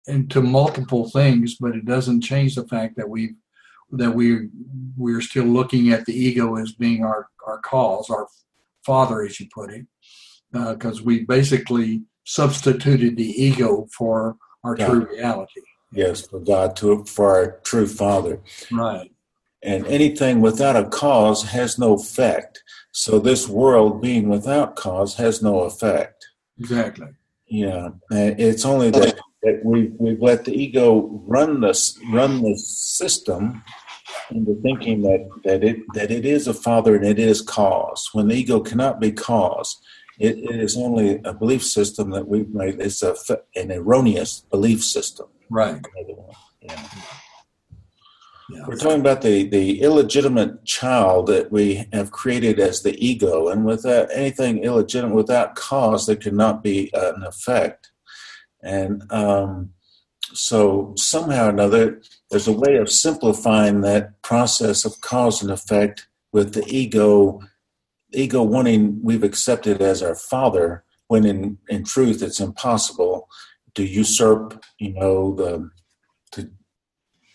into 0.06 0.42
multiple 0.42 1.08
things, 1.08 1.56
but 1.58 1.74
it 1.74 1.86
doesn't 1.86 2.20
change 2.20 2.54
the 2.54 2.68
fact 2.68 2.96
that 2.96 3.08
we 3.08 3.34
that 3.92 4.10
we 4.14 4.48
we're 4.96 5.22
still 5.22 5.46
looking 5.46 5.92
at 5.92 6.04
the 6.04 6.14
ego 6.14 6.56
as 6.56 6.72
being 6.72 7.04
our 7.04 7.28
our 7.46 7.60
cause, 7.60 8.10
our 8.10 8.28
father, 8.84 9.22
as 9.22 9.40
you 9.40 9.46
put 9.54 9.72
it, 9.72 9.86
because 10.52 11.00
we 11.00 11.24
basically 11.24 12.02
substituted 12.24 13.16
the 13.16 13.42
ego 13.42 13.86
for 13.96 14.36
our 14.64 14.76
Yeah. 14.78 14.86
true 14.86 15.08
reality. 15.10 15.60
yes, 15.92 16.22
for 16.26 16.40
God 16.40 16.74
to 16.76 17.04
for 17.04 17.34
our 17.36 17.60
true 17.64 17.86
Father. 17.86 18.40
Right. 18.70 19.10
and 19.64 19.86
anything 19.86 20.40
without 20.40 20.74
a 20.74 20.84
cause 20.88 21.44
has 21.44 21.78
no 21.78 21.92
effect. 21.94 22.64
So 22.90 23.20
this 23.20 23.46
world 23.48 24.02
being 24.02 24.28
without 24.28 24.74
cause 24.74 25.14
has 25.16 25.40
no 25.40 25.60
effect. 25.60 26.26
Exactly. 26.58 27.06
Yeah, 27.46 27.90
it's 28.10 28.64
only 28.64 28.90
that, 28.90 29.16
that 29.44 29.60
we 29.64 29.92
we've 29.98 30.20
let 30.20 30.44
the 30.46 30.52
ego 30.60 31.22
run 31.26 31.60
this 31.60 31.96
run 32.10 32.42
the 32.42 32.56
system 32.58 33.62
into 34.32 34.54
thinking 34.62 35.02
that 35.02 35.28
that 35.44 35.62
it 35.62 35.76
that 35.94 36.10
it 36.10 36.24
is 36.26 36.48
a 36.48 36.54
father 36.54 36.96
and 36.96 37.04
it 37.06 37.18
is 37.20 37.40
cause. 37.40 38.08
When 38.14 38.26
the 38.28 38.34
ego 38.34 38.58
cannot 38.60 38.98
be 39.00 39.12
cause, 39.12 39.76
it, 40.18 40.38
it 40.38 40.60
is 40.60 40.76
only 40.76 41.20
a 41.24 41.32
belief 41.32 41.64
system 41.64 42.10
that 42.10 42.28
we've 42.28 42.50
made. 42.50 42.80
It's 42.80 43.02
a 43.02 43.14
an 43.56 43.72
erroneous 43.72 44.44
belief 44.50 44.84
system. 44.84 45.26
Right. 45.50 45.80
Yeah. 46.62 46.88
Yeah. 48.50 48.66
We're 48.66 48.76
talking 48.76 49.00
about 49.00 49.22
the, 49.22 49.48
the 49.48 49.80
illegitimate 49.80 50.64
child 50.64 51.26
that 51.28 51.50
we 51.50 51.86
have 51.92 52.10
created 52.10 52.58
as 52.60 52.82
the 52.82 52.94
ego, 53.04 53.48
and 53.48 53.64
without 53.64 54.08
anything 54.12 54.62
illegitimate, 54.62 55.14
without 55.14 55.54
cause, 55.54 56.06
there 56.06 56.16
cannot 56.16 56.62
be 56.62 56.90
an 56.92 57.22
effect. 57.22 57.92
And 58.62 59.10
um, 59.10 59.70
so, 60.34 60.92
somehow 60.96 61.46
or 61.46 61.50
another, 61.50 62.02
there's 62.30 62.48
a 62.48 62.52
way 62.52 62.76
of 62.76 62.90
simplifying 62.90 63.80
that 63.82 64.20
process 64.22 64.84
of 64.84 65.00
cause 65.00 65.42
and 65.42 65.50
effect 65.50 66.08
with 66.32 66.52
the 66.52 66.64
ego, 66.66 67.40
ego 68.12 68.42
wanting 68.42 69.00
we've 69.02 69.24
accepted 69.24 69.80
as 69.80 70.02
our 70.02 70.14
father, 70.14 70.84
when 71.08 71.24
in, 71.24 71.58
in 71.68 71.84
truth 71.84 72.22
it's 72.22 72.40
impossible 72.40 73.28
to 73.74 73.84
usurp, 73.84 74.64
you 74.78 74.92
know, 74.92 75.34
the 75.34 75.70
to 76.32 76.50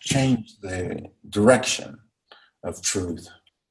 change 0.02 0.58
the 0.62 1.04
direction 1.30 2.00
of 2.64 2.82
truth. 2.82 3.28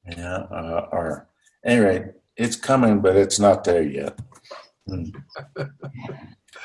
Yeah, 0.09 0.37
uh, 0.51 0.87
or 0.91 1.29
anyway, 1.65 2.11
it's 2.37 2.55
coming, 2.55 3.01
but 3.01 3.15
it's 3.15 3.39
not 3.39 3.63
there 3.63 3.83
yet. 3.83 4.19
Hmm. 4.87 5.05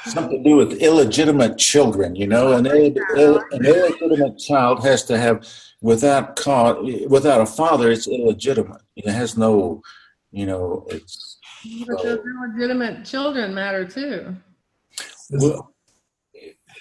Something 0.06 0.42
to 0.42 0.50
do 0.50 0.56
with 0.56 0.82
illegitimate 0.82 1.58
children, 1.58 2.14
you 2.16 2.26
know. 2.26 2.52
An, 2.52 2.66
Ill, 2.66 2.94
Ill, 3.16 3.44
an 3.52 3.64
illegitimate 3.64 4.38
child 4.38 4.82
has 4.84 5.04
to 5.04 5.18
have, 5.18 5.46
without 5.80 6.36
without 7.08 7.40
a 7.40 7.46
father, 7.46 7.90
it's 7.90 8.08
illegitimate. 8.08 8.82
It 8.96 9.10
has 9.10 9.36
no, 9.36 9.82
you 10.32 10.46
know, 10.46 10.86
it's 10.90 11.38
But 11.86 12.02
those 12.02 12.18
illegitimate 12.26 13.04
children 13.04 13.54
matter 13.54 13.84
too. 13.84 14.34
well, 15.30 15.72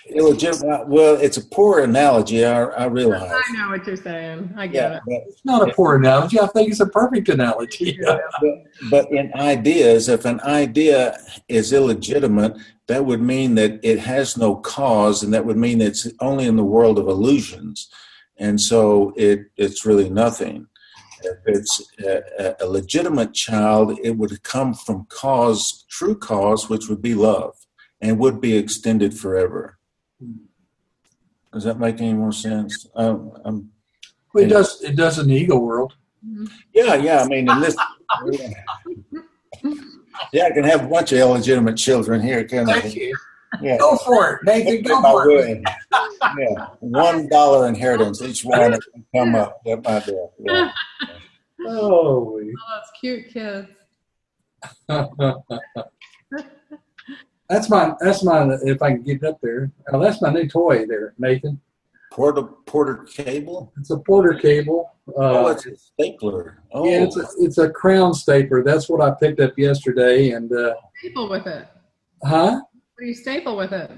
illegitimate. 0.09 0.87
Well, 0.87 1.15
it's 1.15 1.37
a 1.37 1.45
poor 1.45 1.83
analogy. 1.83 2.45
I, 2.45 2.63
I 2.63 2.85
realize. 2.85 3.21
I 3.31 3.53
know 3.57 3.69
what 3.69 3.85
you're 3.85 3.95
saying. 3.97 4.53
I 4.57 4.67
get 4.67 4.75
Yeah, 4.91 4.97
it. 4.97 5.01
but 5.05 5.21
It's 5.27 5.45
not 5.45 5.69
a 5.69 5.73
poor 5.73 5.95
analogy. 5.97 6.39
I 6.39 6.47
think 6.47 6.69
it's 6.69 6.79
a 6.79 6.87
perfect 6.87 7.29
analogy. 7.29 7.99
but, 8.05 8.21
but 8.89 9.11
in 9.11 9.31
ideas, 9.35 10.09
if 10.09 10.25
an 10.25 10.39
idea 10.41 11.17
is 11.49 11.73
illegitimate, 11.73 12.55
that 12.87 13.05
would 13.05 13.21
mean 13.21 13.55
that 13.55 13.79
it 13.83 13.99
has 13.99 14.37
no 14.37 14.55
cause, 14.55 15.23
and 15.23 15.33
that 15.33 15.45
would 15.45 15.57
mean 15.57 15.81
it's 15.81 16.07
only 16.19 16.45
in 16.45 16.55
the 16.55 16.63
world 16.63 16.97
of 16.99 17.07
illusions, 17.07 17.89
and 18.37 18.59
so 18.59 19.13
it 19.15 19.41
it's 19.55 19.85
really 19.85 20.09
nothing. 20.09 20.67
If 21.23 21.37
it's 21.45 21.93
a, 22.03 22.55
a 22.61 22.65
legitimate 22.65 23.33
child, 23.33 23.99
it 24.03 24.11
would 24.17 24.41
come 24.43 24.73
from 24.73 25.05
cause, 25.09 25.85
true 25.89 26.15
cause, 26.15 26.69
which 26.69 26.87
would 26.89 27.01
be 27.01 27.13
love, 27.13 27.55
and 27.99 28.19
would 28.19 28.41
be 28.41 28.57
extended 28.57 29.13
forever. 29.17 29.77
Does 31.53 31.63
that 31.65 31.79
make 31.79 31.99
any 31.99 32.13
more 32.13 32.31
sense? 32.31 32.87
Um, 32.95 33.31
um, 33.43 33.69
Well, 34.33 34.45
it 34.45 34.47
does. 34.47 34.81
It 34.81 34.95
does 34.95 35.19
in 35.19 35.27
the 35.27 35.35
ego 35.35 35.57
world. 35.57 35.93
Yeah, 36.73 36.95
yeah. 36.95 37.23
I 37.23 37.27
mean, 37.27 37.49
in 37.49 37.59
this, 37.59 37.75
yeah, 40.31 40.45
I 40.45 40.51
can 40.51 40.63
have 40.63 40.85
a 40.85 40.87
bunch 40.87 41.11
of 41.11 41.19
illegitimate 41.19 41.77
children 41.77 42.21
here, 42.21 42.43
can 42.43 42.69
I? 42.69 42.79
You. 43.61 43.69
Yeah. 43.69 43.77
Go 43.77 43.97
for 43.97 44.33
it, 44.35 44.39
Nathan. 44.45 44.81
Go 44.83 45.01
for 45.01 45.29
it. 45.29 45.57
would. 45.59 45.63
Yeah, 46.39 46.67
one 46.79 47.27
dollar 47.29 47.67
inheritance 47.67 48.21
each 48.21 48.45
one 48.45 48.71
that 48.71 48.81
can 48.93 49.05
come 49.15 49.35
up 49.35 49.59
at 49.67 49.83
my 49.83 49.99
death. 49.99 50.31
Yeah. 50.39 50.71
Oh, 51.67 52.39
Oh, 52.39 52.41
that's 52.75 52.91
cute 52.99 53.27
kids. 53.33 53.67
that's 57.49 57.69
my 57.69 57.93
that's 57.99 58.23
my 58.23 58.57
if 58.63 58.81
I 58.81 58.91
can 58.93 59.03
get 59.03 59.17
it 59.17 59.23
up 59.25 59.39
there. 59.41 59.71
Oh, 59.91 59.99
that's 59.99 60.21
my 60.21 60.31
new 60.31 60.47
toy 60.47 60.85
there, 60.85 61.13
Nathan. 61.17 61.59
Porter 62.11 62.43
Porter 62.65 63.05
cable. 63.05 63.71
It's 63.79 63.89
a 63.89 63.97
Porter 63.97 64.33
cable. 64.33 64.91
Oh, 65.15 65.47
Uh, 65.47 65.51
it's 65.51 65.65
a 65.65 65.75
stapler. 65.77 66.61
Oh, 66.73 66.85
yeah, 66.85 67.03
it's 67.03 67.17
a, 67.17 67.25
it's 67.39 67.57
a 67.57 67.69
crown 67.69 68.13
stapler. 68.13 68.63
That's 68.63 68.89
what 68.89 69.01
I 69.01 69.11
picked 69.19 69.39
up 69.39 69.57
yesterday. 69.57 70.31
And 70.31 70.51
uh, 70.53 70.73
Staple 70.99 71.29
with 71.29 71.47
it. 71.47 71.67
huh? 72.23 72.61
Do 73.01 73.07
you 73.07 73.15
staple 73.15 73.57
with 73.57 73.73
it? 73.73 73.89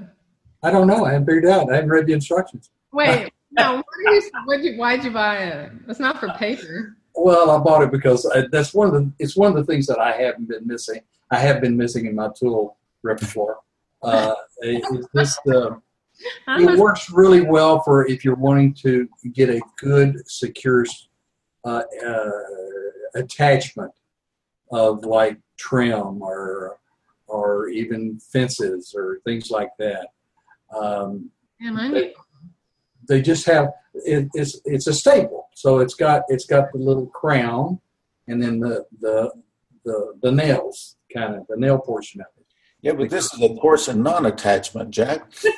I 0.63 0.71
don't 0.71 0.88
know. 0.88 1.03
I 1.03 1.11
haven't 1.11 1.25
figured 1.27 1.45
out. 1.45 1.69
I 1.69 1.75
haven't 1.75 1.89
read 1.89 2.07
the 2.07 2.13
instructions. 2.13 2.69
Wait, 2.93 3.34
no. 3.51 3.75
What 3.75 3.85
do 4.07 4.13
you, 4.15 4.31
what'd 4.45 4.63
you, 4.63 4.77
why'd 4.77 5.03
you 5.03 5.11
buy 5.11 5.39
it? 5.39 5.71
It's 5.89 5.99
not 5.99 6.21
for 6.21 6.30
paper. 6.39 6.95
Well, 7.13 7.51
I 7.51 7.57
bought 7.57 7.84
it 7.84 7.91
because 7.91 8.25
I, 8.34 8.45
that's 8.49 8.73
one 8.73 8.88
of 8.88 8.93
the. 8.93 9.11
It's 9.19 9.35
one 9.35 9.51
of 9.51 9.57
the 9.57 9.65
things 9.65 9.88
that 9.88 9.99
I 9.99 10.13
haven't 10.13 10.47
been 10.47 10.65
missing. 10.65 11.01
I 11.31 11.38
have 11.39 11.59
been 11.59 11.75
missing 11.75 12.05
in 12.05 12.15
my 12.15 12.30
tool 12.34 12.77
repertoire. 13.01 13.57
Uh, 14.01 14.35
it- 14.61 14.85
it's 14.89 15.07
just 15.13 15.39
uh, 15.49 15.75
it 16.47 16.80
works 16.80 17.09
really 17.11 17.41
well 17.41 17.81
for 17.84 18.07
if 18.07 18.23
you're 18.23 18.35
wanting 18.35 18.73
to 18.75 19.09
get 19.34 19.49
a 19.49 19.59
good, 19.80 20.15
secure 20.30 20.85
uh, 21.65 21.81
uh, 22.07 22.30
attachment 23.15 23.91
of 24.71 25.03
like 25.03 25.38
trim 25.57 26.21
or 26.21 26.77
or 27.27 27.67
even 27.69 28.19
fences 28.19 28.93
or 28.97 29.19
things 29.25 29.51
like 29.51 29.69
that. 29.79 30.07
Um, 30.75 31.29
Man, 31.59 31.77
I 31.77 31.87
need- 31.89 32.13
they 33.07 33.21
just 33.21 33.45
have 33.47 33.69
it, 33.93 34.29
it's 34.33 34.59
it's 34.65 34.87
a 34.87 34.93
staple. 34.93 35.49
So 35.55 35.79
it's 35.79 35.93
got 35.93 36.23
it's 36.29 36.45
got 36.45 36.71
the 36.71 36.79
little 36.79 37.07
crown, 37.07 37.79
and 38.27 38.41
then 38.41 38.59
the 38.59 38.85
the 39.01 39.31
the, 39.85 40.13
the 40.21 40.31
nails 40.31 40.95
kind 41.13 41.35
of 41.35 41.45
the 41.47 41.57
nail 41.57 41.77
portion 41.77 42.21
of 42.21 42.27
it. 42.39 42.45
yeah, 42.81 42.93
but 42.93 43.09
this 43.09 43.33
is 43.33 43.41
a 43.41 43.49
course 43.55 43.87
in 43.89 44.01
non-attachment, 44.03 44.91
Jack. 44.91 45.23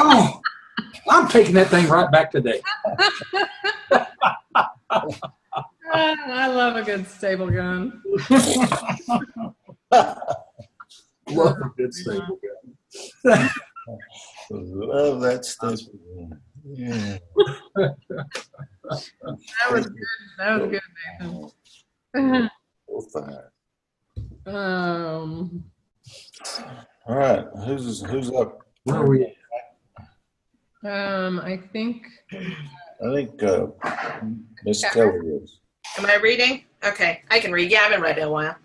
Oh, 0.00 0.40
I'm 1.08 1.26
taking 1.28 1.54
that 1.54 1.68
thing 1.68 1.88
right 1.88 2.10
back 2.12 2.30
today. 2.30 2.60
Ah, 5.90 6.44
I 6.44 6.46
love 6.48 6.76
a 6.76 6.82
good 6.82 7.08
staple 7.08 7.50
gun. 7.50 8.02
Love 11.30 11.56
a 11.58 11.68
good 11.76 11.92
staple 11.98 12.38
gun. 13.24 13.50
Love 14.50 15.20
that 15.22 15.44
stuff. 15.44 15.80
Yeah. 16.64 17.18
That 17.76 17.94
was 19.72 19.86
good. 19.86 20.04
That 20.38 20.60
was 20.60 20.70
good, 20.70 20.80
Nathan. 22.14 22.50
So 22.88 23.00
fine. 23.12 24.54
um, 24.54 25.64
All 27.06 27.14
right, 27.16 27.44
who's 27.66 28.02
who's 28.06 28.30
up? 28.32 28.60
Where 28.84 28.96
are 29.02 29.06
we? 29.08 29.24
at? 29.24 29.34
um, 30.90 31.40
I 31.40 31.56
think 31.72 32.06
I 32.32 33.14
think 33.14 33.42
uh, 33.42 33.66
Miss 34.64 34.82
Yeah. 34.82 34.90
Kelly 34.90 35.26
is. 35.42 35.60
Am 35.98 36.06
I 36.06 36.16
reading? 36.16 36.64
Okay, 36.84 37.22
I 37.30 37.40
can 37.40 37.52
read. 37.52 37.70
Yeah, 37.70 37.80
I 37.80 37.82
haven't 37.84 38.02
read 38.02 38.18
in 38.18 38.24
a 38.24 38.30
while. 38.30 38.56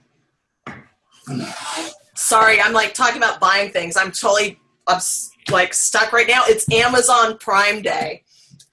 Sorry, 2.23 2.61
I'm 2.61 2.71
like 2.71 2.93
talking 2.93 3.17
about 3.17 3.41
buying 3.41 3.69
things. 3.71 3.97
I'm 3.97 4.09
totally 4.09 4.57
I'm 4.87 5.01
like 5.51 5.73
stuck 5.73 6.13
right 6.13 6.25
now. 6.27 6.43
It's 6.45 6.71
Amazon 6.71 7.37
Prime 7.37 7.81
Day. 7.81 8.23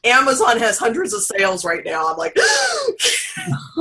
Amazon 0.04 0.56
has 0.58 0.78
hundreds 0.78 1.12
of 1.12 1.22
sales 1.22 1.64
right 1.64 1.84
now. 1.84 2.08
I'm 2.08 2.16
like, 2.16 2.36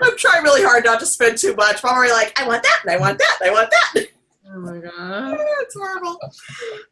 I'm 0.00 0.16
trying 0.16 0.44
really 0.44 0.62
hard 0.62 0.84
not 0.84 1.00
to 1.00 1.06
spend 1.06 1.38
too 1.38 1.56
much. 1.56 1.82
But 1.82 1.90
I'm 1.90 1.96
already 1.96 2.12
like, 2.12 2.38
I 2.40 2.46
want 2.46 2.62
that, 2.62 2.80
and 2.84 2.92
I 2.92 2.98
want 2.98 3.18
that, 3.18 3.38
and 3.40 3.50
I 3.50 3.52
want 3.52 3.70
that. 3.70 4.06
oh 4.54 4.60
my 4.60 4.78
god. 4.78 5.38
it's 5.62 5.74
horrible. 5.76 6.18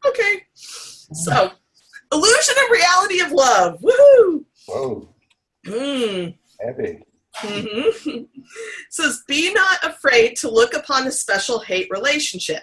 Okay, 0.08 0.42
so 0.54 1.52
illusion 2.12 2.54
and 2.58 2.70
reality 2.72 3.20
of 3.20 3.30
love. 3.30 3.80
Woohoo! 3.80 4.44
Whoa, 4.66 5.08
Mm. 5.66 6.36
heavy. 6.60 7.04
Hmm 7.38 8.22
Says, 8.90 9.22
be 9.26 9.52
not 9.52 9.84
afraid 9.84 10.36
to 10.36 10.50
look 10.50 10.74
upon 10.74 11.04
the 11.04 11.12
special 11.12 11.60
hate 11.60 11.88
relationship, 11.90 12.62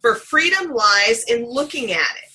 for 0.00 0.14
freedom 0.14 0.72
lies 0.72 1.24
in 1.24 1.44
looking 1.44 1.92
at 1.92 2.16
it. 2.22 2.28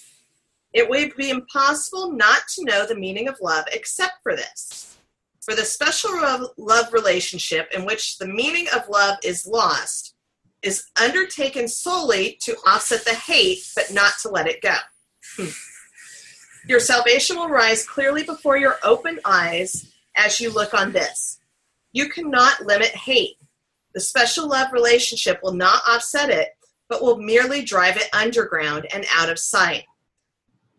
It 0.73 0.89
would 0.89 1.15
be 1.15 1.29
impossible 1.29 2.11
not 2.11 2.41
to 2.55 2.65
know 2.65 2.85
the 2.85 2.95
meaning 2.95 3.27
of 3.27 3.37
love 3.41 3.65
except 3.71 4.15
for 4.23 4.35
this. 4.35 4.97
For 5.41 5.55
the 5.55 5.65
special 5.65 6.11
love 6.57 6.93
relationship 6.93 7.69
in 7.75 7.85
which 7.85 8.17
the 8.17 8.27
meaning 8.27 8.67
of 8.75 8.89
love 8.89 9.17
is 9.23 9.45
lost 9.45 10.15
is 10.61 10.85
undertaken 11.01 11.67
solely 11.67 12.37
to 12.41 12.55
offset 12.65 13.03
the 13.03 13.13
hate, 13.13 13.69
but 13.75 13.93
not 13.93 14.13
to 14.21 14.29
let 14.29 14.47
it 14.47 14.61
go. 14.61 14.75
Hmm. 15.37 15.49
Your 16.67 16.79
salvation 16.79 17.35
will 17.35 17.49
rise 17.49 17.85
clearly 17.85 18.23
before 18.23 18.57
your 18.57 18.77
open 18.83 19.19
eyes 19.25 19.91
as 20.15 20.39
you 20.39 20.49
look 20.49 20.73
on 20.73 20.93
this. 20.93 21.39
You 21.93 22.09
cannot 22.09 22.65
limit 22.65 22.89
hate. 22.89 23.37
The 23.93 24.01
special 24.01 24.49
love 24.49 24.73
relationship 24.73 25.39
will 25.43 25.53
not 25.53 25.83
offset 25.87 26.29
it, 26.29 26.49
but 26.89 27.01
will 27.01 27.17
merely 27.17 27.63
drive 27.63 27.97
it 27.97 28.09
underground 28.13 28.87
and 28.93 29.05
out 29.11 29.29
of 29.29 29.39
sight. 29.39 29.85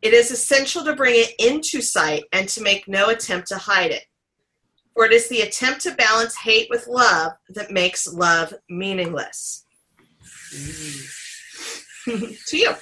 It 0.03 0.13
is 0.13 0.31
essential 0.31 0.85
to 0.85 0.95
bring 0.95 1.15
it 1.17 1.33
into 1.39 1.81
sight 1.81 2.25
and 2.33 2.49
to 2.51 2.63
make 2.63 2.87
no 2.89 3.09
attempt 3.09 3.49
to 3.49 3.57
hide 3.57 3.93
it. 3.93 4.05
For 4.93 5.07
it 5.07 5.13
is 5.13 5.29
the 5.29 5.41
attempt 5.41 5.81
to 5.83 5.95
balance 5.95 6.37
hate 6.37 6.69
with 6.71 6.87
love 6.87 7.33
that 7.51 7.71
makes 7.71 8.07
love 8.07 8.53
meaningless. 8.69 9.65
to 12.05 12.57
you. 12.57 12.75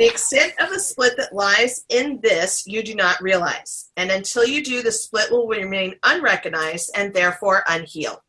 The 0.00 0.06
extent 0.06 0.54
of 0.58 0.70
the 0.70 0.80
split 0.80 1.18
that 1.18 1.34
lies 1.34 1.84
in 1.90 2.20
this 2.22 2.66
you 2.66 2.82
do 2.82 2.94
not 2.94 3.20
realize, 3.20 3.90
and 3.98 4.10
until 4.10 4.46
you 4.46 4.64
do, 4.64 4.82
the 4.82 4.90
split 4.90 5.30
will 5.30 5.46
remain 5.46 5.94
unrecognized 6.02 6.90
and 6.96 7.12
therefore 7.12 7.64
unhealed. 7.68 8.20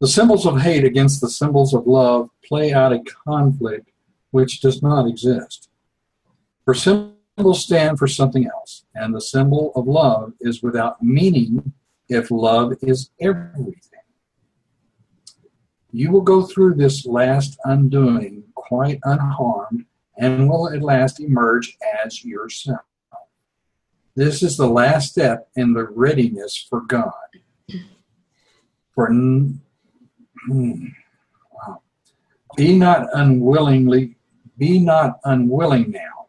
The 0.00 0.08
symbols 0.08 0.46
of 0.46 0.60
hate 0.60 0.82
against 0.82 1.20
the 1.20 1.30
symbols 1.30 1.74
of 1.74 1.86
love 1.86 2.28
play 2.44 2.72
out 2.72 2.92
a 2.92 3.04
conflict 3.24 3.88
which 4.32 4.60
does 4.60 4.82
not 4.82 5.06
exist. 5.06 5.68
For 6.64 6.74
symbols 6.74 7.62
stand 7.62 8.00
for 8.00 8.08
something 8.08 8.48
else, 8.48 8.84
and 8.96 9.14
the 9.14 9.20
symbol 9.20 9.70
of 9.76 9.86
love 9.86 10.32
is 10.40 10.60
without 10.60 11.00
meaning 11.04 11.72
if 12.08 12.32
love 12.32 12.72
is 12.82 13.10
everything. 13.20 13.97
You 15.90 16.10
will 16.10 16.20
go 16.20 16.42
through 16.42 16.74
this 16.74 17.06
last 17.06 17.58
undoing 17.64 18.44
quite 18.54 19.00
unharmed 19.04 19.84
and 20.18 20.48
will 20.48 20.68
at 20.72 20.82
last 20.82 21.20
emerge 21.20 21.76
as 22.04 22.24
yourself. 22.24 22.80
This 24.14 24.42
is 24.42 24.56
the 24.56 24.68
last 24.68 25.12
step 25.12 25.48
in 25.56 25.72
the 25.72 25.84
readiness 25.84 26.56
for 26.56 26.80
God. 26.80 27.12
For 28.94 29.08
Hmm. 30.46 30.86
Be 32.56 32.76
not 32.76 33.08
unwillingly, 33.12 34.16
be 34.56 34.78
not 34.78 35.20
unwilling 35.24 35.90
now. 35.90 36.26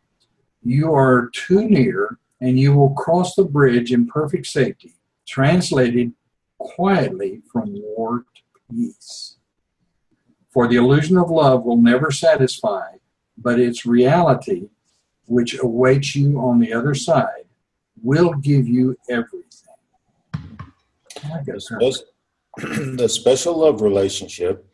You 0.64 0.94
are 0.94 1.30
too 1.34 1.68
near, 1.68 2.20
and 2.42 2.60
you 2.60 2.76
will 2.76 2.92
cross 2.92 3.36
the 3.36 3.46
bridge 3.46 3.92
in 3.92 4.08
perfect 4.08 4.48
safety, 4.48 4.94
translated 5.28 6.14
quietly 6.60 7.42
from 7.52 7.74
war 7.74 8.26
to 8.36 8.76
peace. 8.76 9.38
For 10.52 10.68
the 10.68 10.78
illusion 10.78 11.18
of 11.18 11.30
love 11.30 11.64
will 11.64 11.78
never 11.78 12.12
satisfy, 12.12 12.94
but 13.38 13.60
its 13.60 13.86
reality, 13.86 14.70
which 15.26 15.58
awaits 15.60 16.16
you 16.16 16.40
on 16.40 16.60
the 16.60 16.74
other 16.74 16.96
side, 16.96 17.46
will 18.02 18.34
give 18.34 18.68
you 18.68 18.98
everything. 19.10 19.46
The, 22.98 23.08
special 23.08 23.60
love 23.60 23.82
relationship 23.82 24.68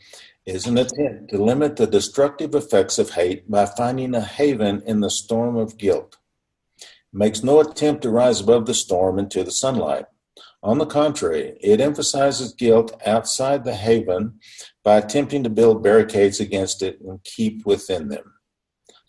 is 0.46 0.66
an 0.66 0.78
attempt 0.78 1.30
to 1.30 1.44
limit 1.44 1.76
the 1.76 1.86
destructive 1.86 2.56
effects 2.56 2.98
of 2.98 3.12
hate 3.12 3.52
by 3.52 3.66
finding 3.66 4.16
a 4.16 4.22
haven 4.22 4.82
in 4.88 5.02
the 5.02 5.10
storm 5.10 5.56
of 5.56 5.78
guilt. 5.78 6.18
It 6.80 6.88
makes 7.14 7.44
no 7.44 7.60
attempt 7.60 8.02
to 8.04 8.10
rise 8.10 8.42
above 8.42 8.66
the 8.66 8.74
storm 8.74 9.20
into 9.20 9.44
the 9.44 9.52
sunlight. 9.52 10.06
On 10.64 10.80
the 10.80 10.86
contrary, 10.86 11.58
it 11.62 11.80
emphasizes 11.80 12.54
guilt 12.54 13.00
outside 13.06 13.64
the 13.64 13.76
haven 13.76 14.40
by 14.86 14.98
attempting 14.98 15.44
to 15.44 15.50
build 15.50 15.84
barricades 15.84 16.40
against 16.40 16.84
it 16.84 17.02
and 17.02 17.22
keep 17.24 17.66
within 17.66 18.08
them. 18.08 18.36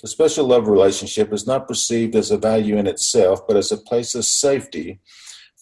The 0.02 0.08
special 0.08 0.46
love 0.46 0.68
relationship 0.68 1.32
is 1.32 1.46
not 1.46 1.68
perceived 1.68 2.16
as 2.16 2.30
a 2.30 2.38
value 2.38 2.78
in 2.78 2.86
itself, 2.86 3.46
but 3.46 3.56
as 3.56 3.70
a 3.70 3.76
place 3.76 4.14
of 4.14 4.24
safety 4.24 5.00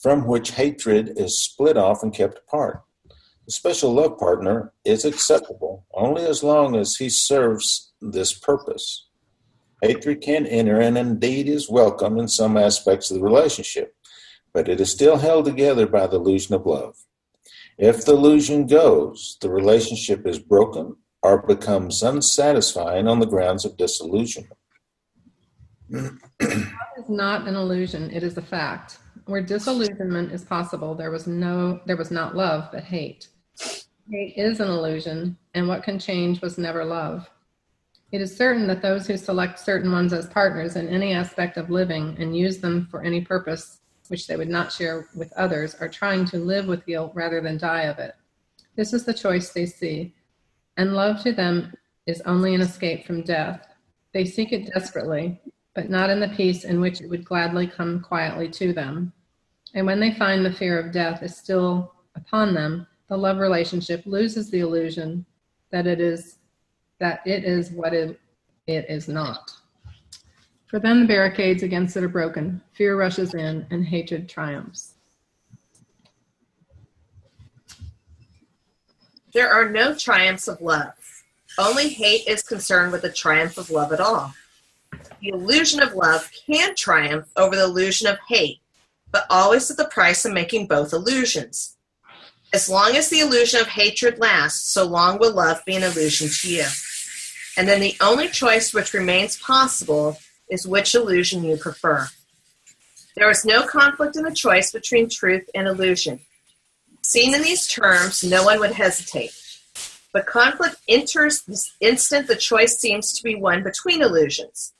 from 0.00 0.26
which 0.26 0.52
hatred 0.52 1.14
is 1.16 1.40
split 1.40 1.76
off 1.76 2.02
and 2.02 2.14
kept 2.14 2.38
apart. 2.38 2.82
The 3.46 3.52
special 3.52 3.92
love 3.92 4.16
partner 4.18 4.72
is 4.84 5.04
acceptable 5.04 5.84
only 5.92 6.24
as 6.24 6.42
long 6.42 6.76
as 6.76 6.96
he 6.96 7.08
serves 7.08 7.92
this 8.00 8.32
purpose. 8.32 9.08
Hatred 9.82 10.20
can 10.20 10.46
enter 10.46 10.80
and 10.80 10.96
indeed 10.96 11.48
is 11.48 11.68
welcome 11.68 12.18
in 12.18 12.28
some 12.28 12.56
aspects 12.56 13.10
of 13.10 13.18
the 13.18 13.22
relationship, 13.22 13.94
but 14.52 14.68
it 14.68 14.80
is 14.80 14.90
still 14.90 15.16
held 15.16 15.44
together 15.44 15.86
by 15.86 16.06
the 16.06 16.16
illusion 16.16 16.54
of 16.54 16.66
love. 16.66 17.03
If 17.78 18.04
the 18.04 18.12
illusion 18.12 18.66
goes, 18.66 19.36
the 19.40 19.50
relationship 19.50 20.26
is 20.26 20.38
broken 20.38 20.96
or 21.22 21.44
becomes 21.44 22.02
unsatisfying 22.02 23.08
on 23.08 23.18
the 23.18 23.26
grounds 23.26 23.64
of 23.64 23.76
disillusionment. 23.76 24.58
Love 25.90 26.18
is 26.40 27.08
not 27.08 27.48
an 27.48 27.56
illusion, 27.56 28.10
it 28.10 28.22
is 28.22 28.36
a 28.36 28.42
fact. 28.42 28.98
Where 29.26 29.42
disillusionment 29.42 30.32
is 30.32 30.44
possible, 30.44 30.94
there 30.94 31.10
was 31.10 31.26
no 31.26 31.80
there 31.86 31.96
was 31.96 32.10
not 32.10 32.36
love, 32.36 32.68
but 32.72 32.84
hate. 32.84 33.28
Hate 34.10 34.34
is 34.36 34.60
an 34.60 34.68
illusion, 34.68 35.36
and 35.54 35.66
what 35.66 35.82
can 35.82 35.98
change 35.98 36.40
was 36.42 36.58
never 36.58 36.84
love. 36.84 37.28
It 38.12 38.20
is 38.20 38.36
certain 38.36 38.66
that 38.68 38.82
those 38.82 39.06
who 39.06 39.16
select 39.16 39.58
certain 39.58 39.90
ones 39.90 40.12
as 40.12 40.26
partners 40.26 40.76
in 40.76 40.88
any 40.88 41.12
aspect 41.12 41.56
of 41.56 41.70
living 41.70 42.16
and 42.18 42.36
use 42.36 42.58
them 42.58 42.86
for 42.90 43.02
any 43.02 43.22
purpose 43.22 43.80
which 44.08 44.26
they 44.26 44.36
would 44.36 44.48
not 44.48 44.72
share 44.72 45.08
with 45.14 45.32
others 45.34 45.74
are 45.76 45.88
trying 45.88 46.24
to 46.26 46.38
live 46.38 46.66
with 46.66 46.86
guilt 46.86 47.12
rather 47.14 47.40
than 47.40 47.58
die 47.58 47.82
of 47.82 47.98
it. 47.98 48.14
This 48.76 48.92
is 48.92 49.04
the 49.04 49.14
choice 49.14 49.50
they 49.50 49.66
see, 49.66 50.14
and 50.76 50.94
love 50.94 51.22
to 51.22 51.32
them 51.32 51.72
is 52.06 52.20
only 52.22 52.54
an 52.54 52.60
escape 52.60 53.06
from 53.06 53.22
death. 53.22 53.66
They 54.12 54.24
seek 54.24 54.52
it 54.52 54.72
desperately, 54.72 55.40
but 55.74 55.90
not 55.90 56.10
in 56.10 56.20
the 56.20 56.28
peace 56.28 56.64
in 56.64 56.80
which 56.80 57.00
it 57.00 57.08
would 57.08 57.24
gladly 57.24 57.66
come 57.66 58.00
quietly 58.00 58.48
to 58.50 58.72
them. 58.72 59.12
And 59.74 59.86
when 59.86 60.00
they 60.00 60.14
find 60.14 60.44
the 60.44 60.52
fear 60.52 60.78
of 60.78 60.92
death 60.92 61.22
is 61.22 61.36
still 61.36 61.94
upon 62.14 62.54
them, 62.54 62.86
the 63.08 63.16
love 63.16 63.38
relationship 63.38 64.02
loses 64.06 64.50
the 64.50 64.60
illusion 64.60 65.26
that 65.70 65.86
it 65.86 66.00
is 66.00 66.38
that 67.00 67.20
it 67.26 67.44
is 67.44 67.70
what 67.72 67.92
it, 67.92 68.20
it 68.66 68.86
is 68.88 69.08
not. 69.08 69.50
For 70.74 70.80
then 70.80 71.02
the 71.02 71.06
barricades 71.06 71.62
against 71.62 71.96
it 71.96 72.02
are 72.02 72.08
broken, 72.08 72.60
fear 72.72 72.98
rushes 72.98 73.32
in, 73.32 73.64
and 73.70 73.86
hatred 73.86 74.28
triumphs. 74.28 74.94
There 79.32 79.48
are 79.48 79.70
no 79.70 79.94
triumphs 79.94 80.48
of 80.48 80.60
love. 80.60 80.94
Only 81.58 81.90
hate 81.90 82.26
is 82.26 82.42
concerned 82.42 82.90
with 82.90 83.02
the 83.02 83.12
triumph 83.12 83.56
of 83.56 83.70
love 83.70 83.92
at 83.92 84.00
all. 84.00 84.34
The 85.20 85.28
illusion 85.28 85.80
of 85.80 85.94
love 85.94 86.28
can 86.44 86.74
triumph 86.74 87.28
over 87.36 87.54
the 87.54 87.62
illusion 87.62 88.08
of 88.08 88.18
hate, 88.26 88.58
but 89.12 89.26
always 89.30 89.70
at 89.70 89.76
the 89.76 89.84
price 89.84 90.24
of 90.24 90.32
making 90.32 90.66
both 90.66 90.92
illusions. 90.92 91.76
As 92.52 92.68
long 92.68 92.96
as 92.96 93.10
the 93.10 93.20
illusion 93.20 93.60
of 93.60 93.68
hatred 93.68 94.18
lasts, 94.18 94.72
so 94.72 94.84
long 94.84 95.20
will 95.20 95.34
love 95.34 95.64
be 95.64 95.76
an 95.76 95.84
illusion 95.84 96.30
to 96.40 96.52
you. 96.52 96.66
And 97.56 97.68
then 97.68 97.80
the 97.80 97.94
only 98.00 98.26
choice 98.26 98.74
which 98.74 98.92
remains 98.92 99.38
possible 99.38 100.18
is 100.48 100.66
which 100.66 100.94
illusion 100.94 101.44
you 101.44 101.56
prefer. 101.56 102.08
There 103.16 103.30
is 103.30 103.44
no 103.44 103.66
conflict 103.66 104.16
in 104.16 104.22
the 104.24 104.34
choice 104.34 104.72
between 104.72 105.08
truth 105.08 105.48
and 105.54 105.68
illusion. 105.68 106.20
Seen 107.02 107.34
in 107.34 107.42
these 107.42 107.66
terms, 107.66 108.24
no 108.24 108.44
one 108.44 108.60
would 108.60 108.72
hesitate. 108.72 109.32
But 110.12 110.26
conflict 110.26 110.76
enters 110.88 111.42
the 111.42 111.60
instant 111.80 112.28
the 112.28 112.36
choice 112.36 112.78
seems 112.78 113.12
to 113.12 113.22
be 113.22 113.34
one 113.34 113.62
between 113.62 114.00
illusions. 114.00 114.72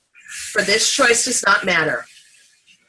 For 0.53 0.63
this 0.63 0.91
choice 0.93 1.25
does 1.25 1.45
not 1.45 1.65
matter. 1.65 2.07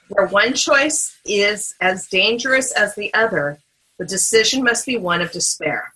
Where 0.10 0.28
one 0.28 0.54
choice 0.54 1.18
is 1.26 1.74
as 1.82 2.08
dangerous 2.08 2.72
as 2.72 2.94
the 2.96 3.14
other, 3.14 3.60
the 3.98 4.06
decision 4.06 4.64
must 4.64 4.86
be 4.86 4.98
one 4.98 5.22
of 5.22 5.32
despair. 5.32 5.95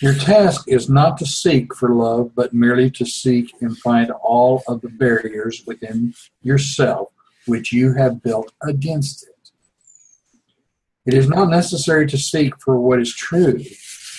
Your 0.00 0.14
task 0.14 0.64
is 0.66 0.88
not 0.88 1.18
to 1.18 1.26
seek 1.26 1.74
for 1.74 1.90
love, 1.94 2.34
but 2.34 2.54
merely 2.54 2.90
to 2.92 3.04
seek 3.04 3.52
and 3.60 3.76
find 3.76 4.10
all 4.10 4.62
of 4.66 4.80
the 4.80 4.88
barriers 4.88 5.62
within 5.66 6.14
yourself 6.42 7.08
which 7.44 7.70
you 7.70 7.92
have 7.94 8.22
built 8.22 8.52
against 8.62 9.24
it. 9.24 9.50
It 11.04 11.12
is 11.12 11.28
not 11.28 11.50
necessary 11.50 12.06
to 12.06 12.16
seek 12.16 12.58
for 12.62 12.80
what 12.80 12.98
is 12.98 13.14
true, 13.14 13.62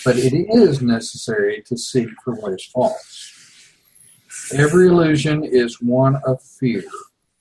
but 0.06 0.18
it 0.18 0.34
is 0.34 0.84
necessary 0.84 1.64
to 1.66 1.78
seek 1.78 2.10
for 2.24 2.36
what 2.36 2.54
is 2.54 2.66
false. 2.66 3.32
Every 4.54 4.88
illusion 4.88 5.44
is 5.44 5.82
one 5.82 6.18
of 6.28 6.44
fear, 6.44 6.84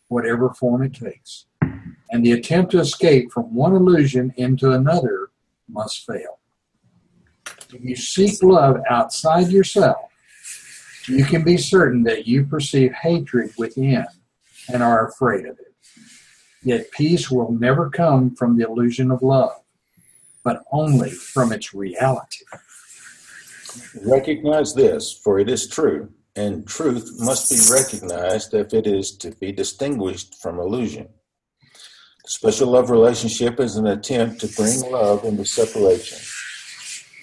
whatever 0.08 0.50
form 0.54 0.82
it 0.82 0.94
takes, 0.94 1.44
and 2.10 2.24
the 2.24 2.32
attempt 2.32 2.72
to 2.72 2.80
escape 2.80 3.32
from 3.32 3.54
one 3.54 3.74
illusion 3.74 4.32
into 4.36 4.72
another 4.72 5.30
must 5.68 6.06
fail. 6.06 6.39
You 7.78 7.96
seek 7.96 8.42
love 8.42 8.80
outside 8.88 9.48
yourself, 9.48 10.10
you 11.06 11.24
can 11.24 11.42
be 11.42 11.56
certain 11.56 12.02
that 12.04 12.26
you 12.26 12.44
perceive 12.44 12.92
hatred 12.92 13.52
within 13.56 14.06
and 14.72 14.82
are 14.82 15.08
afraid 15.08 15.46
of 15.46 15.58
it. 15.58 15.74
Yet 16.62 16.90
peace 16.92 17.30
will 17.30 17.52
never 17.52 17.88
come 17.88 18.34
from 18.34 18.56
the 18.56 18.66
illusion 18.66 19.10
of 19.10 19.22
love, 19.22 19.52
but 20.44 20.62
only 20.72 21.10
from 21.10 21.52
its 21.52 21.72
reality. 21.72 22.44
Recognize 24.04 24.74
this, 24.74 25.12
for 25.12 25.38
it 25.38 25.48
is 25.48 25.68
true, 25.68 26.12
and 26.36 26.66
truth 26.66 27.10
must 27.18 27.50
be 27.50 27.74
recognized 27.74 28.52
if 28.52 28.74
it 28.74 28.86
is 28.86 29.16
to 29.18 29.30
be 29.36 29.52
distinguished 29.52 30.34
from 30.42 30.58
illusion. 30.58 31.08
The 31.62 32.30
special 32.30 32.68
love 32.68 32.90
relationship 32.90 33.58
is 33.58 33.76
an 33.76 33.86
attempt 33.86 34.40
to 34.40 34.48
bring 34.48 34.80
love 34.92 35.24
into 35.24 35.44
separation 35.44 36.18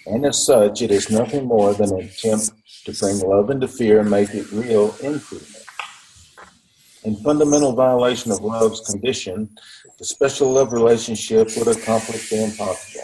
and 0.08 0.26
as 0.26 0.46
such, 0.46 0.82
it 0.82 0.92
is 0.92 1.10
nothing 1.10 1.46
more 1.46 1.74
than 1.74 1.92
an 1.94 2.02
attempt 2.02 2.52
to 2.86 2.94
bring 2.94 3.20
love 3.20 3.50
into 3.50 3.68
fear 3.68 4.00
and 4.00 4.10
make 4.10 4.34
it 4.34 4.52
real 4.52 4.96
in 5.02 5.16
improvement. 5.16 5.66
In 7.04 7.16
fundamental 7.18 7.74
violation 7.74 8.32
of 8.32 8.42
love's 8.42 8.82
condition, 8.82 9.50
the 10.00 10.06
special 10.06 10.52
love 10.52 10.74
relationship 10.74 11.50
would 11.58 11.68
accomplish 11.68 12.30
the 12.30 12.44
impossible. 12.44 13.04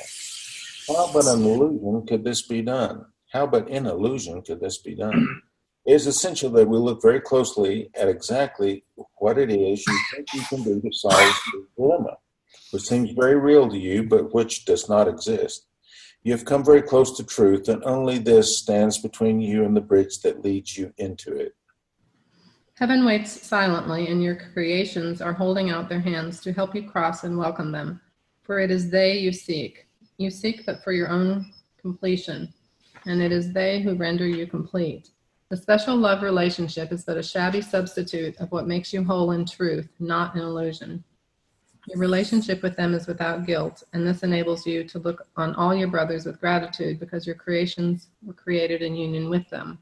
How 0.88 1.11
but 1.13 1.25
an 1.25 1.43
illusion 1.43 2.05
could 2.07 2.23
this 2.23 2.41
be 2.41 2.61
done? 2.61 3.05
How 3.31 3.47
but 3.47 3.67
in 3.69 3.85
illusion 3.85 4.41
could 4.41 4.59
this 4.59 4.77
be 4.77 4.95
done? 4.95 5.41
It 5.85 5.93
is 5.93 6.07
essential 6.07 6.49
that 6.51 6.67
we 6.67 6.77
look 6.77 7.01
very 7.01 7.19
closely 7.19 7.89
at 7.95 8.07
exactly 8.07 8.85
what 9.17 9.38
it 9.38 9.51
is 9.51 9.85
you 9.85 9.99
think 10.13 10.34
you 10.34 10.41
can 10.49 10.63
do 10.63 10.81
to 10.81 10.91
solve 10.93 11.35
the 11.51 11.65
dilemma, 11.75 12.17
which 12.71 12.84
seems 12.84 13.11
very 13.11 13.35
real 13.35 13.69
to 13.69 13.77
you, 13.77 14.03
but 14.03 14.34
which 14.34 14.65
does 14.65 14.88
not 14.88 15.07
exist. 15.07 15.65
You 16.23 16.31
have 16.31 16.45
come 16.45 16.63
very 16.63 16.81
close 16.81 17.17
to 17.17 17.23
truth, 17.25 17.67
and 17.67 17.83
only 17.83 18.17
this 18.17 18.57
stands 18.57 18.97
between 18.97 19.41
you 19.41 19.65
and 19.65 19.75
the 19.75 19.81
bridge 19.81 20.19
that 20.19 20.41
leads 20.41 20.77
you 20.77 20.93
into 20.97 21.35
it. 21.35 21.53
Heaven 22.75 23.03
waits 23.03 23.45
silently, 23.45 24.07
and 24.07 24.23
your 24.23 24.37
creations 24.53 25.21
are 25.21 25.33
holding 25.33 25.69
out 25.69 25.89
their 25.89 25.99
hands 25.99 26.39
to 26.41 26.53
help 26.53 26.73
you 26.75 26.89
cross 26.89 27.25
and 27.25 27.37
welcome 27.37 27.73
them. 27.73 27.99
For 28.41 28.59
it 28.59 28.71
is 28.71 28.89
they 28.89 29.17
you 29.17 29.33
seek. 29.33 29.87
You 30.17 30.29
seek 30.29 30.65
but 30.65 30.81
for 30.81 30.93
your 30.93 31.09
own 31.09 31.51
completion, 31.77 32.53
and 33.05 33.21
it 33.21 33.33
is 33.33 33.51
they 33.51 33.81
who 33.81 33.95
render 33.95 34.25
you 34.25 34.47
complete. 34.47 35.09
The 35.49 35.57
special 35.57 35.97
love 35.97 36.23
relationship 36.23 36.93
is 36.93 37.03
but 37.03 37.17
a 37.17 37.23
shabby 37.23 37.61
substitute 37.61 38.39
of 38.39 38.49
what 38.53 38.65
makes 38.65 38.93
you 38.93 39.03
whole 39.03 39.31
in 39.31 39.45
truth, 39.45 39.89
not 39.99 40.35
in 40.35 40.41
illusion. 40.41 41.03
Your 41.88 41.99
relationship 41.99 42.64
with 42.64 42.77
them 42.77 42.93
is 42.93 43.07
without 43.07 43.45
guilt, 43.45 43.84
and 43.91 44.07
this 44.07 44.23
enables 44.23 44.65
you 44.65 44.85
to 44.85 44.99
look 44.99 45.27
on 45.35 45.53
all 45.55 45.76
your 45.76 45.89
brothers 45.89 46.26
with 46.26 46.39
gratitude 46.39 46.99
because 46.99 47.27
your 47.27 47.35
creations 47.35 48.07
were 48.22 48.34
created 48.34 48.81
in 48.81 48.95
union 48.95 49.30
with 49.30 49.49
them. 49.49 49.80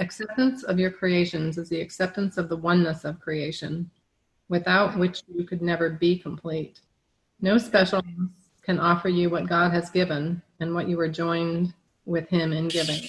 Acceptance 0.00 0.64
of 0.64 0.80
your 0.80 0.90
creations 0.90 1.58
is 1.58 1.68
the 1.68 1.80
acceptance 1.80 2.38
of 2.38 2.48
the 2.48 2.56
oneness 2.56 3.04
of 3.04 3.20
creation, 3.20 3.88
without 4.48 4.98
which 4.98 5.22
you 5.32 5.44
could 5.44 5.62
never 5.62 5.90
be 5.90 6.18
complete. 6.18 6.80
No 7.40 7.56
special 7.56 8.02
can 8.62 8.80
offer 8.80 9.08
you 9.08 9.30
what 9.30 9.46
God 9.46 9.72
has 9.72 9.90
given 9.90 10.42
and 10.58 10.74
what 10.74 10.88
you 10.88 10.96
were 10.96 11.08
joined 11.08 11.72
with 12.04 12.28
Him 12.28 12.52
in 12.52 12.66
giving. 12.66 13.02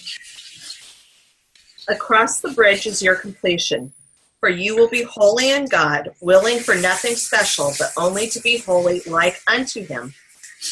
Across 1.88 2.41
the 2.41 2.52
bridge 2.52 2.86
is 2.86 3.02
your 3.02 3.15
completion. 3.15 3.91
For 4.39 4.49
you 4.49 4.76
will 4.76 4.89
be 4.89 5.03
holy 5.03 5.51
in 5.51 5.65
God, 5.65 6.09
willing 6.22 6.59
for 6.59 6.76
nothing 6.76 7.15
special, 7.15 7.73
but 7.80 7.91
only 7.97 8.27
to 8.27 8.39
be 8.39 8.59
holy 8.59 9.01
like 9.07 9.41
unto 9.47 9.84
him, 9.84 10.14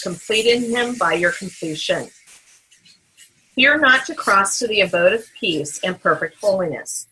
complete 0.03 0.45
in 0.45 0.69
him 0.69 0.95
by 0.95 1.13
your 1.13 1.31
completion. 1.31 2.09
Fear 3.55 3.79
not 3.79 4.05
to 4.05 4.13
cross 4.13 4.59
to 4.59 4.67
the 4.67 4.81
abode 4.81 5.13
of 5.13 5.25
peace 5.39 5.79
and 5.83 5.99
perfect 5.99 6.39
holiness. 6.39 7.07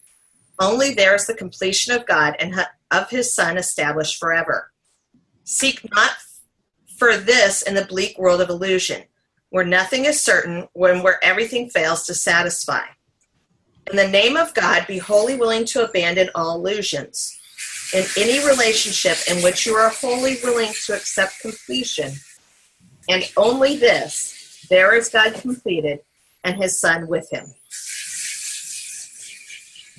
Only 0.59 0.93
there 0.93 1.15
is 1.15 1.25
the 1.25 1.33
completion 1.33 1.93
of 1.95 2.05
God 2.05 2.35
and 2.39 2.53
of 2.91 3.09
his 3.09 3.33
Son 3.33 3.57
established 3.57 4.17
forever. 4.17 4.71
Seek 5.45 5.83
not 5.93 6.11
for 6.97 7.17
this 7.17 7.63
in 7.63 7.73
the 7.73 7.85
bleak 7.85 8.17
world 8.19 8.41
of 8.41 8.49
illusion, 8.49 9.03
where 9.49 9.65
nothing 9.65 10.05
is 10.05 10.21
certain, 10.21 10.67
when 10.73 11.01
where 11.01 11.23
everything 11.23 11.69
fails 11.69 12.05
to 12.05 12.13
satisfy. 12.13 12.83
In 13.89 13.97
the 13.97 14.07
name 14.07 14.37
of 14.37 14.53
God, 14.53 14.85
be 14.87 14.97
wholly 14.97 15.35
willing 15.35 15.65
to 15.65 15.83
abandon 15.83 16.29
all 16.35 16.55
illusions. 16.55 17.39
In 17.93 18.05
any 18.17 18.45
relationship 18.45 19.17
in 19.29 19.43
which 19.43 19.65
you 19.65 19.75
are 19.75 19.89
wholly 19.89 20.37
willing 20.43 20.71
to 20.85 20.93
accept 20.93 21.41
completion, 21.41 22.13
and 23.09 23.29
only 23.37 23.77
this, 23.77 24.65
there 24.69 24.95
is 24.95 25.09
God 25.09 25.33
completed 25.35 25.99
and 26.43 26.55
his 26.55 26.79
Son 26.79 27.07
with 27.07 27.31
him. 27.31 27.53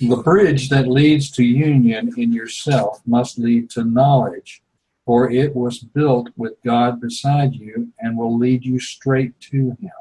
The 0.01 0.17
bridge 0.17 0.71
that 0.71 0.89
leads 0.89 1.31
to 1.33 1.45
union 1.45 2.13
in 2.17 2.33
yourself 2.33 3.01
must 3.07 3.39
lead 3.39 3.71
to 3.71 3.85
knowledge, 3.85 4.61
for 5.05 5.31
it 5.31 5.55
was 5.55 5.79
built 5.79 6.31
with 6.37 6.55
God 6.65 7.01
beside 7.01 7.55
you 7.55 7.93
and 8.01 8.19
will 8.19 8.37
lead 8.37 8.65
you 8.65 8.81
straight 8.81 9.39
to 9.53 9.77
Him, 9.81 9.93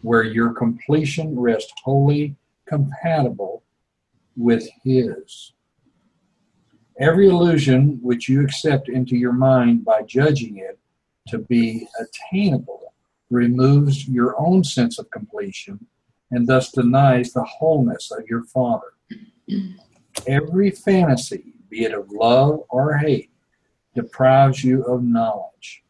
where 0.00 0.22
your 0.22 0.54
completion 0.54 1.38
rests 1.38 1.72
wholly 1.84 2.34
compatible 2.74 3.62
with 4.36 4.68
His. 4.82 5.52
Every 6.98 7.28
illusion 7.28 7.98
which 8.02 8.28
you 8.28 8.42
accept 8.42 8.88
into 8.88 9.16
your 9.16 9.32
mind 9.32 9.84
by 9.84 10.02
judging 10.02 10.58
it 10.58 10.78
to 11.28 11.38
be 11.38 11.86
attainable 12.00 12.94
removes 13.30 14.08
your 14.08 14.38
own 14.38 14.64
sense 14.64 14.98
of 14.98 15.10
completion 15.10 15.86
and 16.30 16.46
thus 16.46 16.72
denies 16.72 17.32
the 17.32 17.44
wholeness 17.44 18.10
of 18.10 18.26
your 18.28 18.44
Father. 18.44 18.92
Every 20.26 20.70
fantasy, 20.70 21.54
be 21.68 21.84
it 21.84 21.94
of 21.94 22.10
love 22.10 22.60
or 22.68 22.96
hate, 22.98 23.30
deprives 23.94 24.64
you 24.64 24.82
of 24.84 25.04
knowledge. 25.04 25.84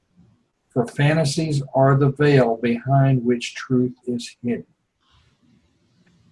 For 0.69 0.87
fantasies 0.87 1.63
are 1.75 1.97
the 1.97 2.11
veil 2.11 2.57
behind 2.57 3.25
which 3.25 3.55
truth 3.55 3.95
is 4.07 4.37
hidden. 4.43 4.67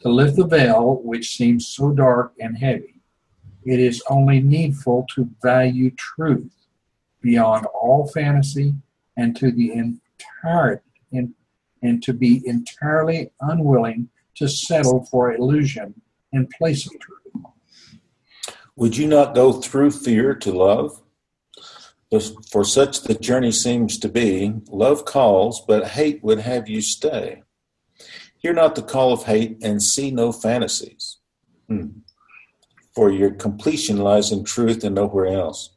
To 0.02 0.08
lift 0.08 0.36
the 0.36 0.46
veil, 0.46 1.00
which 1.04 1.36
seems 1.36 1.68
so 1.68 1.92
dark 1.92 2.32
and 2.40 2.58
heavy, 2.58 3.00
it 3.64 3.78
is 3.78 4.02
only 4.10 4.40
needful 4.40 5.06
to 5.14 5.30
value 5.40 5.92
truth 5.92 6.52
beyond 7.20 7.66
all 7.66 8.08
fantasy 8.08 8.74
and 9.16 9.36
to 9.36 9.52
the 9.52 9.72
entire 9.72 10.82
and, 11.12 11.34
and 11.82 12.02
to 12.02 12.12
be 12.12 12.42
entirely 12.44 13.30
unwilling 13.40 14.08
to 14.34 14.48
settle 14.48 15.04
for 15.04 15.32
illusion 15.32 15.94
in 16.32 16.48
place 16.48 16.84
of 16.86 16.98
truth. 16.98 17.22
Would 18.74 18.96
you 18.96 19.06
not 19.06 19.36
go 19.36 19.52
through 19.52 19.92
fear 19.92 20.34
to 20.34 20.52
love? 20.52 21.00
For 22.50 22.64
such 22.64 23.02
the 23.04 23.14
journey 23.14 23.52
seems 23.52 23.98
to 23.98 24.08
be. 24.08 24.54
Love 24.68 25.04
calls, 25.04 25.62
but 25.66 25.88
hate 25.88 26.24
would 26.24 26.40
have 26.40 26.68
you 26.68 26.80
stay. 26.80 27.42
Hear 28.42 28.52
not 28.52 28.74
the 28.74 28.82
call 28.82 29.12
of 29.12 29.22
hate 29.22 29.58
and 29.62 29.80
see 29.80 30.10
no 30.10 30.32
fantasies. 30.32 31.18
Hmm. 31.68 32.00
For 32.92 33.08
your 33.08 33.30
completion 33.30 33.98
lies 33.98 34.32
in 34.32 34.42
truth 34.42 34.82
and 34.82 34.96
nowhere 34.96 35.26
else. 35.26 35.76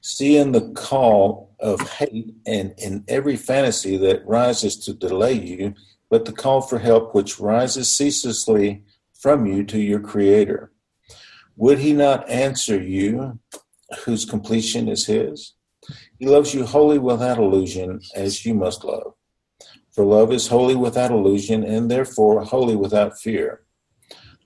See 0.00 0.36
in 0.36 0.52
the 0.52 0.70
call 0.70 1.56
of 1.58 1.80
hate 1.80 2.36
and 2.46 2.72
in 2.78 3.04
every 3.08 3.34
fantasy 3.34 3.96
that 3.96 4.24
rises 4.28 4.76
to 4.84 4.94
delay 4.94 5.32
you, 5.32 5.74
but 6.08 6.24
the 6.24 6.32
call 6.32 6.60
for 6.60 6.78
help 6.78 7.16
which 7.16 7.40
rises 7.40 7.90
ceaselessly 7.90 8.84
from 9.18 9.44
you 9.44 9.64
to 9.64 9.80
your 9.80 10.00
Creator. 10.00 10.70
Would 11.56 11.80
He 11.80 11.92
not 11.92 12.30
answer 12.30 12.80
you, 12.80 13.40
whose 14.04 14.24
completion 14.24 14.88
is 14.88 15.06
His? 15.06 15.54
He 16.20 16.26
loves 16.26 16.54
you 16.54 16.64
wholly 16.64 16.98
without 16.98 17.38
illusion, 17.38 18.00
as 18.14 18.46
you 18.46 18.54
must 18.54 18.84
love. 18.84 19.14
For 19.96 20.04
love 20.04 20.30
is 20.30 20.48
wholly 20.48 20.74
without 20.74 21.10
illusion, 21.10 21.64
and 21.64 21.90
therefore 21.90 22.44
wholly 22.44 22.76
without 22.76 23.18
fear. 23.18 23.62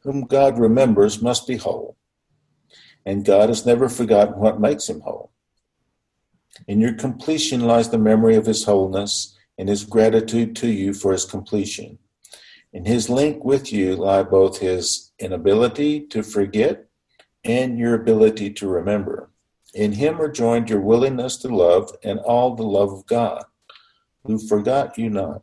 Whom 0.05 0.22
God 0.22 0.60
remembers 0.60 1.20
must 1.20 1.48
be 1.48 1.56
whole, 1.56 1.97
and 3.05 3.24
God 3.24 3.48
has 3.48 3.66
never 3.66 3.89
forgotten 3.89 4.39
what 4.39 4.60
makes 4.60 4.89
him 4.89 5.01
whole. 5.01 5.32
In 6.68 6.81
your 6.81 6.94
completion 6.94 7.62
lies 7.62 7.90
the 7.90 7.98
memory 7.98 8.36
of 8.36 8.47
his 8.47 8.64
wholeness 8.64 9.36
and 9.59 9.68
his 9.68 9.85
gratitude 9.85 10.55
to 10.56 10.68
you 10.68 10.94
for 10.94 11.10
his 11.10 11.24
completion. 11.24 11.98
In 12.72 12.85
his 12.85 13.10
link 13.10 13.44
with 13.44 13.72
you 13.72 13.97
lie 13.97 14.22
both 14.22 14.59
his 14.59 15.10
inability 15.18 16.06
to 16.09 16.22
forget 16.22 16.86
and 17.43 17.77
your 17.77 17.94
ability 17.94 18.52
to 18.52 18.68
remember. 18.68 19.32
In 19.74 19.94
him 19.94 20.20
are 20.20 20.31
joined 20.31 20.70
your 20.70 20.81
willingness 20.81 21.36
to 21.39 21.48
love 21.48 21.90
and 22.05 22.20
all 22.20 22.55
the 22.55 22.62
love 22.62 22.93
of 22.93 23.05
God, 23.06 23.44
who 24.24 24.38
forgot 24.38 24.98
you 24.98 25.10
not. 25.10 25.42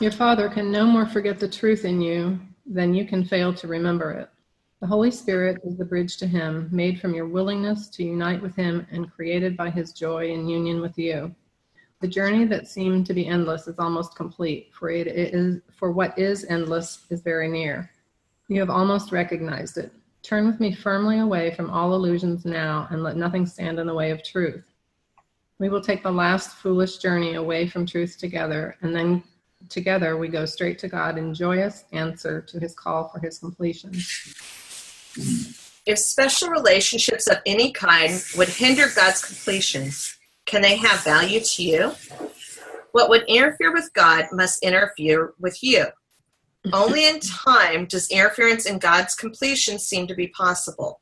Your 0.00 0.12
Father 0.12 0.48
can 0.48 0.70
no 0.70 0.84
more 0.84 1.06
forget 1.06 1.38
the 1.38 1.48
truth 1.48 1.84
in 1.84 2.00
you 2.00 2.38
than 2.66 2.94
you 2.94 3.06
can 3.06 3.24
fail 3.24 3.54
to 3.54 3.66
remember 3.66 4.12
it. 4.12 4.28
The 4.80 4.86
Holy 4.86 5.10
Spirit 5.10 5.62
is 5.64 5.78
the 5.78 5.86
bridge 5.86 6.18
to 6.18 6.26
Him, 6.26 6.68
made 6.70 7.00
from 7.00 7.14
your 7.14 7.26
willingness 7.26 7.88
to 7.88 8.04
unite 8.04 8.42
with 8.42 8.54
Him 8.54 8.86
and 8.90 9.10
created 9.10 9.56
by 9.56 9.70
His 9.70 9.92
joy 9.92 10.30
in 10.30 10.48
union 10.48 10.82
with 10.82 10.98
you. 10.98 11.34
The 12.02 12.08
journey 12.08 12.44
that 12.44 12.68
seemed 12.68 13.06
to 13.06 13.14
be 13.14 13.26
endless 13.26 13.68
is 13.68 13.78
almost 13.78 14.14
complete, 14.14 14.70
for 14.78 14.90
it 14.90 15.06
is 15.06 15.62
for 15.74 15.92
what 15.92 16.18
is 16.18 16.44
endless 16.44 17.06
is 17.08 17.22
very 17.22 17.48
near. 17.48 17.90
You 18.48 18.60
have 18.60 18.68
almost 18.68 19.12
recognized 19.12 19.78
it. 19.78 19.92
Turn 20.22 20.46
with 20.46 20.60
me 20.60 20.74
firmly 20.74 21.20
away 21.20 21.54
from 21.54 21.70
all 21.70 21.94
illusions 21.94 22.44
now, 22.44 22.86
and 22.90 23.02
let 23.02 23.16
nothing 23.16 23.46
stand 23.46 23.78
in 23.78 23.86
the 23.86 23.94
way 23.94 24.10
of 24.10 24.22
truth. 24.22 24.65
We 25.58 25.68
will 25.70 25.80
take 25.80 26.02
the 26.02 26.12
last 26.12 26.50
foolish 26.56 26.98
journey 26.98 27.34
away 27.34 27.66
from 27.66 27.86
truth 27.86 28.18
together, 28.18 28.76
and 28.82 28.94
then 28.94 29.22
together 29.68 30.16
we 30.16 30.28
go 30.28 30.44
straight 30.44 30.78
to 30.80 30.88
God 30.88 31.16
in 31.16 31.32
joyous 31.32 31.84
answer 31.92 32.42
to 32.42 32.60
his 32.60 32.74
call 32.74 33.08
for 33.08 33.20
his 33.20 33.38
completion. 33.38 33.92
If 35.86 35.98
special 35.98 36.50
relationships 36.50 37.26
of 37.26 37.38
any 37.46 37.72
kind 37.72 38.22
would 38.36 38.48
hinder 38.48 38.86
God's 38.94 39.24
completion, 39.24 39.90
can 40.44 40.60
they 40.60 40.76
have 40.76 41.02
value 41.04 41.40
to 41.40 41.62
you? 41.62 41.92
What 42.92 43.08
would 43.08 43.24
interfere 43.28 43.72
with 43.72 43.92
God 43.94 44.26
must 44.32 44.62
interfere 44.62 45.32
with 45.38 45.62
you. 45.62 45.86
Only 46.72 47.06
in 47.06 47.20
time 47.20 47.86
does 47.86 48.10
interference 48.10 48.66
in 48.66 48.78
God's 48.78 49.14
completion 49.14 49.78
seem 49.78 50.06
to 50.06 50.14
be 50.14 50.28
possible. 50.28 51.00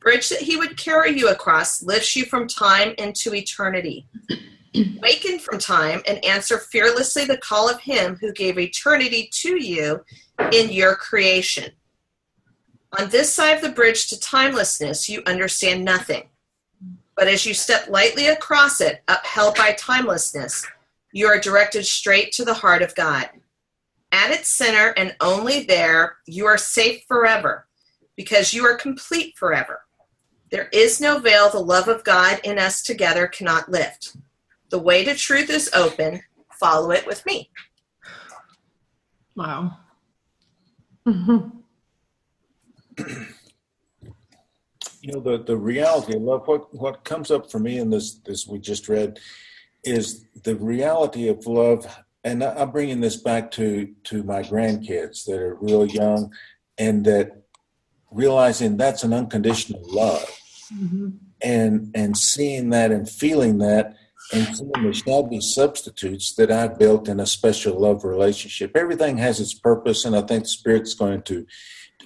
Bridge 0.00 0.28
that 0.30 0.40
He 0.40 0.56
would 0.56 0.76
carry 0.76 1.16
you 1.16 1.28
across 1.28 1.82
lifts 1.82 2.16
you 2.16 2.24
from 2.24 2.48
time 2.48 2.94
into 2.98 3.34
eternity. 3.34 4.06
Waken 4.74 5.38
from 5.38 5.58
time 5.58 6.00
and 6.06 6.24
answer 6.24 6.58
fearlessly 6.58 7.24
the 7.24 7.36
call 7.38 7.68
of 7.68 7.80
Him 7.80 8.16
who 8.20 8.32
gave 8.32 8.58
eternity 8.58 9.28
to 9.32 9.62
you 9.62 10.04
in 10.52 10.70
your 10.70 10.94
creation. 10.94 11.72
On 12.98 13.08
this 13.08 13.32
side 13.32 13.56
of 13.56 13.62
the 13.62 13.70
bridge 13.70 14.08
to 14.08 14.18
timelessness, 14.18 15.08
you 15.08 15.22
understand 15.26 15.84
nothing. 15.84 16.28
But 17.16 17.28
as 17.28 17.44
you 17.44 17.54
step 17.54 17.88
lightly 17.88 18.28
across 18.28 18.80
it, 18.80 19.02
upheld 19.06 19.56
by 19.56 19.72
timelessness, 19.72 20.66
you 21.12 21.26
are 21.26 21.38
directed 21.38 21.84
straight 21.84 22.32
to 22.32 22.44
the 22.44 22.54
heart 22.54 22.82
of 22.82 22.94
God. 22.94 23.28
At 24.12 24.32
its 24.32 24.48
center 24.48 24.88
and 24.96 25.14
only 25.20 25.64
there, 25.64 26.16
you 26.26 26.46
are 26.46 26.58
safe 26.58 27.04
forever 27.06 27.66
because 28.16 28.52
you 28.52 28.64
are 28.64 28.76
complete 28.76 29.36
forever. 29.36 29.82
There 30.50 30.68
is 30.72 31.00
no 31.00 31.18
veil 31.18 31.48
the 31.48 31.60
love 31.60 31.88
of 31.88 32.04
God 32.04 32.40
in 32.42 32.58
us 32.58 32.82
together 32.82 33.26
cannot 33.28 33.70
lift. 33.70 34.16
The 34.70 34.78
way 34.78 35.04
to 35.04 35.14
truth 35.14 35.50
is 35.50 35.70
open. 35.74 36.22
Follow 36.58 36.90
it 36.90 37.06
with 37.06 37.24
me. 37.24 37.50
Wow. 39.36 39.78
you 45.00 45.12
know 45.12 45.20
the 45.20 45.42
the 45.44 45.56
reality 45.56 46.14
of 46.14 46.22
love 46.22 46.46
what 46.46 46.72
what 46.74 47.04
comes 47.04 47.30
up 47.30 47.50
for 47.50 47.58
me 47.58 47.78
in 47.78 47.88
this 47.88 48.14
this 48.26 48.46
we 48.46 48.58
just 48.58 48.88
read 48.88 49.18
is 49.84 50.26
the 50.44 50.54
reality 50.56 51.28
of 51.28 51.46
love 51.46 51.86
and 52.24 52.44
i'm 52.44 52.70
bringing 52.70 53.00
this 53.00 53.16
back 53.16 53.50
to 53.50 53.94
to 54.04 54.22
my 54.24 54.42
grandkids 54.42 55.24
that 55.24 55.40
are 55.40 55.54
real 55.56 55.86
young 55.86 56.30
and 56.76 57.04
that 57.04 57.44
realizing 58.10 58.76
that's 58.76 59.04
an 59.04 59.14
unconditional 59.14 59.80
love 59.84 60.39
mm-hmm. 60.72 61.08
and 61.42 61.90
and 61.94 62.16
seeing 62.16 62.70
that 62.70 62.90
and 62.90 63.08
feeling 63.08 63.58
that 63.58 63.96
and 64.32 64.56
seeing 64.56 64.70
the 64.72 64.92
shabby 64.92 65.40
substitutes 65.40 66.34
that 66.34 66.50
I've 66.50 66.78
built 66.78 67.08
in 67.08 67.20
a 67.20 67.26
special 67.26 67.78
love 67.78 68.04
relationship. 68.04 68.76
Everything 68.76 69.18
has 69.18 69.40
its 69.40 69.54
purpose, 69.54 70.04
and 70.04 70.14
I 70.14 70.22
think 70.22 70.44
the 70.44 70.48
Spirit's 70.48 70.94
going 70.94 71.22
to 71.22 71.46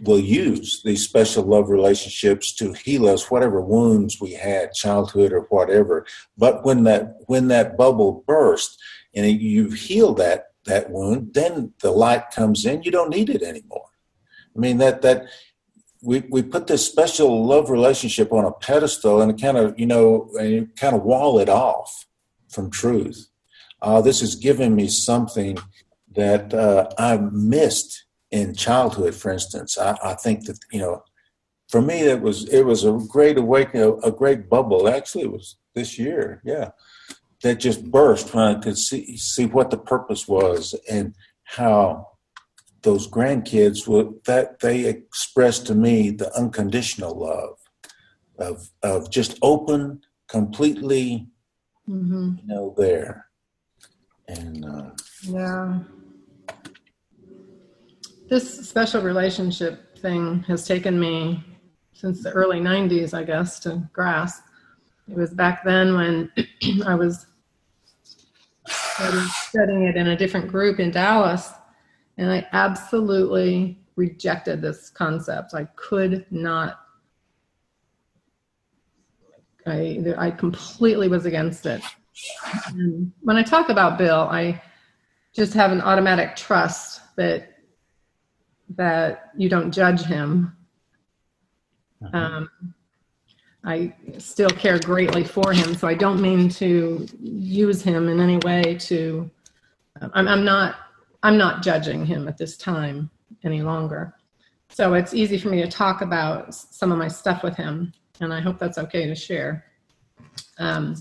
will 0.02 0.18
use 0.18 0.82
these 0.82 1.04
special 1.04 1.44
love 1.44 1.68
relationships 1.68 2.52
to 2.52 2.72
heal 2.72 3.08
us 3.08 3.30
whatever 3.30 3.60
wounds 3.60 4.20
we 4.20 4.32
had 4.32 4.72
childhood 4.72 5.32
or 5.32 5.42
whatever 5.42 6.04
but 6.36 6.64
when 6.64 6.84
that 6.84 7.14
when 7.26 7.48
that 7.48 7.76
bubble 7.76 8.24
burst 8.26 8.76
and 9.14 9.40
you've 9.40 9.74
healed 9.74 10.16
that 10.16 10.46
that 10.64 10.90
wound 10.90 11.32
then 11.34 11.72
the 11.80 11.90
light 11.90 12.30
comes 12.30 12.66
in 12.66 12.82
you 12.82 12.90
don't 12.90 13.10
need 13.10 13.30
it 13.30 13.42
anymore 13.42 13.86
i 14.56 14.58
mean 14.58 14.78
that 14.78 15.02
that 15.02 15.26
we, 16.04 16.20
we 16.30 16.42
put 16.42 16.66
this 16.66 16.86
special 16.86 17.46
love 17.46 17.70
relationship 17.70 18.32
on 18.32 18.44
a 18.44 18.52
pedestal 18.52 19.20
and 19.20 19.40
kind 19.40 19.56
of 19.56 19.78
you 19.78 19.86
know 19.86 20.30
and 20.38 20.74
kind 20.76 20.94
of 20.94 21.02
wall 21.02 21.38
it 21.38 21.48
off 21.48 22.06
from 22.48 22.70
truth 22.70 23.28
uh, 23.82 24.00
this 24.00 24.20
has 24.20 24.34
given 24.34 24.74
me 24.74 24.88
something 24.88 25.58
that 26.14 26.54
uh, 26.54 26.88
i 26.98 27.16
missed 27.16 28.04
in 28.34 28.52
childhood, 28.52 29.14
for 29.14 29.30
instance, 29.30 29.78
I, 29.78 29.96
I 30.02 30.14
think 30.14 30.46
that 30.46 30.58
you 30.72 30.80
know, 30.80 31.04
for 31.68 31.80
me, 31.80 32.00
it 32.00 32.20
was 32.20 32.48
it 32.48 32.64
was 32.64 32.84
a 32.84 32.98
great 33.08 33.38
awakening, 33.38 34.00
a, 34.02 34.10
great 34.10 34.50
bubble. 34.50 34.88
Actually, 34.88 35.22
it 35.24 35.32
was 35.32 35.56
this 35.74 36.00
year, 36.00 36.42
yeah, 36.44 36.70
that 37.42 37.60
just 37.60 37.88
burst 37.92 38.34
when 38.34 38.44
I 38.44 38.60
could 38.60 38.76
see 38.76 39.16
see 39.16 39.46
what 39.46 39.70
the 39.70 39.78
purpose 39.78 40.26
was 40.26 40.74
and 40.90 41.14
how 41.44 42.08
those 42.84 43.08
grandkids 43.10 43.88
would 43.88 44.22
that 44.26 44.60
they 44.60 44.84
expressed 44.84 45.66
to 45.66 45.74
me 45.74 46.10
the 46.10 46.32
unconditional 46.38 47.18
love 47.18 47.56
of 48.38 48.70
of 48.82 49.10
just 49.10 49.38
open, 49.42 50.02
completely, 50.28 51.26
hmm 51.86 52.34
you 52.40 52.46
know, 52.46 52.74
there. 52.76 53.26
And 54.28 54.64
uh, 54.64 54.90
Yeah. 55.22 55.80
This 58.28 58.68
special 58.68 59.02
relationship 59.02 59.98
thing 59.98 60.42
has 60.44 60.66
taken 60.66 60.98
me 60.98 61.44
since 61.92 62.22
the 62.22 62.30
early 62.30 62.58
90s, 62.58 63.12
I 63.14 63.22
guess, 63.22 63.58
to 63.60 63.88
grasp. 63.92 64.42
It 65.08 65.16
was 65.16 65.30
back 65.30 65.62
then 65.62 65.94
when 65.94 66.30
I 66.86 66.94
was 66.94 67.26
studying 69.48 69.82
it 69.82 69.96
in 69.96 70.08
a 70.08 70.16
different 70.16 70.48
group 70.48 70.80
in 70.80 70.90
Dallas, 70.90 71.52
and 72.18 72.30
I 72.30 72.46
absolutely 72.52 73.78
rejected 73.96 74.60
this 74.62 74.90
concept. 74.90 75.54
I 75.54 75.64
could 75.76 76.26
not. 76.30 76.80
I, 79.66 80.14
I 80.18 80.30
completely 80.30 81.08
was 81.08 81.24
against 81.24 81.66
it. 81.66 81.82
And 82.68 83.12
when 83.20 83.36
I 83.36 83.42
talk 83.42 83.68
about 83.68 83.98
Bill, 83.98 84.28
I 84.30 84.62
just 85.34 85.54
have 85.54 85.72
an 85.72 85.80
automatic 85.80 86.36
trust 86.36 87.00
that 87.16 87.50
that 88.76 89.30
you 89.36 89.48
don't 89.48 89.70
judge 89.70 90.02
him. 90.02 90.56
Um, 92.12 92.48
I 93.64 93.94
still 94.18 94.50
care 94.50 94.78
greatly 94.78 95.24
for 95.24 95.52
him, 95.52 95.74
so 95.74 95.88
I 95.88 95.94
don't 95.94 96.20
mean 96.20 96.48
to 96.50 97.06
use 97.20 97.82
him 97.82 98.08
in 98.08 98.20
any 98.20 98.36
way 98.38 98.76
to. 98.80 99.30
I'm, 100.12 100.28
I'm 100.28 100.44
not. 100.44 100.76
I'm 101.24 101.38
not 101.38 101.62
judging 101.62 102.04
him 102.04 102.28
at 102.28 102.36
this 102.36 102.58
time 102.58 103.10
any 103.44 103.62
longer. 103.62 104.14
So 104.68 104.92
it's 104.92 105.14
easy 105.14 105.38
for 105.38 105.48
me 105.48 105.62
to 105.62 105.68
talk 105.68 106.02
about 106.02 106.54
some 106.54 106.92
of 106.92 106.98
my 106.98 107.08
stuff 107.08 107.42
with 107.42 107.56
him, 107.56 107.94
and 108.20 108.32
I 108.32 108.40
hope 108.40 108.58
that's 108.58 108.76
okay 108.76 109.06
to 109.06 109.14
share. 109.14 109.64
Um, 110.58 110.96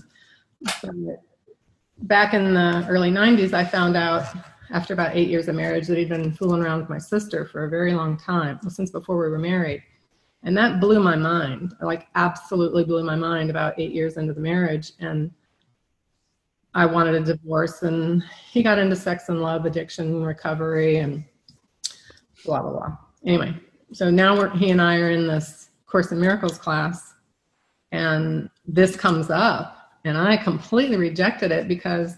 back 1.98 2.32
in 2.32 2.54
the 2.54 2.86
early 2.88 3.10
90s, 3.10 3.52
I 3.52 3.66
found 3.66 3.98
out 3.98 4.34
after 4.70 4.94
about 4.94 5.14
eight 5.14 5.28
years 5.28 5.48
of 5.48 5.56
marriage 5.56 5.86
that 5.88 5.98
he'd 5.98 6.08
been 6.08 6.32
fooling 6.32 6.62
around 6.62 6.80
with 6.80 6.88
my 6.88 6.98
sister 6.98 7.44
for 7.44 7.66
a 7.66 7.68
very 7.68 7.92
long 7.92 8.16
time, 8.16 8.58
since 8.68 8.90
before 8.90 9.22
we 9.22 9.28
were 9.28 9.38
married. 9.38 9.82
And 10.42 10.56
that 10.56 10.80
blew 10.80 11.00
my 11.00 11.16
mind, 11.16 11.74
like 11.82 12.06
absolutely 12.14 12.84
blew 12.84 13.04
my 13.04 13.16
mind 13.16 13.50
about 13.50 13.78
eight 13.78 13.92
years 13.92 14.16
into 14.16 14.32
the 14.32 14.40
marriage. 14.40 14.92
And 15.00 15.30
I 16.74 16.86
wanted 16.86 17.14
a 17.14 17.20
divorce, 17.20 17.82
and 17.82 18.22
he 18.50 18.62
got 18.62 18.78
into 18.78 18.96
sex 18.96 19.28
and 19.28 19.40
love 19.40 19.64
addiction 19.64 20.22
recovery 20.24 20.96
and 20.96 21.24
blah, 22.44 22.62
blah, 22.62 22.72
blah. 22.72 22.96
Anyway, 23.24 23.54
so 23.92 24.10
now 24.10 24.48
he 24.50 24.70
and 24.70 24.82
I 24.82 24.98
are 24.98 25.10
in 25.10 25.26
this 25.26 25.70
Course 25.86 26.10
in 26.10 26.20
Miracles 26.20 26.58
class, 26.58 27.14
and 27.92 28.50
this 28.66 28.96
comes 28.96 29.30
up, 29.30 29.92
and 30.04 30.18
I 30.18 30.36
completely 30.36 30.96
rejected 30.96 31.52
it 31.52 31.68
because 31.68 32.16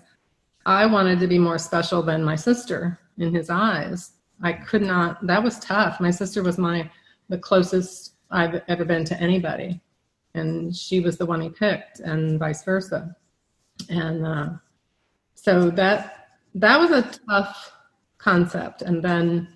I 0.65 0.87
wanted 0.87 1.20
to 1.20 1.27
be 1.27 1.39
more 1.39 1.59
special 1.59 2.03
than 2.03 2.24
my 2.24 2.37
sister 2.37 2.99
in 3.19 3.35
his 3.35 3.51
eyes. 3.51 4.12
I 4.43 4.53
could 4.53 4.83
not, 4.83 5.24
that 5.27 5.43
was 5.43 5.59
tough. 5.61 6.01
My 6.01 6.11
sister 6.11 6.43
was 6.43 6.59
my, 6.59 6.91
the 7.28 7.39
closest 7.39 8.15
I've 8.31 8.62
ever 8.69 8.85
been 8.85 9.05
to 9.05 9.20
anybody. 9.20 9.81
And 10.35 10.74
she 10.74 11.01
was 11.01 11.16
the 11.16 11.27
one 11.27 11.41
he 11.41 11.49
picked 11.49 12.01
and 12.01 12.39
vice 12.39 12.65
versa. 12.65 13.16
And 13.89 14.27
uh, 14.27 14.48
so 15.35 15.70
that, 15.70 16.28
that 16.55 16.78
was 16.78 16.90
a 16.90 17.11
tough 17.28 17.73
concept. 18.19 18.82
And 18.82 19.03
then 19.03 19.48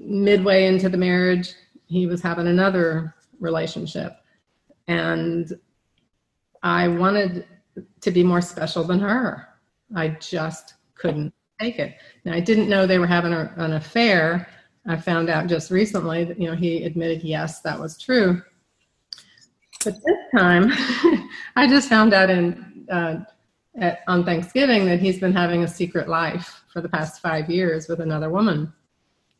midway 0.00 0.66
into 0.66 0.88
the 0.88 0.96
marriage, 0.96 1.52
he 1.86 2.06
was 2.06 2.22
having 2.22 2.46
another 2.46 3.14
relationship. 3.40 4.12
And 4.86 5.52
I 6.62 6.88
wanted 6.88 7.46
to 8.00 8.10
be 8.10 8.22
more 8.22 8.40
special 8.40 8.84
than 8.84 9.00
her. 9.00 9.48
I 9.94 10.08
just 10.08 10.74
couldn't 10.94 11.32
take 11.60 11.78
it. 11.78 11.96
Now, 12.24 12.34
I 12.34 12.40
didn't 12.40 12.68
know 12.68 12.86
they 12.86 12.98
were 12.98 13.06
having 13.06 13.32
a, 13.32 13.52
an 13.56 13.74
affair. 13.74 14.48
I 14.86 14.96
found 14.96 15.28
out 15.28 15.46
just 15.46 15.70
recently 15.70 16.24
that, 16.24 16.40
you 16.40 16.48
know, 16.48 16.56
he 16.56 16.84
admitted, 16.84 17.22
yes, 17.22 17.60
that 17.60 17.78
was 17.78 17.98
true. 17.98 18.42
But 19.84 19.94
this 19.94 20.18
time, 20.36 20.70
I 21.56 21.66
just 21.68 21.88
found 21.88 22.12
out 22.12 22.30
in, 22.30 22.67
uh, 22.90 23.16
at, 23.80 24.00
on 24.08 24.24
Thanksgiving 24.24 24.86
that 24.86 25.00
he's 25.00 25.18
been 25.18 25.32
having 25.32 25.64
a 25.64 25.68
secret 25.68 26.08
life 26.08 26.62
for 26.72 26.80
the 26.80 26.88
past 26.88 27.20
five 27.20 27.50
years 27.50 27.88
with 27.88 28.00
another 28.00 28.30
woman. 28.30 28.72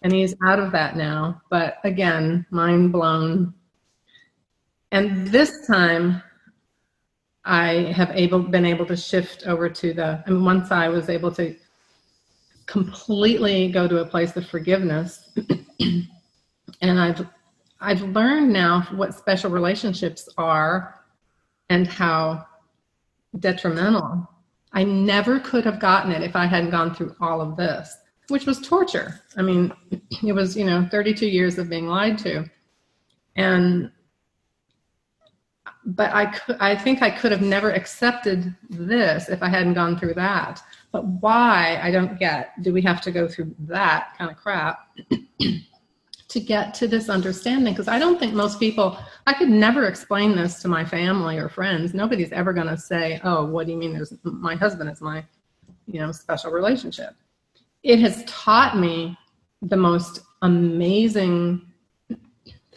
And 0.02 0.12
he's 0.12 0.34
out 0.44 0.60
of 0.60 0.72
that 0.72 0.96
now. 0.96 1.42
But 1.50 1.78
again, 1.84 2.46
mind 2.50 2.92
blown. 2.92 3.54
And 4.92 5.26
this 5.28 5.66
time, 5.66 6.22
I 7.44 7.92
have 7.92 8.10
able 8.14 8.40
been 8.40 8.64
able 8.64 8.86
to 8.86 8.96
shift 8.96 9.46
over 9.46 9.68
to 9.68 9.92
the. 9.92 10.22
I 10.26 10.30
mean, 10.30 10.44
once 10.44 10.70
I 10.70 10.88
was 10.88 11.08
able 11.08 11.32
to 11.32 11.56
completely 12.66 13.70
go 13.70 13.88
to 13.88 13.98
a 13.98 14.06
place 14.06 14.36
of 14.36 14.46
forgiveness, 14.46 15.30
and 15.80 17.00
I've 17.00 17.26
I've 17.80 18.02
learned 18.02 18.52
now 18.52 18.82
what 18.94 19.14
special 19.14 19.50
relationships 19.50 20.28
are, 20.36 21.02
and 21.70 21.86
how 21.86 22.46
detrimental. 23.40 24.28
I 24.72 24.84
never 24.84 25.40
could 25.40 25.64
have 25.64 25.80
gotten 25.80 26.12
it 26.12 26.22
if 26.22 26.36
I 26.36 26.46
hadn't 26.46 26.70
gone 26.70 26.94
through 26.94 27.16
all 27.20 27.40
of 27.40 27.56
this, 27.56 27.96
which 28.28 28.46
was 28.46 28.60
torture. 28.60 29.20
I 29.36 29.42
mean, 29.42 29.72
it 30.22 30.32
was 30.32 30.56
you 30.56 30.64
know 30.64 30.86
32 30.90 31.26
years 31.26 31.58
of 31.58 31.70
being 31.70 31.88
lied 31.88 32.18
to, 32.18 32.44
and 33.36 33.90
but 35.84 36.10
I 36.12 36.38
I 36.60 36.76
think 36.76 37.02
I 37.02 37.10
could 37.10 37.32
have 37.32 37.40
never 37.40 37.70
accepted 37.70 38.54
this 38.68 39.28
if 39.28 39.42
I 39.42 39.48
hadn't 39.48 39.74
gone 39.74 39.98
through 39.98 40.14
that. 40.14 40.60
But 40.92 41.06
why 41.06 41.80
I 41.82 41.90
don't 41.90 42.18
get. 42.18 42.62
Do 42.62 42.72
we 42.72 42.82
have 42.82 43.00
to 43.02 43.10
go 43.10 43.26
through 43.26 43.54
that 43.60 44.14
kind 44.18 44.30
of 44.30 44.36
crap 44.36 44.88
to 46.28 46.40
get 46.40 46.74
to 46.74 46.86
this 46.86 47.08
understanding? 47.08 47.72
Because 47.72 47.88
I 47.88 47.98
don't 47.98 48.18
think 48.18 48.34
most 48.34 48.60
people. 48.60 48.98
I 49.26 49.34
could 49.34 49.48
never 49.48 49.86
explain 49.86 50.36
this 50.36 50.60
to 50.62 50.68
my 50.68 50.84
family 50.84 51.38
or 51.38 51.48
friends. 51.48 51.94
Nobody's 51.94 52.32
ever 52.32 52.52
going 52.52 52.66
to 52.66 52.76
say, 52.76 53.20
"Oh, 53.24 53.44
what 53.44 53.66
do 53.66 53.72
you 53.72 53.78
mean? 53.78 53.92
There's 53.92 54.12
my 54.22 54.54
husband 54.54 54.90
is 54.90 55.00
my, 55.00 55.24
you 55.86 56.00
know, 56.00 56.12
special 56.12 56.50
relationship." 56.50 57.14
It 57.82 57.98
has 58.00 58.24
taught 58.24 58.76
me 58.76 59.16
the 59.62 59.76
most 59.76 60.20
amazing 60.42 61.62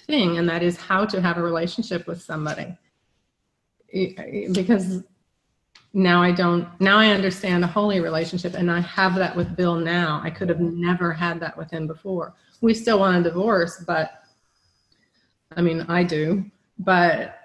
thing, 0.07 0.37
and 0.37 0.47
that 0.49 0.63
is 0.63 0.77
how 0.77 1.05
to 1.05 1.21
have 1.21 1.37
a 1.37 1.43
relationship 1.43 2.07
with 2.07 2.21
somebody 2.21 2.77
because 3.91 5.03
now 5.93 6.21
I 6.21 6.31
don't 6.31 6.67
now 6.79 6.97
I 6.97 7.07
understand 7.07 7.63
a 7.63 7.67
holy 7.67 7.99
relationship 7.99 8.53
and 8.53 8.71
I 8.71 8.79
have 8.81 9.15
that 9.15 9.35
with 9.35 9.55
Bill 9.55 9.75
now. 9.75 10.21
I 10.23 10.29
could 10.29 10.49
have 10.49 10.61
never 10.61 11.11
had 11.11 11.39
that 11.41 11.57
with 11.57 11.69
him 11.69 11.87
before. 11.87 12.33
We 12.61 12.73
still 12.73 12.99
want 12.99 13.25
a 13.25 13.29
divorce, 13.29 13.83
but 13.85 14.23
I 15.55 15.61
mean 15.61 15.81
I 15.81 16.03
do, 16.03 16.45
but 16.79 17.37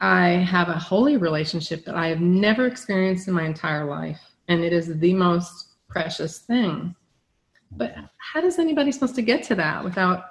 I 0.00 0.28
have 0.28 0.68
a 0.68 0.78
holy 0.78 1.16
relationship 1.16 1.84
that 1.86 1.96
I 1.96 2.08
have 2.08 2.20
never 2.20 2.66
experienced 2.66 3.26
in 3.26 3.34
my 3.34 3.44
entire 3.44 3.84
life 3.84 4.20
and 4.48 4.62
it 4.62 4.72
is 4.72 4.98
the 4.98 5.14
most 5.14 5.68
precious 5.88 6.38
thing. 6.38 6.94
But 7.72 7.94
how 8.18 8.40
does 8.40 8.58
anybody 8.58 8.92
supposed 8.92 9.14
to 9.16 9.22
get 9.22 9.42
to 9.44 9.54
that 9.56 9.84
without 9.84 10.24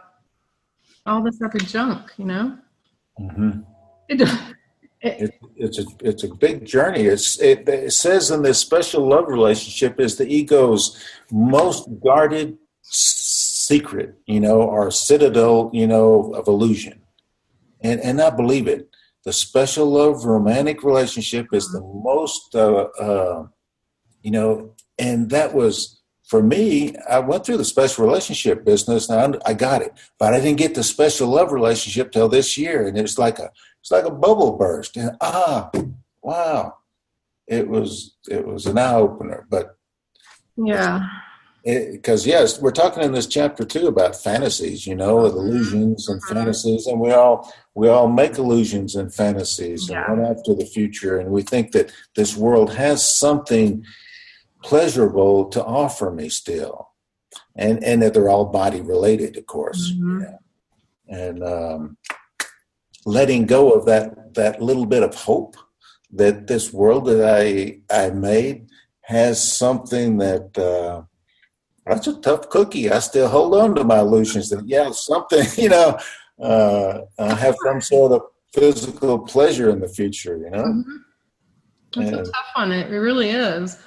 all 1.05 1.21
this 1.21 1.41
other 1.41 1.59
junk, 1.59 2.11
you 2.17 2.25
know? 2.25 2.57
mhm. 3.19 3.65
It, 4.09 4.21
it, 5.01 5.39
it's 5.55 5.79
a 5.79 5.85
it's 6.01 6.23
a 6.23 6.33
big 6.33 6.65
journey. 6.65 7.05
It's 7.05 7.39
it, 7.39 7.67
it 7.67 7.93
says 7.93 8.31
in 8.31 8.41
this 8.41 8.59
special 8.59 9.07
love 9.07 9.27
relationship 9.27 9.99
is 9.99 10.17
the 10.17 10.27
ego's 10.27 11.03
most 11.31 11.87
guarded 12.01 12.57
secret, 13.67 14.15
you 14.25 14.39
know, 14.39 14.61
or 14.61 14.91
citadel, 14.91 15.69
you 15.73 15.87
know, 15.87 16.33
of 16.33 16.47
illusion, 16.47 17.01
and 17.81 17.99
and 18.01 18.21
I 18.21 18.29
believe 18.29 18.67
it. 18.67 18.89
The 19.25 19.33
special 19.33 19.87
love 19.87 20.23
romantic 20.23 20.83
relationship 20.83 21.47
is 21.51 21.69
the 21.71 21.81
most, 21.81 22.55
uh, 22.55 22.87
uh, 22.97 23.47
you 24.21 24.31
know, 24.31 24.73
and 24.97 25.29
that 25.31 25.53
was 25.53 26.01
for 26.23 26.41
me. 26.41 26.95
I 27.09 27.19
went 27.19 27.45
through 27.45 27.57
the 27.57 27.65
special 27.65 28.05
relationship 28.05 28.63
business, 28.63 29.09
and 29.09 29.35
I, 29.35 29.49
I 29.49 29.53
got 29.53 29.81
it, 29.81 29.91
but 30.17 30.33
I 30.33 30.39
didn't 30.39 30.59
get 30.59 30.75
the 30.75 30.83
special 30.83 31.27
love 31.27 31.51
relationship 31.51 32.11
till 32.11 32.29
this 32.29 32.57
year, 32.57 32.87
and 32.87 32.97
it's 32.97 33.17
like 33.17 33.39
a 33.39 33.51
it's 33.87 33.91
like 33.91 34.05
a 34.05 34.11
bubble 34.11 34.57
burst 34.57 34.97
and 34.97 35.15
ah 35.21 35.71
wow 36.21 36.75
it 37.47 37.69
was 37.69 38.17
it 38.29 38.45
was 38.45 38.65
an 38.65 38.77
eye 38.77 38.95
opener 38.95 39.47
but 39.49 39.77
yeah. 40.57 41.07
Because 41.67 42.25
yes 42.25 42.61
we're 42.61 42.71
talking 42.71 43.03
in 43.03 43.11
this 43.11 43.27
chapter 43.27 43.65
too 43.65 43.87
about 43.87 44.15
fantasies 44.15 44.87
you 44.87 44.95
know 44.95 45.17
with 45.23 45.33
illusions 45.33 46.07
and 46.07 46.23
fantasies 46.23 46.87
and 46.87 46.99
we 46.99 47.11
all 47.11 47.51
we 47.75 47.89
all 47.89 48.07
make 48.07 48.37
illusions 48.37 48.95
and 48.95 49.13
fantasies 49.13 49.89
Yeah. 49.89 50.05
and 50.09 50.21
run 50.21 50.31
after 50.31 50.53
the 50.55 50.65
future 50.65 51.17
and 51.19 51.29
we 51.29 51.41
think 51.43 51.73
that 51.73 51.91
this 52.15 52.37
world 52.37 52.73
has 52.75 53.03
something 53.03 53.83
pleasurable 54.63 55.45
to 55.49 55.63
offer 55.63 56.11
me 56.11 56.29
still 56.29 56.89
and 57.55 57.83
and 57.83 58.01
that 58.01 58.13
they're 58.13 58.29
all 58.29 58.45
body 58.45 58.81
related, 58.81 59.35
of 59.37 59.45
course. 59.45 59.91
Mhm. 59.93 60.21
Yeah. 60.23 60.37
And 61.25 61.43
um, 61.43 61.97
letting 63.05 63.45
go 63.45 63.71
of 63.71 63.85
that 63.85 64.33
that 64.35 64.61
little 64.61 64.85
bit 64.85 65.03
of 65.03 65.13
hope 65.15 65.55
that 66.13 66.47
this 66.47 66.71
world 66.73 67.05
that 67.07 67.23
I 67.41 67.81
I 67.89 68.09
made 68.11 68.67
has 69.01 69.41
something 69.41 70.17
that 70.17 70.57
uh, 70.57 71.03
that's 71.89 72.07
a 72.07 72.19
tough 72.21 72.49
cookie. 72.49 72.91
I 72.91 72.99
still 72.99 73.27
hold 73.27 73.55
on 73.55 73.75
to 73.75 73.83
my 73.83 73.99
illusions 73.99 74.49
that 74.49 74.67
yeah, 74.67 74.91
something 74.91 75.45
you 75.57 75.69
know, 75.69 75.97
uh, 76.41 77.01
I 77.19 77.33
have 77.35 77.55
some 77.63 77.81
sort 77.81 78.11
of 78.13 78.21
physical 78.53 79.19
pleasure 79.19 79.69
in 79.69 79.79
the 79.79 79.87
future. 79.87 80.37
You 80.37 80.49
know, 80.49 80.63
Mhm. 80.63 80.83
It's 81.97 82.11
Yeah. 82.11 82.17
a 82.19 82.23
tough 82.23 82.51
one. 82.55 82.71
It 82.71 82.91
it 82.91 82.97
really 82.99 83.29
is. 83.29 83.77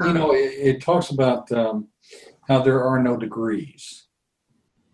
You 0.00 0.12
know, 0.12 0.32
it, 0.34 0.52
it 0.70 0.82
talks 0.82 1.10
about 1.10 1.50
um, 1.52 1.88
how 2.48 2.62
there 2.62 2.82
are 2.82 3.00
no 3.00 3.16
degrees. 3.16 4.06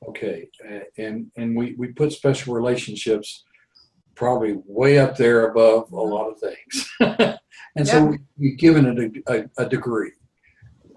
Okay, 0.08 0.48
and 0.96 1.30
and 1.36 1.56
we 1.56 1.74
we 1.78 1.88
put 1.88 2.12
special 2.12 2.54
relationships 2.54 3.44
probably 4.14 4.58
way 4.66 4.98
up 4.98 5.16
there 5.16 5.48
above 5.48 5.90
a 5.92 5.96
lot 5.96 6.28
of 6.30 6.38
things, 6.40 6.90
and 7.76 7.86
so 7.86 8.04
we, 8.04 8.18
we've 8.38 8.58
given 8.58 8.84
it 8.86 9.22
a, 9.28 9.32
a, 9.58 9.64
a 9.64 9.68
degree. 9.68 10.12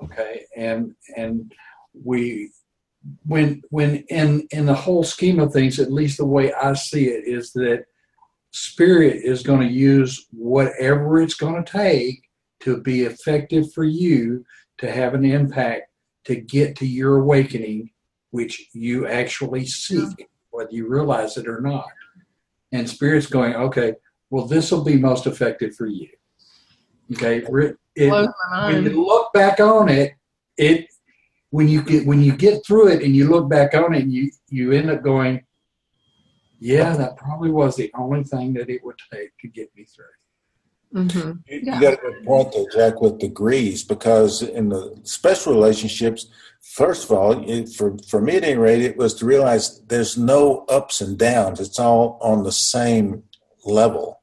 Okay, 0.03 0.45
and 0.55 0.95
and 1.15 1.53
we 1.93 2.51
when 3.25 3.61
when 3.69 3.97
in 4.09 4.47
in 4.51 4.65
the 4.65 4.73
whole 4.73 5.03
scheme 5.03 5.39
of 5.39 5.53
things, 5.53 5.79
at 5.79 5.91
least 5.91 6.17
the 6.17 6.25
way 6.25 6.53
I 6.53 6.73
see 6.73 7.07
it 7.07 7.27
is 7.27 7.51
that 7.53 7.85
spirit 8.51 9.21
is 9.23 9.43
going 9.43 9.67
to 9.67 9.73
use 9.73 10.27
whatever 10.31 11.21
it's 11.21 11.33
going 11.33 11.63
to 11.63 11.71
take 11.71 12.23
to 12.61 12.81
be 12.81 13.03
effective 13.03 13.71
for 13.73 13.83
you 13.83 14.45
to 14.77 14.91
have 14.91 15.13
an 15.13 15.25
impact 15.25 15.83
to 16.25 16.35
get 16.35 16.75
to 16.77 16.85
your 16.85 17.17
awakening, 17.17 17.89
which 18.31 18.69
you 18.73 19.07
actually 19.07 19.65
seek, 19.65 20.29
whether 20.51 20.71
you 20.71 20.87
realize 20.87 21.37
it 21.37 21.47
or 21.47 21.61
not. 21.61 21.87
And 22.71 22.89
spirit's 22.89 23.27
going, 23.27 23.55
okay, 23.55 23.93
well, 24.29 24.45
this 24.45 24.71
will 24.71 24.83
be 24.83 24.97
most 24.97 25.27
effective 25.27 25.75
for 25.75 25.87
you. 25.87 26.09
Okay, 27.13 27.43
re- 27.49 27.73
it, 27.95 28.09
when 28.09 28.83
you 28.85 29.05
look 29.05 29.33
back 29.33 29.59
on 29.59 29.89
it, 29.89 30.13
it 30.57 30.87
when 31.49 31.67
you 31.67 31.81
get 31.81 32.05
when 32.05 32.21
you 32.21 32.35
get 32.35 32.65
through 32.65 32.87
it 32.89 33.03
and 33.03 33.15
you 33.15 33.29
look 33.29 33.49
back 33.49 33.73
on 33.73 33.93
it, 33.93 34.05
you 34.05 34.31
you 34.49 34.71
end 34.71 34.89
up 34.89 35.01
going, 35.03 35.43
yeah, 36.59 36.95
that 36.95 37.17
probably 37.17 37.51
was 37.51 37.75
the 37.75 37.91
only 37.95 38.23
thing 38.23 38.53
that 38.53 38.69
it 38.69 38.83
would 38.83 38.97
take 39.11 39.31
to 39.41 39.47
get 39.47 39.69
me 39.75 39.85
through. 39.85 40.05
Mhm. 40.93 41.39
You, 41.47 41.61
Yeah. 41.63 41.75
you 41.75 41.81
got 41.81 41.93
a 41.93 41.97
good 41.97 42.25
point 42.25 42.53
there, 42.53 42.65
Jack, 42.91 43.01
with 43.01 43.17
degrees, 43.19 43.83
because 43.83 44.41
in 44.41 44.69
the 44.69 44.99
special 45.03 45.53
relationships, 45.53 46.27
first 46.61 47.05
of 47.05 47.11
all, 47.11 47.49
it, 47.49 47.69
for, 47.69 47.97
for 48.09 48.21
me 48.21 48.35
at 48.37 48.43
any 48.43 48.57
rate, 48.57 48.81
it 48.81 48.97
was 48.97 49.13
to 49.15 49.25
realize 49.25 49.81
there's 49.87 50.17
no 50.17 50.65
ups 50.67 50.99
and 51.01 51.17
downs. 51.17 51.59
It's 51.61 51.79
all 51.79 52.17
on 52.21 52.43
the 52.43 52.51
same 52.51 53.23
level. 53.65 54.20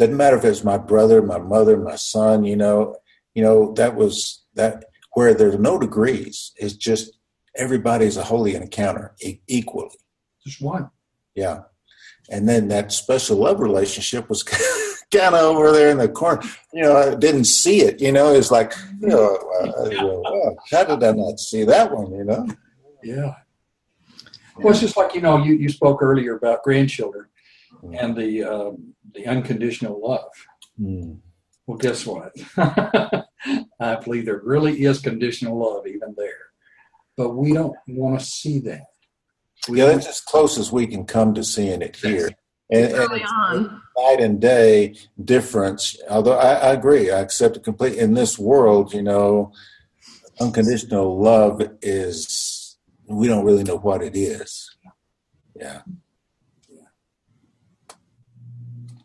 Doesn't 0.00 0.16
matter 0.16 0.38
if 0.38 0.46
it's 0.46 0.64
my 0.64 0.78
brother, 0.78 1.20
my 1.20 1.36
mother, 1.36 1.76
my 1.76 1.94
son, 1.94 2.42
you 2.42 2.56
know, 2.56 2.96
you 3.34 3.42
know, 3.42 3.74
that 3.74 3.96
was 3.96 4.46
that 4.54 4.86
where 5.12 5.34
there's 5.34 5.58
no 5.58 5.78
degrees. 5.78 6.52
It's 6.56 6.72
just 6.72 7.18
everybody's 7.54 8.16
a 8.16 8.22
holy 8.22 8.54
encounter 8.54 9.14
e- 9.20 9.42
equally. 9.46 9.94
Just 10.42 10.62
one. 10.62 10.88
Yeah. 11.34 11.64
And 12.30 12.48
then 12.48 12.68
that 12.68 12.92
special 12.92 13.36
love 13.36 13.60
relationship 13.60 14.30
was 14.30 14.42
kind 15.12 15.34
of 15.34 15.42
over 15.42 15.70
there 15.70 15.90
in 15.90 15.98
the 15.98 16.08
corner. 16.08 16.40
You 16.72 16.84
know, 16.84 16.96
I 16.96 17.14
didn't 17.14 17.44
see 17.44 17.82
it. 17.82 18.00
You 18.00 18.12
know, 18.12 18.32
it's 18.32 18.50
like, 18.50 18.72
you 19.02 19.08
know, 19.08 19.36
uh, 19.60 19.90
you 19.90 19.98
know, 19.98 20.22
well, 20.24 20.56
how 20.70 20.84
did 20.84 21.04
I 21.04 21.12
not 21.12 21.38
see 21.38 21.64
that 21.64 21.92
one? 21.92 22.10
You 22.10 22.24
know? 22.24 22.48
Yeah. 23.04 23.34
Well, 24.56 24.70
it's 24.70 24.80
just 24.80 24.96
like 24.96 25.14
you 25.14 25.20
know, 25.20 25.44
you, 25.44 25.56
you 25.56 25.68
spoke 25.68 26.02
earlier 26.02 26.36
about 26.36 26.62
grandchildren 26.62 27.26
and 27.92 28.16
the 28.16 28.44
um, 28.44 28.94
the 29.14 29.26
unconditional 29.26 30.00
love. 30.00 30.30
Mm. 30.80 31.18
Well, 31.66 31.78
guess 31.78 32.06
what? 32.06 32.32
I 33.80 33.96
believe 34.02 34.26
there 34.26 34.40
really 34.42 34.84
is 34.84 35.00
conditional 35.00 35.58
love 35.58 35.86
even 35.86 36.14
there, 36.16 36.50
but 37.16 37.30
we 37.30 37.52
don't 37.52 37.76
want 37.86 38.18
to 38.18 38.24
see 38.26 38.58
that. 38.60 38.86
We 39.68 39.78
Yeah, 39.78 39.86
that's 39.86 40.08
as 40.08 40.20
close 40.20 40.58
as 40.58 40.72
we 40.72 40.86
can 40.86 41.04
come 41.04 41.34
to 41.34 41.44
seeing 41.44 41.82
it 41.82 41.96
here. 41.96 42.30
And, 42.70 42.84
and 42.86 42.94
Early 42.94 43.20
it's 43.20 43.32
on. 43.32 43.82
night 43.96 44.20
and 44.20 44.40
day 44.40 44.94
difference. 45.22 45.96
Although 46.08 46.38
I, 46.38 46.54
I 46.54 46.72
agree, 46.72 47.10
I 47.10 47.20
accept 47.20 47.56
it 47.56 47.64
completely. 47.64 47.98
In 47.98 48.14
this 48.14 48.38
world, 48.38 48.94
you 48.94 49.02
know, 49.02 49.52
unconditional 50.40 51.20
love 51.20 51.60
is 51.82 52.78
we 53.06 53.26
don't 53.26 53.44
really 53.44 53.64
know 53.64 53.76
what 53.78 54.02
it 54.02 54.16
is. 54.16 54.70
Yeah. 55.56 55.82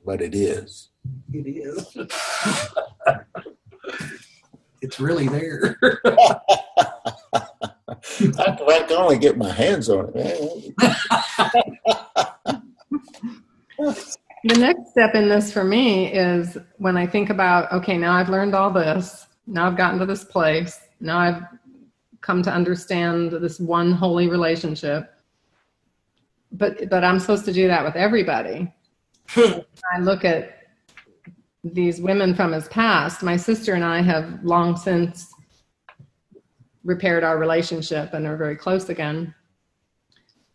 But 0.05 0.21
it 0.21 0.35
is. 0.35 0.89
it 1.33 1.47
is. 1.47 1.97
it's 4.81 4.99
really 4.99 5.27
there. 5.27 5.77
I, 5.83 6.37
I 8.39 8.85
can 8.87 8.97
only 8.97 9.17
get 9.17 9.37
my 9.37 9.51
hands 9.51 9.89
on 9.89 10.11
it. 10.13 10.75
The 14.47 14.59
next 14.59 14.91
step 14.91 15.15
in 15.15 15.27
this 15.27 15.51
for 15.51 15.63
me 15.63 16.13
is 16.13 16.55
when 16.77 16.97
I 16.97 17.07
think 17.07 17.31
about, 17.31 17.71
okay, 17.71 17.97
now 17.97 18.13
I've 18.13 18.29
learned 18.29 18.53
all 18.53 18.69
this. 18.69 19.25
Now 19.47 19.65
I've 19.65 19.75
gotten 19.75 19.97
to 19.97 20.05
this 20.05 20.23
place. 20.23 20.81
Now 20.99 21.17
I've 21.17 21.41
come 22.21 22.43
to 22.43 22.51
understand 22.51 23.31
this 23.31 23.59
one 23.59 23.91
holy 23.91 24.27
relationship. 24.27 25.11
But 26.51 26.91
but 26.91 27.03
I'm 27.03 27.19
supposed 27.19 27.45
to 27.45 27.53
do 27.53 27.67
that 27.67 27.83
with 27.83 27.95
everybody. 27.95 28.71
I 29.35 29.99
look 29.99 30.25
at 30.25 30.59
these 31.63 31.99
women 31.99 32.35
from 32.35 32.51
his 32.51 32.67
past. 32.67 33.23
My 33.23 33.37
sister 33.37 33.73
and 33.73 33.83
I 33.83 34.01
have 34.01 34.43
long 34.43 34.77
since 34.77 35.33
repaired 36.83 37.23
our 37.23 37.37
relationship 37.37 38.13
and 38.13 38.27
are 38.27 38.37
very 38.37 38.55
close 38.55 38.89
again. 38.89 39.33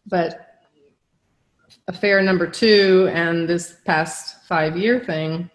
But 0.06 0.46
affair 1.88 2.22
number 2.22 2.46
two 2.46 3.10
and 3.12 3.48
this 3.48 3.76
past 3.84 4.44
five 4.46 4.76
year 4.76 5.00
thing, 5.00 5.50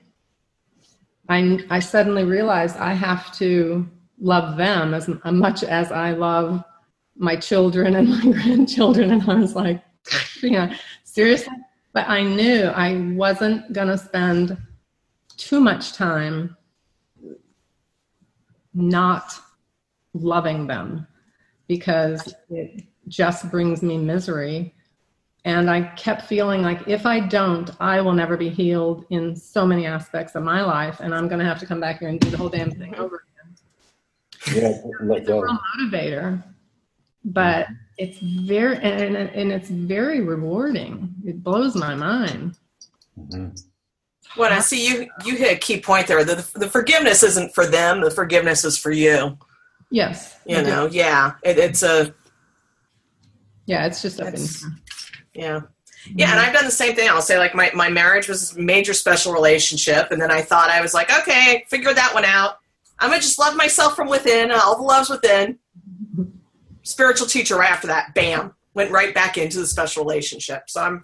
I, 1.30 1.60
I 1.70 1.80
suddenly 1.80 2.26
realized 2.26 2.78
I 2.78 2.94
have 2.94 3.34
to 3.38 3.88
love 4.20 4.58
them 4.58 4.94
as 4.94 5.10
much 5.26 5.64
as 5.64 5.92
I 5.92 6.12
love 6.12 6.64
my 7.18 7.36
children 7.36 7.96
and 7.96 8.10
my 8.10 8.22
grandchildren. 8.32 9.12
And 9.12 9.30
I 9.30 9.36
was 9.36 9.56
like, 9.56 9.82
you 10.42 10.52
know, 10.52 10.72
seriously? 11.04 11.54
But 11.96 12.10
I 12.10 12.24
knew 12.24 12.66
I 12.66 13.14
wasn't 13.16 13.72
going 13.72 13.88
to 13.88 13.98
spend 13.98 14.58
too 15.38 15.62
much 15.62 15.94
time 15.94 16.58
not 18.74 19.40
loving 20.14 20.68
them 20.68 21.08
because 21.68 22.36
it 22.50 22.84
just 23.08 23.50
brings 23.50 23.82
me 23.82 23.98
misery. 23.98 24.76
And 25.46 25.70
I 25.70 25.84
kept 25.96 26.24
feeling 26.24 26.64
like 26.64 26.86
if 26.86 27.06
I 27.06 27.22
don't, 27.22 27.72
I 27.80 28.02
will 28.02 28.14
never 28.14 28.36
be 28.36 28.50
healed 28.50 29.06
in 29.10 29.34
so 29.34 29.66
many 29.66 29.86
aspects 29.86 30.36
of 30.36 30.44
my 30.44 30.62
life. 30.64 31.00
And 31.00 31.16
I'm 31.16 31.30
going 31.30 31.40
to 31.40 31.46
have 31.46 31.60
to 31.60 31.66
come 31.66 31.80
back 31.80 32.00
here 32.00 32.10
and 32.10 32.20
do 32.20 32.30
the 32.30 32.36
whole 32.36 32.50
damn 32.50 32.72
thing 32.72 32.94
over 32.96 33.24
again. 33.24 34.62
Yeah, 34.62 34.70
It's 35.16 35.30
a 35.30 35.34
real 35.34 35.58
motivator, 35.80 36.44
but 37.24 37.68
it's 37.98 38.18
very, 38.20 38.78
and, 38.78 39.16
and 39.16 39.52
it's 39.52 39.70
very 39.70 40.22
rewarding. 40.22 41.14
It 41.26 41.44
blows 41.44 41.76
my 41.76 41.96
mind. 41.96 42.58
Mhm. 43.18 43.60
Well, 44.38 44.52
I 44.52 44.60
see 44.60 44.88
you. 44.88 45.08
You 45.24 45.38
hit 45.38 45.54
a 45.54 45.60
key 45.60 45.80
point 45.80 46.08
there. 46.08 46.24
The, 46.26 46.46
the 46.56 46.68
forgiveness 46.70 47.24
isn't 47.24 47.56
for 47.56 47.66
them. 47.66 48.02
The 48.02 48.12
forgiveness 48.12 48.66
is 48.66 48.78
for 48.78 48.92
you. 48.92 49.38
Yes. 49.92 50.38
You 50.46 50.62
know, 50.62 50.88
yeah. 50.88 51.34
It, 51.44 51.58
it's 51.58 51.84
a 51.84 52.14
Yeah, 53.66 53.86
it's 53.86 54.02
just 54.02 54.20
up 54.20 54.34
in 54.34 54.46
yeah, 55.34 55.62
yeah. 56.14 56.32
And 56.32 56.40
I've 56.40 56.54
done 56.54 56.66
the 56.66 56.72
same 56.72 56.96
thing. 56.96 57.10
I'll 57.10 57.22
say 57.22 57.38
like 57.38 57.56
my 57.56 57.72
my 57.74 57.90
marriage 57.90 58.28
was 58.28 58.56
a 58.56 58.60
major 58.60 58.94
special 58.94 59.32
relationship, 59.32 60.12
and 60.12 60.22
then 60.22 60.32
I 60.32 60.42
thought 60.42 60.70
I 60.70 60.82
was 60.82 60.94
like, 60.94 61.12
okay, 61.20 61.66
figure 61.70 61.94
that 61.94 62.14
one 62.14 62.26
out. 62.26 62.58
I'm 63.00 63.10
gonna 63.10 63.22
just 63.22 63.40
love 63.40 63.56
myself 63.56 63.96
from 63.96 64.10
within. 64.10 64.52
All 64.52 64.76
the 64.78 64.84
loves 64.84 65.10
within. 65.10 65.60
Spiritual 66.86 67.28
teacher 67.28 67.58
right 67.58 67.70
after 67.70 67.88
that, 67.88 68.14
bam, 68.14 68.54
went 68.76 68.92
right 68.92 69.14
back 69.14 69.38
into 69.38 69.60
the 69.60 69.66
special 69.66 70.06
relationship. 70.06 70.70
So 70.70 70.82
I'm 70.82 71.04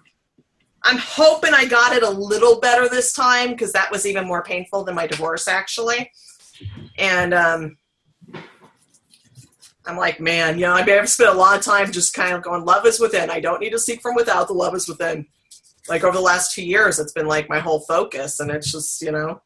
I'm 0.84 0.98
hoping 0.98 1.54
I 1.54 1.64
got 1.64 1.94
it 1.94 2.02
a 2.02 2.10
little 2.10 2.60
better 2.60 2.88
this 2.88 3.12
time 3.12 3.50
because 3.50 3.72
that 3.72 3.90
was 3.90 4.06
even 4.06 4.26
more 4.26 4.42
painful 4.42 4.84
than 4.84 4.94
my 4.94 5.06
divorce 5.06 5.46
actually. 5.46 6.10
And 6.98 7.34
um, 7.34 7.76
I'm 9.86 9.96
like, 9.96 10.20
man, 10.20 10.58
you 10.58 10.66
know, 10.66 10.74
I've 10.74 11.08
spent 11.08 11.30
a 11.30 11.36
lot 11.36 11.58
of 11.58 11.64
time 11.64 11.90
just 11.90 12.14
kind 12.14 12.34
of 12.34 12.42
going, 12.42 12.64
love 12.64 12.86
is 12.86 13.00
within. 13.00 13.30
I 13.30 13.40
don't 13.40 13.60
need 13.60 13.70
to 13.70 13.78
seek 13.78 14.00
from 14.00 14.14
without. 14.14 14.48
The 14.48 14.54
love 14.54 14.74
is 14.74 14.88
within. 14.88 15.26
Like 15.88 16.04
over 16.04 16.16
the 16.16 16.22
last 16.22 16.54
two 16.54 16.64
years, 16.64 17.00
it's 17.00 17.12
been 17.12 17.26
like 17.26 17.48
my 17.48 17.58
whole 17.58 17.80
focus, 17.80 18.38
and 18.38 18.50
it's 18.52 18.70
just, 18.70 19.02
you 19.02 19.10
know, 19.10 19.42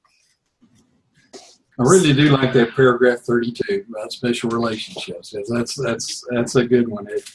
I 1.79 1.83
really 1.83 2.15
do 2.15 2.31
like 2.31 2.55
that 2.55 2.75
paragraph 2.75 3.21
32 3.21 3.85
about 3.91 4.13
special 4.13 4.51
relationships. 4.51 5.35
That's 5.49 5.75
that's 5.75 6.25
that's 6.31 6.55
a 6.57 6.65
good 6.65 6.89
one. 6.89 7.07
It, 7.09 7.29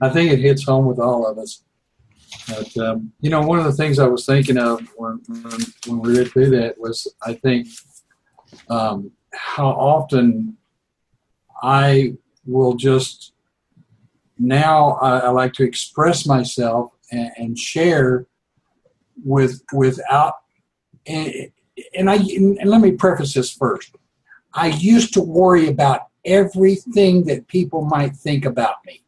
I 0.00 0.08
think 0.08 0.30
it 0.30 0.38
hits 0.38 0.64
home 0.64 0.86
with 0.86 1.00
all 1.00 1.26
of 1.26 1.38
us. 1.38 1.64
But 2.46 2.76
um, 2.78 3.12
you 3.20 3.30
know, 3.30 3.42
one 3.42 3.58
of 3.58 3.64
the 3.64 3.72
things 3.72 3.98
I 3.98 4.06
was 4.06 4.24
thinking 4.24 4.56
of 4.56 4.80
when 4.96 5.20
when, 5.86 5.98
we 6.00 6.18
read 6.18 6.30
through 6.30 6.50
that 6.50 6.78
was 6.78 7.12
I 7.22 7.34
think 7.34 7.68
um, 8.70 9.10
how 9.32 9.68
often 9.68 10.56
I 11.60 12.14
will 12.46 12.74
just 12.74 13.32
now 14.38 14.92
I, 15.02 15.18
I 15.18 15.28
like 15.30 15.54
to 15.54 15.64
express 15.64 16.24
myself 16.24 16.92
and, 17.10 17.30
and 17.36 17.58
share 17.58 18.26
with 19.24 19.60
without 19.72 20.34
and, 21.06 21.50
and 21.94 22.10
I 22.10 22.16
and 22.16 22.58
let 22.64 22.80
me 22.80 22.92
preface 22.92 23.34
this 23.34 23.50
first. 23.52 23.94
I 24.54 24.68
used 24.68 25.12
to 25.14 25.20
worry 25.20 25.68
about 25.68 26.08
everything 26.24 27.24
that 27.24 27.46
people 27.48 27.84
might 27.84 28.16
think 28.16 28.44
about 28.44 28.76
me, 28.86 29.02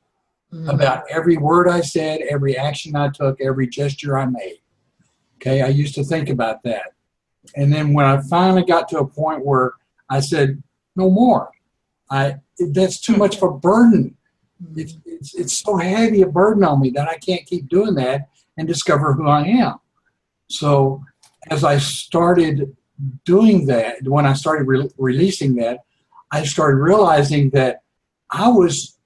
Mhm. 0.52 0.72
about 0.74 1.05
every 1.10 1.36
word 1.36 1.68
I 1.68 1.80
said, 1.80 2.20
every 2.28 2.56
action 2.56 2.97
I 2.97 3.09
took, 3.09 3.40
every 3.40 3.68
gesture 3.68 4.18
I 4.18 4.26
made. 4.26 4.59
Okay, 5.36 5.62
I 5.62 5.68
used 5.68 5.94
to 5.94 6.05
think 6.05 6.28
about 6.28 6.62
that. 6.64 6.92
And 7.56 7.72
then 7.72 7.92
when 7.94 8.05
I 8.05 8.20
finally 8.22 8.64
got 8.64 8.88
to 8.90 8.98
a 8.98 9.06
point 9.06 9.44
where 9.44 9.72
I 10.09 10.20
said, 10.20 10.62
no 10.97 11.10
more. 11.10 11.51
I 12.10 12.36
that's 12.59 13.01
too 13.01 13.16
much 13.16 13.36
of 13.36 13.42
a 13.44 13.52
burden. 13.52 14.16
It's, 14.76 14.98
it's, 15.06 15.34
it's 15.34 15.59
so 15.59 15.76
heavy 15.78 16.20
a 16.22 16.26
burden 16.26 16.64
on 16.64 16.80
me 16.80 16.90
that 16.90 17.09
I 17.09 17.16
can't 17.16 17.47
keep 17.47 17.68
doing 17.68 17.94
that 17.94 18.28
and 18.59 18.68
discover 18.68 19.14
who 19.14 19.26
I 19.26 19.42
am. 19.47 19.76
So 20.48 21.02
as 21.49 21.65
I 21.65 21.79
started 21.79 22.77
doing 23.25 23.67
that, 23.67 24.03
when 24.03 24.27
I 24.27 24.35
started 24.35 24.67
re- 24.67 24.91
releasing 24.99 25.55
that, 25.57 25.81
I 26.31 26.45
started 26.45 26.77
realizing 26.77 27.51
that 27.51 27.83
I 28.31 28.49
was 28.49 28.99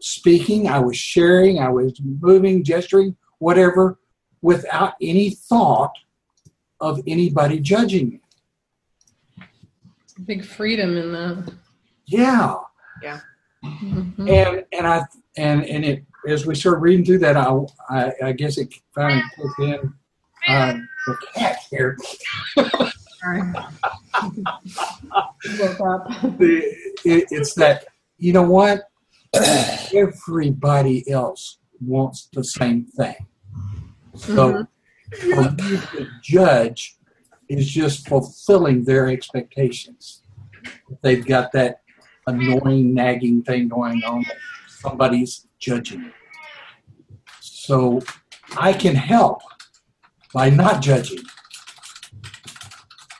speaking, 0.00 0.68
I 0.68 0.78
was 0.78 0.96
sharing, 0.96 1.58
I 1.58 1.68
was 1.70 1.98
moving, 2.02 2.62
gesturing, 2.64 3.16
whatever, 3.38 3.98
without 4.42 4.94
any 5.00 5.30
thought 5.30 5.92
of 6.80 7.00
anybody 7.06 7.58
judging 7.60 8.10
me. 8.10 8.20
Big 10.24 10.44
freedom 10.44 10.96
in 10.96 11.12
that. 11.12 11.52
Yeah. 12.06 12.56
Mhm. 13.64 14.28
and 14.28 14.64
and 14.72 14.86
I 14.86 15.04
and 15.36 15.64
and 15.64 15.84
it 15.84 16.04
as 16.26 16.46
we 16.46 16.54
started 16.54 16.80
reading 16.80 17.04
through 17.04 17.18
that, 17.18 17.36
I 17.36 17.54
I, 17.90 18.12
I 18.24 18.32
guess 18.32 18.56
it 18.58 18.72
finally 18.94 19.22
took 19.36 19.58
in 19.58 19.94
um, 20.48 20.88
the 21.06 21.16
cat 21.34 21.58
here. 21.70 21.96
The, 26.38 26.76
it, 27.04 27.28
it's 27.30 27.54
that 27.54 27.86
you 28.18 28.32
know 28.32 28.42
what 28.42 28.82
everybody 29.94 31.10
else 31.10 31.58
wants 31.80 32.28
the 32.32 32.44
same 32.44 32.84
thing. 32.84 33.26
So 34.14 34.66
for 35.10 35.42
me 35.42 35.80
to 35.92 36.08
judge 36.22 36.96
is 37.48 37.68
just 37.68 38.08
fulfilling 38.08 38.84
their 38.84 39.08
expectations. 39.08 40.22
They've 41.02 41.24
got 41.24 41.52
that 41.52 41.82
annoying, 42.26 42.94
nagging 42.94 43.42
thing 43.42 43.68
going 43.68 44.02
on 44.04 44.24
somebody's 44.80 45.46
judging. 45.58 46.12
So 47.40 48.00
I 48.56 48.72
can 48.72 48.94
help 48.94 49.42
by 50.34 50.50
not 50.50 50.82
judging. 50.82 51.22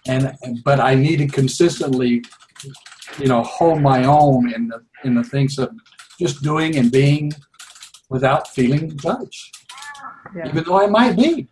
And 0.06 0.36
but 0.64 0.80
I 0.80 0.94
need 0.94 1.18
to 1.18 1.26
consistently, 1.28 2.22
you 3.18 3.26
know, 3.26 3.42
hold 3.42 3.80
my 3.80 4.04
own 4.04 4.52
in 4.52 4.68
the 4.68 4.82
in 5.04 5.14
the 5.14 5.24
things 5.24 5.58
of 5.58 5.70
just 6.18 6.42
doing 6.42 6.76
and 6.76 6.90
being 6.90 7.32
without 8.08 8.48
feeling 8.48 8.96
judged 8.98 9.56
Yeah. 10.34 10.48
even 10.48 10.64
though 10.64 10.80
I 10.82 10.86
might 10.86 11.16
be. 11.16 11.48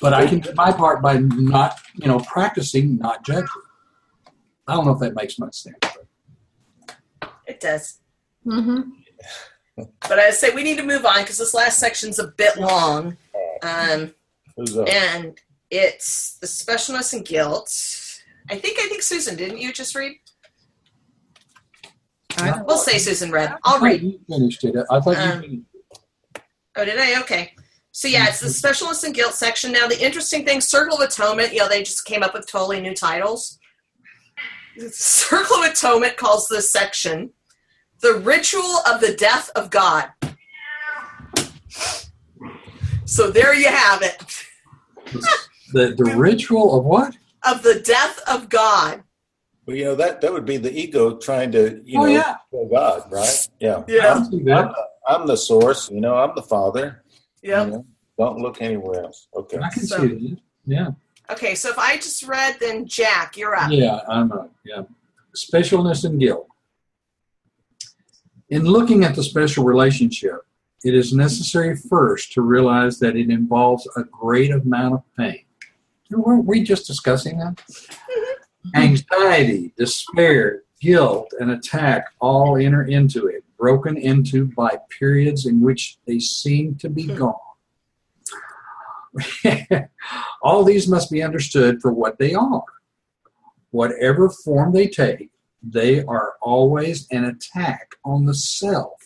But 0.00 0.12
I 0.14 0.26
can 0.26 0.40
do 0.40 0.52
my 0.54 0.72
part 0.72 1.00
by 1.00 1.18
not, 1.18 1.78
you 1.94 2.08
know, 2.08 2.18
practicing 2.20 2.98
not 2.98 3.24
judging. 3.24 3.46
I 4.66 4.74
don't 4.74 4.84
know 4.84 4.92
if 4.92 4.98
that 5.00 5.14
makes 5.14 5.38
much 5.38 5.54
sense. 5.54 5.76
But 7.20 7.32
It 7.46 7.60
does. 7.60 7.98
Mm-hmm. 8.46 8.80
But 9.76 10.18
I 10.18 10.30
say 10.30 10.50
we 10.54 10.64
need 10.64 10.76
to 10.78 10.82
move 10.82 11.06
on 11.06 11.20
because 11.20 11.38
this 11.38 11.54
last 11.54 11.78
section's 11.78 12.18
a 12.18 12.28
bit 12.28 12.56
long. 12.58 13.16
Um, 13.62 14.14
and 14.88 15.38
it's 15.70 16.38
the 16.40 16.46
specialness 16.46 17.12
and 17.12 17.24
guilt. 17.24 17.68
I 18.50 18.56
think 18.56 18.78
I 18.80 18.88
think 18.88 19.02
Susan, 19.02 19.36
didn't 19.36 19.58
you 19.58 19.72
just 19.72 19.94
read? 19.94 20.16
I, 22.38 22.60
We'll 22.62 22.76
say 22.78 22.98
Susan 22.98 23.30
read. 23.30 23.50
I 23.52 23.56
I'll 23.64 23.80
read. 23.80 24.02
you 24.02 24.20
finished 24.28 24.64
it. 24.64 24.74
I 24.90 25.00
thought 25.00 25.16
Um, 25.16 25.42
you 25.42 25.48
finished 25.48 25.66
Oh, 26.76 26.84
did 26.84 26.98
I? 26.98 27.20
Okay. 27.20 27.52
So 27.92 28.08
yeah, 28.08 28.26
it's 28.28 28.40
the 28.40 28.48
specialness 28.48 29.04
and 29.04 29.14
guilt 29.14 29.34
section. 29.34 29.70
Now 29.72 29.86
the 29.86 30.02
interesting 30.02 30.44
thing, 30.46 30.60
Circle 30.62 30.96
of 30.96 31.02
Atonement, 31.08 31.52
you 31.52 31.58
know, 31.58 31.68
they 31.68 31.82
just 31.82 32.06
came 32.06 32.22
up 32.22 32.32
with 32.32 32.46
totally 32.48 32.80
new 32.80 32.94
titles. 32.94 33.58
Circle 34.90 35.56
of 35.58 35.70
Atonement 35.70 36.16
calls 36.16 36.48
this 36.48 36.72
section 36.72 37.30
the 38.00 38.14
ritual 38.14 38.78
of 38.90 39.00
the 39.00 39.14
death 39.14 39.50
of 39.54 39.70
God. 39.70 40.08
So 43.12 43.30
there 43.30 43.54
you 43.54 43.68
have 43.68 44.00
it. 44.02 44.18
the 45.74 45.94
the 45.96 46.14
ritual 46.16 46.78
of 46.78 46.84
what? 46.84 47.14
Of 47.46 47.62
the 47.62 47.80
death 47.80 48.18
of 48.26 48.48
God. 48.48 49.02
Well, 49.66 49.76
you 49.76 49.84
know 49.84 49.94
that 49.96 50.20
that 50.22 50.32
would 50.32 50.46
be 50.46 50.56
the 50.56 50.72
ego 50.72 51.16
trying 51.18 51.52
to 51.52 51.82
you 51.84 51.98
Oh, 52.00 52.04
know 52.06 52.10
yeah. 52.12 52.36
show 52.50 52.64
God, 52.72 53.12
right? 53.12 53.48
Yeah. 53.60 53.84
Yeah. 53.86 54.14
I 54.14 54.22
see 54.30 54.38
I'm, 54.38 54.44
that. 54.46 54.74
I'm 55.06 55.26
the 55.26 55.36
source. 55.36 55.90
You 55.90 56.00
know, 56.00 56.14
I'm 56.16 56.32
the 56.34 56.42
Father. 56.42 57.04
Yeah. 57.42 57.64
You 57.66 57.70
know, 57.72 57.86
don't 58.18 58.38
look 58.38 58.62
anywhere 58.62 59.02
else. 59.04 59.28
Okay. 59.36 59.58
I 59.58 59.68
can 59.68 59.82
So- 59.86 59.98
see 60.00 60.08
that. 60.30 60.38
Yeah, 60.64 60.90
Okay, 61.28 61.56
so 61.56 61.70
if 61.70 61.78
I 61.78 61.96
just 61.96 62.22
read, 62.22 62.56
then 62.60 62.86
Jack, 62.86 63.36
you're 63.36 63.56
up. 63.56 63.72
yeah, 63.72 63.98
I'm 64.08 64.30
a 64.30 64.48
yeah. 64.64 64.82
Specialness 65.34 66.04
and 66.04 66.20
guilt. 66.20 66.46
In 68.48 68.62
looking 68.64 69.02
at 69.02 69.16
the 69.16 69.24
special 69.24 69.64
relationship, 69.64 70.38
it 70.84 70.94
is 70.94 71.12
necessary 71.12 71.76
first 71.76 72.32
to 72.32 72.42
realize 72.42 72.98
that 72.98 73.16
it 73.16 73.30
involves 73.30 73.88
a 73.96 74.04
great 74.04 74.50
amount 74.50 74.94
of 74.94 75.02
pain. 75.16 75.44
Weren't 76.10 76.44
we 76.44 76.62
just 76.62 76.86
discussing 76.86 77.38
that? 77.38 77.56
Mm-hmm. 77.56 78.76
Anxiety, 78.76 79.72
despair, 79.76 80.62
guilt, 80.80 81.32
and 81.38 81.52
attack 81.52 82.06
all 82.20 82.56
enter 82.56 82.82
into 82.84 83.26
it, 83.26 83.44
broken 83.58 83.96
into 83.96 84.46
by 84.56 84.78
periods 84.98 85.46
in 85.46 85.60
which 85.60 85.98
they 86.06 86.18
seem 86.18 86.74
to 86.76 86.88
be 86.88 87.04
mm-hmm. 87.04 87.18
gone. 87.18 87.34
all 90.42 90.64
these 90.64 90.88
must 90.88 91.10
be 91.10 91.22
understood 91.22 91.80
for 91.80 91.92
what 91.92 92.18
they 92.18 92.34
are. 92.34 92.64
Whatever 93.70 94.28
form 94.28 94.72
they 94.72 94.88
take, 94.88 95.30
they 95.62 96.02
are 96.04 96.34
always 96.42 97.06
an 97.10 97.24
attack 97.24 97.94
on 98.04 98.24
the 98.24 98.34
self 98.34 99.01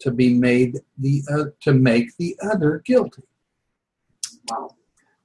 to 0.00 0.10
be 0.10 0.34
made 0.34 0.78
the 0.98 1.22
uh, 1.32 1.44
to 1.62 1.72
make 1.72 2.16
the 2.16 2.36
other 2.42 2.82
guilty. 2.84 3.22
Wow. 4.48 4.76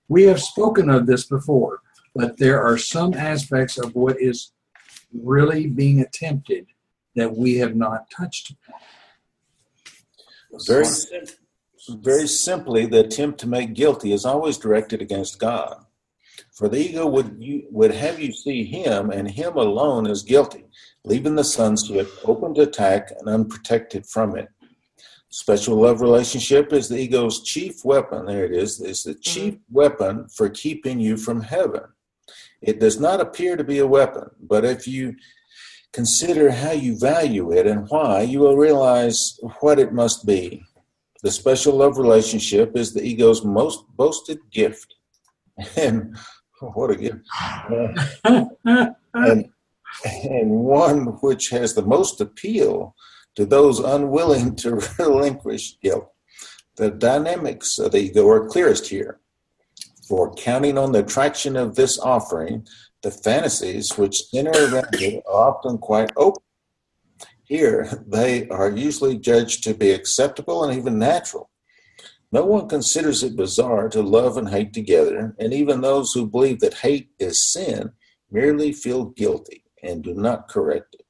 We 0.08 0.24
have 0.24 0.42
spoken 0.42 0.90
of 0.90 1.06
this 1.06 1.26
before, 1.26 1.80
but 2.16 2.38
there 2.38 2.62
are 2.62 2.78
some 2.78 3.14
aspects 3.14 3.78
of 3.78 3.96
what 3.96 4.20
is 4.20 4.52
really 5.14 5.68
being 5.68 6.02
attempted 6.02 6.68
that 7.16 7.36
we 7.36 7.58
have 7.58 7.76
not 7.76 8.10
touched 8.10 8.52
upon. 8.52 8.80
Very, 10.68 10.86
sim- 10.86 11.26
very 11.90 12.28
simply, 12.28 12.86
the 12.86 13.00
attempt 13.00 13.40
to 13.40 13.48
make 13.48 13.74
guilty 13.74 14.12
is 14.12 14.26
always 14.26 14.58
directed 14.58 15.02
against 15.02 15.40
God. 15.40 15.86
For 16.52 16.68
the 16.68 16.78
ego 16.78 17.08
would 17.08 17.38
you, 17.40 17.68
would 17.72 17.94
have 17.94 18.20
you 18.20 18.34
see 18.34 18.64
him 18.66 19.10
and 19.10 19.30
him 19.30 19.56
alone 19.56 20.08
as 20.08 20.24
guilty, 20.24 20.66
leaving 21.04 21.36
the 21.36 21.44
sonship 21.44 22.10
open 22.26 22.54
to 22.56 22.62
attack 22.62 23.12
and 23.18 23.30
unprotected 23.30 24.06
from 24.06 24.38
it. 24.38 24.50
Special 25.34 25.78
love 25.78 26.02
relationship 26.02 26.74
is 26.74 26.90
the 26.90 26.98
ego's 26.98 27.42
chief 27.42 27.86
weapon. 27.86 28.26
There 28.26 28.44
it 28.44 28.52
is. 28.52 28.82
Is 28.82 29.04
the 29.04 29.12
mm-hmm. 29.12 29.22
chief 29.22 29.56
weapon 29.72 30.28
for 30.28 30.50
keeping 30.50 31.00
you 31.00 31.16
from 31.16 31.42
heaven. 31.42 31.84
It 32.62 32.82
does 32.82 33.00
not 33.00 33.22
appear 33.22 33.56
to 33.56 33.64
be 33.64 33.80
a 33.80 33.88
weapon, 33.88 34.30
but 34.42 34.66
if 34.66 34.88
you 34.88 35.16
consider 35.94 36.52
how 36.52 36.72
you 36.72 37.00
value 37.00 37.54
it 37.54 37.66
and 37.66 37.88
why, 37.88 38.22
you 38.22 38.40
will 38.40 38.58
realize 38.58 39.40
what 39.62 39.80
it 39.80 39.94
must 39.94 40.26
be. 40.26 40.64
The 41.24 41.32
special 41.32 41.76
love 41.76 41.98
relationship 41.98 42.76
is 42.76 42.94
the 42.94 43.04
ego's 43.04 43.44
most 43.44 43.86
boasted 43.96 44.40
gift. 44.52 44.96
And 45.78 46.18
what 46.60 46.92
a 46.92 46.96
gift. 46.96 47.26
And, 49.14 49.50
and 50.24 50.50
one 50.50 51.08
which 51.20 51.50
has 51.50 51.74
the 51.74 51.82
most 51.82 52.22
appeal 52.22 52.96
to 53.36 53.46
those 53.46 53.80
unwilling 53.80 54.56
to 54.64 54.82
relinquish 55.00 55.78
guilt. 55.80 56.12
The 56.78 56.92
dynamics 56.92 57.80
of 57.80 57.92
the 57.92 58.00
ego 58.00 58.28
are 58.30 58.48
clearest 58.48 58.88
here. 58.88 59.20
For 60.08 60.34
counting 60.34 60.78
on 60.78 60.92
the 60.92 61.00
attraction 61.00 61.56
of 61.56 61.76
this 61.76 62.00
offering, 62.00 62.66
The 63.04 63.12
fantasies 63.12 63.98
which 63.98 64.26
center 64.30 64.52
around 64.52 64.94
it 64.94 65.24
are 65.28 65.50
often 65.50 65.80
quite 65.80 66.12
open. 66.16 66.44
Here, 67.44 67.90
they 68.08 68.48
are 68.50 68.70
usually 68.70 69.18
judged 69.18 69.64
to 69.64 69.74
be 69.74 69.92
acceptable 69.92 70.64
and 70.64 70.78
even 70.78 71.00
natural. 71.00 71.50
No 72.32 72.46
one 72.46 72.70
considers 72.70 73.24
it 73.24 73.36
bizarre 73.36 73.90
to 73.90 74.02
love 74.02 74.38
and 74.38 74.50
hate 74.50 74.72
together, 74.72 75.36
and 75.40 75.52
even 75.52 75.82
those 75.82 76.14
who 76.14 76.28
believe 76.28 76.60
that 76.60 76.76
hate 76.76 77.10
is 77.20 77.52
sin 77.52 77.92
merely 78.30 78.72
feel 78.72 79.06
guilty 79.06 79.66
and 79.84 80.04
do 80.04 80.14
not 80.14 80.48
correct 80.48 80.96
it. 80.96 81.01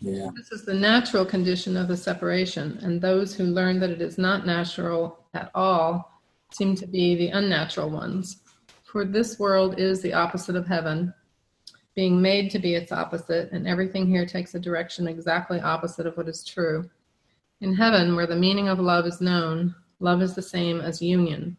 Yeah. 0.00 0.28
This 0.36 0.52
is 0.52 0.64
the 0.64 0.74
natural 0.74 1.24
condition 1.24 1.76
of 1.76 1.88
the 1.88 1.96
separation, 1.96 2.78
and 2.82 3.00
those 3.00 3.34
who 3.34 3.44
learn 3.44 3.80
that 3.80 3.90
it 3.90 4.02
is 4.02 4.18
not 4.18 4.46
natural 4.46 5.18
at 5.32 5.50
all 5.54 6.20
seem 6.52 6.74
to 6.76 6.86
be 6.86 7.14
the 7.14 7.28
unnatural 7.28 7.90
ones. 7.90 8.38
For 8.84 9.04
this 9.04 9.38
world 9.38 9.78
is 9.78 10.02
the 10.02 10.12
opposite 10.12 10.56
of 10.56 10.66
heaven, 10.66 11.12
being 11.94 12.20
made 12.20 12.50
to 12.50 12.58
be 12.58 12.74
its 12.74 12.92
opposite, 12.92 13.50
and 13.52 13.66
everything 13.66 14.06
here 14.06 14.26
takes 14.26 14.54
a 14.54 14.60
direction 14.60 15.08
exactly 15.08 15.60
opposite 15.60 16.06
of 16.06 16.16
what 16.16 16.28
is 16.28 16.44
true. 16.44 16.88
In 17.60 17.74
heaven, 17.74 18.14
where 18.14 18.26
the 18.26 18.36
meaning 18.36 18.68
of 18.68 18.78
love 18.78 19.06
is 19.06 19.20
known, 19.20 19.74
love 20.00 20.22
is 20.22 20.34
the 20.34 20.42
same 20.42 20.80
as 20.80 21.00
union. 21.00 21.56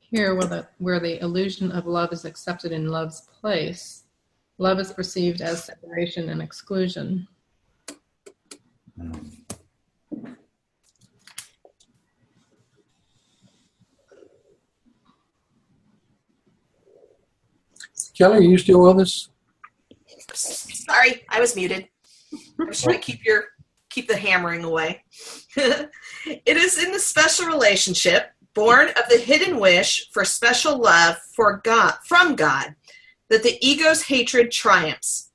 Here, 0.00 0.34
where 0.34 0.46
the, 0.46 0.68
where 0.78 1.00
the 1.00 1.20
illusion 1.20 1.72
of 1.72 1.86
love 1.86 2.12
is 2.12 2.24
accepted 2.24 2.72
in 2.72 2.88
love's 2.88 3.28
place, 3.40 4.04
love 4.58 4.78
is 4.78 4.92
perceived 4.92 5.40
as 5.40 5.64
separation 5.64 6.28
and 6.28 6.40
exclusion. 6.40 7.26
Mm. 8.98 9.32
Kelly, 18.14 18.38
are 18.38 18.42
you 18.42 18.58
still 18.58 18.82
with 18.82 19.00
us? 19.00 19.30
Sorry, 20.34 21.24
I 21.28 21.40
was 21.40 21.56
muted. 21.56 21.88
I 22.60 22.64
was 22.64 22.82
trying 22.82 22.94
to 22.94 23.00
oh. 23.00 23.02
keep 23.02 23.24
your 23.24 23.44
keep 23.90 24.08
the 24.08 24.16
hammering 24.16 24.64
away. 24.64 25.02
it 25.56 26.56
is 26.56 26.82
in 26.82 26.92
the 26.92 26.98
special 26.98 27.46
relationship, 27.46 28.30
born 28.54 28.88
of 28.90 29.08
the 29.10 29.18
hidden 29.18 29.58
wish 29.58 30.08
for 30.12 30.24
special 30.24 30.78
love 30.78 31.16
for 31.34 31.60
God 31.64 31.94
from 32.04 32.36
God, 32.36 32.74
that 33.28 33.42
the 33.42 33.58
ego's 33.60 34.02
hatred 34.02 34.50
triumphs. 34.50 35.31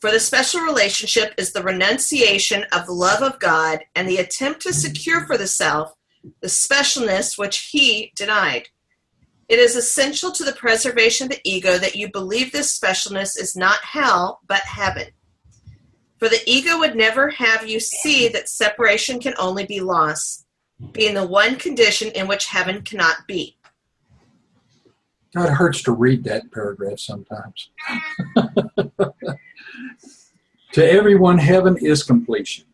For 0.00 0.10
the 0.10 0.20
special 0.20 0.60
relationship 0.60 1.34
is 1.38 1.52
the 1.52 1.62
renunciation 1.62 2.64
of 2.72 2.86
the 2.86 2.92
love 2.92 3.22
of 3.22 3.40
God 3.40 3.80
and 3.94 4.08
the 4.08 4.18
attempt 4.18 4.60
to 4.62 4.72
secure 4.72 5.26
for 5.26 5.38
the 5.38 5.46
self 5.46 5.94
the 6.40 6.48
specialness 6.48 7.38
which 7.38 7.68
he 7.70 8.12
denied. 8.16 8.68
It 9.48 9.60
is 9.60 9.76
essential 9.76 10.32
to 10.32 10.44
the 10.44 10.52
preservation 10.52 11.26
of 11.26 11.30
the 11.30 11.40
ego 11.44 11.78
that 11.78 11.94
you 11.94 12.10
believe 12.10 12.50
this 12.50 12.76
specialness 12.76 13.38
is 13.38 13.56
not 13.56 13.78
hell, 13.84 14.40
but 14.48 14.60
heaven. 14.62 15.06
For 16.18 16.28
the 16.28 16.40
ego 16.46 16.78
would 16.78 16.96
never 16.96 17.30
have 17.30 17.68
you 17.68 17.78
see 17.78 18.26
that 18.28 18.48
separation 18.48 19.20
can 19.20 19.34
only 19.38 19.66
be 19.66 19.80
loss, 19.80 20.44
being 20.92 21.14
the 21.14 21.26
one 21.26 21.56
condition 21.56 22.10
in 22.12 22.26
which 22.26 22.46
heaven 22.46 22.82
cannot 22.82 23.26
be. 23.28 23.56
God, 25.34 25.50
it 25.50 25.54
hurts 25.54 25.82
to 25.82 25.92
read 25.92 26.24
that 26.24 26.50
paragraph 26.50 26.98
sometimes. 26.98 27.70
to 30.72 30.90
everyone, 30.90 31.38
heaven 31.38 31.76
is 31.78 32.02
completion. 32.02 32.64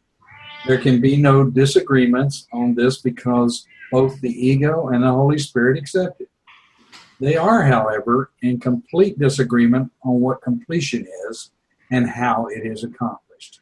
There 0.66 0.78
can 0.78 1.00
be 1.00 1.16
no 1.16 1.44
disagreements 1.44 2.46
on 2.52 2.74
this 2.74 2.98
because 2.98 3.66
both 3.90 4.20
the 4.20 4.30
ego 4.30 4.88
and 4.88 5.02
the 5.02 5.10
Holy 5.10 5.38
Spirit 5.38 5.78
accept 5.78 6.20
it. 6.20 6.28
They 7.20 7.36
are, 7.36 7.62
however, 7.62 8.30
in 8.42 8.58
complete 8.58 9.18
disagreement 9.18 9.92
on 10.02 10.20
what 10.20 10.42
completion 10.42 11.06
is 11.28 11.50
and 11.90 12.08
how 12.08 12.46
it 12.46 12.66
is 12.66 12.82
accomplished. 12.82 13.60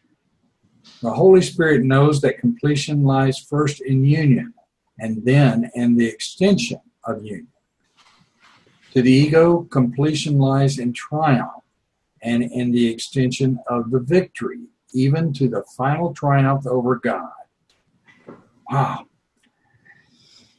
The 1.03 1.11
Holy 1.11 1.43
Spirit 1.43 1.85
knows 1.85 2.21
that 2.21 2.39
completion 2.39 3.03
lies 3.03 3.39
first 3.39 3.81
in 3.81 4.05
union 4.05 4.55
and 4.99 5.25
then 5.25 5.71
in 5.75 5.97
the 5.97 6.07
extension 6.07 6.81
of 7.05 7.25
union. 7.25 7.49
To 8.93 9.03
the 9.03 9.13
ego, 9.13 9.63
completion 9.71 10.39
lies 10.39 10.79
in 10.79 10.93
triumph 10.93 11.60
and 12.23 12.43
in 12.43 12.71
the 12.71 12.89
extension 12.89 13.59
of 13.69 13.91
the 13.91 14.01
victory, 14.01 14.67
even 14.93 15.33
to 15.35 15.49
the 15.49 15.65
final 15.77 16.13
triumph 16.13 16.67
over 16.67 16.97
God. 16.97 17.31
Wow. 18.71 19.07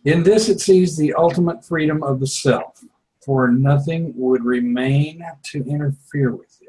In 0.03 0.23
this, 0.23 0.49
it 0.49 0.59
sees 0.59 0.97
the 0.97 1.13
ultimate 1.13 1.63
freedom 1.63 2.01
of 2.01 2.19
the 2.19 2.27
self, 2.27 2.83
for 3.23 3.47
nothing 3.49 4.13
would 4.15 4.43
remain 4.43 5.23
to 5.51 5.63
interfere 5.65 6.35
with 6.35 6.57
it. 6.61 6.67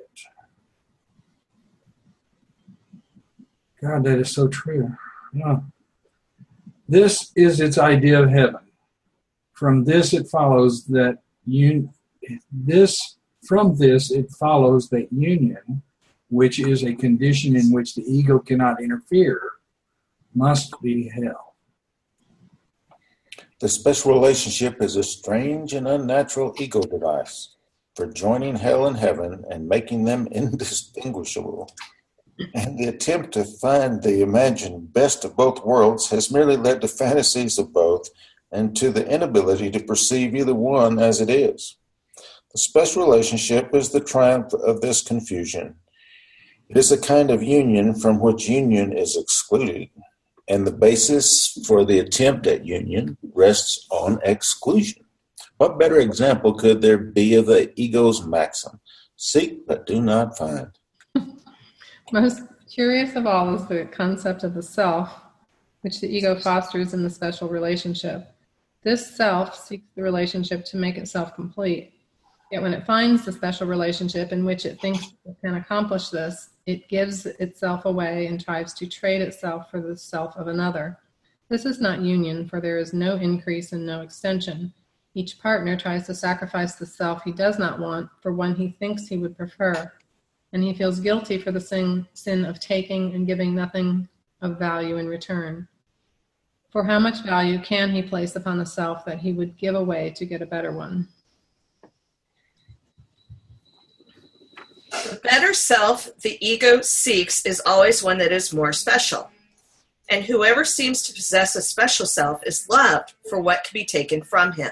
God, 3.80 4.04
that 4.04 4.18
is 4.18 4.30
so 4.30 4.48
true. 4.48 4.94
Yeah. 5.32 5.60
This 6.88 7.32
is 7.34 7.58
its 7.58 7.78
idea 7.78 8.22
of 8.22 8.30
heaven. 8.30 8.60
From 9.54 9.84
this, 9.84 10.12
it 10.12 10.28
follows 10.28 10.84
that 10.86 11.18
un- 11.46 11.92
this 12.50 13.11
from 13.42 13.76
this 13.76 14.10
it 14.10 14.30
follows 14.30 14.88
that 14.90 15.12
union, 15.12 15.82
which 16.28 16.60
is 16.60 16.84
a 16.84 16.94
condition 16.94 17.56
in 17.56 17.72
which 17.72 17.94
the 17.94 18.02
ego 18.02 18.38
cannot 18.38 18.82
interfere, 18.82 19.40
must 20.34 20.80
be 20.80 21.08
hell. 21.08 21.54
The 23.60 23.68
special 23.68 24.12
relationship 24.12 24.82
is 24.82 24.96
a 24.96 25.02
strange 25.02 25.72
and 25.72 25.86
unnatural 25.86 26.54
ego 26.58 26.82
device 26.82 27.54
for 27.94 28.06
joining 28.06 28.56
hell 28.56 28.86
and 28.86 28.96
heaven 28.96 29.44
and 29.50 29.68
making 29.68 30.04
them 30.04 30.26
indistinguishable. 30.32 31.70
And 32.54 32.78
the 32.78 32.88
attempt 32.88 33.32
to 33.32 33.44
find 33.44 34.02
the 34.02 34.22
imagined 34.22 34.92
best 34.92 35.24
of 35.24 35.36
both 35.36 35.64
worlds 35.64 36.10
has 36.10 36.32
merely 36.32 36.56
led 36.56 36.80
to 36.80 36.88
fantasies 36.88 37.58
of 37.58 37.72
both 37.72 38.08
and 38.50 38.74
to 38.76 38.90
the 38.90 39.06
inability 39.08 39.70
to 39.70 39.80
perceive 39.80 40.34
either 40.34 40.54
one 40.54 40.98
as 40.98 41.20
it 41.20 41.30
is. 41.30 41.76
The 42.52 42.58
special 42.58 43.02
relationship 43.02 43.74
is 43.74 43.90
the 43.90 44.00
triumph 44.00 44.52
of 44.52 44.82
this 44.82 45.00
confusion. 45.00 45.76
It 46.68 46.76
is 46.76 46.92
a 46.92 47.00
kind 47.00 47.30
of 47.30 47.42
union 47.42 47.94
from 47.94 48.20
which 48.20 48.46
union 48.46 48.92
is 48.92 49.16
excluded, 49.16 49.88
and 50.48 50.66
the 50.66 50.72
basis 50.72 51.58
for 51.66 51.86
the 51.86 51.98
attempt 51.98 52.46
at 52.46 52.66
union 52.66 53.16
rests 53.34 53.86
on 53.90 54.20
exclusion. 54.22 55.02
What 55.56 55.78
better 55.78 55.98
example 55.98 56.52
could 56.52 56.82
there 56.82 56.98
be 56.98 57.34
of 57.36 57.46
the 57.46 57.72
ego's 57.80 58.26
maxim? 58.26 58.80
Seek 59.16 59.66
but 59.66 59.86
do 59.86 60.02
not 60.02 60.36
find. 60.36 60.68
Most 62.12 62.42
curious 62.68 63.16
of 63.16 63.26
all 63.26 63.54
is 63.54 63.66
the 63.66 63.86
concept 63.86 64.44
of 64.44 64.52
the 64.52 64.62
self, 64.62 65.10
which 65.80 66.00
the 66.00 66.14
ego 66.14 66.38
fosters 66.38 66.92
in 66.92 67.02
the 67.02 67.10
special 67.10 67.48
relationship. 67.48 68.34
This 68.82 69.16
self 69.16 69.56
seeks 69.56 69.86
the 69.94 70.02
relationship 70.02 70.66
to 70.66 70.76
make 70.76 70.98
itself 70.98 71.34
complete. 71.34 71.92
Yet 72.52 72.60
when 72.60 72.74
it 72.74 72.84
finds 72.84 73.24
the 73.24 73.32
special 73.32 73.66
relationship 73.66 74.30
in 74.30 74.44
which 74.44 74.66
it 74.66 74.78
thinks 74.78 75.14
it 75.24 75.36
can 75.42 75.54
accomplish 75.54 76.10
this, 76.10 76.50
it 76.66 76.86
gives 76.86 77.24
itself 77.24 77.86
away 77.86 78.26
and 78.26 78.38
tries 78.38 78.74
to 78.74 78.86
trade 78.86 79.22
itself 79.22 79.70
for 79.70 79.80
the 79.80 79.96
self 79.96 80.36
of 80.36 80.48
another. 80.48 80.98
This 81.48 81.64
is 81.64 81.80
not 81.80 82.02
union, 82.02 82.46
for 82.46 82.60
there 82.60 82.76
is 82.76 82.92
no 82.92 83.16
increase 83.16 83.72
and 83.72 83.86
no 83.86 84.02
extension. 84.02 84.70
Each 85.14 85.38
partner 85.38 85.78
tries 85.78 86.06
to 86.08 86.14
sacrifice 86.14 86.74
the 86.74 86.84
self 86.84 87.22
he 87.22 87.32
does 87.32 87.58
not 87.58 87.80
want 87.80 88.10
for 88.20 88.34
one 88.34 88.54
he 88.54 88.76
thinks 88.78 89.08
he 89.08 89.16
would 89.16 89.34
prefer 89.36 89.90
and 90.52 90.62
he 90.62 90.74
feels 90.74 91.00
guilty 91.00 91.38
for 91.38 91.52
the 91.52 91.60
sin, 91.60 92.06
sin 92.12 92.44
of 92.44 92.60
taking 92.60 93.14
and 93.14 93.26
giving 93.26 93.54
nothing 93.54 94.06
of 94.42 94.58
value 94.58 94.98
in 94.98 95.06
return. 95.06 95.66
For 96.70 96.84
how 96.84 96.98
much 96.98 97.24
value 97.24 97.60
can 97.60 97.90
he 97.90 98.02
place 98.02 98.36
upon 98.36 98.58
the 98.58 98.66
self 98.66 99.06
that 99.06 99.20
he 99.20 99.32
would 99.32 99.56
give 99.56 99.74
away 99.74 100.12
to 100.16 100.26
get 100.26 100.42
a 100.42 100.46
better 100.46 100.72
one? 100.72 101.08
The 104.92 105.20
better 105.22 105.54
self 105.54 106.10
the 106.20 106.36
ego 106.46 106.82
seeks 106.82 107.46
is 107.46 107.62
always 107.64 108.02
one 108.02 108.18
that 108.18 108.30
is 108.30 108.52
more 108.52 108.74
special. 108.74 109.30
And 110.10 110.24
whoever 110.24 110.64
seems 110.64 111.02
to 111.02 111.14
possess 111.14 111.56
a 111.56 111.62
special 111.62 112.04
self 112.04 112.42
is 112.46 112.68
loved 112.68 113.14
for 113.28 113.40
what 113.40 113.64
can 113.64 113.72
be 113.72 113.86
taken 113.86 114.22
from 114.22 114.52
him. 114.52 114.70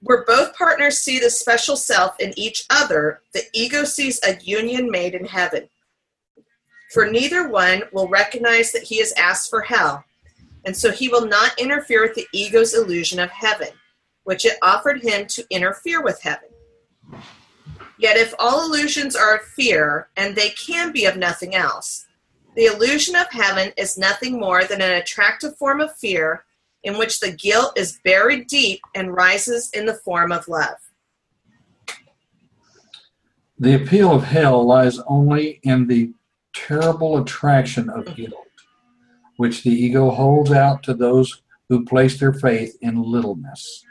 Where 0.00 0.24
both 0.24 0.56
partners 0.56 0.98
see 0.98 1.18
the 1.18 1.30
special 1.30 1.76
self 1.76 2.14
in 2.20 2.32
each 2.38 2.64
other, 2.70 3.22
the 3.34 3.42
ego 3.52 3.82
sees 3.82 4.20
a 4.22 4.38
union 4.40 4.88
made 4.88 5.14
in 5.14 5.24
heaven. 5.24 5.68
For 6.92 7.10
neither 7.10 7.48
one 7.48 7.82
will 7.92 8.08
recognize 8.08 8.70
that 8.70 8.84
he 8.84 8.98
has 8.98 9.12
asked 9.14 9.50
for 9.50 9.62
hell, 9.62 10.04
and 10.64 10.76
so 10.76 10.92
he 10.92 11.08
will 11.08 11.26
not 11.26 11.58
interfere 11.58 12.02
with 12.02 12.14
the 12.14 12.28
ego's 12.32 12.74
illusion 12.74 13.18
of 13.18 13.30
heaven, 13.30 13.70
which 14.22 14.44
it 14.44 14.58
offered 14.62 15.02
him 15.02 15.26
to 15.26 15.44
interfere 15.50 16.00
with 16.00 16.22
heaven. 16.22 16.48
Yet, 17.98 18.16
if 18.16 18.32
all 18.38 18.64
illusions 18.64 19.16
are 19.16 19.36
of 19.36 19.42
fear, 19.42 20.08
and 20.16 20.34
they 20.34 20.50
can 20.50 20.92
be 20.92 21.04
of 21.06 21.16
nothing 21.16 21.54
else, 21.54 22.06
the 22.54 22.66
illusion 22.66 23.16
of 23.16 23.26
heaven 23.30 23.72
is 23.76 23.98
nothing 23.98 24.38
more 24.38 24.64
than 24.64 24.80
an 24.80 24.92
attractive 24.92 25.56
form 25.56 25.80
of 25.80 25.96
fear 25.96 26.44
in 26.84 26.96
which 26.96 27.20
the 27.20 27.32
guilt 27.32 27.76
is 27.76 28.00
buried 28.04 28.46
deep 28.46 28.80
and 28.94 29.14
rises 29.14 29.70
in 29.74 29.86
the 29.86 29.94
form 29.94 30.32
of 30.32 30.48
love. 30.48 30.76
The 33.58 33.74
appeal 33.74 34.14
of 34.14 34.22
hell 34.22 34.64
lies 34.64 35.00
only 35.08 35.60
in 35.64 35.88
the 35.88 36.12
terrible 36.54 37.18
attraction 37.18 37.90
of 37.90 38.14
guilt, 38.14 38.46
which 39.36 39.64
the 39.64 39.70
ego 39.70 40.10
holds 40.10 40.52
out 40.52 40.84
to 40.84 40.94
those 40.94 41.42
who 41.68 41.84
place 41.84 42.18
their 42.18 42.32
faith 42.32 42.76
in 42.80 43.02
littleness. 43.02 43.84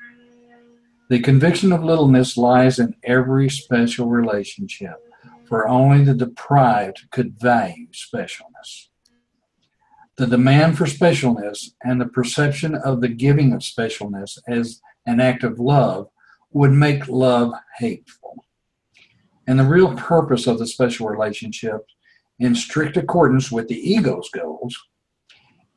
The 1.10 1.20
conviction 1.20 1.72
of 1.72 1.86
littleness 1.86 2.36
lies 2.36 2.80
in 2.80 2.94
every 3.04 3.50
special 3.50 4.10
relationship, 4.10 4.98
for 5.46 5.66
only 5.66 6.04
the 6.04 6.14
deprived 6.14 7.10
could 7.12 7.40
value 7.40 7.88
specialness. 7.94 8.90
The 10.18 10.28
demand 10.28 10.78
for 10.78 10.86
specialness 10.86 11.70
and 11.82 12.02
the 12.02 12.08
perception 12.08 12.76
of 12.76 13.00
the 13.00 13.08
giving 13.08 13.54
of 13.54 13.62
specialness 13.62 14.38
as 14.50 14.82
an 15.06 15.22
act 15.22 15.46
of 15.46 15.60
love 15.60 16.10
would 16.52 16.72
make 16.72 17.08
love 17.08 17.54
hateful. 17.78 18.44
And 19.48 19.58
the 19.58 19.64
real 19.64 19.96
purpose 19.96 20.46
of 20.46 20.60
the 20.60 20.68
special 20.68 21.08
relationship, 21.08 21.86
in 22.38 22.54
strict 22.54 22.98
accordance 22.98 23.50
with 23.50 23.70
the 23.70 23.80
ego's 23.80 24.30
goals, 24.30 24.78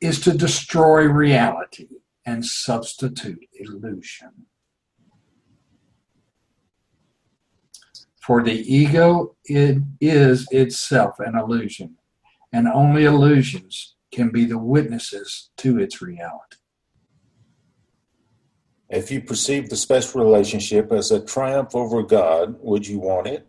is 0.01 0.19
to 0.21 0.33
destroy 0.33 1.03
reality 1.05 1.87
and 2.25 2.45
substitute 2.45 3.47
illusion. 3.53 4.47
For 8.21 8.43
the 8.43 8.53
ego 8.53 9.35
it 9.45 9.77
is 9.99 10.47
itself 10.51 11.19
an 11.19 11.35
illusion, 11.35 11.97
and 12.53 12.67
only 12.67 13.05
illusions 13.05 13.95
can 14.11 14.29
be 14.29 14.45
the 14.45 14.59
witnesses 14.59 15.49
to 15.57 15.79
its 15.79 16.01
reality. 16.01 16.57
If 18.89 19.09
you 19.09 19.21
perceive 19.21 19.69
the 19.69 19.75
special 19.75 20.23
relationship 20.23 20.91
as 20.91 21.11
a 21.11 21.25
triumph 21.25 21.75
over 21.75 22.03
God, 22.03 22.57
would 22.59 22.85
you 22.85 22.99
want 22.99 23.25
it? 23.27 23.47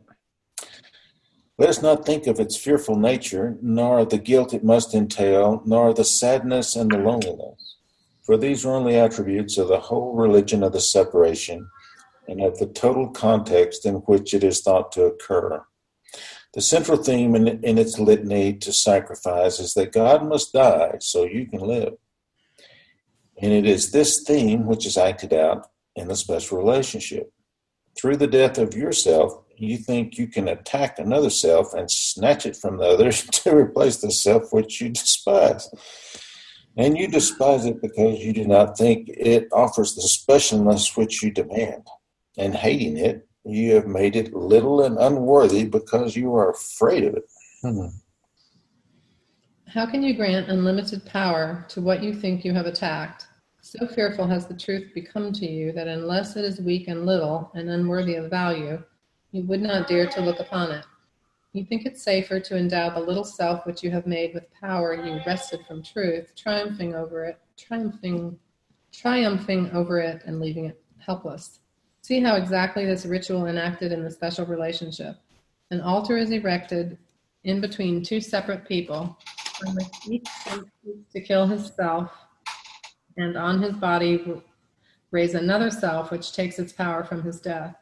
Let 1.58 1.68
us 1.68 1.82
not 1.82 2.06
think 2.06 2.26
of 2.26 2.40
its 2.40 2.56
fearful 2.56 2.96
nature, 2.96 3.58
nor 3.60 3.98
of 3.98 4.10
the 4.10 4.18
guilt 4.18 4.54
it 4.54 4.64
must 4.64 4.94
entail, 4.94 5.62
nor 5.66 5.88
of 5.88 5.96
the 5.96 6.04
sadness 6.04 6.76
and 6.76 6.90
the 6.90 6.96
loneliness. 6.96 7.76
For 8.22 8.36
these 8.38 8.64
are 8.64 8.74
only 8.74 8.96
attributes 8.96 9.58
of 9.58 9.68
the 9.68 9.80
whole 9.80 10.14
religion 10.14 10.62
of 10.62 10.72
the 10.72 10.80
separation 10.80 11.68
and 12.32 12.40
of 12.42 12.58
the 12.58 12.66
total 12.66 13.08
context 13.10 13.84
in 13.84 13.96
which 13.96 14.32
it 14.32 14.42
is 14.42 14.62
thought 14.62 14.90
to 14.92 15.04
occur. 15.04 15.62
The 16.54 16.62
central 16.62 16.96
theme 16.96 17.36
in, 17.36 17.62
in 17.62 17.76
its 17.76 17.98
litany 17.98 18.54
to 18.54 18.72
sacrifice 18.72 19.60
is 19.60 19.74
that 19.74 19.92
God 19.92 20.26
must 20.26 20.54
die 20.54 20.96
so 21.00 21.24
you 21.24 21.46
can 21.46 21.60
live. 21.60 21.94
And 23.40 23.52
it 23.52 23.66
is 23.66 23.92
this 23.92 24.22
theme 24.22 24.66
which 24.66 24.86
is 24.86 24.96
acted 24.96 25.34
out 25.34 25.68
in 25.94 26.08
the 26.08 26.16
special 26.16 26.56
relationship. 26.56 27.30
Through 27.98 28.16
the 28.16 28.26
death 28.26 28.56
of 28.56 28.74
yourself, 28.74 29.34
you 29.58 29.76
think 29.76 30.16
you 30.16 30.26
can 30.26 30.48
attack 30.48 30.98
another 30.98 31.30
self 31.30 31.74
and 31.74 31.90
snatch 31.90 32.46
it 32.46 32.56
from 32.56 32.78
the 32.78 32.84
others 32.84 33.24
to 33.44 33.54
replace 33.54 33.98
the 33.98 34.10
self 34.10 34.52
which 34.52 34.80
you 34.80 34.88
despise. 34.88 35.68
And 36.78 36.96
you 36.96 37.08
despise 37.08 37.66
it 37.66 37.82
because 37.82 38.20
you 38.20 38.32
do 38.32 38.46
not 38.46 38.78
think 38.78 39.10
it 39.10 39.48
offers 39.52 39.94
the 39.94 40.08
specialness 40.08 40.96
which 40.96 41.22
you 41.22 41.30
demand 41.30 41.86
and 42.36 42.54
hating 42.54 42.96
it, 42.96 43.28
you 43.44 43.74
have 43.74 43.86
made 43.86 44.16
it 44.16 44.34
little 44.34 44.84
and 44.84 44.98
unworthy 44.98 45.64
because 45.64 46.16
you 46.16 46.34
are 46.34 46.50
afraid 46.50 47.04
of 47.04 47.14
it. 47.14 47.24
Hmm. 47.62 47.86
How 49.66 49.86
can 49.86 50.02
you 50.02 50.14
grant 50.14 50.50
unlimited 50.50 51.04
power 51.06 51.64
to 51.70 51.80
what 51.80 52.02
you 52.02 52.14
think 52.14 52.44
you 52.44 52.52
have 52.52 52.66
attacked? 52.66 53.26
So 53.62 53.86
fearful 53.86 54.26
has 54.26 54.46
the 54.46 54.56
truth 54.56 54.92
become 54.92 55.32
to 55.32 55.46
you 55.46 55.72
that 55.72 55.88
unless 55.88 56.36
it 56.36 56.44
is 56.44 56.60
weak 56.60 56.88
and 56.88 57.06
little 57.06 57.50
and 57.54 57.70
unworthy 57.70 58.16
of 58.16 58.28
value, 58.28 58.82
you 59.30 59.44
would 59.44 59.62
not 59.62 59.88
dare 59.88 60.06
to 60.08 60.20
look 60.20 60.40
upon 60.40 60.72
it. 60.72 60.84
You 61.52 61.64
think 61.64 61.86
it 61.86 61.98
safer 61.98 62.40
to 62.40 62.56
endow 62.56 62.90
the 62.90 63.00
little 63.00 63.24
self 63.24 63.64
which 63.64 63.82
you 63.82 63.90
have 63.90 64.06
made 64.06 64.34
with 64.34 64.52
power 64.52 64.94
you 64.94 65.20
wrested 65.26 65.60
from 65.66 65.82
truth, 65.82 66.34
triumphing 66.36 66.94
over 66.94 67.24
it, 67.24 67.38
triumphing, 67.56 68.38
triumphing 68.90 69.70
over 69.70 70.00
it, 70.00 70.22
and 70.26 70.40
leaving 70.40 70.66
it 70.66 70.82
helpless. 70.98 71.60
See 72.02 72.20
how 72.20 72.34
exactly 72.34 72.84
this 72.84 73.06
ritual 73.06 73.46
enacted 73.46 73.92
in 73.92 74.02
the 74.02 74.10
special 74.10 74.44
relationship. 74.44 75.16
An 75.70 75.80
altar 75.80 76.16
is 76.16 76.32
erected 76.32 76.98
in 77.44 77.60
between 77.60 78.02
two 78.02 78.20
separate 78.20 78.66
people, 78.66 79.16
which 79.74 79.86
each 80.08 80.28
to 81.12 81.20
kill 81.20 81.46
himself, 81.46 82.10
and 83.16 83.36
on 83.36 83.62
his 83.62 83.76
body 83.76 84.42
raise 85.12 85.34
another 85.34 85.70
self 85.70 86.10
which 86.10 86.32
takes 86.32 86.58
its 86.58 86.72
power 86.72 87.04
from 87.04 87.22
his 87.22 87.40
death. 87.40 87.76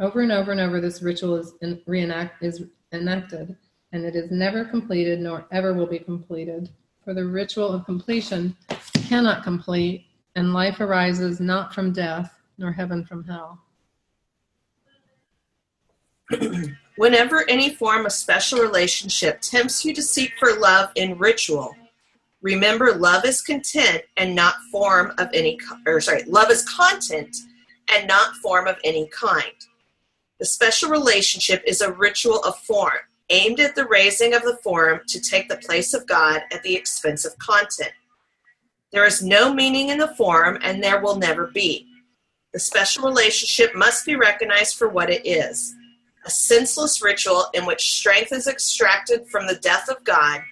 Over 0.00 0.20
and 0.20 0.30
over 0.30 0.52
and 0.52 0.60
over, 0.60 0.80
this 0.80 1.02
ritual 1.02 1.34
is, 1.36 1.52
reenact, 1.86 2.42
is 2.42 2.62
enacted, 2.92 3.56
and 3.92 4.04
it 4.04 4.14
is 4.14 4.30
never 4.30 4.64
completed 4.64 5.20
nor 5.20 5.46
ever 5.50 5.74
will 5.74 5.86
be 5.86 5.98
completed. 5.98 6.70
For 7.04 7.14
the 7.14 7.26
ritual 7.26 7.72
of 7.72 7.84
completion 7.84 8.56
cannot 9.08 9.42
complete, 9.42 10.06
and 10.36 10.52
life 10.52 10.78
arises 10.78 11.40
not 11.40 11.74
from 11.74 11.92
death, 11.92 12.39
nor 12.60 12.70
heaven 12.70 13.04
from 13.04 13.24
hell. 13.24 13.58
Whenever 16.96 17.48
any 17.48 17.74
form 17.74 18.04
of 18.04 18.12
special 18.12 18.60
relationship 18.60 19.40
tempts 19.40 19.84
you 19.84 19.94
to 19.94 20.02
seek 20.02 20.30
for 20.38 20.58
love 20.58 20.90
in 20.94 21.16
ritual, 21.18 21.74
remember 22.42 22.92
love 22.92 23.24
is 23.24 23.40
content 23.40 24.02
and 24.18 24.34
not 24.34 24.54
form 24.70 25.12
of 25.18 25.28
any 25.32 25.58
or 25.86 26.00
sorry, 26.00 26.22
love 26.24 26.50
is 26.50 26.68
content 26.68 27.34
and 27.92 28.06
not 28.06 28.36
form 28.36 28.68
of 28.68 28.76
any 28.84 29.08
kind. 29.08 29.54
The 30.38 30.44
special 30.44 30.90
relationship 30.90 31.62
is 31.66 31.80
a 31.80 31.92
ritual 31.92 32.40
of 32.40 32.58
form, 32.58 33.00
aimed 33.30 33.60
at 33.60 33.74
the 33.74 33.86
raising 33.86 34.34
of 34.34 34.42
the 34.42 34.58
form 34.62 35.00
to 35.08 35.20
take 35.20 35.48
the 35.48 35.56
place 35.56 35.94
of 35.94 36.06
God 36.06 36.42
at 36.52 36.62
the 36.62 36.76
expense 36.76 37.24
of 37.24 37.36
content. 37.38 37.92
There 38.92 39.06
is 39.06 39.22
no 39.22 39.52
meaning 39.54 39.88
in 39.88 39.98
the 39.98 40.14
form, 40.14 40.58
and 40.62 40.82
there 40.82 41.00
will 41.00 41.16
never 41.16 41.46
be. 41.46 41.89
The 42.52 42.58
special 42.58 43.04
relationship 43.04 43.76
must 43.76 44.04
be 44.04 44.16
recognized 44.16 44.76
for 44.76 44.88
what 44.88 45.10
it 45.10 45.26
is 45.26 45.74
a 46.26 46.30
senseless 46.30 47.02
ritual 47.02 47.46
in 47.54 47.64
which 47.64 47.92
strength 47.92 48.30
is 48.30 48.46
extracted 48.46 49.26
from 49.28 49.46
the 49.46 49.54
death 49.54 49.88
of 49.88 50.04
God 50.04 50.42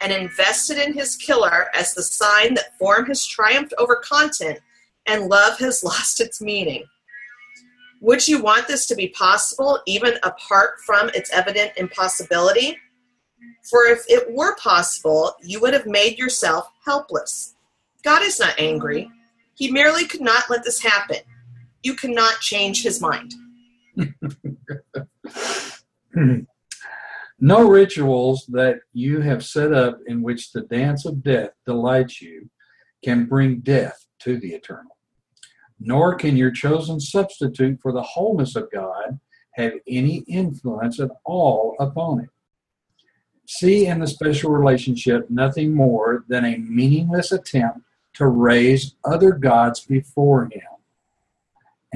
and 0.00 0.12
invested 0.12 0.78
in 0.78 0.92
his 0.92 1.16
killer 1.16 1.66
as 1.74 1.94
the 1.94 2.02
sign 2.04 2.54
that 2.54 2.78
form 2.78 3.06
has 3.06 3.26
triumphed 3.26 3.74
over 3.76 3.96
content 3.96 4.60
and 5.06 5.26
love 5.26 5.58
has 5.58 5.82
lost 5.84 6.20
its 6.20 6.40
meaning. 6.40 6.84
Would 8.02 8.28
you 8.28 8.40
want 8.40 8.68
this 8.68 8.86
to 8.86 8.94
be 8.94 9.08
possible, 9.08 9.80
even 9.86 10.14
apart 10.22 10.78
from 10.84 11.08
its 11.08 11.32
evident 11.32 11.72
impossibility? 11.76 12.76
For 13.68 13.86
if 13.86 14.04
it 14.08 14.32
were 14.32 14.54
possible, 14.56 15.34
you 15.42 15.60
would 15.60 15.72
have 15.72 15.86
made 15.86 16.18
yourself 16.18 16.70
helpless. 16.84 17.56
God 18.04 18.22
is 18.22 18.38
not 18.38 18.54
angry. 18.60 19.10
He 19.54 19.72
merely 19.72 20.06
could 20.06 20.20
not 20.20 20.48
let 20.48 20.62
this 20.62 20.80
happen 20.80 21.18
you 21.82 21.94
cannot 21.94 22.40
change 22.40 22.82
his 22.82 23.00
mind. 23.00 23.34
no 27.38 27.68
rituals 27.68 28.46
that 28.48 28.80
you 28.92 29.20
have 29.20 29.44
set 29.44 29.72
up 29.72 29.98
in 30.06 30.22
which 30.22 30.52
the 30.52 30.62
dance 30.62 31.04
of 31.04 31.22
death 31.22 31.50
delights 31.64 32.20
you 32.20 32.48
can 33.04 33.26
bring 33.26 33.60
death 33.60 34.06
to 34.20 34.38
the 34.38 34.54
eternal. 34.54 34.96
Nor 35.78 36.14
can 36.14 36.36
your 36.36 36.50
chosen 36.50 37.00
substitute 37.00 37.80
for 37.80 37.92
the 37.92 38.02
wholeness 38.02 38.56
of 38.56 38.70
God 38.72 39.20
have 39.52 39.74
any 39.86 40.18
influence 40.28 41.00
at 41.00 41.10
all 41.24 41.76
upon 41.78 42.20
it. 42.20 42.30
See 43.46 43.86
in 43.86 44.00
the 44.00 44.06
special 44.06 44.50
relationship 44.50 45.30
nothing 45.30 45.74
more 45.74 46.24
than 46.28 46.44
a 46.44 46.56
meaningless 46.56 47.32
attempt 47.32 47.80
to 48.14 48.26
raise 48.26 48.94
other 49.04 49.32
gods 49.32 49.80
before 49.80 50.46
Him 50.46 50.75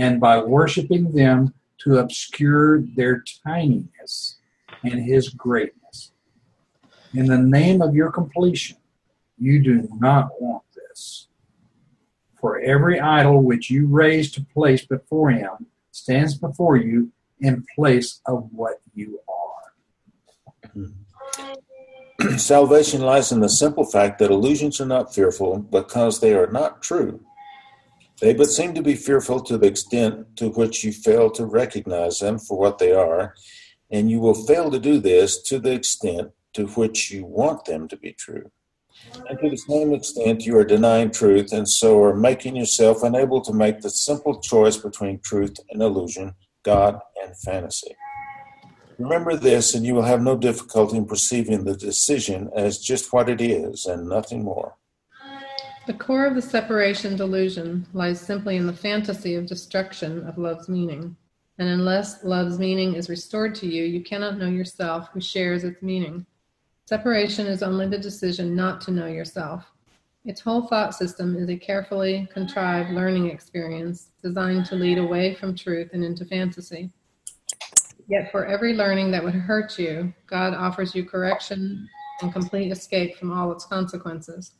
and 0.01 0.19
by 0.19 0.39
worshiping 0.39 1.13
them 1.13 1.53
to 1.77 1.99
obscure 1.99 2.81
their 2.97 3.23
tininess 3.45 4.37
and 4.83 5.05
his 5.05 5.29
greatness. 5.29 6.13
In 7.13 7.27
the 7.27 7.37
name 7.37 7.83
of 7.83 7.95
your 7.95 8.11
completion, 8.11 8.79
you 9.39 9.63
do 9.63 9.87
not 9.99 10.31
want 10.41 10.63
this. 10.75 11.29
For 12.41 12.61
every 12.61 12.99
idol 12.99 13.43
which 13.43 13.69
you 13.69 13.89
raise 13.89 14.33
to 14.33 14.43
place 14.43 14.87
before 14.87 15.33
him 15.33 15.67
stands 15.91 16.35
before 16.35 16.79
you 16.79 17.13
in 17.39 17.67
place 17.75 18.23
of 18.25 18.49
what 18.53 18.81
you 18.95 19.21
are. 19.29 19.37
Salvation 22.39 23.03
lies 23.03 23.33
in 23.33 23.41
the 23.41 23.51
simple 23.51 23.85
fact 23.85 24.19
that 24.19 24.31
illusions 24.31 24.81
are 24.81 24.87
not 24.87 25.15
fearful 25.15 25.59
because 25.59 26.21
they 26.21 26.33
are 26.33 26.47
not 26.47 26.83
true 26.83 27.21
they 28.21 28.35
but 28.35 28.51
seem 28.51 28.75
to 28.75 28.83
be 28.83 28.95
fearful 28.95 29.41
to 29.41 29.57
the 29.57 29.67
extent 29.67 30.37
to 30.37 30.51
which 30.51 30.85
you 30.85 30.93
fail 30.93 31.31
to 31.31 31.47
recognize 31.47 32.19
them 32.19 32.39
for 32.39 32.59
what 32.59 32.79
they 32.79 32.93
are, 32.93 33.35
and 33.91 34.11
you 34.11 34.21
will 34.21 34.35
fail 34.35 34.71
to 34.71 34.79
do 34.79 34.99
this 34.99 35.43
to 35.43 35.59
the 35.59 35.73
extent 35.73 36.31
to 36.55 36.67
which 36.69 37.11
you 37.11 37.25
want 37.25 37.65
them 37.65 37.89
to 37.89 37.97
be 37.97 38.13
true. 38.13 38.51
And 39.29 39.39
to 39.39 39.51
the 39.51 39.57
same 39.57 39.95
extent, 39.95 40.45
you 40.45 40.57
are 40.59 40.65
denying 40.65 41.11
truth 41.11 41.53
and 41.53 41.69
so 41.69 42.03
are 42.03 42.15
making 42.15 42.57
yourself 42.57 43.03
unable 43.03 43.41
to 43.43 43.53
make 43.53 43.81
the 43.81 43.91
simple 43.91 44.41
choice 44.41 44.77
between 44.77 45.21
truth 45.21 45.57
and 45.71 45.81
illusion, 45.81 46.35
God 46.63 47.01
and 47.23 47.37
fantasy. 47.39 47.97
Remember 48.99 49.35
this, 49.35 49.75
and 49.75 49.87
you 49.87 49.95
will 49.95 50.03
have 50.03 50.21
no 50.21 50.37
difficulty 50.37 50.99
in 50.99 51.07
perceiving 51.07 51.65
the 51.65 51.75
decision 51.75 52.51
as 52.55 52.79
just 52.79 53.15
what 53.15 53.31
it 53.31 53.41
is 53.41 53.87
and 53.87 54.07
nothing 54.07 54.45
more. 54.45 54.77
The 55.91 55.97
core 55.97 56.25
of 56.25 56.37
the 56.37 56.41
separation 56.41 57.17
delusion 57.17 57.85
lies 57.93 58.21
simply 58.21 58.57
in 58.57 58.69
the 58.69 58.73
fantasy 58.73 59.35
of 59.35 59.47
destruction 59.47 60.25
of 60.25 60.39
love's 60.39 60.69
meaning. 60.69 61.17
And 61.59 61.69
unless 61.69 62.23
love's 62.23 62.61
meaning 62.61 62.95
is 62.95 63.09
restored 63.09 63.57
to 63.57 63.67
you, 63.67 63.83
you 63.83 64.01
cannot 64.01 64.39
know 64.39 64.47
yourself 64.47 65.09
who 65.13 65.21
shares 65.21 65.65
its 65.65 65.83
meaning. 65.83 66.27
Separation 66.85 67.49
is 67.49 67.65
only 67.65 67.89
the 67.89 67.99
decision 67.99 68.55
not 68.55 68.81
to 68.83 68.93
know 68.93 69.09
yourself. 69.09 69.65
Its 70.25 70.41
whole 70.41 70.69
thought 70.69 70.95
system 70.95 71.35
is 71.35 71.49
a 71.49 71.57
carefully 71.57 72.29
contrived 72.33 72.91
learning 72.91 73.29
experience 73.29 74.13
designed 74.23 74.67
to 74.67 74.77
lead 74.77 74.99
away 74.99 75.35
from 75.35 75.57
truth 75.57 75.91
and 75.93 76.05
into 76.05 76.25
fantasy. 76.25 76.93
Yet 78.07 78.31
for 78.31 78.47
every 78.47 78.75
learning 78.75 79.11
that 79.11 79.25
would 79.25 79.35
hurt 79.35 79.77
you, 79.77 80.15
God 80.29 80.55
offers 80.55 80.95
you 80.95 81.05
correction 81.05 81.89
and 82.23 82.33
complete 82.33 82.71
escape 82.71 83.17
from 83.17 83.33
all 83.33 83.51
its 83.51 83.65
consequences. 83.65 84.53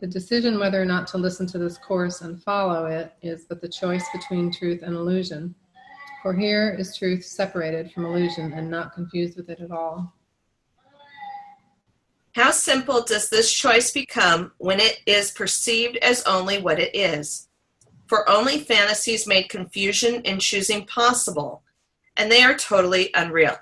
The 0.00 0.06
decision 0.06 0.58
whether 0.58 0.80
or 0.80 0.86
not 0.86 1.06
to 1.08 1.18
listen 1.18 1.46
to 1.48 1.58
this 1.58 1.76
course 1.76 2.22
and 2.22 2.42
follow 2.42 2.86
it 2.86 3.12
is 3.20 3.44
but 3.44 3.60
the 3.60 3.68
choice 3.68 4.06
between 4.14 4.50
truth 4.50 4.80
and 4.82 4.96
illusion. 4.96 5.54
For 6.22 6.32
here 6.32 6.74
is 6.78 6.96
truth 6.96 7.22
separated 7.22 7.92
from 7.92 8.06
illusion 8.06 8.54
and 8.54 8.70
not 8.70 8.94
confused 8.94 9.36
with 9.36 9.50
it 9.50 9.60
at 9.60 9.70
all. 9.70 10.14
How 12.34 12.50
simple 12.50 13.02
does 13.02 13.28
this 13.28 13.52
choice 13.52 13.92
become 13.92 14.52
when 14.56 14.80
it 14.80 15.00
is 15.04 15.32
perceived 15.32 15.98
as 15.98 16.22
only 16.22 16.62
what 16.62 16.78
it 16.78 16.96
is? 16.96 17.48
For 18.06 18.28
only 18.28 18.58
fantasies 18.58 19.26
made 19.26 19.50
confusion 19.50 20.22
in 20.22 20.38
choosing 20.38 20.86
possible, 20.86 21.62
and 22.16 22.32
they 22.32 22.42
are 22.42 22.56
totally 22.56 23.10
unreal. 23.14 23.58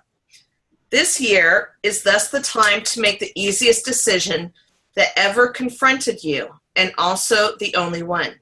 This 0.91 1.21
year 1.21 1.75
is 1.83 2.03
thus 2.03 2.31
the 2.31 2.41
time 2.41 2.83
to 2.85 3.01
make 3.01 3.19
the 3.19 3.33
easiest 3.35 3.85
decision 3.85 4.53
that 4.99 5.13
ever 5.15 5.47
confronted 5.47 6.25
you, 6.25 6.49
and 6.75 6.93
also 6.99 7.55
the 7.61 7.73
only 7.77 8.03
one. 8.03 8.35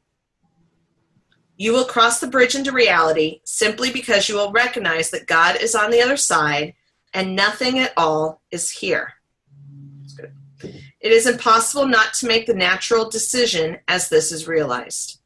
You 1.59 1.75
will 1.75 1.85
cross 1.85 2.19
the 2.19 2.29
bridge 2.29 2.55
into 2.55 2.73
reality 2.73 3.43
simply 3.45 3.93
because 3.93 4.27
you 4.27 4.37
will 4.37 4.51
recognize 4.51 5.11
that 5.11 5.27
God 5.27 5.61
is 5.61 5.75
on 5.75 5.91
the 5.91 6.01
other 6.01 6.17
side 6.17 6.73
and 7.13 7.37
nothing 7.37 7.79
at 7.79 7.93
all 7.99 8.41
is 8.51 8.71
here. 8.71 9.13
It 10.63 11.13
is 11.13 11.27
impossible 11.27 11.87
not 11.87 12.15
to 12.15 12.27
make 12.27 12.47
the 12.47 12.55
natural 12.55 13.11
decision 13.11 13.77
as 13.87 14.09
this 14.09 14.33
is 14.33 14.49
realized. 14.49 15.21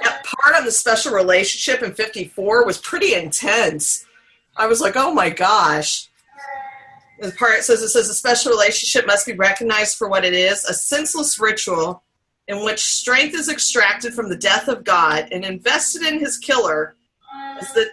That 0.00 0.24
part 0.24 0.54
on 0.54 0.64
the 0.64 0.70
special 0.70 1.12
relationship 1.12 1.82
in 1.82 1.92
54 1.92 2.64
was 2.64 2.78
pretty 2.78 3.14
intense. 3.14 4.04
I 4.58 4.66
was 4.66 4.80
like, 4.80 4.96
oh 4.96 5.14
my 5.14 5.30
gosh. 5.30 6.08
The 7.20 7.32
part 7.32 7.62
says 7.62 7.80
it 7.82 7.88
says 7.88 8.08
a 8.08 8.14
special 8.14 8.52
relationship 8.52 9.06
must 9.06 9.26
be 9.26 9.32
recognized 9.32 9.96
for 9.96 10.08
what 10.08 10.24
it 10.24 10.34
is 10.34 10.64
a 10.64 10.74
senseless 10.74 11.38
ritual 11.40 12.02
in 12.48 12.64
which 12.64 12.84
strength 12.84 13.34
is 13.34 13.48
extracted 13.48 14.14
from 14.14 14.28
the 14.28 14.36
death 14.36 14.68
of 14.68 14.84
God 14.84 15.28
and 15.32 15.44
invested 15.44 16.02
in 16.02 16.20
his 16.20 16.38
killer 16.38 16.94
as 17.60 17.72
the, 17.72 17.86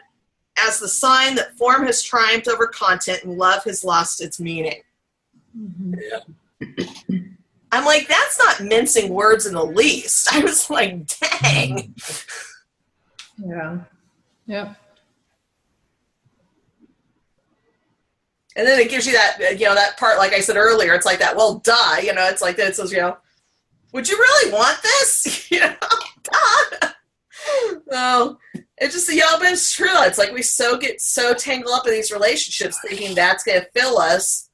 as 0.57 0.79
the 0.79 0.87
sign 0.87 1.35
that 1.35 1.57
form 1.57 1.85
has 1.85 2.01
triumphed 2.01 2.47
over 2.47 2.67
content 2.67 3.23
and 3.23 3.37
love 3.37 3.63
has 3.63 3.83
lost 3.83 4.21
its 4.21 4.39
meaning. 4.39 4.81
Yeah, 5.53 6.19
I'm 7.71 7.83
like, 7.83 8.07
that's 8.07 8.39
not 8.39 8.61
mincing 8.61 9.13
words 9.13 9.45
in 9.45 9.53
the 9.53 9.65
least. 9.65 10.29
I 10.33 10.39
was 10.39 10.69
like, 10.69 11.07
dang. 11.07 11.95
Yeah. 13.37 13.79
Yep. 14.47 14.77
And 18.55 18.65
then 18.65 18.79
it 18.79 18.89
gives 18.89 19.05
you 19.05 19.13
that, 19.13 19.59
you 19.59 19.65
know, 19.65 19.75
that 19.75 19.97
part, 19.97 20.17
like 20.17 20.33
I 20.33 20.39
said 20.39 20.55
earlier, 20.55 20.93
it's 20.93 21.05
like 21.05 21.19
that, 21.19 21.35
well, 21.35 21.55
duh, 21.55 21.97
you 22.01 22.13
know, 22.13 22.27
it's 22.27 22.41
like 22.41 22.55
that. 22.57 22.69
It 22.69 22.75
says, 22.75 22.91
you 22.91 22.99
know, 22.99 23.17
would 23.91 24.07
you 24.07 24.17
really 24.17 24.53
want 24.53 24.81
this? 24.81 25.47
you 25.51 25.59
know, 25.59 25.75
duh. 27.91 28.33
It 28.77 28.91
just, 28.91 29.09
you 29.09 29.19
know, 29.19 29.37
but 29.37 29.51
it's 29.51 29.73
true. 29.73 29.87
It's 29.89 30.17
like 30.17 30.33
we 30.33 30.41
so 30.41 30.77
get 30.77 31.01
so 31.01 31.33
tangled 31.33 31.75
up 31.75 31.87
in 31.87 31.93
these 31.93 32.11
relationships 32.11 32.79
thinking 32.85 33.15
that's 33.15 33.43
going 33.43 33.61
to 33.61 33.67
fill 33.73 33.97
us 33.97 34.49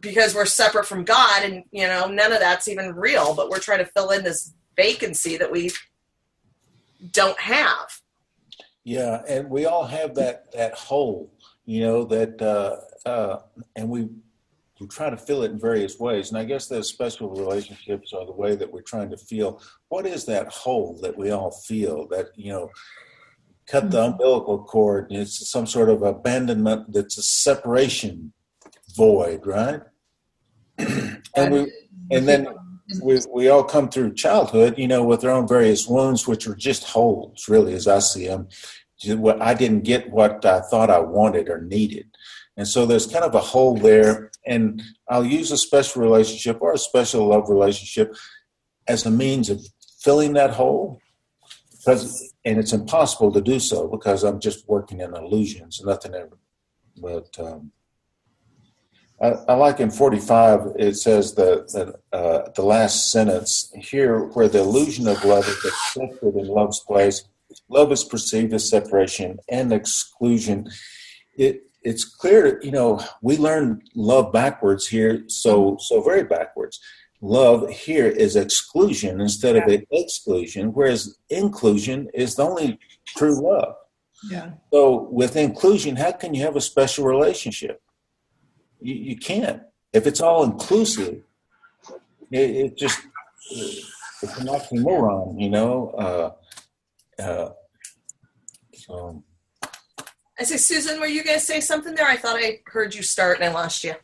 because 0.00 0.34
we're 0.34 0.44
separate 0.44 0.86
from 0.86 1.04
God 1.04 1.44
and, 1.44 1.64
you 1.70 1.86
know, 1.86 2.06
none 2.06 2.32
of 2.32 2.40
that's 2.40 2.68
even 2.68 2.94
real, 2.94 3.34
but 3.34 3.48
we're 3.48 3.58
trying 3.58 3.78
to 3.78 3.86
fill 3.86 4.10
in 4.10 4.22
this 4.22 4.52
vacancy 4.76 5.38
that 5.38 5.50
we 5.50 5.70
don't 7.10 7.40
have. 7.40 8.00
Yeah, 8.84 9.22
and 9.26 9.48
we 9.48 9.64
all 9.64 9.86
have 9.86 10.14
that 10.16 10.52
that 10.52 10.74
hole, 10.74 11.32
you 11.64 11.80
know, 11.80 12.04
that 12.04 12.40
uh, 12.42 13.08
uh, 13.08 13.40
and 13.76 13.88
we 13.88 14.08
we 14.80 14.86
try 14.88 15.08
to 15.08 15.16
fill 15.16 15.44
it 15.44 15.52
in 15.52 15.58
various 15.58 15.98
ways. 15.98 16.30
And 16.30 16.38
I 16.38 16.44
guess 16.44 16.66
those 16.66 16.88
special 16.88 17.30
relationships 17.30 18.12
are 18.12 18.26
the 18.26 18.32
way 18.32 18.56
that 18.56 18.70
we're 18.70 18.82
trying 18.82 19.10
to 19.10 19.16
feel 19.16 19.62
what 19.88 20.06
is 20.06 20.24
that 20.26 20.48
hole 20.48 20.98
that 21.02 21.16
we 21.16 21.30
all 21.30 21.50
feel 21.50 22.08
that 22.08 22.26
you 22.36 22.52
know 22.52 22.70
cut 23.66 23.90
the 23.90 24.02
umbilical 24.02 24.62
cord. 24.64 25.10
and 25.10 25.20
It's 25.20 25.48
some 25.48 25.66
sort 25.66 25.90
of 25.90 26.02
abandonment. 26.02 26.92
That's 26.92 27.18
a 27.18 27.22
separation 27.22 28.32
void, 28.96 29.46
right? 29.46 29.80
and 30.78 31.52
we 31.52 31.72
and 32.10 32.28
then 32.28 32.48
we, 33.02 33.18
we 33.32 33.48
all 33.48 33.64
come 33.64 33.88
through 33.88 34.14
childhood, 34.14 34.74
you 34.76 34.86
know, 34.86 35.04
with 35.04 35.24
our 35.24 35.30
own 35.30 35.48
various 35.48 35.86
wounds, 35.86 36.26
which 36.26 36.46
are 36.46 36.54
just 36.54 36.84
holes, 36.84 37.48
really, 37.48 37.72
as 37.72 37.88
I 37.88 37.98
see 38.00 38.26
them. 38.26 38.48
What 39.06 39.42
I 39.42 39.54
didn't 39.54 39.84
get 39.84 40.10
what 40.10 40.44
I 40.44 40.60
thought 40.60 40.90
I 40.90 41.00
wanted 41.00 41.48
or 41.48 41.60
needed, 41.60 42.06
and 42.56 42.66
so 42.66 42.86
there's 42.86 43.06
kind 43.06 43.24
of 43.24 43.34
a 43.34 43.40
hole 43.40 43.76
there. 43.76 44.30
And 44.46 44.82
I'll 45.08 45.24
use 45.24 45.50
a 45.50 45.56
special 45.56 46.02
relationship 46.02 46.58
or 46.60 46.72
a 46.72 46.78
special 46.78 47.26
love 47.26 47.48
relationship 47.48 48.14
as 48.86 49.06
a 49.06 49.10
means 49.10 49.50
of 49.50 49.66
filling 50.00 50.34
that 50.34 50.50
hole, 50.50 51.00
because 51.70 52.32
and 52.44 52.58
it's 52.58 52.72
impossible 52.72 53.32
to 53.32 53.40
do 53.40 53.58
so 53.58 53.88
because 53.88 54.22
I'm 54.22 54.38
just 54.38 54.68
working 54.68 55.00
in 55.00 55.14
illusions, 55.14 55.82
nothing 55.84 56.14
ever. 56.14 56.38
But 56.96 57.28
um, 57.38 57.72
I, 59.20 59.28
I 59.48 59.54
like 59.54 59.80
in 59.80 59.90
45, 59.90 60.72
it 60.78 60.96
says 60.96 61.34
the, 61.34 61.64
the, 61.72 62.16
uh, 62.16 62.50
the 62.54 62.62
last 62.62 63.10
sentence 63.10 63.72
here, 63.74 64.18
where 64.18 64.48
the 64.48 64.60
illusion 64.60 65.08
of 65.08 65.24
love 65.24 65.48
is 65.48 65.64
accepted 65.64 66.34
in 66.36 66.46
love's 66.46 66.80
place, 66.80 67.24
love 67.74 67.92
is 67.92 68.04
perceived 68.04 68.52
as 68.54 68.68
separation 68.68 69.38
and 69.48 69.72
exclusion. 69.72 70.68
It, 71.36 71.64
it's 71.82 72.04
clear, 72.04 72.60
you 72.62 72.70
know, 72.70 73.04
we 73.20 73.36
learn 73.36 73.82
love 73.94 74.32
backwards 74.32 74.86
here, 74.86 75.24
so 75.28 75.76
so 75.78 76.02
very 76.02 76.24
backwards. 76.24 76.80
Love 77.20 77.68
here 77.70 78.06
is 78.06 78.36
exclusion 78.36 79.20
instead 79.20 79.56
of 79.56 79.64
exclusion, 79.90 80.72
whereas 80.72 81.18
inclusion 81.30 82.08
is 82.14 82.34
the 82.34 82.42
only 82.42 82.78
true 83.16 83.38
love. 83.50 83.74
Yeah. 84.30 84.50
So 84.72 85.08
with 85.10 85.36
inclusion, 85.36 85.96
how 85.96 86.12
can 86.12 86.34
you 86.34 86.42
have 86.42 86.56
a 86.56 86.60
special 86.60 87.04
relationship? 87.06 87.82
You, 88.80 88.94
you 88.94 89.16
can't. 89.16 89.62
If 89.92 90.06
it's 90.06 90.20
all 90.20 90.44
inclusive, 90.44 91.22
it, 92.30 92.50
it 92.62 92.76
just 92.76 92.98
it's 94.22 94.38
an 94.38 94.46
oxymoron, 94.46 95.40
you 95.40 95.50
know. 95.50 95.90
Uh, 96.04 97.22
uh, 97.22 97.50
so 98.86 99.22
I 100.38 100.42
say, 100.44 100.56
Susan, 100.56 101.00
were 101.00 101.06
you 101.06 101.22
going 101.22 101.38
to 101.38 101.44
say 101.44 101.60
something 101.60 101.94
there? 101.94 102.06
I 102.06 102.16
thought 102.16 102.36
I 102.36 102.60
heard 102.66 102.94
you 102.94 103.02
start 103.02 103.38
and 103.40 103.48
I 103.48 103.52
lost 103.52 103.84
you. 103.84 103.94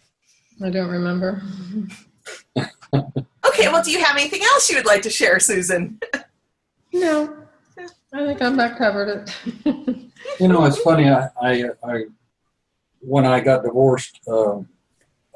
I 0.63 0.71
don't 0.71 0.91
remember. 0.91 1.43
Okay, 3.51 3.69
well, 3.69 3.83
do 3.83 3.91
you 3.91 4.03
have 4.03 4.17
anything 4.17 4.43
else 4.43 4.71
you 4.71 4.77
would 4.77 4.87
like 4.87 5.03
to 5.03 5.11
share, 5.11 5.41
Susan? 5.41 5.99
No. 6.93 7.37
I 8.13 8.27
think 8.27 8.43
I'm 8.43 8.57
not 8.57 8.77
covered 8.79 9.09
it. 9.09 9.35
You 10.39 10.49
know, 10.49 10.65
it's 10.65 10.79
funny. 10.79 11.09
I, 11.09 11.29
I, 11.43 11.65
I 11.83 12.05
when 13.01 13.25
I 13.27 13.41
got 13.41 13.63
divorced, 13.63 14.21
um, 14.29 14.69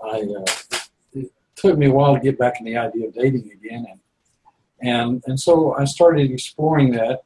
I 0.02 0.20
uh, 0.20 0.78
it 1.12 1.32
took 1.56 1.78
me 1.78 1.86
a 1.86 1.92
while 1.92 2.14
to 2.14 2.20
get 2.20 2.38
back 2.38 2.54
in 2.60 2.66
the 2.66 2.76
idea 2.76 3.08
of 3.08 3.14
dating 3.14 3.50
again, 3.52 3.86
and 3.90 4.88
and 4.88 5.22
and 5.26 5.40
so 5.40 5.74
I 5.74 5.84
started 5.84 6.30
exploring 6.30 6.92
that, 6.92 7.22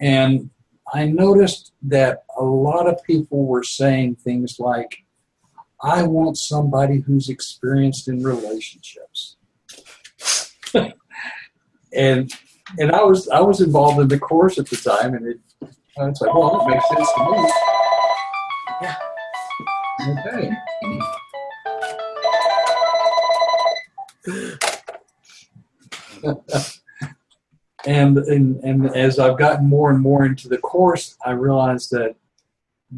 and 0.00 0.50
I 0.92 1.06
noticed 1.06 1.72
that 1.82 2.24
a 2.38 2.42
lot 2.44 2.88
of 2.88 3.02
people 3.04 3.46
were 3.46 3.62
saying 3.62 4.16
things 4.16 4.58
like, 4.58 5.04
"I 5.82 6.02
want 6.02 6.38
somebody 6.38 7.00
who's 7.00 7.28
experienced 7.28 8.08
in 8.08 8.22
relationships," 8.22 9.36
and 11.92 12.32
and 12.78 12.92
I 12.92 13.02
was 13.02 13.28
I 13.28 13.40
was 13.40 13.60
involved 13.60 14.00
in 14.00 14.08
the 14.08 14.18
course 14.18 14.58
at 14.58 14.68
the 14.68 14.76
time, 14.76 15.14
and 15.14 15.26
it 15.26 15.40
I 15.98 16.06
was 16.06 16.20
like, 16.20 16.32
well, 16.32 16.58
that 16.58 16.68
makes 16.68 16.88
sense 16.88 17.12
to 17.12 17.20
me. 17.30 17.50
Yeah. 18.82 18.96
Okay. 26.48 26.68
and, 27.88 28.18
and 28.18 28.62
and 28.62 28.94
as 28.94 29.18
I've 29.18 29.38
gotten 29.38 29.66
more 29.66 29.90
and 29.90 30.00
more 30.00 30.26
into 30.26 30.46
the 30.46 30.58
course, 30.58 31.16
I 31.24 31.30
realized 31.30 31.90
that 31.92 32.16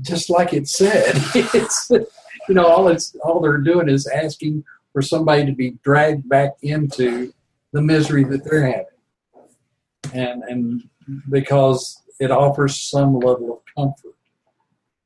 just 0.00 0.30
like 0.30 0.52
it 0.52 0.68
said, 0.68 1.12
it's 1.34 1.90
you 1.90 2.54
know 2.54 2.66
all 2.66 2.88
it's 2.88 3.14
all 3.22 3.40
they're 3.40 3.58
doing 3.58 3.88
is 3.88 4.08
asking 4.08 4.64
for 4.92 5.00
somebody 5.00 5.46
to 5.46 5.52
be 5.52 5.78
dragged 5.84 6.28
back 6.28 6.54
into 6.62 7.32
the 7.72 7.80
misery 7.80 8.24
that 8.24 8.44
they're 8.44 8.66
having, 8.66 10.12
and 10.12 10.42
and 10.42 10.82
because 11.30 12.02
it 12.18 12.32
offers 12.32 12.80
some 12.80 13.14
level 13.14 13.52
of 13.52 13.60
comfort. 13.76 14.16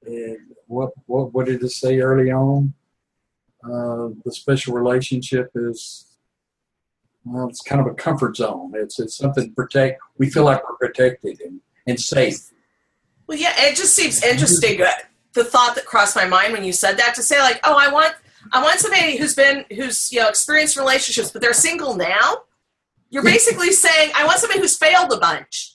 And 0.06 0.38
what 0.66 0.92
what 1.04 1.34
what 1.34 1.44
did 1.44 1.62
it 1.62 1.70
say 1.70 2.00
early 2.00 2.32
on? 2.32 2.72
Uh, 3.62 4.10
the 4.24 4.32
special 4.32 4.74
relationship 4.74 5.50
is 5.54 6.06
well, 7.24 7.48
it's 7.48 7.60
kind 7.62 7.80
of 7.80 7.86
a 7.86 7.94
comfort 7.94 8.36
zone. 8.36 8.72
It's 8.74 8.98
it's 9.00 9.16
something 9.16 9.48
to 9.48 9.54
protect. 9.54 10.00
We 10.18 10.30
feel 10.30 10.44
like 10.44 10.62
we're 10.68 10.76
protected 10.76 11.40
and, 11.40 11.60
and 11.86 11.98
safe. 12.00 12.36
Well, 13.26 13.38
yeah, 13.38 13.52
it 13.58 13.76
just 13.76 13.94
seems 13.94 14.22
interesting. 14.22 14.82
uh, 14.82 14.90
The 15.32 15.44
thought 15.44 15.74
that 15.76 15.86
crossed 15.86 16.14
my 16.16 16.26
mind 16.26 16.52
when 16.52 16.64
you 16.64 16.72
said 16.72 16.98
that 16.98 17.14
to 17.14 17.22
say 17.22 17.38
like, 17.40 17.60
oh, 17.64 17.76
I 17.78 17.88
want, 17.90 18.14
I 18.52 18.62
want 18.62 18.78
somebody 18.80 19.16
who's 19.16 19.34
been, 19.34 19.64
who's 19.74 20.12
you 20.12 20.20
know 20.20 20.28
experienced 20.28 20.76
relationships, 20.76 21.30
but 21.30 21.40
they're 21.40 21.52
single 21.54 21.94
now. 21.96 22.42
You're 23.10 23.22
basically 23.24 23.70
saying 23.72 24.10
I 24.14 24.26
want 24.26 24.38
somebody 24.40 24.60
who's 24.60 24.76
failed 24.76 25.12
a 25.12 25.18
bunch. 25.18 25.70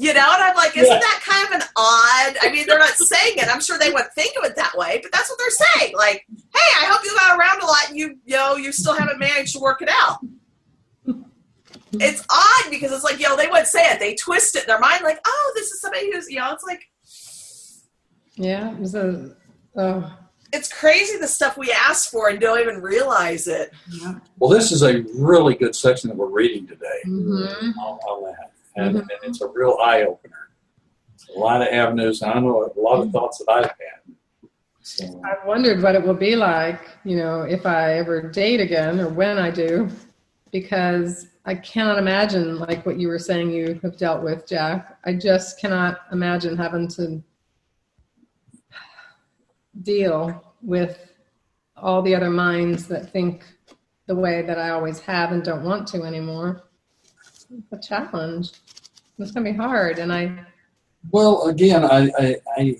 You 0.00 0.14
know, 0.14 0.20
and 0.32 0.42
I'm 0.44 0.54
like, 0.54 0.76
isn't 0.76 0.86
Yeah. 0.92 1.00
that 1.00 1.20
kind 1.26 1.48
of 1.48 1.60
an 1.60 1.66
odd? 1.76 2.36
I 2.42 2.52
mean, 2.52 2.66
they're 2.68 2.78
not 2.78 2.90
saying 2.94 3.32
it. 3.38 3.48
I'm 3.52 3.60
sure 3.60 3.78
they 3.80 3.90
wouldn't 3.90 4.12
think 4.14 4.36
of 4.38 4.44
it 4.44 4.54
that 4.54 4.76
way, 4.76 5.00
but 5.02 5.10
that's 5.10 5.28
what 5.28 5.38
they're 5.40 5.66
saying. 5.80 5.94
Like, 5.96 6.24
hey, 6.54 6.70
I 6.80 6.84
hope 6.86 7.04
you 7.04 7.12
got 7.16 7.36
around 7.36 7.62
a 7.62 7.66
lot, 7.66 7.88
and 7.88 7.98
you, 7.98 8.16
you 8.24 8.36
know, 8.36 8.54
you 8.54 8.70
still 8.70 8.94
haven't 8.94 9.18
managed 9.18 9.54
to 9.54 9.58
work 9.60 9.82
it 9.82 9.88
out. 9.90 10.18
It's 11.92 12.24
odd 12.30 12.70
because 12.70 12.92
it's 12.92 13.04
like, 13.04 13.18
yo, 13.20 13.36
they 13.36 13.46
wouldn't 13.46 13.66
say 13.66 13.82
it. 13.90 13.98
They 13.98 14.14
twist 14.14 14.56
it 14.56 14.62
in 14.62 14.66
their 14.68 14.78
mind, 14.78 15.02
like, 15.04 15.20
oh, 15.26 15.52
this 15.54 15.66
is 15.70 15.80
somebody 15.80 16.12
who's, 16.12 16.28
you 16.28 16.38
know, 16.38 16.52
it's 16.52 16.64
like, 16.64 16.82
Yeah, 18.36 18.72
it 18.72 18.78
was 18.78 18.94
a. 18.94 19.34
Oh, 19.76 20.12
it's 20.52 20.72
crazy 20.72 21.18
the 21.18 21.28
stuff 21.28 21.58
we 21.58 21.70
ask 21.72 22.10
for 22.10 22.30
and 22.30 22.40
don't 22.40 22.58
even 22.60 22.80
realize 22.80 23.46
it. 23.48 23.70
yeah. 23.90 24.14
Well, 24.38 24.50
this 24.50 24.72
is 24.72 24.82
a 24.82 25.02
really 25.14 25.54
good 25.54 25.74
section 25.76 26.08
that 26.08 26.16
we're 26.16 26.26
reading 26.30 26.66
today 26.66 27.00
Mhm. 27.06 27.74
on, 27.76 27.98
on 27.98 28.24
that, 28.32 28.52
and, 28.76 28.96
and 28.96 29.10
it's 29.24 29.40
a 29.42 29.46
real 29.46 29.76
eye 29.82 30.02
opener. 30.02 30.48
A 31.36 31.38
lot 31.38 31.60
of 31.60 31.68
avenues. 31.68 32.22
and 32.22 32.32
I 32.32 32.38
know 32.40 32.64
a 32.74 32.80
lot 32.80 33.00
of 33.02 33.10
thoughts 33.12 33.38
that 33.38 33.52
I've 33.52 33.64
had. 33.66 34.14
So, 34.80 35.20
I 35.22 35.46
wondered 35.46 35.82
what 35.82 35.94
it 35.94 36.02
will 36.02 36.14
be 36.14 36.34
like, 36.34 36.80
you 37.04 37.16
know, 37.18 37.42
if 37.42 37.66
I 37.66 37.98
ever 37.98 38.22
date 38.22 38.60
again 38.62 38.98
or 39.00 39.08
when 39.10 39.36
I 39.38 39.50
do, 39.50 39.90
because 40.50 41.28
I 41.44 41.54
cannot 41.54 41.98
imagine 41.98 42.58
like 42.58 42.84
what 42.84 42.98
you 42.98 43.08
were 43.08 43.18
saying 43.18 43.50
you 43.50 43.78
have 43.82 43.96
dealt 43.96 44.22
with, 44.22 44.46
Jack. 44.46 44.98
I 45.04 45.14
just 45.14 45.60
cannot 45.60 46.00
imagine 46.12 46.56
having 46.56 46.88
to 46.88 47.22
deal 49.82 50.54
with 50.62 50.98
all 51.76 52.02
the 52.02 52.14
other 52.14 52.30
minds 52.30 52.88
that 52.88 53.12
think 53.12 53.44
the 54.06 54.14
way 54.14 54.42
that 54.42 54.58
I 54.58 54.70
always 54.70 54.98
have 55.00 55.32
and 55.32 55.42
don't 55.42 55.64
want 55.64 55.86
to 55.88 56.02
anymore. 56.02 56.64
It's 57.50 57.72
a 57.72 57.78
challenge. 57.78 58.52
It's 59.18 59.32
going 59.32 59.44
to 59.44 59.52
be 59.52 59.56
hard. 59.56 59.98
And 59.98 60.12
I, 60.12 60.44
well, 61.10 61.46
again, 61.48 61.84
I, 61.84 62.10
I 62.18 62.36
I 62.56 62.76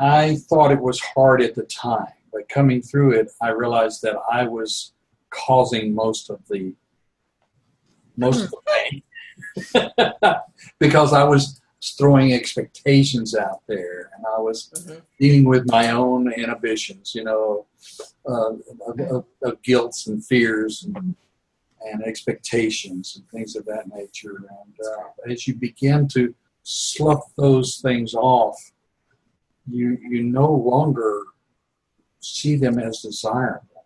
I 0.00 0.36
thought 0.48 0.72
it 0.72 0.80
was 0.80 1.00
hard 1.00 1.42
at 1.42 1.54
the 1.54 1.64
time, 1.64 2.12
but 2.32 2.48
coming 2.48 2.82
through 2.82 3.12
it, 3.12 3.30
I 3.40 3.50
realized 3.50 4.02
that 4.02 4.16
I 4.30 4.44
was 4.44 4.92
causing 5.30 5.94
most 5.94 6.30
of 6.30 6.40
the 6.48 6.74
most 8.16 8.44
of 8.44 8.50
the 8.50 8.60
pain 8.66 9.02
because 10.78 11.12
I 11.12 11.24
was 11.24 11.60
throwing 11.98 12.32
expectations 12.32 13.34
out 13.34 13.60
there, 13.66 14.10
and 14.16 14.24
I 14.26 14.38
was 14.38 14.70
Mhm. 14.74 15.02
dealing 15.18 15.44
with 15.44 15.68
my 15.68 15.90
own 15.90 16.32
inhibitions, 16.32 17.14
you 17.14 17.24
know, 17.24 17.66
uh, 18.28 18.52
of, 18.86 19.00
of, 19.00 19.24
of 19.42 19.62
guilts 19.62 20.06
and 20.06 20.24
fears 20.24 20.84
and, 20.84 21.16
and 21.84 22.04
expectations 22.04 23.16
and 23.16 23.28
things 23.30 23.56
of 23.56 23.64
that 23.66 23.88
nature. 23.92 24.36
And 24.36 24.74
uh, 24.86 25.32
as 25.32 25.48
you 25.48 25.54
begin 25.56 26.06
to 26.08 26.32
slough 26.62 27.24
those 27.36 27.78
things 27.78 28.14
off, 28.14 28.56
you 29.68 29.98
you 30.10 30.22
no 30.22 30.50
longer 30.52 31.22
see 32.20 32.54
them 32.56 32.78
as 32.78 33.00
desirable. 33.02 33.84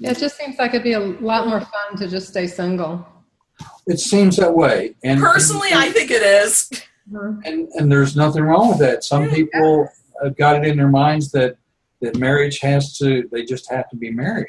it 0.00 0.16
just 0.18 0.36
seems 0.38 0.58
like 0.58 0.70
it'd 0.70 0.82
be 0.82 0.92
a 0.92 1.00
lot 1.00 1.46
more 1.46 1.60
fun 1.60 1.96
to 1.98 2.08
just 2.08 2.28
stay 2.28 2.46
single. 2.46 3.06
It 3.86 4.00
seems 4.00 4.36
that 4.36 4.54
way. 4.54 4.94
And 5.04 5.20
Personally, 5.20 5.70
I 5.72 5.90
think 5.90 6.10
it 6.10 6.22
is. 6.22 6.70
and 7.12 7.68
and 7.74 7.90
there's 7.90 8.16
nothing 8.16 8.42
wrong 8.42 8.70
with 8.70 8.78
that. 8.80 9.04
Some 9.04 9.28
people 9.30 9.88
have 10.22 10.36
got 10.36 10.56
it 10.56 10.66
in 10.68 10.76
their 10.76 10.88
minds 10.88 11.30
that 11.32 11.56
that 12.00 12.16
marriage 12.16 12.58
has 12.60 12.98
to 12.98 13.28
they 13.30 13.44
just 13.44 13.70
have 13.70 13.88
to 13.90 13.96
be 13.96 14.10
married. 14.10 14.48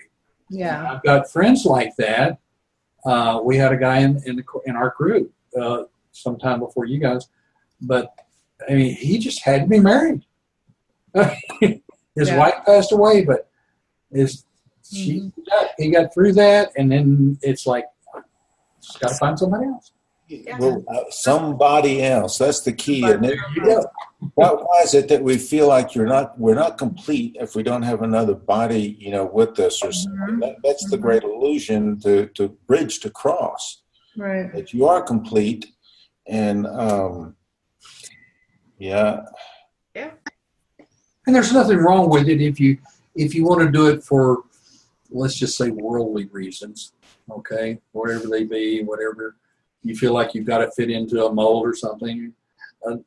Yeah. 0.49 0.93
I've 0.93 1.03
got 1.03 1.29
friends 1.31 1.65
like 1.65 1.95
that. 1.97 2.39
Uh, 3.05 3.41
we 3.43 3.57
had 3.57 3.71
a 3.71 3.77
guy 3.77 3.99
in 3.99 4.21
in, 4.25 4.37
the, 4.37 4.43
in 4.65 4.75
our 4.75 4.93
group 4.97 5.31
uh, 5.59 5.83
sometime 6.11 6.59
before 6.59 6.85
you 6.85 6.99
guys, 6.99 7.27
but 7.81 8.11
I 8.67 8.73
mean 8.73 8.95
he 8.95 9.19
just 9.19 9.43
had 9.43 9.61
to 9.61 9.67
be 9.67 9.79
married. 9.79 10.23
his 11.61 11.79
Yeah. 12.15 12.37
wife 12.37 12.55
passed 12.65 12.91
away, 12.91 13.23
but 13.23 13.49
his 14.11 14.43
she 14.89 15.31
got, 15.49 15.69
he 15.77 15.91
got 15.91 16.13
through 16.13 16.31
that, 16.33 16.71
and 16.77 16.89
then 16.91 17.37
it's 17.41 17.67
like 17.67 17.85
just 18.87 18.99
got 18.99 19.09
to 19.09 19.15
find 19.15 19.37
somebody 19.37 19.65
else. 19.65 19.91
Well, 20.59 20.83
uh, 20.89 21.03
somebody 21.09 22.03
else. 22.03 22.37
That's 22.37 22.61
the 22.61 22.73
key. 22.73 23.03
And 23.03 23.25
it, 23.25 23.39
you 23.55 23.63
go. 23.63 23.85
why, 24.33 24.49
why 24.49 24.81
is 24.83 24.93
it 24.93 25.07
that 25.07 25.23
we 25.23 25.37
feel 25.37 25.67
like 25.67 25.95
you're 25.95 26.07
not 26.07 26.37
we're 26.37 26.55
not 26.55 26.77
complete 26.77 27.37
if 27.39 27.55
we 27.55 27.63
don't 27.63 27.83
have 27.83 28.01
another 28.01 28.33
body, 28.35 28.97
you 28.99 29.11
know, 29.11 29.25
with 29.25 29.57
us 29.59 29.81
or 29.83 29.93
something? 29.93 30.39
That, 30.39 30.57
that's 30.63 30.89
the 30.89 30.97
great 30.97 31.23
illusion 31.23 31.99
to 32.01 32.27
to 32.27 32.49
bridge 32.67 32.99
to 33.01 33.09
cross 33.09 33.83
Right. 34.17 34.51
that 34.53 34.73
you 34.73 34.85
are 34.87 35.01
complete, 35.01 35.67
and 36.27 36.67
um, 36.67 37.35
yeah, 38.79 39.21
And 39.95 41.35
there's 41.35 41.53
nothing 41.53 41.77
wrong 41.77 42.09
with 42.09 42.27
it 42.27 42.41
if 42.41 42.59
you 42.59 42.79
if 43.15 43.33
you 43.33 43.45
want 43.45 43.61
to 43.61 43.71
do 43.71 43.87
it 43.87 44.03
for 44.03 44.43
let's 45.09 45.35
just 45.35 45.57
say 45.57 45.69
worldly 45.69 46.25
reasons, 46.25 46.91
okay, 47.29 47.79
whatever 47.91 48.27
they 48.27 48.43
be, 48.43 48.83
whatever 48.83 49.35
you 49.83 49.95
feel 49.95 50.13
like 50.13 50.33
you've 50.33 50.45
got 50.45 50.59
to 50.59 50.71
fit 50.71 50.89
into 50.89 51.25
a 51.25 51.33
mold 51.33 51.65
or 51.65 51.75
something. 51.75 52.33
Uh, 52.85 52.97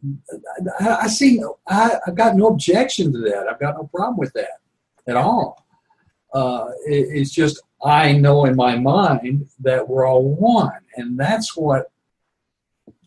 I, 0.81 0.97
I 1.03 1.07
see. 1.07 1.43
I, 1.69 1.97
I've 2.07 2.15
got 2.15 2.37
no 2.37 2.49
objection 2.49 3.13
to 3.13 3.19
that. 3.21 3.47
I've 3.49 3.61
got 3.61 3.77
no 3.77 3.85
problem 3.85 4.17
with 4.17 4.33
that 4.35 4.61
at 5.07 5.17
all. 5.17 5.65
Uh, 6.33 6.71
it, 6.87 7.09
it's 7.11 7.31
just 7.31 7.61
I 7.85 8.13
know 8.13 8.45
in 8.45 8.57
my 8.57 8.77
mind 8.77 9.49
that 9.61 9.89
we're 9.89 10.07
all 10.07 10.23
one, 10.23 10.81
and 10.97 11.19
that's 11.19 11.57
what. 11.57 11.91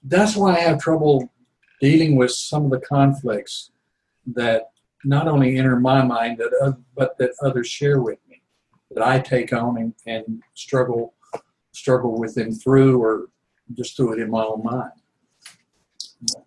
That's 0.05 0.35
why 0.35 0.57
I 0.57 0.59
have 0.59 0.81
trouble 0.81 1.31
dealing 1.79 2.17
with 2.17 2.31
some 2.31 2.65
of 2.65 2.71
the 2.71 2.79
conflicts 2.79 3.71
that 4.25 4.71
not 5.05 5.27
only 5.27 5.57
enter 5.57 5.79
my 5.79 6.01
mind, 6.01 6.37
that 6.37 6.51
oth- 6.61 6.79
but 6.95 7.17
that 7.17 7.31
others 7.41 7.67
share 7.67 8.01
with 8.01 8.19
me, 8.29 8.32
that 8.95 9.05
I 9.05 9.19
take 9.19 9.53
on 9.53 9.77
and, 9.77 9.93
and 10.05 10.41
struggle 10.53 11.13
struggle 11.71 12.19
with 12.19 12.35
them 12.35 12.51
through, 12.51 13.01
or 13.01 13.29
just 13.73 13.97
through 13.97 14.13
it 14.13 14.19
in 14.19 14.29
my 14.29 14.43
own 14.43 14.63
mind. 14.63 14.91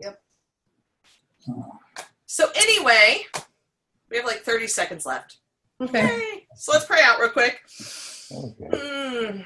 Yep. 0.01 0.21
So 2.27 2.51
anyway, 2.55 3.27
we 4.11 4.17
have 4.17 4.27
like 4.27 4.43
30 4.43 4.67
seconds 4.69 5.05
left. 5.07 5.39
Okay. 5.81 6.07
Yay. 6.07 6.47
So 6.57 6.73
let's 6.73 6.87
pray 6.87 7.01
out 7.03 7.21
real 7.21 7.31
quick. 7.31 7.61
okay. 8.33 8.69
Mm. 8.71 9.45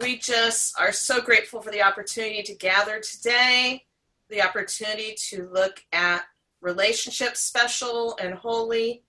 We 0.00 0.18
just 0.18 0.78
are 0.80 0.92
so 0.92 1.20
grateful 1.20 1.62
for 1.62 1.70
the 1.70 1.82
opportunity 1.82 2.42
to 2.42 2.54
gather 2.54 3.00
today, 3.00 3.84
the 4.28 4.42
opportunity 4.42 5.14
to 5.30 5.48
look 5.52 5.80
at 5.92 6.24
relationships, 6.60 7.40
special 7.40 8.16
and 8.20 8.34
holy, 8.34 9.04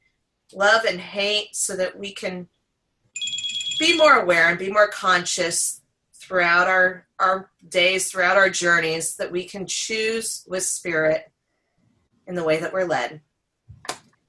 love 0.55 0.85
and 0.85 0.99
hate, 0.99 1.55
so 1.55 1.75
that 1.75 1.97
we 1.97 2.11
can 2.11 2.47
be 3.79 3.97
more 3.97 4.13
aware 4.21 4.49
and 4.49 4.59
be 4.59 4.71
more 4.71 4.87
conscious 4.87 5.81
throughout 6.13 6.67
our, 6.67 7.05
our 7.19 7.49
days, 7.69 8.09
throughout 8.11 8.37
our 8.37 8.49
journeys, 8.49 9.15
that 9.17 9.31
we 9.31 9.45
can 9.45 9.65
choose 9.65 10.45
with 10.47 10.63
spirit 10.63 11.31
in 12.27 12.35
the 12.35 12.43
way 12.43 12.57
that 12.59 12.71
we're 12.71 12.85
led. 12.85 13.21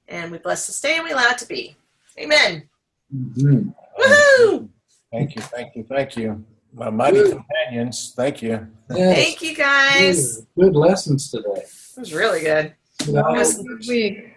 And 0.07 0.31
we 0.31 0.37
bless 0.37 0.67
this 0.67 0.81
day 0.81 0.95
and 0.95 1.03
we 1.03 1.11
allow 1.11 1.29
it 1.31 1.37
to 1.39 1.47
be. 1.47 1.75
Amen. 2.19 2.69
Mhm. 3.13 3.73
Woohoo! 3.99 4.69
Thank 5.11 5.35
you, 5.35 5.41
thank 5.41 5.75
you, 5.75 5.83
thank 5.87 6.17
you, 6.17 6.43
my 6.73 6.89
mighty 6.89 7.17
Good. 7.17 7.31
companions. 7.37 8.13
Thank 8.15 8.41
you. 8.41 8.67
Yes. 8.93 9.15
Thank 9.15 9.41
you 9.41 9.55
guys. 9.55 10.37
Good, 10.37 10.45
good 10.57 10.75
lessons 10.75 11.31
today. 11.31 11.61
It 11.63 11.99
was 11.99 12.13
really 12.13 12.41
good. 12.41 12.73
You 13.07 13.13
know, 13.13 13.33
Have 13.33 13.59
a 13.59 13.63
good 13.63 13.87
week. 13.87 14.34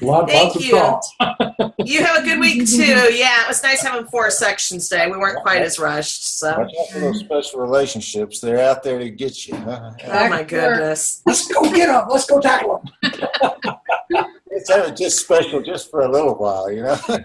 Lot, 0.00 0.28
Thank 0.28 0.54
lots 0.54 1.14
of 1.20 1.20
you. 1.20 1.74
You 1.86 2.02
have 2.02 2.24
a 2.24 2.26
good 2.26 2.40
week 2.40 2.66
too. 2.66 2.82
Yeah, 2.82 3.42
it 3.42 3.48
was 3.48 3.62
nice 3.62 3.82
having 3.82 4.06
four 4.06 4.30
sections 4.30 4.88
today. 4.88 5.06
We 5.10 5.18
weren't 5.18 5.42
quite 5.42 5.60
as 5.60 5.78
rushed. 5.78 6.38
So, 6.38 6.58
Watch 6.58 6.70
out 6.80 6.88
for 6.90 6.98
those 7.00 7.20
special 7.20 7.60
relationships. 7.60 8.40
They're 8.40 8.60
out 8.60 8.82
there 8.82 8.98
to 8.98 9.10
get 9.10 9.46
you. 9.46 9.54
Huh? 9.56 9.92
oh 10.06 10.28
my 10.28 10.42
goodness. 10.42 11.20
Let's 11.26 11.46
go 11.46 11.62
get 11.70 11.88
them. 11.88 12.06
Let's 12.08 12.26
go 12.26 12.40
tackle 12.40 12.82
them. 13.02 13.74
It's 14.56 15.00
just 15.00 15.18
special 15.18 15.60
just 15.60 15.90
for 15.90 16.02
a 16.02 16.10
little 16.10 16.36
while, 16.36 16.70
you 16.70 16.82
know. 16.82 16.96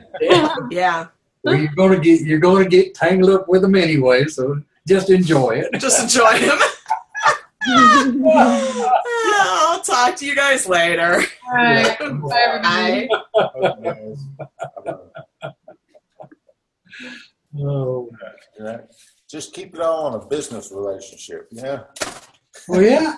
Yeah, 0.71 1.07
Well, 1.43 1.55
you're 1.55 1.71
gonna 1.75 1.99
get 1.99 2.21
you're 2.21 2.39
gonna 2.39 2.65
get 2.67 2.95
tangled 2.95 3.29
up 3.31 3.47
with 3.47 3.61
them 3.61 3.75
anyway, 3.75 4.25
so 4.25 4.61
just 4.87 5.09
enjoy 5.09 5.61
it. 5.63 5.79
just 5.79 6.01
enjoy 6.01 6.31
him. 6.31 6.57
I'll 7.67 9.01
talk 9.81 10.15
to 10.17 10.25
you 10.25 10.35
guys 10.35 10.67
later. 10.67 11.21
All 11.47 11.53
right. 11.53 11.97
Bye, 11.99 12.45
everybody. 12.47 13.07
Bye. 13.33 14.15
Oh, 17.61 18.09
Right. 18.59 18.81
Just 19.29 19.53
keep 19.53 19.75
it 19.75 19.81
all 19.81 20.07
in 20.07 20.15
a 20.21 20.25
business 20.25 20.71
relationship. 20.71 21.47
Yeah. 21.51 21.83
well, 22.67 22.81
yeah. 22.81 23.15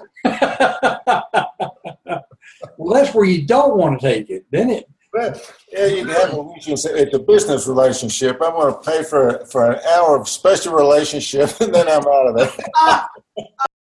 well, 2.77 2.93
that's 2.93 3.13
where 3.15 3.25
you 3.25 3.45
don't 3.45 3.77
want 3.77 3.99
to 3.99 4.07
take 4.07 4.29
it, 4.29 4.45
then 4.51 4.69
it. 4.69 4.87
But 5.13 5.53
yeah, 5.71 5.85
you 5.87 6.05
can 6.05 6.15
have 6.15 6.33
a 6.33 6.43
mutual. 6.43 6.75
It's 6.75 7.13
a 7.13 7.19
business 7.19 7.67
relationship. 7.67 8.37
I'm 8.41 8.53
going 8.53 8.73
to 8.73 8.79
pay 8.79 9.03
for 9.03 9.45
for 9.45 9.71
an 9.71 9.79
hour 9.93 10.17
of 10.19 10.27
special 10.29 10.73
relationship, 10.73 11.49
and 11.59 11.73
then 11.73 11.87
I'm 11.87 12.05
out 12.07 12.27
of 12.27 12.35
there. 12.37 12.51